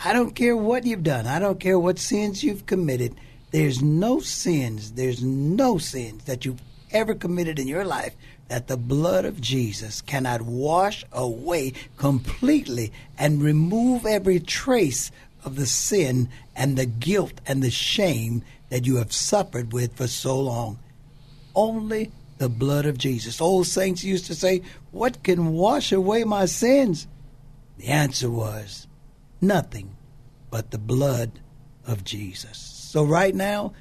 I 0.03 0.13
don't 0.13 0.37
care 0.37 0.57
what 0.57 0.85
you've 0.85 1.03
done, 1.03 1.27
I 1.27 1.41
don't 1.41 1.59
care 1.59 1.79
what 1.79 1.99
sins 1.99 2.45
you've 2.45 2.67
committed. 2.67 3.17
There's 3.51 3.83
no 3.83 4.21
sins, 4.21 4.93
there's 4.93 5.23
no 5.23 5.79
sins 5.79 6.25
that 6.25 6.45
you've 6.45 6.63
ever 6.91 7.15
committed 7.15 7.59
in 7.59 7.67
your 7.67 7.85
life 7.85 8.15
that 8.49 8.67
the 8.67 8.77
blood 8.77 9.25
of 9.25 9.41
Jesus 9.41 10.01
cannot 10.01 10.43
wash 10.43 11.05
away 11.13 11.75
completely 11.97 12.93
and 13.19 13.43
remove 13.43 14.07
every 14.07 14.41
trace 14.41 15.11
of 15.45 15.57
the 15.57 15.67
sin 15.67 16.29
and 16.57 16.77
the 16.77 16.87
guilt 16.87 17.41
and 17.47 17.63
the 17.63 17.71
shame 17.71 18.43
that 18.71 18.87
you 18.87 18.97
have 18.97 19.13
suffered 19.13 19.73
with 19.73 19.97
for 19.97 20.07
so 20.07 20.41
long. 20.41 20.79
Only 21.55 22.11
the 22.39 22.49
blood 22.49 22.87
of 22.87 22.99
Jesus. 22.99 23.41
Old 23.41 23.67
saints 23.67 24.05
used 24.05 24.27
to 24.27 24.35
say, 24.35 24.63
What 24.91 25.23
can 25.23 25.53
wash 25.53 25.93
away 25.93 26.25
my 26.25 26.47
sins? 26.47 27.07
The 27.79 27.89
answer 27.89 28.31
was, 28.31 28.87
Nothing 29.41 29.97
but 30.51 30.71
the 30.71 30.79
blood 30.79 31.33
of 31.87 32.05
Jesus. 32.05 32.59
So, 32.59 33.05
right 33.05 33.35
now, 33.35 33.73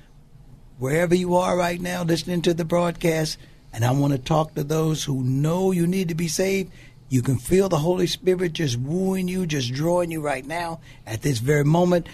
wherever 0.77 1.15
you 1.15 1.35
are 1.35 1.57
right 1.57 1.79
now 1.79 2.03
listening 2.03 2.41
to 2.43 2.53
the 2.53 2.65
broadcast, 2.65 3.37
and 3.77 3.85
I 3.85 3.91
want 3.91 4.11
to 4.11 4.17
talk 4.17 4.55
to 4.55 4.63
those 4.63 5.03
who 5.03 5.21
know 5.21 5.71
you 5.71 5.85
need 5.85 6.07
to 6.07 6.15
be 6.15 6.27
saved. 6.27 6.71
You 7.09 7.21
can 7.21 7.37
feel 7.37 7.69
the 7.69 7.77
Holy 7.77 8.07
Spirit 8.07 8.53
just 8.53 8.75
wooing 8.79 9.27
you, 9.27 9.45
just 9.45 9.71
drawing 9.71 10.09
you 10.09 10.19
right 10.19 10.43
now 10.43 10.79
at 11.05 11.21
this 11.21 11.37
very 11.37 11.63
moment. 11.63 12.09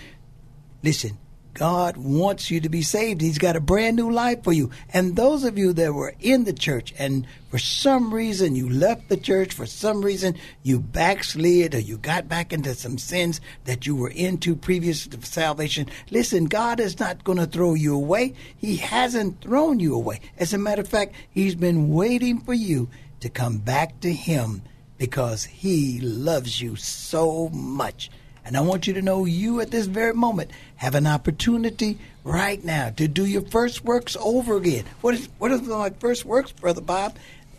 Listen, 0.83 1.17
God 1.53 1.97
wants 1.97 2.49
you 2.49 2.59
to 2.61 2.69
be 2.69 2.81
saved. 2.81 3.21
He's 3.21 3.37
got 3.37 3.55
a 3.55 3.61
brand 3.61 3.95
new 3.95 4.09
life 4.09 4.43
for 4.43 4.53
you. 4.53 4.71
And 4.91 5.15
those 5.15 5.43
of 5.43 5.57
you 5.57 5.71
that 5.73 5.93
were 5.93 6.15
in 6.19 6.45
the 6.45 6.53
church 6.53 6.93
and 6.97 7.27
for 7.49 7.59
some 7.59 8.11
reason 8.11 8.55
you 8.55 8.67
left 8.67 9.09
the 9.09 9.17
church, 9.17 9.53
for 9.53 9.67
some 9.67 10.03
reason 10.03 10.35
you 10.63 10.79
backslid 10.79 11.75
or 11.75 11.79
you 11.79 11.97
got 11.97 12.27
back 12.27 12.53
into 12.53 12.73
some 12.73 12.97
sins 12.97 13.39
that 13.65 13.85
you 13.85 13.95
were 13.95 14.09
into 14.09 14.55
previous 14.55 15.05
to 15.05 15.23
salvation, 15.23 15.87
listen, 16.09 16.45
God 16.45 16.79
is 16.79 16.99
not 16.99 17.23
going 17.23 17.37
to 17.37 17.45
throw 17.45 17.75
you 17.75 17.93
away. 17.93 18.33
He 18.57 18.77
hasn't 18.77 19.41
thrown 19.41 19.79
you 19.79 19.93
away. 19.93 20.21
As 20.39 20.53
a 20.53 20.57
matter 20.57 20.81
of 20.81 20.87
fact, 20.87 21.13
He's 21.29 21.55
been 21.55 21.89
waiting 21.89 22.39
for 22.39 22.55
you 22.55 22.89
to 23.19 23.29
come 23.29 23.59
back 23.59 23.99
to 23.99 24.11
Him 24.11 24.63
because 24.97 25.43
He 25.43 25.99
loves 26.01 26.59
you 26.59 26.75
so 26.75 27.49
much. 27.49 28.09
And 28.45 28.57
I 28.57 28.61
want 28.61 28.87
you 28.87 28.93
to 28.93 29.01
know 29.01 29.25
you 29.25 29.61
at 29.61 29.71
this 29.71 29.85
very 29.85 30.13
moment 30.13 30.51
have 30.75 30.95
an 30.95 31.07
opportunity 31.07 31.97
right 32.23 32.63
now 32.63 32.89
to 32.91 33.07
do 33.07 33.25
your 33.25 33.41
first 33.41 33.83
works 33.85 34.17
over 34.19 34.57
again. 34.57 34.85
What 35.01 35.13
is 35.13 35.29
what 35.37 35.51
is 35.51 35.61
my 35.61 35.89
first 35.91 36.25
works, 36.25 36.51
Brother 36.51 36.81
Bob? 36.81 37.15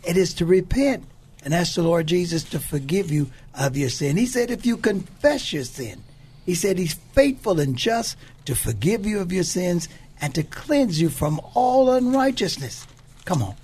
It 0.07 0.17
is 0.17 0.33
to 0.35 0.45
repent 0.45 1.05
and 1.43 1.53
ask 1.53 1.75
the 1.75 1.83
Lord 1.83 2.07
Jesus 2.07 2.43
to 2.45 2.59
forgive 2.59 3.11
you 3.11 3.31
of 3.53 3.75
your 3.77 3.89
sin. 3.89 4.17
He 4.17 4.25
said 4.25 4.51
if 4.51 4.65
you 4.65 4.77
confess 4.77 5.51
your 5.53 5.63
sin, 5.63 6.03
he 6.45 6.53
said 6.53 6.77
he's 6.77 6.93
faithful 6.93 7.59
and 7.59 7.75
just 7.75 8.17
to 8.45 8.55
forgive 8.55 9.05
you 9.05 9.19
of 9.19 9.31
your 9.31 9.43
sins 9.43 9.89
and 10.21 10.33
to 10.35 10.43
cleanse 10.43 11.01
you 11.01 11.09
from 11.09 11.41
all 11.55 11.89
unrighteousness. 11.89 12.85
Come 13.25 13.41
on. 13.41 13.55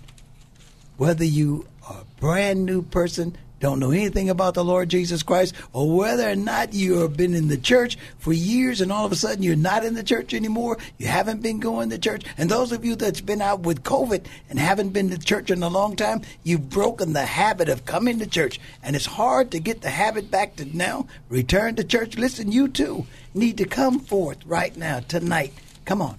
Whether 0.97 1.25
you 1.25 1.67
are 1.87 2.01
a 2.01 2.19
brand 2.19 2.65
new 2.65 2.81
person 2.81 3.37
don't 3.61 3.79
know 3.79 3.91
anything 3.91 4.29
about 4.29 4.55
the 4.55 4.65
Lord 4.65 4.89
Jesus 4.89 5.23
Christ, 5.23 5.55
or 5.71 5.95
whether 5.95 6.29
or 6.29 6.35
not 6.35 6.73
you 6.73 6.97
have 6.99 7.15
been 7.15 7.33
in 7.33 7.47
the 7.47 7.57
church 7.57 7.97
for 8.17 8.33
years 8.33 8.81
and 8.81 8.91
all 8.91 9.05
of 9.05 9.11
a 9.11 9.15
sudden 9.15 9.43
you're 9.43 9.55
not 9.55 9.85
in 9.85 9.93
the 9.93 10.03
church 10.03 10.33
anymore, 10.33 10.77
you 10.97 11.07
haven't 11.07 11.41
been 11.41 11.59
going 11.59 11.89
to 11.91 11.97
church, 11.97 12.25
and 12.37 12.49
those 12.49 12.73
of 12.73 12.83
you 12.83 12.95
that's 12.95 13.21
been 13.21 13.41
out 13.41 13.61
with 13.61 13.83
COVID 13.83 14.25
and 14.49 14.59
haven't 14.59 14.89
been 14.89 15.09
to 15.11 15.17
church 15.17 15.49
in 15.51 15.63
a 15.63 15.69
long 15.69 15.95
time, 15.95 16.21
you've 16.43 16.69
broken 16.69 17.13
the 17.13 17.25
habit 17.25 17.69
of 17.69 17.85
coming 17.85 18.19
to 18.19 18.27
church, 18.27 18.59
and 18.83 18.95
it's 18.95 19.05
hard 19.05 19.51
to 19.51 19.59
get 19.59 19.81
the 19.81 19.89
habit 19.89 20.29
back 20.29 20.55
to 20.55 20.65
now. 20.75 21.07
Return 21.29 21.75
to 21.75 21.83
church. 21.83 22.17
Listen, 22.17 22.51
you 22.51 22.67
too 22.67 23.05
need 23.33 23.57
to 23.59 23.65
come 23.65 23.99
forth 23.99 24.43
right 24.45 24.75
now, 24.75 24.99
tonight. 24.99 25.53
Come 25.85 26.01
on. 26.01 26.17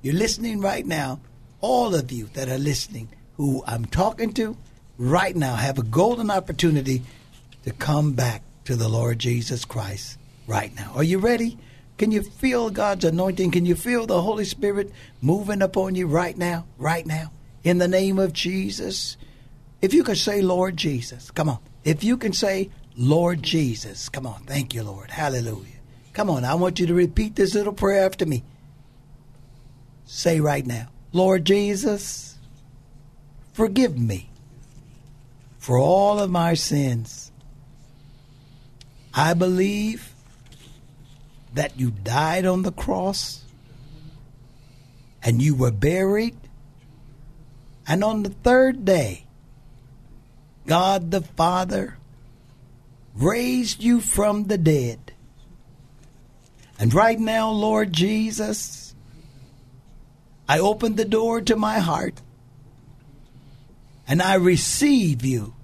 You're 0.00 0.14
listening 0.14 0.60
right 0.60 0.86
now. 0.86 1.20
All 1.60 1.94
of 1.94 2.12
you 2.12 2.26
that 2.34 2.48
are 2.48 2.58
listening, 2.58 3.08
who 3.36 3.64
I'm 3.66 3.86
talking 3.86 4.32
to, 4.34 4.56
right 4.98 5.36
now 5.36 5.54
have 5.56 5.78
a 5.78 5.82
golden 5.82 6.30
opportunity 6.30 7.02
to 7.64 7.72
come 7.72 8.12
back 8.12 8.42
to 8.64 8.76
the 8.76 8.88
Lord 8.88 9.18
Jesus 9.18 9.64
Christ 9.64 10.18
right 10.46 10.74
now. 10.74 10.92
Are 10.94 11.04
you 11.04 11.18
ready? 11.18 11.58
Can 11.98 12.12
you 12.12 12.22
feel 12.22 12.70
God's 12.70 13.04
anointing? 13.04 13.50
Can 13.50 13.64
you 13.64 13.74
feel 13.74 14.06
the 14.06 14.20
Holy 14.20 14.44
Spirit 14.44 14.92
moving 15.20 15.62
upon 15.62 15.94
you 15.94 16.06
right 16.06 16.36
now? 16.36 16.66
Right 16.78 17.06
now? 17.06 17.32
In 17.64 17.78
the 17.78 17.88
name 17.88 18.18
of 18.18 18.32
Jesus? 18.32 19.16
If 19.80 19.94
you 19.94 20.04
can 20.04 20.16
say, 20.16 20.42
Lord 20.42 20.76
Jesus, 20.76 21.30
come 21.30 21.48
on. 21.48 21.58
If 21.84 22.04
you 22.04 22.16
can 22.16 22.32
say, 22.32 22.70
Lord 22.96 23.42
Jesus, 23.42 24.08
come 24.08 24.26
on. 24.26 24.42
Thank 24.44 24.74
you, 24.74 24.82
Lord. 24.82 25.10
Hallelujah. 25.10 25.76
Come 26.12 26.30
on. 26.30 26.44
I 26.44 26.54
want 26.54 26.80
you 26.80 26.86
to 26.86 26.94
repeat 26.94 27.36
this 27.36 27.54
little 27.54 27.72
prayer 27.72 28.04
after 28.04 28.26
me. 28.26 28.42
Say 30.04 30.40
right 30.40 30.66
now, 30.66 30.88
Lord 31.12 31.44
Jesus, 31.44 32.38
forgive 33.52 33.98
me 33.98 34.30
for 35.66 35.78
all 35.78 36.20
of 36.20 36.30
my 36.30 36.54
sins. 36.54 37.32
I 39.12 39.34
believe 39.34 40.14
that 41.54 41.76
you 41.76 41.90
died 41.90 42.46
on 42.46 42.62
the 42.62 42.70
cross 42.70 43.42
and 45.24 45.42
you 45.42 45.56
were 45.56 45.72
buried. 45.72 46.36
And 47.88 48.04
on 48.04 48.22
the 48.22 48.30
third 48.30 48.84
day, 48.84 49.26
God 50.68 51.10
the 51.10 51.22
Father 51.22 51.98
raised 53.16 53.82
you 53.82 54.00
from 54.00 54.44
the 54.44 54.58
dead. 54.58 55.14
And 56.78 56.94
right 56.94 57.18
now, 57.18 57.50
Lord 57.50 57.92
Jesus, 57.92 58.94
I 60.48 60.60
open 60.60 60.94
the 60.94 61.04
door 61.04 61.40
to 61.40 61.56
my 61.56 61.80
heart 61.80 62.22
and 64.06 64.22
I 64.22 64.34
receive 64.34 65.24
you 65.24 65.55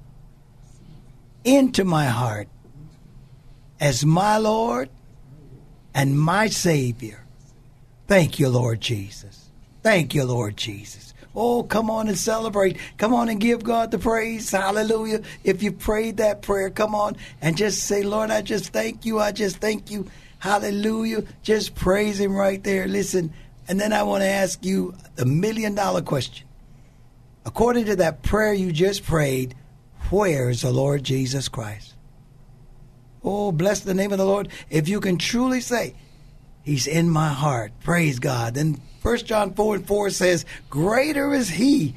into 1.44 1.85
my 1.85 2.06
heart 2.06 2.48
as 3.81 4.05
my 4.05 4.39
Lord 4.39 4.90
and 5.94 6.19
my 6.19 6.47
Savior. 6.48 7.24
Thank 8.06 8.39
you, 8.39 8.48
Lord 8.48 8.81
Jesus. 8.81 9.51
Thank 9.82 10.14
you, 10.14 10.24
Lord 10.24 10.56
Jesus. 10.56 11.14
Oh, 11.35 11.62
come 11.62 11.90
on 11.90 12.09
and 12.09 12.19
celebrate. 12.19 12.77
Come 12.98 13.14
on 13.14 13.28
and 13.28 13.40
give 13.40 13.64
God 13.64 13.90
the 13.90 13.98
praise. 13.98 14.51
Hallelujah. 14.51 15.23
If 15.44 15.62
you 15.62 15.73
prayed 15.73 16.19
that 16.19 16.43
prayer, 16.43 16.69
come 16.69 16.94
on 16.94 17.16
and 17.40 17.56
just 17.56 17.85
say, 17.85 18.02
Lord, 18.02 18.31
I 18.31 18.43
just 18.43 18.73
thank 18.73 19.06
you. 19.06 19.19
I 19.19 19.32
just 19.32 19.56
thank 19.56 19.90
you. 19.90 20.10
Hallelujah. 20.40 21.24
Just 21.43 21.74
praise 21.74 22.20
Him 22.20 22.35
right 22.35 22.62
there. 22.62 22.86
Listen. 22.86 23.32
And 23.69 23.81
then 23.81 23.93
I 23.93 24.02
want 24.02 24.23
to 24.23 24.28
ask 24.28 24.64
you 24.64 24.94
the 25.14 25.24
million 25.24 25.74
dollar 25.74 26.02
question. 26.02 26.47
According 27.47 27.86
to 27.86 27.97
that 27.97 28.23
prayer 28.23 28.52
you 28.52 28.73
just 28.73 29.05
prayed, 29.05 29.55
where 30.12 30.51
is 30.51 30.60
the 30.60 30.72
Lord 30.72 31.02
Jesus 31.02 31.48
Christ? 31.48 31.94
Oh, 33.24 33.51
bless 33.51 33.80
the 33.80 33.94
name 33.94 34.12
of 34.12 34.18
the 34.18 34.26
Lord. 34.26 34.48
If 34.68 34.89
you 34.89 35.01
can 35.01 35.16
truly 35.16 35.60
say, 35.60 35.94
He's 36.62 36.86
in 36.86 37.09
my 37.09 37.28
heart, 37.28 37.72
praise 37.80 38.18
God. 38.18 38.55
Then 38.55 38.80
1 39.01 39.16
John 39.18 39.55
4 39.55 39.76
and 39.76 39.86
4 39.86 40.10
says, 40.10 40.44
Greater 40.70 41.32
is 41.32 41.48
He 41.48 41.94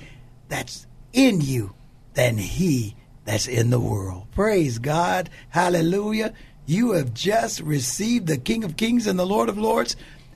that's 0.48 0.88
in 1.14 1.42
you 1.42 1.74
than 2.14 2.38
He 2.38 2.96
that's 3.26 3.48
in 3.48 3.70
the 3.70 3.80
world. 3.80 4.28
Praise 4.34 4.80
God. 4.80 5.30
Hallelujah. 5.50 6.34
You 6.66 6.94
have 6.94 7.14
just 7.14 7.60
received 7.60 8.28
the 8.28 8.38
King 8.38 8.64
of 8.64 8.78
Kings 8.78 9.08
and 9.08 9.20
the 9.20 9.26
Lord 9.26 9.50
of 9.50 9.58
Lords 9.58 9.96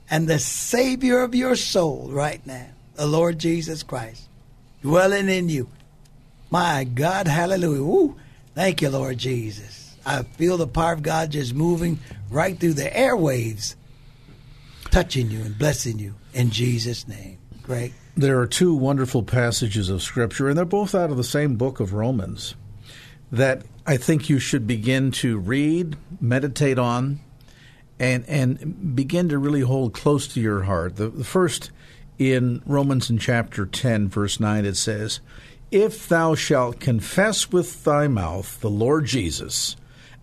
and 0.09 0.27
the 0.27 0.39
Savior 0.39 1.21
of 1.21 1.33
your 1.33 1.55
soul 1.55 2.09
right 2.11 2.45
now, 2.45 2.67
the 2.95 3.07
Lord 3.07 3.39
Jesus 3.39 3.83
Christ, 3.83 4.27
dwelling 4.81 5.29
in 5.29 5.49
you. 5.49 5.69
My 6.49 6.83
God, 6.83 7.27
hallelujah. 7.27 8.15
Thank 8.55 8.81
you, 8.81 8.89
Lord 8.89 9.17
Jesus. 9.17 9.95
I 10.05 10.23
feel 10.23 10.57
the 10.57 10.67
power 10.67 10.93
of 10.93 11.03
God 11.03 11.31
just 11.31 11.53
moving 11.53 11.99
right 12.31 12.59
through 12.59 12.73
the 12.73 12.89
airwaves, 12.89 13.75
touching 14.89 15.29
you 15.29 15.41
and 15.41 15.57
blessing 15.57 15.99
you 15.99 16.15
in 16.33 16.49
Jesus' 16.49 17.07
name. 17.07 17.37
Great. 17.61 17.93
There 18.17 18.39
are 18.39 18.47
two 18.47 18.73
wonderful 18.73 19.23
passages 19.23 19.89
of 19.89 20.01
Scripture, 20.01 20.49
and 20.49 20.57
they're 20.57 20.65
both 20.65 20.95
out 20.95 21.11
of 21.11 21.17
the 21.17 21.23
same 21.23 21.55
book 21.55 21.79
of 21.79 21.93
Romans, 21.93 22.55
that 23.31 23.61
I 23.85 23.97
think 23.97 24.29
you 24.29 24.39
should 24.39 24.65
begin 24.65 25.11
to 25.11 25.37
read, 25.37 25.95
meditate 26.19 26.79
on, 26.79 27.19
and 27.99 28.27
and 28.27 28.95
begin 28.95 29.29
to 29.29 29.37
really 29.37 29.61
hold 29.61 29.93
close 29.93 30.27
to 30.29 30.41
your 30.41 30.63
heart. 30.63 30.95
The, 30.95 31.09
the 31.09 31.23
first 31.23 31.69
in 32.17 32.61
Romans 32.65 33.09
in 33.09 33.17
chapter 33.17 33.65
10, 33.65 34.09
verse 34.09 34.39
9, 34.39 34.65
it 34.65 34.75
says, 34.75 35.21
if 35.71 36.07
thou 36.07 36.35
shalt 36.35 36.79
confess 36.79 37.51
with 37.51 37.83
thy 37.83 38.07
mouth 38.07 38.59
the 38.59 38.69
Lord 38.69 39.05
Jesus, 39.05 39.75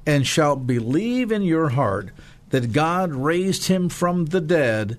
and 0.04 0.26
shalt 0.26 0.66
believe 0.66 1.32
in 1.32 1.42
your 1.42 1.70
heart 1.70 2.10
that 2.50 2.72
God 2.72 3.12
raised 3.12 3.66
him 3.66 3.88
from 3.88 4.26
the 4.26 4.40
dead, 4.40 4.98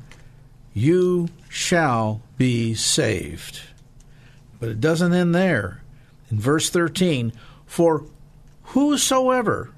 you 0.73 1.29
shall 1.49 2.21
be 2.37 2.73
saved. 2.73 3.61
But 4.59 4.69
it 4.69 4.81
doesn't 4.81 5.13
end 5.13 5.33
there. 5.33 5.81
In 6.29 6.39
verse 6.39 6.69
13, 6.69 7.31
for 7.65 8.05
whosoever, 8.63 9.71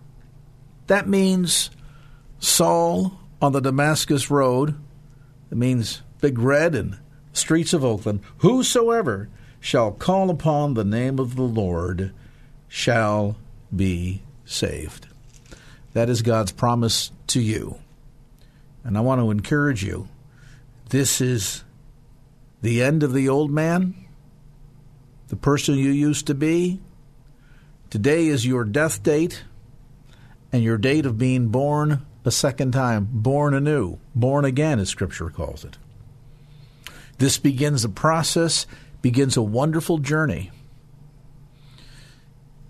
that 0.88 1.08
means 1.08 1.70
Saul 2.40 3.20
on 3.42 3.52
the 3.52 3.60
Damascus 3.60 4.32
Road, 4.32 4.76
it 5.52 5.58
means 5.58 6.02
Big 6.22 6.40
Red 6.40 6.76
and 6.76 6.98
streets 7.34 7.74
of 7.74 7.86
Oakland, 7.86 8.22
whosoever 8.40 9.30
shall 9.60 9.92
call 9.92 10.30
upon 10.30 10.74
the 10.74 10.84
name 10.84 11.20
of 11.20 11.36
the 11.36 11.44
Lord 11.44 12.14
shall 12.68 13.38
be 13.76 14.22
saved. 14.46 15.08
That 15.94 16.10
is 16.10 16.22
God's 16.22 16.52
promise 16.52 17.12
to 17.28 17.42
you. 17.42 17.80
And 18.84 18.98
I 18.98 19.02
want 19.02 19.22
to 19.22 19.32
encourage 19.32 19.84
you 19.84 20.08
this 20.90 21.22
is 21.22 21.64
the 22.62 22.82
end 22.82 23.04
of 23.04 23.14
the 23.14 23.30
old 23.30 23.52
man, 23.52 23.94
the 25.28 25.36
person 25.36 25.76
you 25.76 25.92
used 25.92 26.28
to 26.28 26.34
be. 26.34 26.80
Today 27.90 28.28
is 28.28 28.46
your 28.46 28.64
death 28.64 29.04
date 29.04 29.44
and 30.52 30.64
your 30.64 30.78
date 30.78 31.06
of 31.06 31.18
being 31.18 31.50
born 31.50 32.06
a 32.26 32.32
second 32.32 32.72
time, 32.72 33.08
born 33.12 33.54
anew, 33.54 33.98
born 34.14 34.46
again, 34.46 34.80
as 34.80 34.90
Scripture 34.90 35.30
calls 35.30 35.64
it. 35.64 35.78
This 37.18 37.38
begins 37.38 37.84
a 37.84 37.90
process, 37.90 38.66
begins 39.02 39.38
a 39.38 39.42
wonderful 39.42 39.98
journey. 39.98 40.52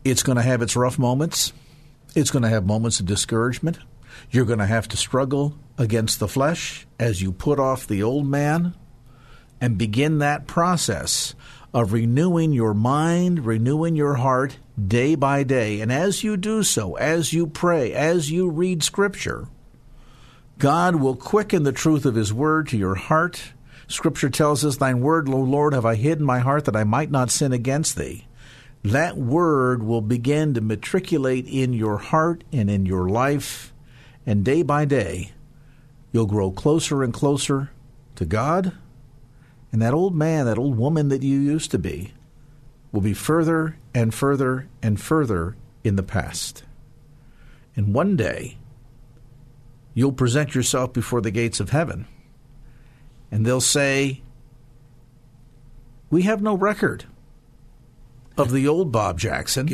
It's 0.03 0.23
going 0.23 0.37
to 0.37 0.41
have 0.41 0.61
its 0.61 0.75
rough 0.75 0.97
moments. 0.97 1.53
It's 2.15 2.31
going 2.31 2.43
to 2.43 2.49
have 2.49 2.65
moments 2.65 2.99
of 2.99 3.05
discouragement. 3.05 3.79
You're 4.31 4.45
going 4.45 4.59
to 4.59 4.65
have 4.65 4.87
to 4.89 4.97
struggle 4.97 5.57
against 5.77 6.19
the 6.19 6.27
flesh 6.27 6.87
as 6.99 7.21
you 7.21 7.31
put 7.31 7.59
off 7.59 7.87
the 7.87 8.03
old 8.03 8.27
man 8.27 8.75
and 9.61 9.77
begin 9.77 10.19
that 10.19 10.47
process 10.47 11.35
of 11.73 11.93
renewing 11.93 12.51
your 12.51 12.73
mind, 12.73 13.45
renewing 13.45 13.95
your 13.95 14.15
heart 14.15 14.57
day 14.87 15.15
by 15.15 15.43
day. 15.43 15.81
And 15.81 15.91
as 15.91 16.23
you 16.23 16.37
do 16.37 16.63
so, 16.63 16.95
as 16.95 17.33
you 17.33 17.45
pray, 17.47 17.93
as 17.93 18.31
you 18.31 18.49
read 18.49 18.83
Scripture, 18.83 19.47
God 20.57 20.95
will 20.95 21.15
quicken 21.15 21.63
the 21.63 21.71
truth 21.71 22.05
of 22.05 22.15
His 22.15 22.33
Word 22.33 22.67
to 22.69 22.77
your 22.77 22.95
heart. 22.95 23.53
Scripture 23.89 24.29
tells 24.29 24.63
us, 24.63 24.77
Thine 24.77 25.01
Word, 25.01 25.27
O 25.27 25.37
Lord, 25.37 25.73
have 25.73 25.85
I 25.85 25.95
hid 25.95 26.19
in 26.19 26.25
my 26.25 26.39
heart 26.39 26.63
that 26.65 26.75
I 26.77 26.85
might 26.85 27.11
not 27.11 27.29
sin 27.29 27.51
against 27.51 27.97
Thee. 27.97 28.25
That 28.83 29.17
Word 29.17 29.83
will 29.83 30.01
begin 30.01 30.53
to 30.53 30.61
matriculate 30.61 31.45
in 31.47 31.73
your 31.73 31.97
heart 31.97 32.45
and 32.53 32.69
in 32.69 32.85
your 32.85 33.09
life, 33.09 33.73
and 34.25 34.45
day 34.45 34.61
by 34.61 34.85
day, 34.85 35.33
you'll 36.13 36.25
grow 36.25 36.51
closer 36.51 37.03
and 37.03 37.13
closer 37.13 37.71
to 38.15 38.25
God 38.25 38.73
and 39.71 39.81
that 39.81 39.93
old 39.93 40.15
man, 40.15 40.45
that 40.45 40.57
old 40.57 40.77
woman 40.77 41.09
that 41.09 41.23
you 41.23 41.39
used 41.39 41.71
to 41.71 41.79
be, 41.79 42.13
will 42.91 43.01
be 43.01 43.13
further 43.13 43.77
and 43.93 44.13
further 44.13 44.67
and 44.81 44.99
further 44.99 45.55
in 45.83 45.95
the 45.95 46.03
past. 46.03 46.63
And 47.75 47.93
one 47.93 48.15
day, 48.15 48.57
you'll 49.93 50.11
present 50.11 50.55
yourself 50.55 50.91
before 50.91 51.21
the 51.21 51.31
gates 51.31 51.59
of 51.59 51.69
heaven, 51.69 52.07
and 53.31 53.45
they'll 53.45 53.61
say, 53.61 54.21
We 56.09 56.23
have 56.23 56.41
no 56.41 56.55
record 56.55 57.05
of 58.37 58.51
the 58.51 58.67
old 58.67 58.91
Bob 58.91 59.19
Jackson. 59.19 59.67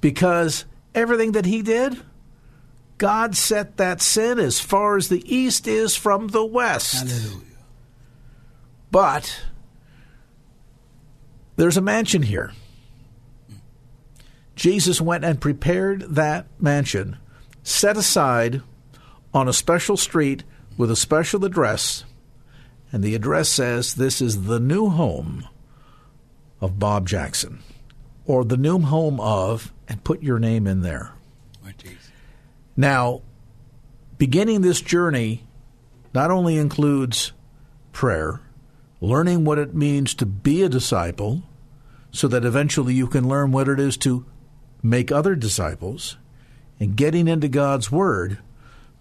Because 0.00 0.64
everything 0.94 1.32
that 1.32 1.46
he 1.46 1.62
did, 1.62 2.00
God 2.98 3.36
set 3.36 3.76
that 3.76 4.00
sin 4.00 4.38
as 4.38 4.60
far 4.60 4.96
as 4.96 5.08
the 5.08 5.22
east 5.32 5.66
is 5.66 5.96
from 5.96 6.28
the 6.28 6.44
west. 6.44 7.08
Hallelujah. 7.08 7.46
But 8.90 9.42
there's 11.56 11.76
a 11.76 11.82
mansion 11.82 12.22
here. 12.22 12.52
Jesus 14.56 15.00
went 15.00 15.24
and 15.24 15.40
prepared 15.40 16.02
that 16.16 16.46
mansion, 16.58 17.16
set 17.62 17.96
aside 17.96 18.62
on 19.32 19.48
a 19.48 19.52
special 19.52 19.96
street 19.96 20.44
with 20.76 20.90
a 20.90 20.96
special 20.96 21.44
address, 21.44 22.04
and 22.92 23.02
the 23.02 23.14
address 23.14 23.48
says 23.48 23.94
this 23.94 24.20
is 24.20 24.44
the 24.44 24.60
new 24.60 24.88
home 24.88 25.46
of 26.60 26.78
Bob 26.78 27.06
Jackson, 27.06 27.62
or 28.26 28.44
the 28.44 28.56
new 28.56 28.78
home 28.80 29.20
of, 29.20 29.72
and 29.88 30.04
put 30.04 30.22
your 30.22 30.38
name 30.38 30.66
in 30.66 30.82
there. 30.82 31.14
Oh, 31.64 31.70
now, 32.76 33.22
beginning 34.18 34.60
this 34.60 34.80
journey 34.80 35.44
not 36.14 36.30
only 36.30 36.56
includes 36.56 37.32
prayer, 37.92 38.40
learning 39.00 39.44
what 39.44 39.58
it 39.58 39.74
means 39.74 40.14
to 40.14 40.26
be 40.26 40.62
a 40.62 40.68
disciple 40.68 41.42
so 42.12 42.28
that 42.28 42.44
eventually 42.44 42.94
you 42.94 43.06
can 43.06 43.28
learn 43.28 43.52
what 43.52 43.68
it 43.68 43.78
is 43.78 43.96
to 43.96 44.26
make 44.82 45.12
other 45.12 45.34
disciples 45.34 46.16
and 46.78 46.96
getting 46.96 47.28
into 47.28 47.48
God's 47.48 47.90
Word 47.90 48.38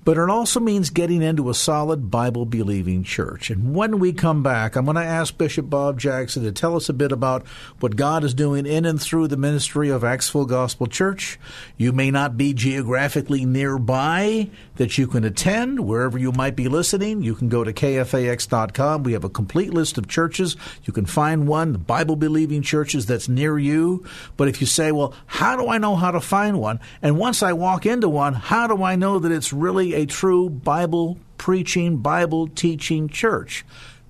but 0.05 0.17
it 0.17 0.29
also 0.29 0.59
means 0.59 0.89
getting 0.89 1.21
into 1.21 1.49
a 1.49 1.53
solid 1.53 2.09
Bible 2.09 2.45
believing 2.45 3.03
church. 3.03 3.49
And 3.49 3.75
when 3.75 3.99
we 3.99 4.13
come 4.13 4.41
back, 4.41 4.75
I'm 4.75 4.85
going 4.85 4.95
to 4.95 5.03
ask 5.03 5.37
Bishop 5.37 5.69
Bob 5.69 5.99
Jackson 5.99 6.43
to 6.43 6.51
tell 6.51 6.75
us 6.75 6.89
a 6.89 6.93
bit 6.93 7.11
about 7.11 7.45
what 7.79 7.95
God 7.95 8.23
is 8.23 8.33
doing 8.33 8.65
in 8.65 8.85
and 8.85 9.01
through 9.01 9.27
the 9.27 9.37
ministry 9.37 9.89
of 9.89 10.03
Acts 10.03 10.29
Full 10.29 10.45
Gospel 10.45 10.87
Church. 10.87 11.39
You 11.77 11.91
may 11.91 12.11
not 12.11 12.37
be 12.37 12.53
geographically 12.53 13.45
nearby 13.45 14.49
that 14.77 14.97
you 14.97 15.05
can 15.05 15.23
attend. 15.23 15.81
Wherever 15.81 16.17
you 16.17 16.31
might 16.31 16.55
be 16.55 16.69
listening, 16.69 17.21
you 17.21 17.35
can 17.35 17.49
go 17.49 17.63
to 17.63 17.73
kfax.com. 17.73 19.03
We 19.03 19.13
have 19.13 19.23
a 19.23 19.29
complete 19.29 19.73
list 19.73 19.97
of 19.97 20.07
churches. 20.07 20.55
You 20.85 20.93
can 20.93 21.05
find 21.05 21.47
one, 21.47 21.73
the 21.73 21.77
Bible 21.77 22.15
believing 22.15 22.61
churches 22.61 23.05
that's 23.05 23.27
near 23.27 23.59
you. 23.59 24.05
But 24.37 24.47
if 24.47 24.61
you 24.61 24.67
say, 24.67 24.91
well, 24.91 25.13
how 25.25 25.55
do 25.57 25.67
I 25.67 25.77
know 25.77 25.95
how 25.95 26.11
to 26.11 26.21
find 26.21 26.59
one? 26.59 26.79
And 27.01 27.17
once 27.17 27.43
I 27.43 27.53
walk 27.53 27.85
into 27.85 28.09
one, 28.09 28.33
how 28.33 28.67
do 28.67 28.83
I 28.83 28.95
know 28.95 29.19
that 29.19 29.31
it's 29.31 29.51
really 29.51 29.88
a 29.93 30.05
true 30.05 30.49
Bible 30.49 31.17
preaching, 31.37 31.97
Bible 31.97 32.47
teaching 32.47 33.07
church. 33.07 33.65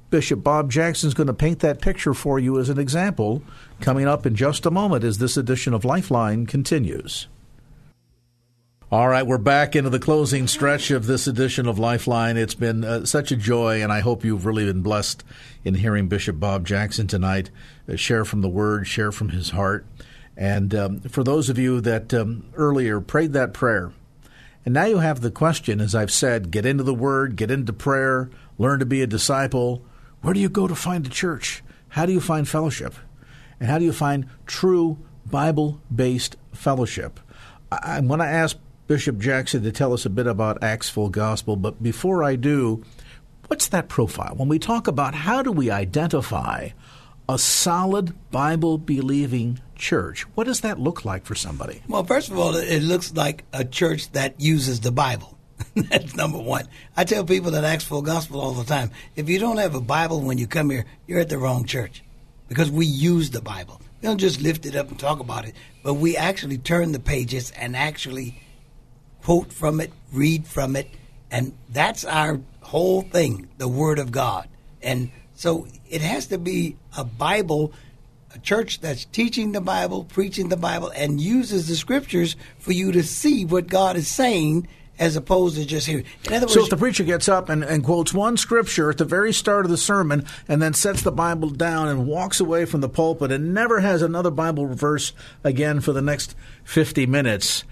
Bishop 0.09 0.43
Bob 0.43 0.71
Jackson 0.71 1.07
is 1.07 1.13
going 1.13 1.27
to 1.27 1.33
paint 1.33 1.59
that 1.59 1.81
picture 1.81 2.13
for 2.13 2.39
you 2.39 2.59
as 2.59 2.69
an 2.69 2.79
example 2.79 3.43
coming 3.79 4.07
up 4.07 4.25
in 4.25 4.35
just 4.35 4.65
a 4.65 4.71
moment 4.71 5.03
as 5.03 5.19
this 5.19 5.37
edition 5.37 5.73
of 5.73 5.85
Lifeline 5.85 6.45
continues. 6.45 7.27
All 8.91 9.07
right, 9.07 9.25
we're 9.25 9.37
back 9.37 9.75
into 9.75 9.91
the 9.91 9.99
closing 9.99 10.47
stretch 10.47 10.89
of 10.89 11.05
this 11.05 11.27
edition 11.27 11.67
of 11.67 11.77
Lifeline. 11.77 12.37
It's 12.37 12.55
been 12.55 12.83
uh, 12.83 13.05
such 13.05 13.31
a 13.31 13.35
joy, 13.35 13.83
and 13.83 13.91
I 13.91 13.99
hope 13.99 14.25
you've 14.25 14.47
really 14.47 14.65
been 14.65 14.81
blessed 14.81 15.23
in 15.63 15.75
hearing 15.75 16.07
Bishop 16.07 16.39
Bob 16.39 16.65
Jackson 16.65 17.05
tonight 17.05 17.51
uh, 17.87 17.95
share 17.95 18.25
from 18.25 18.41
the 18.41 18.49
Word, 18.49 18.87
share 18.87 19.11
from 19.11 19.29
his 19.29 19.51
heart. 19.51 19.85
And 20.35 20.73
um, 20.73 20.99
for 21.01 21.23
those 21.23 21.49
of 21.49 21.59
you 21.59 21.81
that 21.81 22.15
um, 22.15 22.45
earlier 22.55 22.99
prayed 22.99 23.33
that 23.33 23.53
prayer, 23.53 23.91
and 24.69 24.75
now 24.75 24.85
you 24.85 24.99
have 24.99 25.21
the 25.21 25.31
question, 25.31 25.81
as 25.81 25.95
I've 25.95 26.11
said, 26.11 26.51
get 26.51 26.63
into 26.63 26.83
the 26.83 26.93
Word, 26.93 27.35
get 27.35 27.49
into 27.49 27.73
prayer, 27.73 28.29
learn 28.59 28.77
to 28.77 28.85
be 28.85 29.01
a 29.01 29.07
disciple. 29.07 29.83
Where 30.21 30.31
do 30.31 30.39
you 30.39 30.47
go 30.47 30.67
to 30.67 30.75
find 30.75 31.07
a 31.07 31.09
church? 31.09 31.63
How 31.87 32.05
do 32.05 32.13
you 32.13 32.21
find 32.21 32.47
fellowship? 32.47 32.93
And 33.59 33.67
how 33.67 33.79
do 33.79 33.85
you 33.85 33.91
find 33.91 34.27
true 34.45 34.99
Bible 35.25 35.81
based 35.91 36.35
fellowship? 36.53 37.19
I'm 37.71 38.05
going 38.05 38.19
to 38.19 38.27
ask 38.27 38.59
Bishop 38.85 39.17
Jackson 39.17 39.63
to 39.63 39.71
tell 39.71 39.91
us 39.91 40.05
a 40.05 40.09
bit 40.11 40.27
about 40.27 40.61
Acts 40.61 40.87
Full 40.87 41.09
Gospel, 41.09 41.55
but 41.55 41.81
before 41.81 42.23
I 42.23 42.35
do, 42.35 42.83
what's 43.47 43.69
that 43.69 43.89
profile? 43.89 44.35
When 44.35 44.49
we 44.49 44.59
talk 44.59 44.87
about 44.87 45.15
how 45.15 45.41
do 45.41 45.51
we 45.51 45.71
identify 45.71 46.69
a 47.29 47.37
solid 47.37 48.31
Bible 48.31 48.79
believing 48.79 49.59
church. 49.75 50.23
What 50.33 50.45
does 50.45 50.61
that 50.61 50.79
look 50.79 51.05
like 51.05 51.25
for 51.25 51.35
somebody? 51.35 51.83
Well, 51.87 52.03
first 52.03 52.31
of 52.31 52.39
all, 52.39 52.55
it 52.55 52.81
looks 52.81 53.13
like 53.13 53.43
a 53.53 53.63
church 53.63 54.11
that 54.13 54.41
uses 54.41 54.79
the 54.79 54.91
Bible. 54.91 55.37
That's 55.75 56.15
number 56.15 56.39
one. 56.39 56.67
I 56.97 57.03
tell 57.03 57.23
people 57.23 57.51
that 57.51 57.63
Acts 57.63 57.83
Full 57.83 58.01
Gospel 58.01 58.41
all 58.41 58.53
the 58.53 58.63
time 58.63 58.89
if 59.15 59.29
you 59.29 59.37
don't 59.37 59.57
have 59.57 59.75
a 59.75 59.79
Bible 59.79 60.21
when 60.21 60.39
you 60.39 60.47
come 60.47 60.71
here, 60.71 60.85
you're 61.05 61.19
at 61.19 61.29
the 61.29 61.37
wrong 61.37 61.65
church 61.65 62.03
because 62.47 62.71
we 62.71 62.87
use 62.87 63.29
the 63.29 63.41
Bible. 63.41 63.79
We 64.01 64.07
don't 64.07 64.17
just 64.17 64.41
lift 64.41 64.65
it 64.65 64.75
up 64.75 64.89
and 64.89 64.97
talk 64.97 65.19
about 65.19 65.45
it, 65.45 65.53
but 65.83 65.93
we 65.93 66.17
actually 66.17 66.57
turn 66.57 66.93
the 66.93 66.99
pages 66.99 67.51
and 67.51 67.75
actually 67.75 68.41
quote 69.21 69.53
from 69.53 69.79
it, 69.79 69.93
read 70.11 70.47
from 70.47 70.75
it, 70.75 70.89
and 71.29 71.53
that's 71.69 72.03
our 72.05 72.41
whole 72.61 73.03
thing 73.03 73.49
the 73.59 73.67
Word 73.67 73.99
of 73.99 74.11
God. 74.11 74.49
And 74.81 75.11
so 75.39 75.67
it 75.89 76.01
has 76.01 76.27
to 76.27 76.37
be 76.37 76.75
a 76.97 77.05
Bible, 77.05 77.71
a 78.35 78.39
church 78.39 78.81
that's 78.81 79.05
teaching 79.05 79.53
the 79.53 79.61
Bible, 79.61 80.03
preaching 80.03 80.49
the 80.49 80.57
Bible, 80.57 80.91
and 80.93 81.21
uses 81.21 81.69
the 81.69 81.77
scriptures 81.77 82.35
for 82.57 82.73
you 82.73 82.91
to 82.91 83.03
see 83.03 83.45
what 83.45 83.67
God 83.67 83.95
is 83.95 84.09
saying 84.09 84.67
as 84.99 85.15
opposed 85.15 85.55
to 85.55 85.65
just 85.65 85.87
hearing. 85.87 86.03
In 86.25 86.33
other 86.33 86.45
words, 86.45 86.55
so 86.55 86.63
if 86.63 86.69
the 86.69 86.75
preacher 86.75 87.05
gets 87.05 87.29
up 87.29 87.47
and, 87.47 87.63
and, 87.63 87.85
quotes 87.85 88.13
one 88.13 88.35
scripture 88.35 88.89
at 88.89 88.97
the 88.97 89.05
very 89.05 89.31
start 89.31 89.63
of 89.63 89.71
the 89.71 89.77
sermon 89.77 90.25
and 90.49 90.61
then 90.61 90.73
sets 90.73 91.03
the 91.03 91.11
Bible 91.11 91.49
down 91.51 91.87
and 91.87 92.05
walks 92.05 92.41
away 92.41 92.65
from 92.65 92.81
the 92.81 92.89
pulpit 92.89 93.31
and 93.31 93.53
never 93.53 93.79
has 93.79 94.01
another 94.01 94.31
Bible 94.31 94.67
verse 94.67 95.13
again 95.45 95.79
for 95.79 95.93
the 95.93 96.01
next 96.01 96.35
50 96.65 97.05
minutes, 97.05 97.63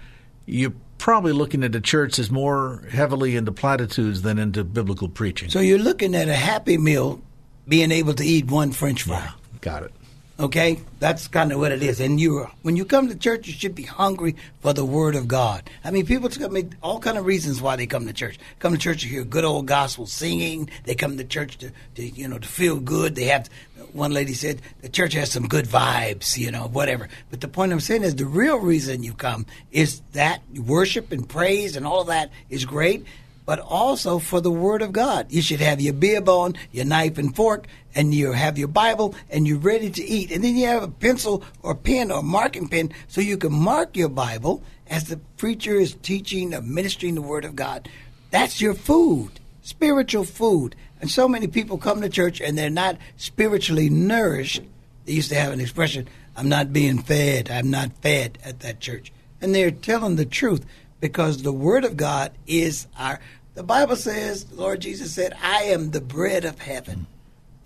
you're 0.46 0.72
probably 0.96 1.32
looking 1.32 1.62
at 1.62 1.74
a 1.74 1.82
church 1.82 2.18
as 2.18 2.30
more 2.30 2.82
heavily 2.90 3.36
into 3.36 3.52
platitudes 3.52 4.22
than 4.22 4.38
into 4.38 4.64
biblical 4.64 5.10
preaching. 5.10 5.50
So 5.50 5.60
you're 5.60 5.78
looking 5.78 6.14
at 6.14 6.28
a 6.28 6.34
happy 6.34 6.78
meal 6.78 7.20
being 7.68 7.92
able 7.92 8.14
to 8.14 8.24
eat 8.24 8.50
one 8.50 8.72
French 8.72 9.02
fry. 9.02 9.18
Yeah, 9.18 9.32
got 9.60 9.82
it. 9.82 9.92
Okay, 10.40 10.78
that's 11.00 11.26
kind 11.26 11.50
of 11.50 11.58
what 11.58 11.72
it 11.72 11.82
is. 11.82 11.98
And 11.98 12.20
you, 12.20 12.46
when 12.62 12.76
you 12.76 12.84
come 12.84 13.08
to 13.08 13.16
church, 13.16 13.48
you 13.48 13.52
should 13.52 13.74
be 13.74 13.82
hungry 13.82 14.36
for 14.60 14.72
the 14.72 14.84
Word 14.84 15.16
of 15.16 15.26
God. 15.26 15.68
I 15.82 15.90
mean, 15.90 16.06
people 16.06 16.30
mean, 16.50 16.76
all 16.80 17.00
kind 17.00 17.18
of 17.18 17.26
reasons 17.26 17.60
why 17.60 17.74
they 17.74 17.88
come 17.88 18.06
to 18.06 18.12
church. 18.12 18.38
Come 18.60 18.72
to 18.72 18.78
church 18.78 19.02
to 19.02 19.08
hear 19.08 19.24
good 19.24 19.44
old 19.44 19.66
gospel 19.66 20.06
singing. 20.06 20.70
They 20.84 20.94
come 20.94 21.16
to 21.16 21.24
church 21.24 21.58
to, 21.58 21.72
to 21.96 22.08
you 22.08 22.28
know, 22.28 22.38
to 22.38 22.46
feel 22.46 22.78
good. 22.78 23.16
They 23.16 23.24
have. 23.24 23.50
One 23.92 24.12
lady 24.12 24.34
said 24.34 24.60
the 24.82 24.88
church 24.88 25.14
has 25.14 25.32
some 25.32 25.48
good 25.48 25.64
vibes, 25.64 26.36
you 26.36 26.50
know, 26.52 26.68
whatever. 26.68 27.08
But 27.30 27.40
the 27.40 27.48
point 27.48 27.72
I'm 27.72 27.80
saying 27.80 28.04
is 28.04 28.14
the 28.14 28.26
real 28.26 28.58
reason 28.58 29.02
you 29.02 29.14
come 29.14 29.46
is 29.72 30.02
that 30.12 30.42
worship 30.54 31.10
and 31.10 31.26
praise 31.26 31.74
and 31.74 31.86
all 31.86 32.02
of 32.02 32.08
that 32.08 32.30
is 32.50 32.66
great 32.66 33.06
but 33.48 33.60
also 33.60 34.18
for 34.18 34.42
the 34.42 34.50
Word 34.50 34.82
of 34.82 34.92
God. 34.92 35.32
You 35.32 35.40
should 35.40 35.60
have 35.60 35.80
your 35.80 35.94
beer 35.94 36.20
bone, 36.20 36.52
your 36.70 36.84
knife 36.84 37.16
and 37.16 37.34
fork, 37.34 37.66
and 37.94 38.14
you 38.14 38.32
have 38.32 38.58
your 38.58 38.68
Bible, 38.68 39.14
and 39.30 39.48
you're 39.48 39.56
ready 39.56 39.88
to 39.88 40.04
eat. 40.04 40.30
And 40.30 40.44
then 40.44 40.54
you 40.54 40.66
have 40.66 40.82
a 40.82 40.88
pencil 40.88 41.42
or 41.62 41.74
pen 41.74 42.12
or 42.12 42.22
marking 42.22 42.68
pen 42.68 42.92
so 43.06 43.22
you 43.22 43.38
can 43.38 43.54
mark 43.54 43.96
your 43.96 44.10
Bible 44.10 44.62
as 44.86 45.04
the 45.04 45.16
preacher 45.38 45.76
is 45.76 45.94
teaching 46.02 46.52
or 46.52 46.60
ministering 46.60 47.14
the 47.14 47.22
Word 47.22 47.46
of 47.46 47.56
God. 47.56 47.88
That's 48.30 48.60
your 48.60 48.74
food, 48.74 49.40
spiritual 49.62 50.24
food. 50.24 50.76
And 51.00 51.10
so 51.10 51.26
many 51.26 51.46
people 51.46 51.78
come 51.78 52.02
to 52.02 52.10
church 52.10 52.42
and 52.42 52.58
they're 52.58 52.68
not 52.68 52.98
spiritually 53.16 53.88
nourished. 53.88 54.60
They 55.06 55.14
used 55.14 55.30
to 55.30 55.36
have 55.36 55.54
an 55.54 55.60
expression, 55.62 56.06
I'm 56.36 56.50
not 56.50 56.74
being 56.74 56.98
fed, 56.98 57.50
I'm 57.50 57.70
not 57.70 57.92
fed 58.02 58.36
at 58.44 58.60
that 58.60 58.80
church. 58.80 59.10
And 59.40 59.54
they're 59.54 59.70
telling 59.70 60.16
the 60.16 60.26
truth 60.26 60.66
because 61.00 61.42
the 61.42 61.52
Word 61.52 61.84
of 61.84 61.96
God 61.96 62.32
is 62.46 62.86
our. 62.98 63.20
The 63.58 63.64
Bible 63.64 63.96
says, 63.96 64.46
Lord 64.52 64.78
Jesus 64.78 65.12
said, 65.12 65.36
I 65.42 65.64
am 65.64 65.90
the 65.90 66.00
bread 66.00 66.44
of 66.44 66.60
heaven. 66.60 67.08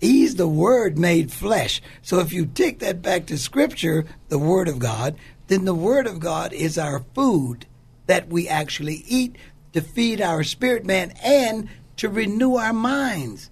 He's 0.01 0.37
the 0.37 0.47
Word 0.47 0.97
made 0.97 1.31
flesh. 1.31 1.83
So 2.01 2.17
if 2.17 2.33
you 2.33 2.47
take 2.47 2.79
that 2.79 3.03
back 3.03 3.27
to 3.27 3.37
Scripture, 3.37 4.05
the 4.29 4.39
Word 4.39 4.67
of 4.67 4.79
God, 4.79 5.15
then 5.49 5.65
the 5.65 5.75
Word 5.75 6.07
of 6.07 6.19
God 6.19 6.51
is 6.51 6.79
our 6.79 7.03
food 7.13 7.67
that 8.07 8.27
we 8.27 8.47
actually 8.47 9.03
eat 9.07 9.35
to 9.73 9.81
feed 9.81 10.19
our 10.19 10.43
spirit 10.43 10.83
man 10.83 11.13
and 11.23 11.69
to 11.97 12.09
renew 12.09 12.55
our 12.55 12.73
minds 12.73 13.51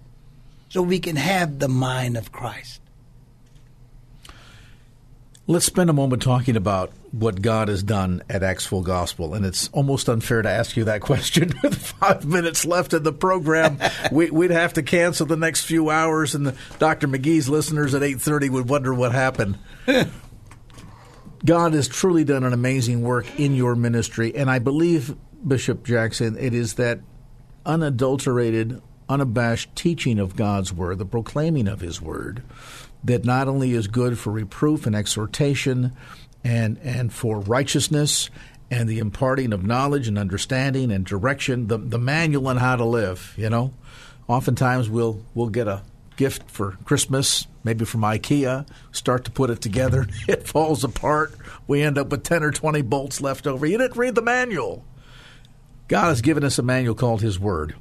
so 0.68 0.82
we 0.82 0.98
can 0.98 1.18
have 1.18 1.60
the 1.60 1.70
mind 1.70 2.18
of 2.18 2.32
Christ. 2.32 2.82
Let's 5.46 5.68
spend 5.68 5.92
a 5.92 5.94
moment 5.94 6.24
talking 6.24 6.56
about 6.56 6.92
what 7.12 7.42
God 7.42 7.68
has 7.68 7.84
done 7.84 8.24
at 8.30 8.42
Acts 8.42 8.66
Full 8.66 8.84
Gospel. 8.84 9.34
And 9.34 9.46
it's 9.46 9.68
almost 9.70 10.08
unfair 10.08 10.42
to 10.42 10.50
ask 10.50 10.78
you 10.78 10.86
that 10.86 11.02
question 11.02 11.52
with 11.62 11.78
five 11.78 12.26
minutes 12.26 12.66
left 12.66 12.94
in 12.94 13.04
the 13.04 13.14
program. 13.14 13.78
we, 14.12 14.32
would 14.32 14.52
have 14.52 14.74
to 14.74 14.84
cancel 14.84 15.26
the 15.26 15.38
next 15.38 15.66
few 15.66 15.90
hours, 15.90 16.36
and 16.36 16.48
the, 16.48 16.56
Dr. 16.80 17.08
McGee's 17.08 17.50
listeners 17.50 17.94
at 17.94 18.02
8.30 18.02 18.50
would 18.50 18.70
wonder 18.70 18.94
what 18.94 19.12
happened. 19.12 19.58
God 21.46 21.74
has 21.74 21.88
truly 21.88 22.24
done 22.24 22.44
an 22.44 22.54
amazing 22.54 23.02
work 23.02 23.40
in 23.40 23.56
your 23.56 23.76
ministry. 23.76 24.36
And 24.36 24.50
I 24.50 24.60
believe, 24.60 25.16
Bishop 25.46 25.84
Jackson, 25.84 26.38
it 26.38 26.54
is 26.54 26.76
that 26.76 27.00
unadulterated, 27.66 28.82
unabashed 29.10 29.76
teaching 29.76 30.20
of 30.20 30.36
God's 30.36 30.72
Word, 30.72 31.00
the 31.00 31.06
proclaiming 31.06 31.68
of 31.68 31.82
His 31.82 32.00
Word, 32.00 32.44
that 33.04 33.26
not 33.26 33.48
only 33.48 33.72
is 33.72 33.88
good 33.88 34.20
for 34.20 34.32
reproof 34.32 34.86
and 34.86 34.96
exhortation 34.96 35.94
and, 36.44 36.78
and 36.80 37.14
for 37.14 37.40
righteousness 37.40 38.30
and 38.70 38.88
the 38.88 39.00
imparting 39.00 39.52
of 39.52 39.64
knowledge 39.66 40.08
and 40.08 40.18
understanding 40.18 40.92
and 40.92 41.06
direction, 41.06 41.68
the, 41.68 41.78
the 41.78 42.00
manual 42.00 42.48
on 42.48 42.58
how 42.58 42.76
to 42.76 42.86
live, 42.86 43.34
you 43.38 43.50
know. 43.50 43.74
Oftentimes 44.28 44.90
we'll 44.90 45.26
we'll 45.36 45.50
get 45.50 45.68
a 45.68 45.84
gift 46.16 46.50
for 46.50 46.78
Christmas, 46.86 47.48
maybe 47.64 47.84
from 47.84 48.02
IKEA, 48.02 48.66
start 48.92 49.26
to 49.26 49.32
put 49.32 49.50
it 49.50 49.60
together, 49.60 50.08
it 50.28 50.48
falls 50.48 50.84
apart. 50.84 51.34
We 51.68 51.82
end 51.82 51.98
up 51.98 52.10
with 52.10 52.24
10 52.24 52.44
or 52.44 52.52
20 52.52 52.82
bolts 52.84 53.22
left 53.22 53.46
over. 53.46 53.66
You 53.66 53.78
didn't 53.78 53.98
read 53.98 54.16
the 54.16 54.22
manual. 54.22 54.86
God 55.88 56.06
has 56.06 56.22
given 56.22 56.44
us 56.46 56.58
a 56.58 56.64
manual 56.64 56.96
called 56.96 57.22
His 57.22 57.40
Word. 57.40 57.76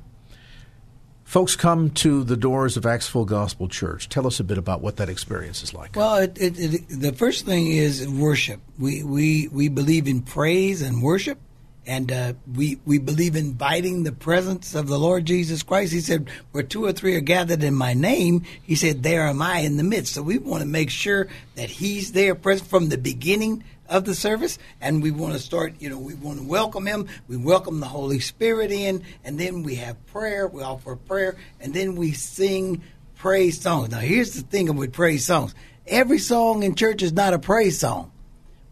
Folks 1.31 1.55
come 1.55 1.91
to 1.91 2.25
the 2.25 2.37
doors 2.37 2.77
of 2.77 2.85
Acts 2.85 3.09
Gospel 3.13 3.69
Church. 3.69 4.09
Tell 4.09 4.27
us 4.27 4.41
a 4.41 4.45
bit 4.45 4.59
about 4.59 4.81
what 4.81 4.97
that 4.97 5.09
experience 5.09 5.63
is 5.63 5.73
like. 5.73 5.95
Well, 5.95 6.17
it, 6.17 6.37
it, 6.37 6.59
it, 6.59 6.89
the 6.89 7.13
first 7.13 7.47
thing 7.47 7.69
is 7.69 8.09
worship. 8.09 8.61
We, 8.81 9.05
we, 9.05 9.47
we 9.47 9.69
believe 9.69 10.09
in 10.09 10.23
praise 10.23 10.83
and 10.83 11.01
worship, 11.01 11.39
and 11.87 12.11
uh, 12.11 12.33
we, 12.53 12.81
we 12.85 12.99
believe 12.99 13.37
in 13.37 13.45
inviting 13.45 14.03
the 14.03 14.11
presence 14.11 14.75
of 14.75 14.89
the 14.89 14.99
Lord 14.99 15.25
Jesus 15.25 15.63
Christ. 15.63 15.93
He 15.93 16.01
said, 16.01 16.29
Where 16.51 16.65
two 16.65 16.85
or 16.85 16.91
three 16.91 17.15
are 17.15 17.21
gathered 17.21 17.63
in 17.63 17.77
my 17.77 17.95
name, 17.95 18.43
He 18.61 18.75
said, 18.75 19.05
There 19.05 19.29
am 19.29 19.41
I 19.41 19.61
in 19.61 19.77
the 19.77 19.85
midst. 19.85 20.15
So 20.15 20.23
we 20.23 20.39
want 20.39 20.63
to 20.63 20.69
make 20.69 20.91
sure 20.91 21.29
that 21.55 21.71
He's 21.71 22.11
there 22.11 22.35
present 22.35 22.69
from 22.69 22.89
the 22.89 22.99
beginning 22.99 23.63
of 23.91 24.05
the 24.05 24.15
service, 24.15 24.59
and 24.81 25.03
we 25.03 25.11
want 25.11 25.35
to 25.35 25.39
start. 25.39 25.75
You 25.81 25.91
know, 25.91 25.99
we 25.99 26.15
want 26.15 26.39
to 26.39 26.45
welcome 26.45 26.87
him. 26.87 27.09
We 27.29 27.37
welcome 27.37 27.81
the 27.81 27.87
Holy 27.87 28.21
Spirit 28.21 28.71
in, 28.71 29.03
and 29.25 29.39
then 29.39 29.63
we 29.63 29.75
have 29.75 30.07
prayer. 30.07 30.47
We 30.47 30.63
offer 30.63 30.97
prayer, 30.97 31.37
and 31.61 31.75
then 31.75 31.97
we 31.97 32.13
sing 32.13 32.83
praise 33.17 33.61
songs. 33.61 33.91
Now, 33.91 33.99
here's 33.99 34.33
the 34.33 34.43
thing 34.43 34.75
with 34.77 34.93
praise 34.93 35.27
songs: 35.27 35.55
every 35.87 36.19
song 36.19 36.63
in 36.63 36.75
church 36.75 37.03
is 37.03 37.13
not 37.13 37.35
a 37.35 37.39
praise 37.39 37.79
song. 37.79 38.13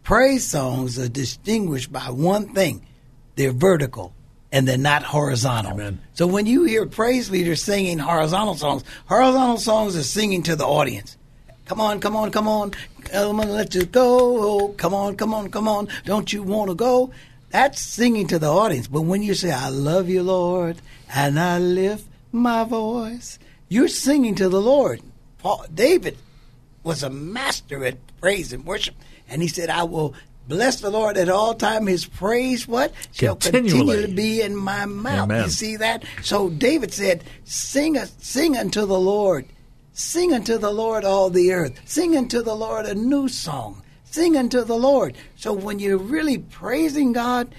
Praise 0.01 0.47
songs 0.47 0.97
are 0.97 1.09
distinguished 1.09 1.91
by 1.91 2.09
one 2.09 2.53
thing: 2.53 2.85
they're 3.35 3.51
vertical 3.51 4.13
and 4.51 4.67
they're 4.67 4.77
not 4.77 5.03
horizontal. 5.03 5.73
Amen. 5.73 6.01
So 6.13 6.25
when 6.25 6.47
you 6.47 6.63
hear 6.63 6.87
praise 6.87 7.29
leaders 7.29 7.61
singing 7.61 7.99
horizontal 7.99 8.55
songs, 8.55 8.83
horizontal 9.05 9.57
songs 9.57 9.95
are 9.95 10.03
singing 10.03 10.41
to 10.43 10.55
the 10.55 10.65
audience. 10.65 11.17
Come 11.69 11.81
on, 11.81 11.99
come 11.99 12.15
on, 12.15 12.31
come 12.31 12.47
on. 12.47 12.71
I'm 13.13 13.37
gonna 13.37 13.51
let 13.51 13.75
you 13.75 13.85
go. 13.85 14.69
Come 14.69 14.95
on, 14.95 15.15
come 15.15 15.35
on, 15.35 15.51
come 15.51 15.67
on. 15.67 15.87
Don't 16.03 16.33
you 16.33 16.41
want 16.41 16.71
to 16.71 16.75
go? 16.75 17.11
That's 17.51 17.79
singing 17.79 18.25
to 18.29 18.39
the 18.39 18.47
audience. 18.47 18.87
But 18.87 19.01
when 19.01 19.21
you 19.21 19.35
say, 19.35 19.51
I 19.51 19.69
love 19.69 20.09
you, 20.09 20.23
Lord, 20.23 20.77
and 21.13 21.39
I 21.39 21.59
lift 21.59 22.07
my 22.31 22.63
voice, 22.63 23.37
you're 23.67 23.87
singing 23.87 24.33
to 24.35 24.49
the 24.49 24.59
Lord. 24.59 25.01
Paul, 25.37 25.63
David 25.71 26.17
was 26.81 27.03
a 27.03 27.09
master 27.11 27.85
at 27.85 27.97
praise 28.19 28.51
and 28.51 28.65
worship. 28.65 28.95
And 29.27 29.43
he 29.43 29.47
said, 29.47 29.69
I 29.69 29.83
will 29.83 30.15
bless 30.47 30.81
the 30.81 30.89
Lord 30.89 31.17
at 31.17 31.29
all 31.29 31.53
time. 31.53 31.85
His 31.85 32.03
praise, 32.03 32.67
what? 32.67 32.93
Shall 33.11 33.35
Continually. 33.35 33.69
continue 33.69 34.07
to 34.07 34.13
be 34.15 34.41
in 34.41 34.55
my 34.55 34.87
mouth. 34.87 35.25
Amen. 35.29 35.43
You 35.43 35.49
see 35.51 35.75
that? 35.75 36.03
So 36.23 36.49
David 36.49 36.91
said, 36.91 37.23
sing, 37.43 37.95
sing 38.17 38.57
unto 38.57 38.87
the 38.87 38.99
Lord 38.99 39.45
Sing 39.99 40.33
unto 40.33 40.57
the 40.57 40.71
Lord 40.71 41.03
all 41.03 41.29
the 41.29 41.51
earth. 41.51 41.77
Sing 41.83 42.15
unto 42.15 42.41
the 42.41 42.55
Lord 42.55 42.85
a 42.85 42.95
new 42.95 43.27
song. 43.27 43.83
Sing 44.05 44.37
unto 44.37 44.63
the 44.63 44.77
Lord. 44.77 45.17
So 45.35 45.51
when 45.51 45.79
you're 45.79 45.97
really 45.97 46.37
praising 46.37 47.11
God 47.11 47.53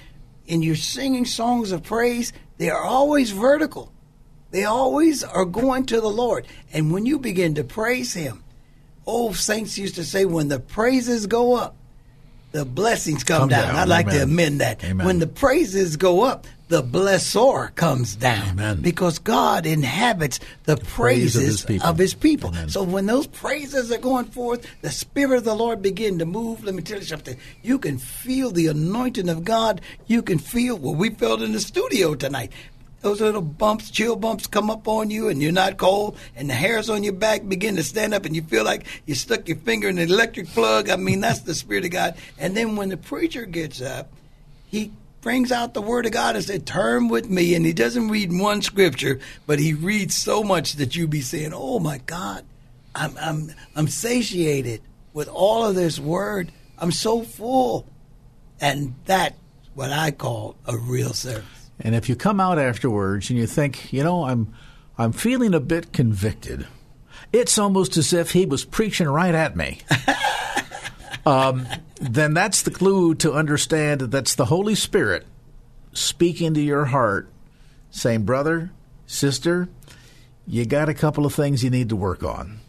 and 0.49 0.65
you're 0.65 0.75
singing 0.75 1.27
songs 1.27 1.71
of 1.71 1.83
praise, 1.83 2.33
they 2.57 2.71
are 2.71 2.83
always 2.83 3.31
vertical. 3.31 3.93
They 4.53 4.65
always 4.65 5.23
are 5.23 5.45
going 5.45 5.85
to 5.87 6.01
the 6.01 6.09
Lord. 6.09 6.47
And 6.73 6.91
when 6.91 7.05
you 7.05 7.19
begin 7.19 7.57
to 7.57 7.63
praise 7.63 8.15
Him, 8.15 8.43
old 9.05 9.37
saints 9.37 9.77
used 9.77 9.97
to 9.97 10.05
say, 10.05 10.25
when 10.25 10.49
the 10.49 10.61
praises 10.61 11.27
go 11.27 11.57
up, 11.57 11.77
the 12.53 12.65
blessings 12.65 13.23
come, 13.23 13.41
Come 13.41 13.49
down. 13.51 13.67
down. 13.67 13.77
I'd 13.77 13.89
like 13.89 14.09
to 14.09 14.23
amend 14.23 14.63
that. 14.63 14.83
Amen. 14.83 15.07
When 15.07 15.19
the 15.19 15.27
praises 15.27 15.99
go 15.99 16.23
up, 16.23 16.47
the 16.71 16.83
blessor 16.85 17.75
comes 17.75 18.15
down. 18.15 18.51
Amen. 18.51 18.81
Because 18.81 19.19
God 19.19 19.67
inhabits 19.67 20.39
the 20.65 20.77
praise 20.77 21.35
of 21.35 21.43
praises 21.43 21.43
his 21.43 21.65
people. 21.65 21.89
of 21.89 21.99
his 21.99 22.15
people. 22.15 22.55
So 22.69 22.85
when 22.85 23.07
those 23.07 23.27
praises 23.27 23.91
are 23.91 23.99
going 23.99 24.27
forth, 24.27 24.65
the 24.81 24.91
Spirit 24.91 25.39
of 25.39 25.45
the 25.45 25.55
Lord 25.55 25.83
begin 25.83 26.21
to 26.21 26.25
move. 26.25 26.63
Let 26.63 26.77
me 26.77 26.83
tell 26.83 27.01
you 27.01 27.05
something. 27.05 27.37
You 27.63 27.81
can 27.81 27.99
feel 27.99 28.53
the 28.53 28.69
anointing 28.69 29.29
of 29.29 29.43
God. 29.43 29.81
You 30.07 30.23
can 30.23 30.39
feel 30.39 30.79
what 30.79 30.97
we 30.97 31.11
felt 31.11 31.43
in 31.43 31.53
the 31.53 31.61
studio 31.61 32.15
tonight. 32.15 32.53
Those 33.01 33.21
little 33.21 33.43
bumps, 33.43 33.91
chill 33.91 34.15
bumps 34.15 34.47
come 34.47 34.71
up 34.71 34.87
on 34.87 35.11
you 35.11 35.29
and 35.29 35.43
you're 35.43 35.51
not 35.51 35.77
cold 35.77 36.19
and 36.37 36.49
the 36.49 36.55
hairs 36.55 36.89
on 36.89 37.03
your 37.03 37.15
back 37.15 37.49
begin 37.49 37.75
to 37.77 37.83
stand 37.83 38.15
up 38.15 38.27
and 38.27 38.37
you 38.37 38.43
feel 38.43 38.63
like 38.63 38.87
you 39.07 39.17
stuck 39.17 39.49
your 39.49 39.57
finger 39.57 39.89
in 39.89 39.99
an 39.99 40.09
electric 40.09 40.47
plug. 40.49 40.89
I 40.89 40.95
mean, 40.97 41.21
that's 41.21 41.41
the 41.41 41.55
Spirit 41.55 41.87
of 41.87 41.91
God. 41.91 42.15
And 42.39 42.57
then 42.57 42.77
when 42.77 42.91
the 42.91 42.97
preacher 42.97 43.45
gets 43.45 43.81
up, 43.81 44.13
he 44.69 44.93
brings 45.21 45.53
out 45.53 45.75
the 45.75 45.83
word 45.83 46.07
of 46.07 46.13
God 46.13 46.37
and 46.37 46.45
said, 46.45 46.67
Turn 46.67 47.09
with 47.09 47.29
me. 47.29 47.55
And 47.55 47.65
he 47.65 47.73
doesn't 47.73 48.09
read 48.09 48.33
one 48.33 48.63
scripture, 48.63 49.21
but 49.47 49.59
he 49.59 49.75
reads 49.75 50.17
so 50.17 50.43
much 50.43 50.75
that 50.75 50.97
you 50.97 51.07
be 51.07 51.21
saying, 51.21 51.53
Oh 51.55 51.79
my 51.79 51.99
God, 51.99 52.45
I'm 52.95 53.17
I'm 53.19 53.53
I'm 53.77 53.89
satiated 53.89 54.83
with 55.13 55.29
all 55.29 55.65
of 55.65 55.75
this 55.75 55.99
word. 55.99 56.53
I'm 56.79 56.93
so 56.93 57.23
full. 57.23 57.87
And 58.61 58.95
that's 59.07 59.37
what 59.75 59.91
I 59.91 60.11
call 60.11 60.57
a 60.67 60.77
real 60.77 61.13
service. 61.13 61.71
And 61.81 61.95
if 61.95 62.09
you 62.09 62.17
come 62.17 62.41
out 62.41 62.59
afterwards 62.59 63.31
and 63.31 63.39
you 63.39 63.47
think, 63.47 63.93
you 63.93 64.03
know, 64.03 64.25
I'm 64.25 64.53
I'm 64.99 65.13
feeling 65.13 65.55
a 65.55 65.61
bit 65.61 65.93
convicted, 65.93 66.67
it's 67.33 67.59
almost 67.59 67.97
as 67.97 68.13
if 68.13 68.33
he 68.33 68.45
was 68.45 68.65
preaching 68.65 69.09
right 69.09 69.35
at 69.35 69.57
me. 69.57 69.81
um, 71.27 71.67
then 72.01 72.35
that's 72.35 72.63
the 72.63 72.71
clue 72.71 73.15
to 73.17 73.33
understand 73.33 74.01
that 74.01 74.11
that's 74.11 74.35
the 74.35 74.47
Holy 74.47 74.75
Spirit 74.75 75.27
speaking 75.93 76.55
to 76.55 76.61
your 76.61 76.87
heart, 76.87 77.29
saying, 77.91 78.23
brother, 78.23 78.71
sister, 79.07 79.69
you 80.47 80.65
got 80.67 80.89
a 80.89 80.95
couple 80.95 81.27
of 81.27 81.35
things 81.35 81.63
you 81.63 81.71
need 81.71 81.89
to 81.89 81.97
work 81.97 82.23
on. 82.23 82.61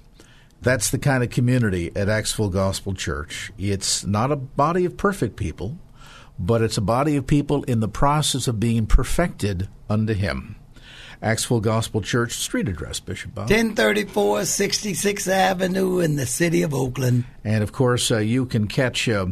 That's 0.62 0.92
the 0.92 1.00
kind 1.00 1.24
of 1.24 1.32
community 1.32 1.92
at 1.96 2.28
Full 2.28 2.50
Gospel 2.50 2.94
Church. 2.94 3.52
It's 3.58 4.06
not 4.06 4.32
a 4.32 4.36
body 4.36 4.86
of 4.86 4.98
perfect 4.98 5.36
people, 5.36 5.80
but 6.38 6.62
it's 6.62 6.78
a 6.78 6.82
body 6.82 7.16
of 7.16 7.26
people 7.26 7.64
in 7.64 7.80
the 7.80 7.88
process 7.88 8.48
of 8.48 8.60
being 8.60 8.86
perfected 8.86 9.68
unto 9.90 10.14
Him. 10.14 10.56
Acts 11.22 11.44
Full 11.44 11.60
Gospel 11.60 12.02
Church 12.02 12.34
street 12.34 12.68
address, 12.68 13.00
Bishop 13.00 13.36
Bob. 13.36 13.50
1034 13.50 14.40
66th 14.40 15.28
Avenue 15.28 16.00
in 16.00 16.16
the 16.16 16.26
city 16.26 16.64
of 16.64 16.74
Oakland. 16.74 17.26
And 17.44 17.64
of 17.64 17.72
course, 17.72 18.12
uh, 18.12 18.18
you 18.18 18.46
can 18.46 18.68
catch 18.68 19.08
uh, 19.08 19.28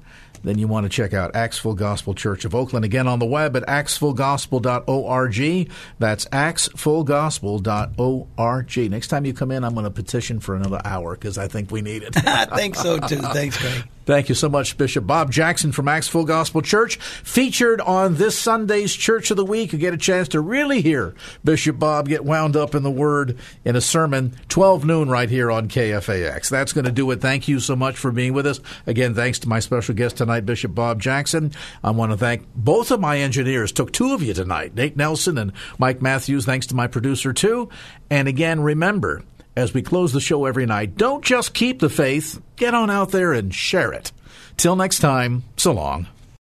then 0.43 0.57
you 0.57 0.67
want 0.67 0.85
to 0.85 0.89
check 0.89 1.13
out 1.13 1.35
Acts 1.35 1.57
Full 1.57 1.73
Gospel 1.73 2.13
Church 2.13 2.45
of 2.45 2.55
Oakland. 2.55 2.85
Again, 2.85 3.07
on 3.07 3.19
the 3.19 3.25
web 3.25 3.55
at 3.55 3.63
actsfullgospel.org. 3.63 5.71
That's 5.99 6.25
actsfullgospel.org. 6.25 8.91
Next 8.91 9.07
time 9.07 9.25
you 9.25 9.33
come 9.33 9.51
in, 9.51 9.63
I'm 9.63 9.73
going 9.73 9.85
to 9.85 9.89
petition 9.89 10.39
for 10.39 10.55
another 10.55 10.81
hour 10.83 11.15
because 11.15 11.37
I 11.37 11.47
think 11.47 11.71
we 11.71 11.81
need 11.81 12.03
it. 12.03 12.15
I 12.27 12.45
think 12.45 12.75
so 12.75 12.99
too. 12.99 13.17
Thanks, 13.17 13.57
Craig. 13.57 13.83
Thank 14.07 14.29
you 14.29 14.35
so 14.35 14.47
much, 14.47 14.77
Bishop 14.77 15.05
Bob 15.05 15.33
Jackson 15.33 15.73
from 15.73 15.89
Acts 15.89 16.07
Full 16.07 16.23
Gospel 16.23 16.61
Church, 16.61 16.95
featured 16.95 17.81
on 17.81 18.15
this 18.15 18.39
Sunday's 18.39 18.95
Church 18.95 19.31
of 19.31 19.35
the 19.35 19.43
Week. 19.43 19.73
You 19.73 19.79
get 19.79 19.93
a 19.93 19.97
chance 19.97 20.29
to 20.29 20.39
really 20.39 20.81
hear 20.81 21.13
Bishop 21.43 21.77
Bob 21.77 22.07
get 22.07 22.23
wound 22.23 22.55
up 22.55 22.73
in 22.73 22.83
the 22.83 22.89
Word 22.89 23.37
in 23.65 23.75
a 23.75 23.81
sermon, 23.81 24.33
12 24.47 24.85
noon 24.85 25.09
right 25.09 25.29
here 25.29 25.51
on 25.51 25.67
KFAX. 25.67 26.49
That's 26.49 26.71
going 26.71 26.85
to 26.85 26.91
do 26.93 27.11
it. 27.11 27.19
Thank 27.19 27.49
you 27.49 27.59
so 27.59 27.75
much 27.75 27.97
for 27.97 28.13
being 28.13 28.31
with 28.31 28.47
us. 28.47 28.61
Again, 28.85 29.13
thanks 29.13 29.39
to 29.39 29.49
my 29.49 29.59
special 29.59 29.93
guest 29.93 30.15
tonight, 30.15 30.45
Bishop 30.45 30.73
Bob 30.73 31.01
Jackson. 31.01 31.51
I 31.83 31.91
want 31.91 32.13
to 32.13 32.17
thank 32.17 32.47
both 32.55 32.91
of 32.91 33.01
my 33.01 33.17
engineers. 33.17 33.73
Took 33.73 33.91
two 33.91 34.13
of 34.13 34.23
you 34.23 34.33
tonight, 34.33 34.73
Nate 34.73 34.95
Nelson 34.95 35.37
and 35.37 35.51
Mike 35.77 36.01
Matthews. 36.01 36.45
Thanks 36.45 36.67
to 36.67 36.75
my 36.75 36.87
producer, 36.87 37.33
too. 37.33 37.67
And 38.09 38.29
again, 38.29 38.61
remember, 38.61 39.23
as 39.57 39.73
we 39.73 39.81
close 39.81 40.13
the 40.13 40.21
show 40.21 40.45
every 40.45 40.67
night, 40.67 40.95
don't 40.95 41.25
just 41.25 41.55
keep 41.55 41.79
the 41.79 41.89
faith, 41.89 42.39
get 42.57 42.75
on 42.75 42.91
out 42.91 43.09
there 43.09 43.33
and 43.33 43.53
share 43.53 43.91
it. 43.91 44.11
Till 44.55 44.75
next 44.75 44.99
time, 44.99 45.43
so 45.57 45.71
long. 45.71 46.07